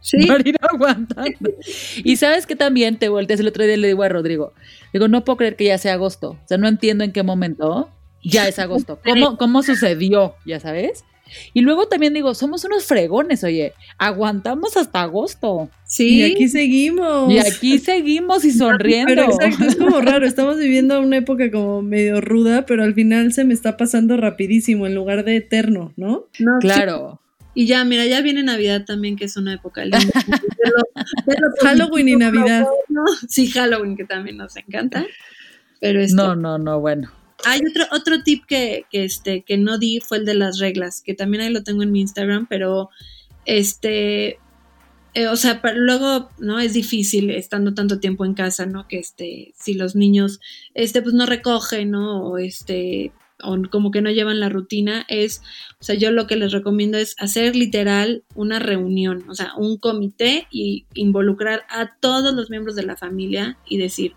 ¿Sí? 0.00 0.16
para 0.26 0.48
ir 0.48 0.56
aguantando. 0.60 1.50
Y 2.04 2.16
sabes 2.16 2.46
que 2.46 2.56
también 2.56 2.98
te 2.98 3.08
volteas 3.08 3.40
el 3.40 3.48
otro 3.48 3.64
día 3.64 3.74
y 3.74 3.78
le 3.78 3.88
digo 3.88 4.02
a 4.02 4.08
Rodrigo, 4.08 4.52
digo, 4.92 5.08
no 5.08 5.24
puedo 5.24 5.38
creer 5.38 5.56
que 5.56 5.64
ya 5.64 5.78
sea 5.78 5.94
agosto. 5.94 6.30
O 6.30 6.48
sea, 6.48 6.56
no 6.58 6.68
entiendo 6.68 7.04
en 7.04 7.12
qué 7.12 7.22
momento 7.22 7.90
ya 8.22 8.48
es 8.48 8.58
agosto. 8.58 8.98
¿Cómo, 9.04 9.36
cómo 9.36 9.62
sucedió? 9.62 10.34
¿Ya 10.44 10.60
sabes? 10.60 11.04
Y 11.52 11.60
luego 11.60 11.88
también 11.88 12.14
digo, 12.14 12.34
somos 12.34 12.64
unos 12.64 12.84
fregones, 12.84 13.44
oye, 13.44 13.72
aguantamos 13.98 14.76
hasta 14.76 15.02
agosto. 15.02 15.70
Sí. 15.84 16.20
Y 16.20 16.32
aquí 16.32 16.48
seguimos. 16.48 17.32
Y 17.32 17.38
aquí 17.38 17.78
seguimos 17.78 18.44
y 18.44 18.50
sonriendo. 18.52 19.08
Pero 19.08 19.24
exacto, 19.24 19.64
es 19.64 19.76
como 19.76 20.00
raro, 20.00 20.26
estamos 20.26 20.58
viviendo 20.58 21.00
una 21.00 21.18
época 21.18 21.50
como 21.50 21.82
medio 21.82 22.20
ruda, 22.20 22.66
pero 22.66 22.82
al 22.82 22.94
final 22.94 23.32
se 23.32 23.44
me 23.44 23.54
está 23.54 23.76
pasando 23.76 24.16
rapidísimo 24.16 24.86
en 24.86 24.94
lugar 24.94 25.24
de 25.24 25.36
eterno, 25.36 25.92
¿no? 25.96 26.26
claro. 26.60 27.20
Y 27.54 27.66
ya, 27.66 27.82
mira, 27.84 28.04
ya 28.04 28.20
viene 28.20 28.42
Navidad 28.42 28.84
también, 28.84 29.16
que 29.16 29.24
es 29.24 29.38
una 29.38 29.54
época 29.54 29.82
linda. 29.82 29.98
Halloween 31.62 32.08
y 32.08 32.16
Navidad. 32.16 32.66
Sí, 33.28 33.48
Halloween, 33.48 33.96
que 33.96 34.04
también 34.04 34.36
nos 34.36 34.56
encanta. 34.56 35.06
Pero 35.80 36.00
No, 36.12 36.36
no, 36.36 36.58
no, 36.58 36.80
bueno. 36.80 37.10
Hay 37.44 37.60
otro, 37.68 37.84
otro 37.92 38.22
tip 38.22 38.44
que, 38.46 38.84
que, 38.90 39.04
este, 39.04 39.42
que 39.42 39.58
no 39.58 39.78
di 39.78 40.00
fue 40.00 40.18
el 40.18 40.24
de 40.24 40.34
las 40.34 40.58
reglas, 40.58 41.02
que 41.02 41.14
también 41.14 41.42
ahí 41.42 41.52
lo 41.52 41.62
tengo 41.62 41.82
en 41.82 41.92
mi 41.92 42.00
Instagram, 42.00 42.46
pero 42.48 42.90
este, 43.44 44.38
eh, 45.14 45.28
o 45.28 45.36
sea, 45.36 45.62
luego, 45.74 46.30
¿no? 46.38 46.60
Es 46.60 46.74
difícil 46.74 47.30
estando 47.30 47.72
tanto 47.72 48.00
tiempo 48.00 48.26
en 48.26 48.34
casa, 48.34 48.66
¿no? 48.66 48.86
Que 48.86 48.98
este, 48.98 49.54
si 49.56 49.72
los 49.72 49.96
niños, 49.96 50.40
este, 50.74 51.00
pues 51.00 51.14
no 51.14 51.24
recogen, 51.24 51.90
¿no? 51.92 52.22
O 52.22 52.38
este, 52.38 53.12
o 53.42 53.56
como 53.70 53.90
que 53.90 54.02
no 54.02 54.10
llevan 54.10 54.40
la 54.40 54.48
rutina, 54.48 55.06
es, 55.08 55.40
o 55.80 55.84
sea, 55.84 55.94
yo 55.94 56.10
lo 56.10 56.26
que 56.26 56.36
les 56.36 56.52
recomiendo 56.52 56.98
es 56.98 57.16
hacer 57.18 57.56
literal 57.56 58.24
una 58.34 58.58
reunión, 58.58 59.24
o 59.28 59.34
sea, 59.34 59.54
un 59.56 59.78
comité 59.78 60.48
y 60.50 60.86
involucrar 60.94 61.64
a 61.68 61.96
todos 61.98 62.34
los 62.34 62.50
miembros 62.50 62.76
de 62.76 62.84
la 62.84 62.96
familia 62.96 63.58
y 63.66 63.78
decir, 63.78 64.12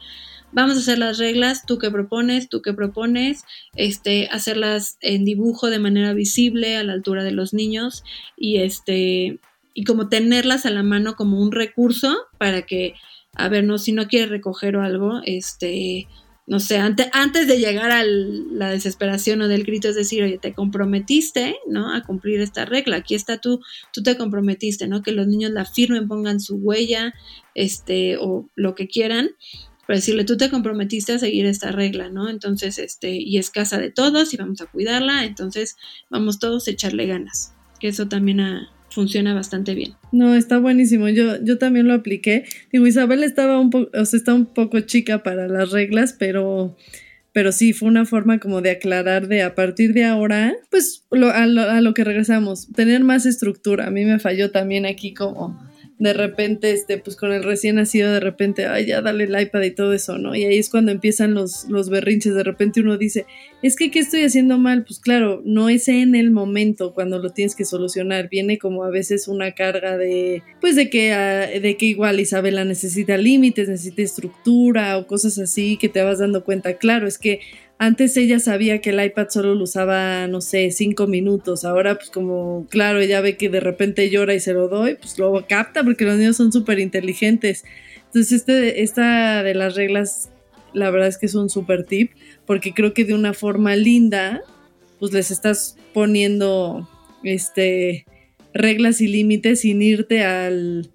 vamos 0.51 0.77
a 0.77 0.79
hacer 0.79 0.97
las 0.97 1.17
reglas, 1.17 1.65
tú 1.65 1.77
que 1.77 1.91
propones, 1.91 2.49
tú 2.49 2.61
que 2.61 2.73
propones, 2.73 3.43
este, 3.75 4.27
hacerlas 4.31 4.97
en 5.01 5.25
dibujo 5.25 5.69
de 5.69 5.79
manera 5.79 6.13
visible 6.13 6.77
a 6.77 6.83
la 6.83 6.93
altura 6.93 7.23
de 7.23 7.31
los 7.31 7.53
niños 7.53 8.03
y 8.37 8.57
este, 8.57 9.39
y 9.73 9.83
como 9.83 10.09
tenerlas 10.09 10.65
a 10.65 10.71
la 10.71 10.83
mano 10.83 11.15
como 11.15 11.41
un 11.41 11.51
recurso 11.51 12.17
para 12.37 12.63
que, 12.63 12.95
a 13.35 13.47
ver, 13.49 13.63
no, 13.63 13.77
si 13.77 13.91
no 13.91 14.07
quieres 14.07 14.29
recoger 14.29 14.75
o 14.75 14.83
algo, 14.83 15.21
este, 15.25 16.07
no 16.49 16.59
sé, 16.59 16.77
antes 16.77 17.47
de 17.47 17.59
llegar 17.59 17.91
a 17.91 18.03
la 18.03 18.71
desesperación 18.71 19.43
o 19.43 19.47
del 19.47 19.63
grito, 19.63 19.87
es 19.87 19.95
decir, 19.95 20.23
oye, 20.23 20.39
te 20.39 20.53
comprometiste, 20.53 21.55
¿no? 21.67 21.93
A 21.93 22.01
cumplir 22.01 22.41
esta 22.41 22.65
regla. 22.65 22.97
Aquí 22.97 23.13
está 23.13 23.37
tú, 23.37 23.61
tú 23.93 24.01
te 24.01 24.17
comprometiste, 24.17 24.87
¿no? 24.87 25.03
Que 25.03 25.11
los 25.11 25.27
niños 25.27 25.51
la 25.51 25.65
firmen, 25.65 26.07
pongan 26.07 26.39
su 26.39 26.55
huella, 26.55 27.13
este, 27.53 28.17
o 28.17 28.49
lo 28.55 28.73
que 28.73 28.87
quieran, 28.87 29.29
pero 29.89 29.97
decirle, 29.97 30.23
tú 30.23 30.37
te 30.37 30.51
comprometiste 30.51 31.13
a 31.13 31.17
seguir 31.17 31.47
esta 31.47 31.71
regla, 31.71 32.11
¿no? 32.11 32.29
Entonces, 32.29 32.77
este, 32.77 33.15
y 33.15 33.39
es 33.39 33.49
casa 33.49 33.79
de 33.79 33.89
todos 33.89 34.35
y 34.35 34.37
vamos 34.37 34.61
a 34.61 34.67
cuidarla, 34.67 35.25
entonces 35.25 35.77
vamos 36.11 36.37
todos 36.37 36.67
a 36.67 36.71
echarle 36.71 37.07
ganas. 37.07 37.55
Que 37.79 37.87
eso 37.87 38.07
también 38.07 38.39
ha, 38.39 38.69
funciona 38.91 39.33
bastante 39.33 39.73
bien. 39.73 39.95
No, 40.11 40.35
está 40.35 40.59
buenísimo. 40.59 41.09
Yo, 41.09 41.43
yo 41.43 41.57
también 41.57 41.87
lo 41.87 41.95
apliqué. 41.95 42.45
Digo, 42.71 42.85
Isabel 42.85 43.23
estaba 43.23 43.59
un 43.59 43.71
poco, 43.71 43.89
o 43.99 44.05
sea, 44.05 44.19
está 44.19 44.35
un 44.35 44.45
poco 44.45 44.79
chica 44.81 45.23
para 45.23 45.47
las 45.47 45.71
reglas, 45.71 46.13
pero, 46.13 46.77
pero 47.33 47.51
sí, 47.51 47.73
fue 47.73 47.87
una 47.87 48.05
forma 48.05 48.37
como 48.37 48.61
de 48.61 48.69
aclarar 48.69 49.27
de 49.27 49.41
a 49.41 49.55
partir 49.55 49.95
de 49.95 50.05
ahora, 50.05 50.55
pues 50.69 51.03
a, 51.09 51.47
lo, 51.47 51.61
a 51.63 51.81
lo 51.81 51.95
que 51.95 52.03
regresamos, 52.03 52.71
tener 52.73 53.03
más 53.03 53.25
estructura. 53.25 53.87
A 53.87 53.89
mí 53.89 54.05
me 54.05 54.19
falló 54.19 54.51
también 54.51 54.85
aquí 54.85 55.15
como 55.15 55.67
de 55.99 56.13
repente, 56.13 56.71
este, 56.71 56.97
pues 56.97 57.17
con 57.17 57.33
el 57.33 57.43
recién 57.43 57.75
nacido, 57.75 58.13
de 58.13 58.21
repente, 58.21 58.65
ay, 58.67 58.85
ya 58.85 59.01
dale 59.01 59.25
el 59.25 59.39
iPad 59.39 59.63
y 59.63 59.71
todo 59.71 59.91
eso, 59.91 60.17
¿no? 60.17 60.33
Y 60.33 60.45
ahí 60.45 60.57
es 60.57 60.69
cuando 60.69 60.93
empiezan 60.93 61.33
los, 61.33 61.65
los 61.67 61.89
berrinches, 61.89 62.33
de 62.33 62.43
repente 62.43 62.79
uno 62.79 62.97
dice, 62.97 63.25
es 63.61 63.75
que, 63.75 63.91
¿qué 63.91 63.99
estoy 63.99 64.23
haciendo 64.23 64.57
mal? 64.57 64.85
Pues 64.85 65.01
claro, 65.01 65.41
no 65.43 65.67
es 65.67 65.89
en 65.89 66.15
el 66.15 66.31
momento 66.31 66.93
cuando 66.93 67.19
lo 67.19 67.31
tienes 67.31 67.53
que 67.53 67.65
solucionar, 67.65 68.29
viene 68.29 68.57
como 68.57 68.85
a 68.85 68.89
veces 68.89 69.27
una 69.27 69.51
carga 69.51 69.97
de, 69.97 70.41
pues 70.61 70.77
de 70.77 70.89
que, 70.89 71.11
ah, 71.11 71.47
de 71.47 71.75
que 71.75 71.87
igual 71.87 72.21
Isabela 72.21 72.63
necesita 72.63 73.17
límites, 73.17 73.67
necesita 73.67 74.01
estructura 74.01 74.97
o 74.97 75.05
cosas 75.05 75.37
así 75.37 75.75
que 75.75 75.89
te 75.89 76.01
vas 76.01 76.19
dando 76.19 76.45
cuenta, 76.45 76.75
claro, 76.75 77.07
es 77.07 77.17
que 77.17 77.41
antes 77.81 78.17
ella 78.17 78.39
sabía 78.39 78.81
que 78.81 78.89
el 78.89 79.01
iPad 79.03 79.29
solo 79.29 79.55
lo 79.55 79.63
usaba, 79.63 80.27
no 80.27 80.41
sé, 80.41 80.69
cinco 80.71 81.07
minutos. 81.07 81.63
Ahora, 81.63 81.95
pues 81.95 82.09
como, 82.09 82.67
claro, 82.69 82.99
ella 82.99 83.21
ve 83.21 83.37
que 83.37 83.47
de 83.47 83.61
repente 83.61 84.09
llora 84.09 84.33
y 84.33 84.41
se 84.41 84.53
lo 84.53 84.67
doy, 84.67 84.95
pues 84.95 85.17
lo 85.17 85.45
capta 85.47 85.81
porque 85.85 86.03
los 86.03 86.17
niños 86.17 86.35
son 86.35 86.51
súper 86.51 86.79
inteligentes. 86.79 87.63
Entonces, 88.07 88.33
este, 88.33 88.83
esta 88.83 89.43
de 89.43 89.55
las 89.55 89.75
reglas, 89.75 90.29
la 90.73 90.91
verdad 90.91 91.07
es 91.07 91.17
que 91.17 91.27
es 91.27 91.35
un 91.35 91.49
súper 91.49 91.85
tip, 91.85 92.11
porque 92.45 92.73
creo 92.73 92.93
que 92.93 93.05
de 93.05 93.13
una 93.13 93.33
forma 93.33 93.77
linda, 93.77 94.41
pues 94.99 95.13
les 95.13 95.31
estás 95.31 95.77
poniendo, 95.93 96.89
este, 97.23 98.05
reglas 98.53 98.99
y 98.99 99.07
límites 99.07 99.61
sin 99.61 99.81
irte 99.81 100.25
al 100.25 100.91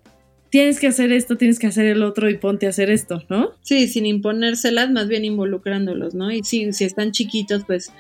tienes 0.54 0.78
que 0.78 0.86
hacer 0.86 1.10
esto, 1.10 1.36
tienes 1.36 1.58
que 1.58 1.66
hacer 1.66 1.84
el 1.84 2.04
otro 2.04 2.30
y 2.30 2.38
ponte 2.38 2.66
a 2.66 2.68
hacer 2.68 2.88
esto, 2.88 3.24
¿no? 3.28 3.54
Sí, 3.62 3.88
sin 3.88 4.06
imponérselas, 4.06 4.88
más 4.88 5.08
bien 5.08 5.24
involucrándolos, 5.24 6.14
¿no? 6.14 6.30
Y 6.30 6.44
sí, 6.44 6.72
si 6.72 6.84
están 6.84 7.10
chiquitos, 7.10 7.64
pues, 7.64 7.92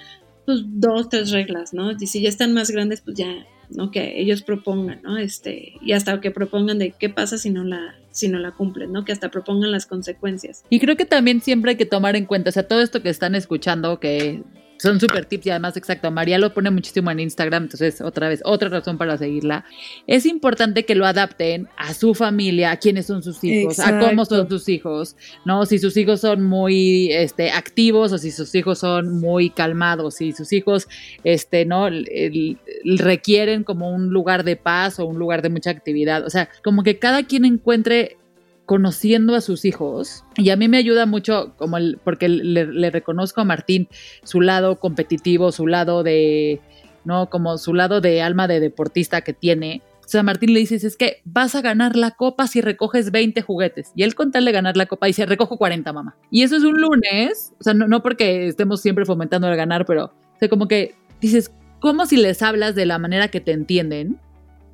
pues 0.46 0.60
dos, 0.64 1.08
tres 1.08 1.32
reglas, 1.32 1.74
¿no? 1.74 1.90
Y 1.98 2.06
si 2.06 2.22
ya 2.22 2.28
están 2.28 2.52
más 2.52 2.70
grandes, 2.70 3.00
pues 3.00 3.16
ya, 3.16 3.44
¿no? 3.70 3.90
Que 3.90 4.20
ellos 4.20 4.42
propongan, 4.42 5.00
¿no? 5.02 5.18
Este, 5.18 5.72
y 5.82 5.94
hasta 5.94 6.20
que 6.20 6.30
propongan 6.30 6.78
de 6.78 6.92
qué 6.92 7.08
pasa 7.08 7.38
si 7.38 7.50
no 7.50 7.64
la, 7.64 7.96
si 8.12 8.28
no 8.28 8.38
la 8.38 8.52
cumplen, 8.52 8.92
¿no? 8.92 9.04
Que 9.04 9.10
hasta 9.10 9.32
propongan 9.32 9.72
las 9.72 9.86
consecuencias. 9.86 10.62
Y 10.70 10.78
creo 10.78 10.96
que 10.96 11.06
también 11.06 11.40
siempre 11.40 11.72
hay 11.72 11.76
que 11.76 11.86
tomar 11.86 12.14
en 12.14 12.24
cuenta, 12.24 12.50
o 12.50 12.52
sea, 12.52 12.68
todo 12.68 12.82
esto 12.82 13.02
que 13.02 13.10
están 13.10 13.34
escuchando, 13.34 13.98
que 13.98 14.44
son 14.78 15.00
súper 15.00 15.24
tips 15.24 15.46
y 15.46 15.50
además, 15.50 15.76
exacto, 15.76 16.10
María 16.10 16.38
lo 16.38 16.52
pone 16.52 16.70
muchísimo 16.70 17.10
en 17.10 17.20
Instagram, 17.20 17.64
entonces 17.64 18.00
otra 18.00 18.28
vez, 18.28 18.40
otra 18.44 18.68
razón 18.68 18.98
para 18.98 19.16
seguirla. 19.16 19.64
Es 20.06 20.26
importante 20.26 20.84
que 20.84 20.94
lo 20.94 21.06
adapten 21.06 21.68
a 21.76 21.94
su 21.94 22.14
familia, 22.14 22.72
a 22.72 22.76
quiénes 22.76 23.06
son 23.06 23.22
sus 23.22 23.42
hijos, 23.44 23.78
a 23.78 23.98
cómo 23.98 24.24
son 24.24 24.48
sus 24.48 24.68
hijos, 24.68 25.16
¿no? 25.44 25.66
Si 25.66 25.78
sus 25.78 25.96
hijos 25.96 26.20
son 26.20 26.42
muy 26.42 27.12
este, 27.12 27.50
activos 27.50 28.12
o 28.12 28.18
si 28.18 28.30
sus 28.30 28.54
hijos 28.54 28.78
son 28.78 29.20
muy 29.20 29.50
calmados, 29.50 30.16
si 30.16 30.32
sus 30.32 30.52
hijos, 30.52 30.88
este, 31.22 31.64
¿no? 31.64 31.88
requieren 32.84 33.64
como 33.64 33.90
un 33.90 34.10
lugar 34.10 34.44
de 34.44 34.56
paz 34.56 34.98
o 34.98 35.06
un 35.06 35.18
lugar 35.18 35.42
de 35.42 35.48
mucha 35.48 35.70
actividad. 35.70 36.24
O 36.24 36.30
sea, 36.30 36.48
como 36.62 36.82
que 36.82 36.98
cada 36.98 37.24
quien 37.24 37.44
encuentre 37.44 38.18
conociendo 38.66 39.34
a 39.34 39.40
sus 39.40 39.64
hijos. 39.64 40.24
Y 40.36 40.50
a 40.50 40.56
mí 40.56 40.68
me 40.68 40.78
ayuda 40.78 41.06
mucho, 41.06 41.54
como 41.56 41.76
el, 41.76 41.98
porque 42.02 42.28
le, 42.28 42.90
reconozco 42.90 43.40
a 43.40 43.44
Martín 43.44 43.88
su 44.22 44.40
lado 44.40 44.76
competitivo, 44.76 45.52
su 45.52 45.66
lado 45.66 46.02
de, 46.02 46.60
¿no? 47.04 47.28
Como 47.30 47.58
su 47.58 47.74
lado 47.74 48.00
de 48.00 48.22
alma 48.22 48.48
de 48.48 48.60
deportista 48.60 49.20
que 49.20 49.32
tiene. 49.32 49.82
O 50.04 50.08
sea, 50.08 50.22
Martín 50.22 50.52
le 50.52 50.60
dices, 50.60 50.84
es 50.84 50.96
que 50.96 51.22
vas 51.24 51.54
a 51.54 51.62
ganar 51.62 51.96
la 51.96 52.12
copa 52.12 52.46
si 52.46 52.60
recoges 52.60 53.10
20 53.10 53.40
juguetes. 53.42 53.92
Y 53.94 54.02
él 54.02 54.14
con 54.14 54.32
tal 54.32 54.44
de 54.44 54.52
ganar 54.52 54.76
la 54.76 54.86
copa 54.86 55.06
dice, 55.06 55.26
recojo 55.26 55.56
40, 55.56 55.92
mamá. 55.92 56.16
Y 56.30 56.42
eso 56.42 56.56
es 56.56 56.62
un 56.62 56.80
lunes, 56.80 57.52
o 57.58 57.64
sea, 57.64 57.74
no, 57.74 57.88
no 57.88 58.02
porque 58.02 58.46
estemos 58.46 58.80
siempre 58.80 59.04
fomentando 59.04 59.48
el 59.48 59.56
ganar, 59.56 59.86
pero, 59.86 60.12
o 60.42 60.48
como 60.48 60.68
que 60.68 60.94
dices, 61.20 61.50
¿cómo 61.80 62.04
si 62.06 62.16
les 62.16 62.42
hablas 62.42 62.74
de 62.74 62.86
la 62.86 62.98
manera 62.98 63.28
que 63.28 63.40
te 63.40 63.52
entienden? 63.52 64.18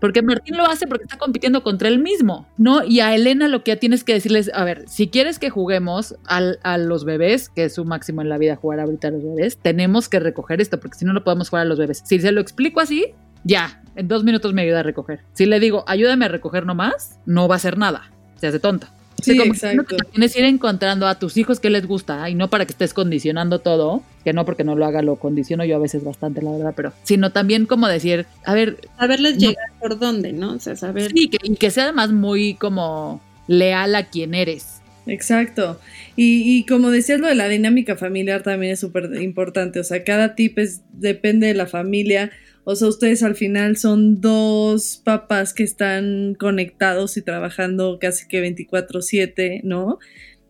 Porque 0.01 0.23
Martín 0.23 0.57
lo 0.57 0.65
hace 0.67 0.87
porque 0.87 1.05
está 1.05 1.19
compitiendo 1.19 1.63
contra 1.63 1.89
él 1.89 1.99
mismo, 1.99 2.47
¿no? 2.57 2.83
Y 2.85 3.01
a 3.01 3.15
Elena 3.15 3.49
lo 3.49 3.63
que 3.63 3.73
ya 3.73 3.77
tienes 3.77 4.03
que 4.03 4.15
decirles, 4.15 4.51
a 4.55 4.65
ver, 4.65 4.85
si 4.89 5.09
quieres 5.09 5.39
que 5.39 5.51
juguemos 5.51 6.17
a 6.27 6.79
los 6.79 7.05
bebés, 7.05 7.49
que 7.49 7.65
es 7.65 7.75
su 7.75 7.85
máximo 7.85 8.23
en 8.23 8.29
la 8.29 8.39
vida 8.39 8.57
jugar 8.57 8.81
ahorita 8.81 9.09
a 9.09 9.11
los 9.13 9.23
bebés, 9.23 9.59
tenemos 9.59 10.09
que 10.09 10.21
recoger 10.21 10.61
esto, 10.61 10.81
porque 10.81 10.99
si 10.99 11.05
no, 11.05 11.13
no 11.13 11.23
podemos 11.23 11.51
jugar 11.51 11.67
a 11.67 11.69
los 11.69 11.79
bebés. 11.79 12.03
Si 12.05 12.19
se 12.19 12.33
lo 12.33 12.41
explico 12.41 12.81
así, 12.81 13.15
ya, 13.45 13.83
en 13.97 14.09
dos 14.09 14.25
minutos 14.25 14.53
me 14.53 14.63
ayuda 14.63 14.81
a 14.81 14.83
recoger. 14.83 15.21
Si 15.33 15.47
le 15.47 15.61
digo, 15.61 15.85
ayúdame 15.87 16.25
a 16.25 16.29
recoger 16.29 16.67
nomás, 16.67 17.19
no 17.27 17.49
va 17.49 17.55
a 17.55 17.57
hacer 17.57 17.79
nada, 17.79 18.11
se 18.37 18.47
hace 18.47 18.59
tonta. 18.59 18.93
Sí, 19.23 19.41
exacto. 19.41 19.97
tienes 20.13 20.33
que 20.33 20.41
ir 20.41 20.47
encontrando 20.47 21.07
a 21.07 21.19
tus 21.19 21.37
hijos 21.37 21.61
que 21.61 21.71
les 21.71 21.87
gusta 21.87 22.29
y 22.31 22.35
no 22.35 22.49
para 22.49 22.67
que 22.67 22.73
estés 22.73 22.95
condicionando 22.95 23.59
todo, 23.59 24.03
que 24.25 24.33
no 24.33 24.45
porque 24.45 24.65
no 24.65 24.75
lo 24.75 24.85
haga 24.87 25.03
lo 25.03 25.17
condiciono 25.17 25.65
yo 25.65 25.77
a 25.77 25.79
veces 25.79 26.05
bastante, 26.05 26.43
la 26.43 26.53
verdad, 26.53 26.73
pero 26.77 26.93
sino 27.03 27.31
también 27.31 27.67
como 27.67 27.89
decir, 27.89 28.27
a 28.45 28.55
ver... 28.55 28.79
Saberles 28.99 29.39
llegar 29.39 29.73
por 29.81 29.99
dónde, 29.99 30.33
¿no? 30.33 30.53
O 30.53 30.59
sea, 30.59 30.77
saber... 30.77 31.13
Sí, 31.13 31.29
que, 31.29 31.39
y 31.43 31.57
que 31.57 31.71
sea 31.71 31.85
además 31.85 32.11
muy 32.11 32.55
como 32.55 33.21
leal 33.47 33.95
a 33.95 34.05
quien 34.05 34.35
eres. 34.35 34.80
Exacto. 35.11 35.81
Y, 36.15 36.43
y, 36.57 36.67
como 36.67 36.91
decías, 36.91 37.19
lo 37.19 37.27
de 37.27 37.35
la 37.35 37.49
dinámica 37.49 37.97
familiar 37.97 38.43
también 38.43 38.73
es 38.73 38.81
súper 38.81 39.11
importante. 39.21 39.81
O 39.81 39.85
sea, 39.85 40.05
cada 40.05 40.37
tip 40.37 40.59
es, 40.59 40.83
depende 40.93 41.49
de 41.49 41.55
la 41.55 41.67
familia. 41.67 42.31
O 42.63 42.77
sea, 42.77 42.89
ustedes 42.89 43.25
al 43.25 43.35
final 43.35 43.77
son 43.77 44.21
dos 44.21 45.03
papás 45.05 45.53
que 45.53 45.65
están 45.65 46.37
conectados 46.39 47.17
y 47.17 47.23
trabajando 47.23 47.99
casi 48.01 48.29
que 48.29 48.41
24/7, 48.41 49.63
¿no? 49.65 49.99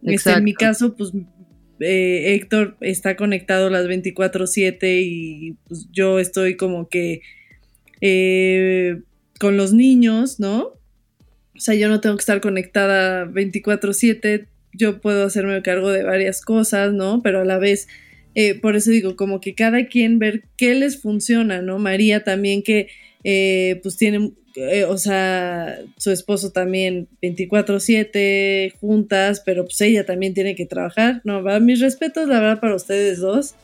Este, 0.03 0.31
en 0.31 0.45
mi 0.45 0.53
caso, 0.53 0.95
pues 0.95 1.13
eh, 1.81 2.35
Héctor 2.35 2.77
está 2.81 3.17
conectado 3.17 3.71
las 3.71 3.87
24/7 3.87 5.01
y 5.03 5.57
pues, 5.67 5.89
yo 5.91 6.19
estoy 6.19 6.57
como 6.57 6.91
que 6.91 7.23
eh, 8.03 9.01
con 9.39 9.57
los 9.57 9.73
niños, 9.73 10.39
¿no? 10.39 10.75
O 11.57 11.63
sea, 11.63 11.75
yo 11.75 11.89
no 11.89 12.01
tengo 12.01 12.17
que 12.17 12.21
estar 12.21 12.41
conectada 12.41 13.25
24/7, 13.25 14.50
yo 14.73 15.01
puedo 15.01 15.25
hacerme 15.25 15.63
cargo 15.63 15.91
de 15.91 16.05
varias 16.05 16.41
cosas, 16.43 16.93
¿no? 16.93 17.23
Pero 17.23 17.41
a 17.41 17.45
la 17.45 17.59
vez 17.59 17.89
eh, 18.35 18.55
por 18.55 18.77
eso 18.77 18.91
digo, 18.91 19.17
como 19.17 19.41
que 19.41 19.55
cada 19.55 19.87
quien 19.87 20.19
ver 20.19 20.45
qué 20.57 20.75
les 20.75 21.01
funciona, 21.01 21.63
¿no? 21.63 21.79
María 21.79 22.23
también 22.23 22.63
que 22.63 22.89
eh, 23.25 23.81
pues 23.83 23.97
tiene, 23.97 24.33
eh, 24.57 24.85
o 24.85 24.97
sea, 24.99 25.79
su 25.97 26.11
esposo 26.11 26.53
también 26.53 27.09
24/7 27.21 28.73
juntas, 28.81 29.43
pero 29.45 29.65
pues 29.65 29.81
ella 29.81 30.07
también 30.07 30.35
tiene 30.35 30.55
que 30.55 30.67
trabajar, 30.67 31.21
¿no? 31.25 31.43
Va, 31.43 31.59
mis 31.61 31.81
respetos, 31.81 32.29
la 32.29 32.41
verdad, 32.41 32.61
para 32.61 32.77
ustedes 32.77 33.19
dos, 33.19 33.55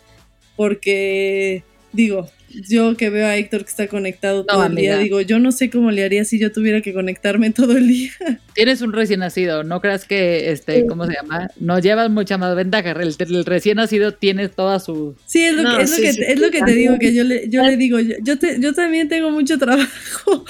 porque 0.57 1.63
digo, 1.93 2.29
yo 2.49 2.97
que 2.97 3.11
veo 3.11 3.27
a 3.27 3.37
Héctor 3.37 3.65
que 3.65 3.71
está 3.71 3.89
conectado 3.89 4.45
todo 4.45 4.65
el 4.67 4.75
día, 4.75 4.99
digo, 4.99 5.21
yo 5.21 5.39
no 5.39 5.53
sé 5.53 5.71
cómo 5.71 5.91
le 5.91 6.05
haría 6.05 6.25
si 6.25 6.39
yo 6.39 6.53
tuviera 6.53 6.81
que 6.81 6.93
conectarme 6.93 7.51
todo 7.51 7.77
el 7.77 7.89
día. 7.89 8.13
Tienes 8.55 8.81
un 8.81 8.93
recién 8.93 9.21
nacido, 9.21 9.64
no 9.64 9.81
creas 9.81 10.05
que, 10.05 10.51
este, 10.51 10.87
¿cómo 10.87 11.07
se 11.07 11.14
llama? 11.14 11.51
No 11.61 11.79
llevas 11.79 12.11
mucha 12.11 12.39
más 12.39 12.55
ventaja. 12.55 12.93
El, 12.93 13.45
recién 13.45 13.77
nacido 13.77 14.14
tiene 14.14 14.49
toda 14.49 14.79
su... 14.79 15.14
Sí, 15.27 15.43
es 15.43 15.55
lo, 15.55 15.77
que, 15.77 15.83
es 15.83 15.91
lo, 15.91 15.97
que, 15.97 16.09
es 16.09 16.41
lo 16.41 16.51
que 16.51 16.63
te 16.63 16.73
digo, 16.73 16.99
que 16.99 17.14
yo 17.14 17.25
le, 17.25 17.49
yo 17.49 17.63
le 17.63 17.77
digo, 17.77 17.99
yo, 18.01 18.35
yo 18.59 18.73
también 18.75 19.09
tengo 19.09 19.31
mucho 19.31 19.59
trabajo. 19.59 20.45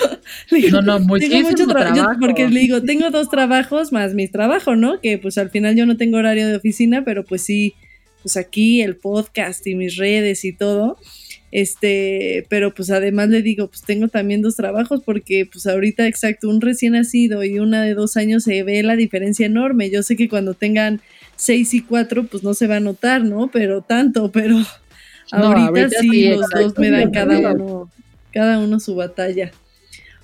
no, 0.70 0.82
no, 0.82 1.00
muchísimo 1.00 1.50
mucho 1.50 1.66
trabajo. 1.66 2.18
porque 2.20 2.48
le 2.48 2.60
digo, 2.60 2.82
tengo 2.82 3.10
dos 3.10 3.28
trabajos 3.28 3.92
más 3.92 4.14
mi 4.14 4.28
trabajo, 4.28 4.76
¿no? 4.76 5.00
Que 5.00 5.18
pues 5.18 5.38
al 5.38 5.50
final 5.50 5.74
yo 5.76 5.86
no 5.86 5.96
tengo 5.96 6.18
horario 6.18 6.46
de 6.46 6.56
oficina, 6.56 7.04
pero 7.04 7.24
pues 7.24 7.42
sí, 7.42 7.74
pues 8.22 8.36
aquí 8.36 8.82
el 8.82 8.96
podcast 8.96 9.66
y 9.66 9.74
mis 9.74 9.96
redes 9.96 10.44
y 10.44 10.52
todo. 10.52 10.98
Este, 11.52 12.44
pero 12.48 12.74
pues 12.74 12.90
además 12.90 13.28
le 13.28 13.40
digo, 13.40 13.68
pues 13.68 13.82
tengo 13.82 14.08
también 14.08 14.42
dos 14.42 14.56
trabajos 14.56 15.02
porque 15.04 15.48
pues 15.50 15.66
ahorita 15.66 16.06
exacto, 16.06 16.48
un 16.48 16.60
recién 16.60 16.92
nacido 16.92 17.44
y 17.44 17.58
una 17.58 17.82
de 17.82 17.94
dos 17.94 18.16
años 18.16 18.42
se 18.42 18.62
ve 18.62 18.82
la 18.82 18.96
diferencia 18.96 19.46
enorme. 19.46 19.90
Yo 19.90 20.02
sé 20.02 20.16
que 20.16 20.28
cuando 20.28 20.54
tengan 20.54 21.00
seis 21.36 21.72
y 21.74 21.82
cuatro, 21.82 22.24
pues 22.24 22.42
no 22.42 22.54
se 22.54 22.66
va 22.66 22.76
a 22.76 22.80
notar, 22.80 23.24
¿no? 23.24 23.48
Pero 23.52 23.82
tanto, 23.82 24.32
pero 24.32 24.56
ahorita, 25.30 25.88
sí, 26.00 26.28
los 26.30 26.48
dos 26.50 26.78
me 26.78 26.90
dan 26.90 27.10
cada 27.10 27.52
uno, 27.52 27.90
cada 28.32 28.58
uno 28.58 28.80
su 28.80 28.94
batalla. 28.94 29.52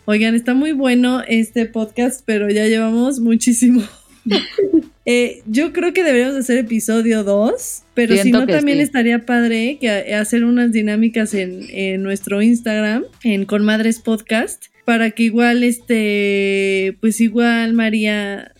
Oigan, 0.04 0.34
está 0.34 0.52
muy 0.52 0.72
bueno 0.72 1.22
este 1.28 1.66
podcast, 1.66 2.22
pero 2.24 2.50
ya 2.50 2.66
llevamos 2.66 3.20
muchísimo. 3.20 3.82
Eh, 5.04 5.42
yo 5.46 5.72
creo 5.72 5.92
que 5.92 6.04
deberíamos 6.04 6.36
hacer 6.36 6.58
episodio 6.58 7.24
2, 7.24 7.82
pero 7.92 8.16
si 8.16 8.30
no, 8.30 8.46
también 8.46 8.78
estaría 8.78 9.26
padre 9.26 9.78
que 9.80 9.90
hacer 10.14 10.44
unas 10.44 10.70
dinámicas 10.70 11.34
en, 11.34 11.64
en, 11.70 12.04
nuestro 12.04 12.40
Instagram, 12.40 13.02
en 13.24 13.44
Con 13.44 13.64
Madres 13.64 13.98
Podcast, 13.98 14.66
para 14.84 15.10
que 15.10 15.24
igual, 15.24 15.64
este, 15.64 16.96
pues 17.00 17.20
igual 17.20 17.72
María, 17.72 18.52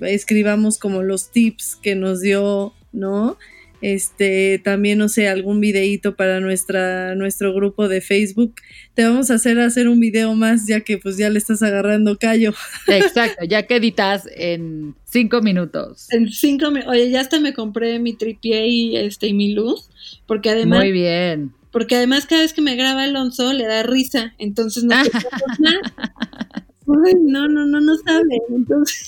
escribamos 0.00 0.78
como 0.78 1.04
los 1.04 1.30
tips 1.30 1.76
que 1.80 1.94
nos 1.94 2.20
dio, 2.20 2.74
¿no? 2.92 3.38
Este, 3.84 4.62
también, 4.64 4.96
no 4.96 5.10
sé, 5.10 5.28
algún 5.28 5.60
videíto 5.60 6.16
para 6.16 6.40
nuestra, 6.40 7.14
nuestro 7.16 7.52
grupo 7.52 7.86
de 7.86 8.00
Facebook. 8.00 8.54
Te 8.94 9.04
vamos 9.04 9.30
a 9.30 9.34
hacer 9.34 9.60
hacer 9.60 9.88
un 9.88 10.00
video 10.00 10.34
más 10.34 10.66
ya 10.66 10.80
que 10.80 10.96
pues 10.96 11.18
ya 11.18 11.28
le 11.28 11.36
estás 11.36 11.62
agarrando 11.62 12.16
callo. 12.16 12.54
Exacto, 12.88 13.44
ya 13.44 13.64
que 13.64 13.76
editas 13.76 14.26
en 14.36 14.94
cinco 15.04 15.42
minutos. 15.42 16.10
En 16.12 16.30
cinco 16.30 16.70
minutos. 16.70 16.92
Oye, 16.92 17.10
ya 17.10 17.20
hasta 17.20 17.40
me 17.40 17.52
compré 17.52 17.98
mi 17.98 18.14
tripié 18.14 18.68
y, 18.68 18.96
este, 18.96 19.26
y 19.26 19.34
mi 19.34 19.52
luz, 19.52 19.90
porque 20.26 20.48
además... 20.48 20.78
Muy 20.78 20.92
bien. 20.92 21.52
Porque 21.70 21.96
además 21.96 22.24
cada 22.24 22.40
vez 22.40 22.54
que 22.54 22.62
me 22.62 22.76
graba 22.76 23.02
Alonso 23.02 23.52
le 23.52 23.66
da 23.66 23.82
risa, 23.82 24.32
entonces 24.38 24.84
no 24.84 24.94
no, 26.86 27.48
no, 27.48 27.66
no, 27.66 27.80
no 27.82 27.96
sabe. 27.98 28.38
Entonces... 28.48 29.06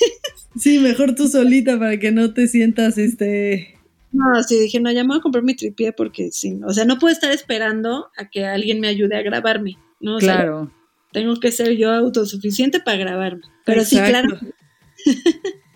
Sí, 0.58 0.80
mejor 0.80 1.14
tú 1.14 1.28
solita 1.28 1.78
para 1.78 1.98
que 1.98 2.12
no 2.12 2.34
te 2.34 2.46
sientas 2.46 2.98
este 2.98 3.75
no, 4.16 4.42
sí, 4.42 4.58
dije, 4.58 4.80
no, 4.80 4.90
ya 4.90 5.02
me 5.02 5.08
voy 5.08 5.18
a 5.18 5.22
comprar 5.22 5.44
mi 5.44 5.54
tripié 5.54 5.92
porque 5.92 6.30
sí, 6.32 6.58
o 6.66 6.72
sea, 6.72 6.84
no 6.84 6.98
puedo 6.98 7.12
estar 7.12 7.30
esperando 7.30 8.10
a 8.16 8.28
que 8.28 8.46
alguien 8.46 8.80
me 8.80 8.88
ayude 8.88 9.16
a 9.16 9.22
grabarme, 9.22 9.78
¿no? 10.00 10.18
claro. 10.18 10.70
tengo 11.12 11.38
que 11.38 11.52
ser 11.52 11.76
yo 11.76 11.92
autosuficiente 11.92 12.80
para 12.80 12.98
grabarme. 12.98 13.42
Pero 13.64 13.84
sí, 13.84 13.96
claro. 13.96 14.38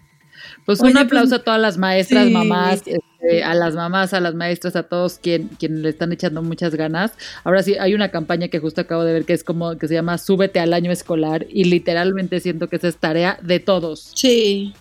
Pues 0.67 0.81
un 0.81 0.97
aplauso 0.97 1.37
a 1.37 1.39
todas 1.41 1.61
las 1.61 1.79
maestras, 1.79 2.31
mamás, 2.31 2.83
este, 2.87 3.43
a 3.43 3.55
las 3.55 3.75
mamás, 3.75 4.15
a 4.15 4.21
las 4.21 4.35
maestras, 4.35 4.77
a 4.77 4.85
todos 4.85 5.19
quien, 5.19 5.49
quien 5.49 5.83
le 5.83 5.89
están 5.89 6.13
echando 6.13 6.43
muchas 6.43 6.75
ganas. 6.75 7.13
Ahora 7.45 7.63
sí, 7.63 7.77
hay 7.79 7.95
una 7.95 8.11
campaña 8.11 8.49
que 8.49 8.59
justo 8.61 8.81
acabo 8.81 9.05
de 9.05 9.13
ver 9.13 9.25
que 9.25 9.33
es 9.33 9.43
como 9.43 9.77
que 9.79 9.89
se 9.89 9.95
llama 9.95 10.19
Súbete 10.19 10.61
al 10.61 10.73
año 10.73 10.93
escolar 10.93 11.47
y 11.49 11.65
literalmente 11.65 12.41
siento 12.41 12.69
que 12.69 12.77
esa 12.77 12.89
es 12.89 12.97
tarea 12.97 13.39
de 13.43 13.59
todos. 13.59 14.13
Sí. 14.15 14.73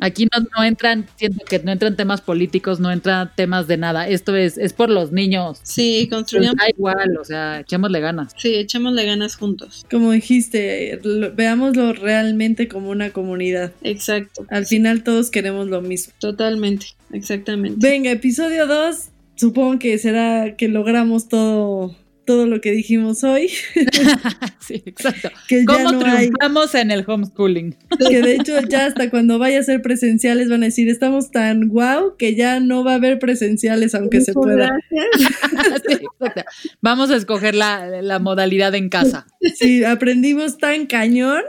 Aquí 0.00 0.28
no, 0.32 0.64
entran, 0.64 1.06
siento 1.16 1.44
que 1.44 1.58
no 1.58 1.72
entran 1.72 1.96
temas 1.96 2.20
políticos, 2.20 2.78
no 2.80 2.90
entran 2.90 3.30
temas 3.34 3.66
de 3.66 3.76
nada. 3.76 4.08
Esto 4.08 4.36
es, 4.36 4.56
es 4.56 4.72
por 4.72 4.90
los 4.90 5.12
niños. 5.12 5.58
Sí, 5.62 6.08
construyamos. 6.10 6.56
da 6.56 6.68
igual, 6.68 7.16
o 7.20 7.24
sea, 7.24 7.60
echémosle 7.60 8.00
ganas. 8.00 8.32
Sí, 8.36 8.54
echémosle 8.54 9.04
ganas 9.04 9.36
juntos. 9.36 9.84
Como 9.90 10.12
dijiste, 10.12 11.00
veámoslo 11.34 11.92
realmente 11.92 12.68
como 12.68 12.90
una 12.90 13.10
comunidad. 13.10 13.72
Exacto. 13.82 14.46
Al 14.50 14.66
final 14.66 15.02
todos 15.02 15.30
queremos 15.30 15.68
lo 15.68 15.82
mismo. 15.82 16.12
Totalmente, 16.18 16.86
exactamente. 17.12 17.78
Venga, 17.80 18.10
episodio 18.10 18.66
2. 18.66 19.10
Supongo 19.34 19.78
que 19.78 19.98
será 19.98 20.56
que 20.56 20.68
logramos 20.68 21.28
todo 21.28 21.94
todo 22.28 22.44
lo 22.44 22.60
que 22.60 22.72
dijimos 22.72 23.24
hoy. 23.24 23.48
sí, 24.60 24.82
exacto. 24.84 25.30
Que 25.48 25.64
¿Cómo 25.64 25.92
no 25.92 25.98
triunfamos 25.98 26.74
en 26.74 26.90
el 26.90 27.02
homeschooling? 27.06 27.74
que 28.06 28.20
de 28.20 28.34
hecho 28.34 28.60
ya 28.68 28.84
hasta 28.84 29.08
cuando 29.08 29.38
vaya 29.38 29.60
a 29.60 29.62
ser 29.62 29.80
presenciales 29.80 30.50
van 30.50 30.62
a 30.62 30.66
decir, 30.66 30.90
estamos 30.90 31.30
tan 31.30 31.68
guau 31.68 32.18
que 32.18 32.34
ya 32.34 32.60
no 32.60 32.84
va 32.84 32.92
a 32.92 32.94
haber 32.96 33.18
presenciales 33.18 33.94
aunque 33.94 34.20
se 34.20 34.34
pueda. 34.34 34.78
sí, 34.90 35.94
exacto. 35.94 36.42
Vamos 36.82 37.10
a 37.10 37.16
escoger 37.16 37.54
la, 37.54 38.02
la 38.02 38.18
modalidad 38.18 38.74
en 38.74 38.90
casa. 38.90 39.26
Sí, 39.54 39.82
aprendimos 39.84 40.58
tan 40.58 40.84
cañón 40.84 41.44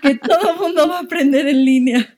que 0.00 0.14
todo 0.14 0.54
el 0.54 0.58
mundo 0.58 0.88
va 0.88 1.00
a 1.00 1.02
aprender 1.02 1.46
en 1.46 1.66
línea. 1.66 2.16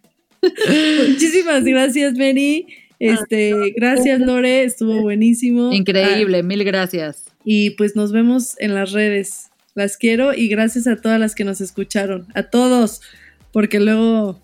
Muchísimas 1.09 1.65
gracias, 1.65 2.15
Mary. 2.15 2.67
Este, 3.01 3.75
gracias 3.75 4.21
Lore, 4.21 4.63
estuvo 4.63 5.03
buenísimo. 5.03 5.73
Increíble, 5.73 6.39
ah, 6.39 6.43
mil 6.45 6.63
gracias. 6.63 7.32
Y 7.45 7.71
pues 7.71 7.97
nos 7.97 8.13
vemos 8.13 8.55
en 8.59 8.75
las 8.75 8.93
redes. 8.93 9.51
Las 9.75 9.97
quiero 9.97 10.35
y 10.35 10.49
gracias 10.49 10.87
a 10.87 10.97
todas 10.97 11.19
las 11.19 11.35
que 11.35 11.45
nos 11.45 11.61
escucharon, 11.63 12.27
a 12.35 12.43
todos, 12.43 13.01
porque 13.53 13.81
luego, 13.81 14.39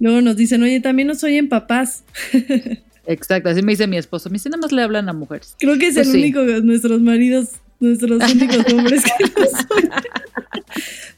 luego 0.00 0.20
nos 0.20 0.36
dicen, 0.36 0.62
oye, 0.62 0.80
también 0.80 1.06
nos 1.08 1.22
oyen 1.22 1.48
papás. 1.48 2.04
Exacto, 3.06 3.48
así 3.48 3.62
me 3.62 3.72
dice 3.72 3.86
mi 3.86 3.96
esposo. 3.96 4.28
Me 4.28 4.34
dice, 4.34 4.50
nada 4.50 4.60
más 4.60 4.72
le 4.72 4.82
hablan 4.82 5.08
a 5.08 5.12
mujeres. 5.12 5.54
Creo 5.58 5.78
que 5.78 5.86
es 5.86 5.94
pues 5.94 6.08
el 6.08 6.16
único, 6.16 6.42
nuestros 6.42 7.00
maridos, 7.00 7.50
nuestros 7.80 8.32
únicos 8.32 8.64
hombres 8.72 9.02
que 9.04 9.24
nos 9.40 9.52
oyen. 9.70 9.90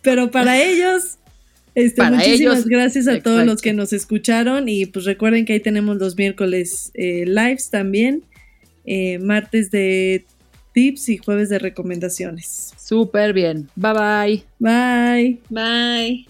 Pero 0.03 0.31
para 0.31 0.62
ellos, 0.62 1.19
este, 1.74 2.03
muchísimas 2.03 2.66
gracias 2.66 3.09
a 3.09 3.20
todos 3.20 3.45
los 3.45 3.61
que 3.61 3.73
nos 3.73 3.93
escucharon 3.93 4.69
y 4.69 4.87
pues 4.87 5.05
recuerden 5.05 5.45
que 5.45 5.55
ahí 5.55 5.61
tenemos 5.61 5.97
los 5.97 6.16
miércoles 6.16 6.91
eh, 6.95 7.24
lives 7.27 7.70
también, 7.70 8.23
eh, 8.85 9.19
martes 9.19 9.70
de 9.70 10.24
tips 10.72 11.09
y 11.09 11.18
jueves 11.18 11.48
de 11.48 11.59
recomendaciones. 11.59 12.74
Súper 12.76 13.32
bien. 13.32 13.68
Bye 13.76 13.92
bye. 13.92 14.44
Bye. 14.59 15.40
Bye. 15.48 16.30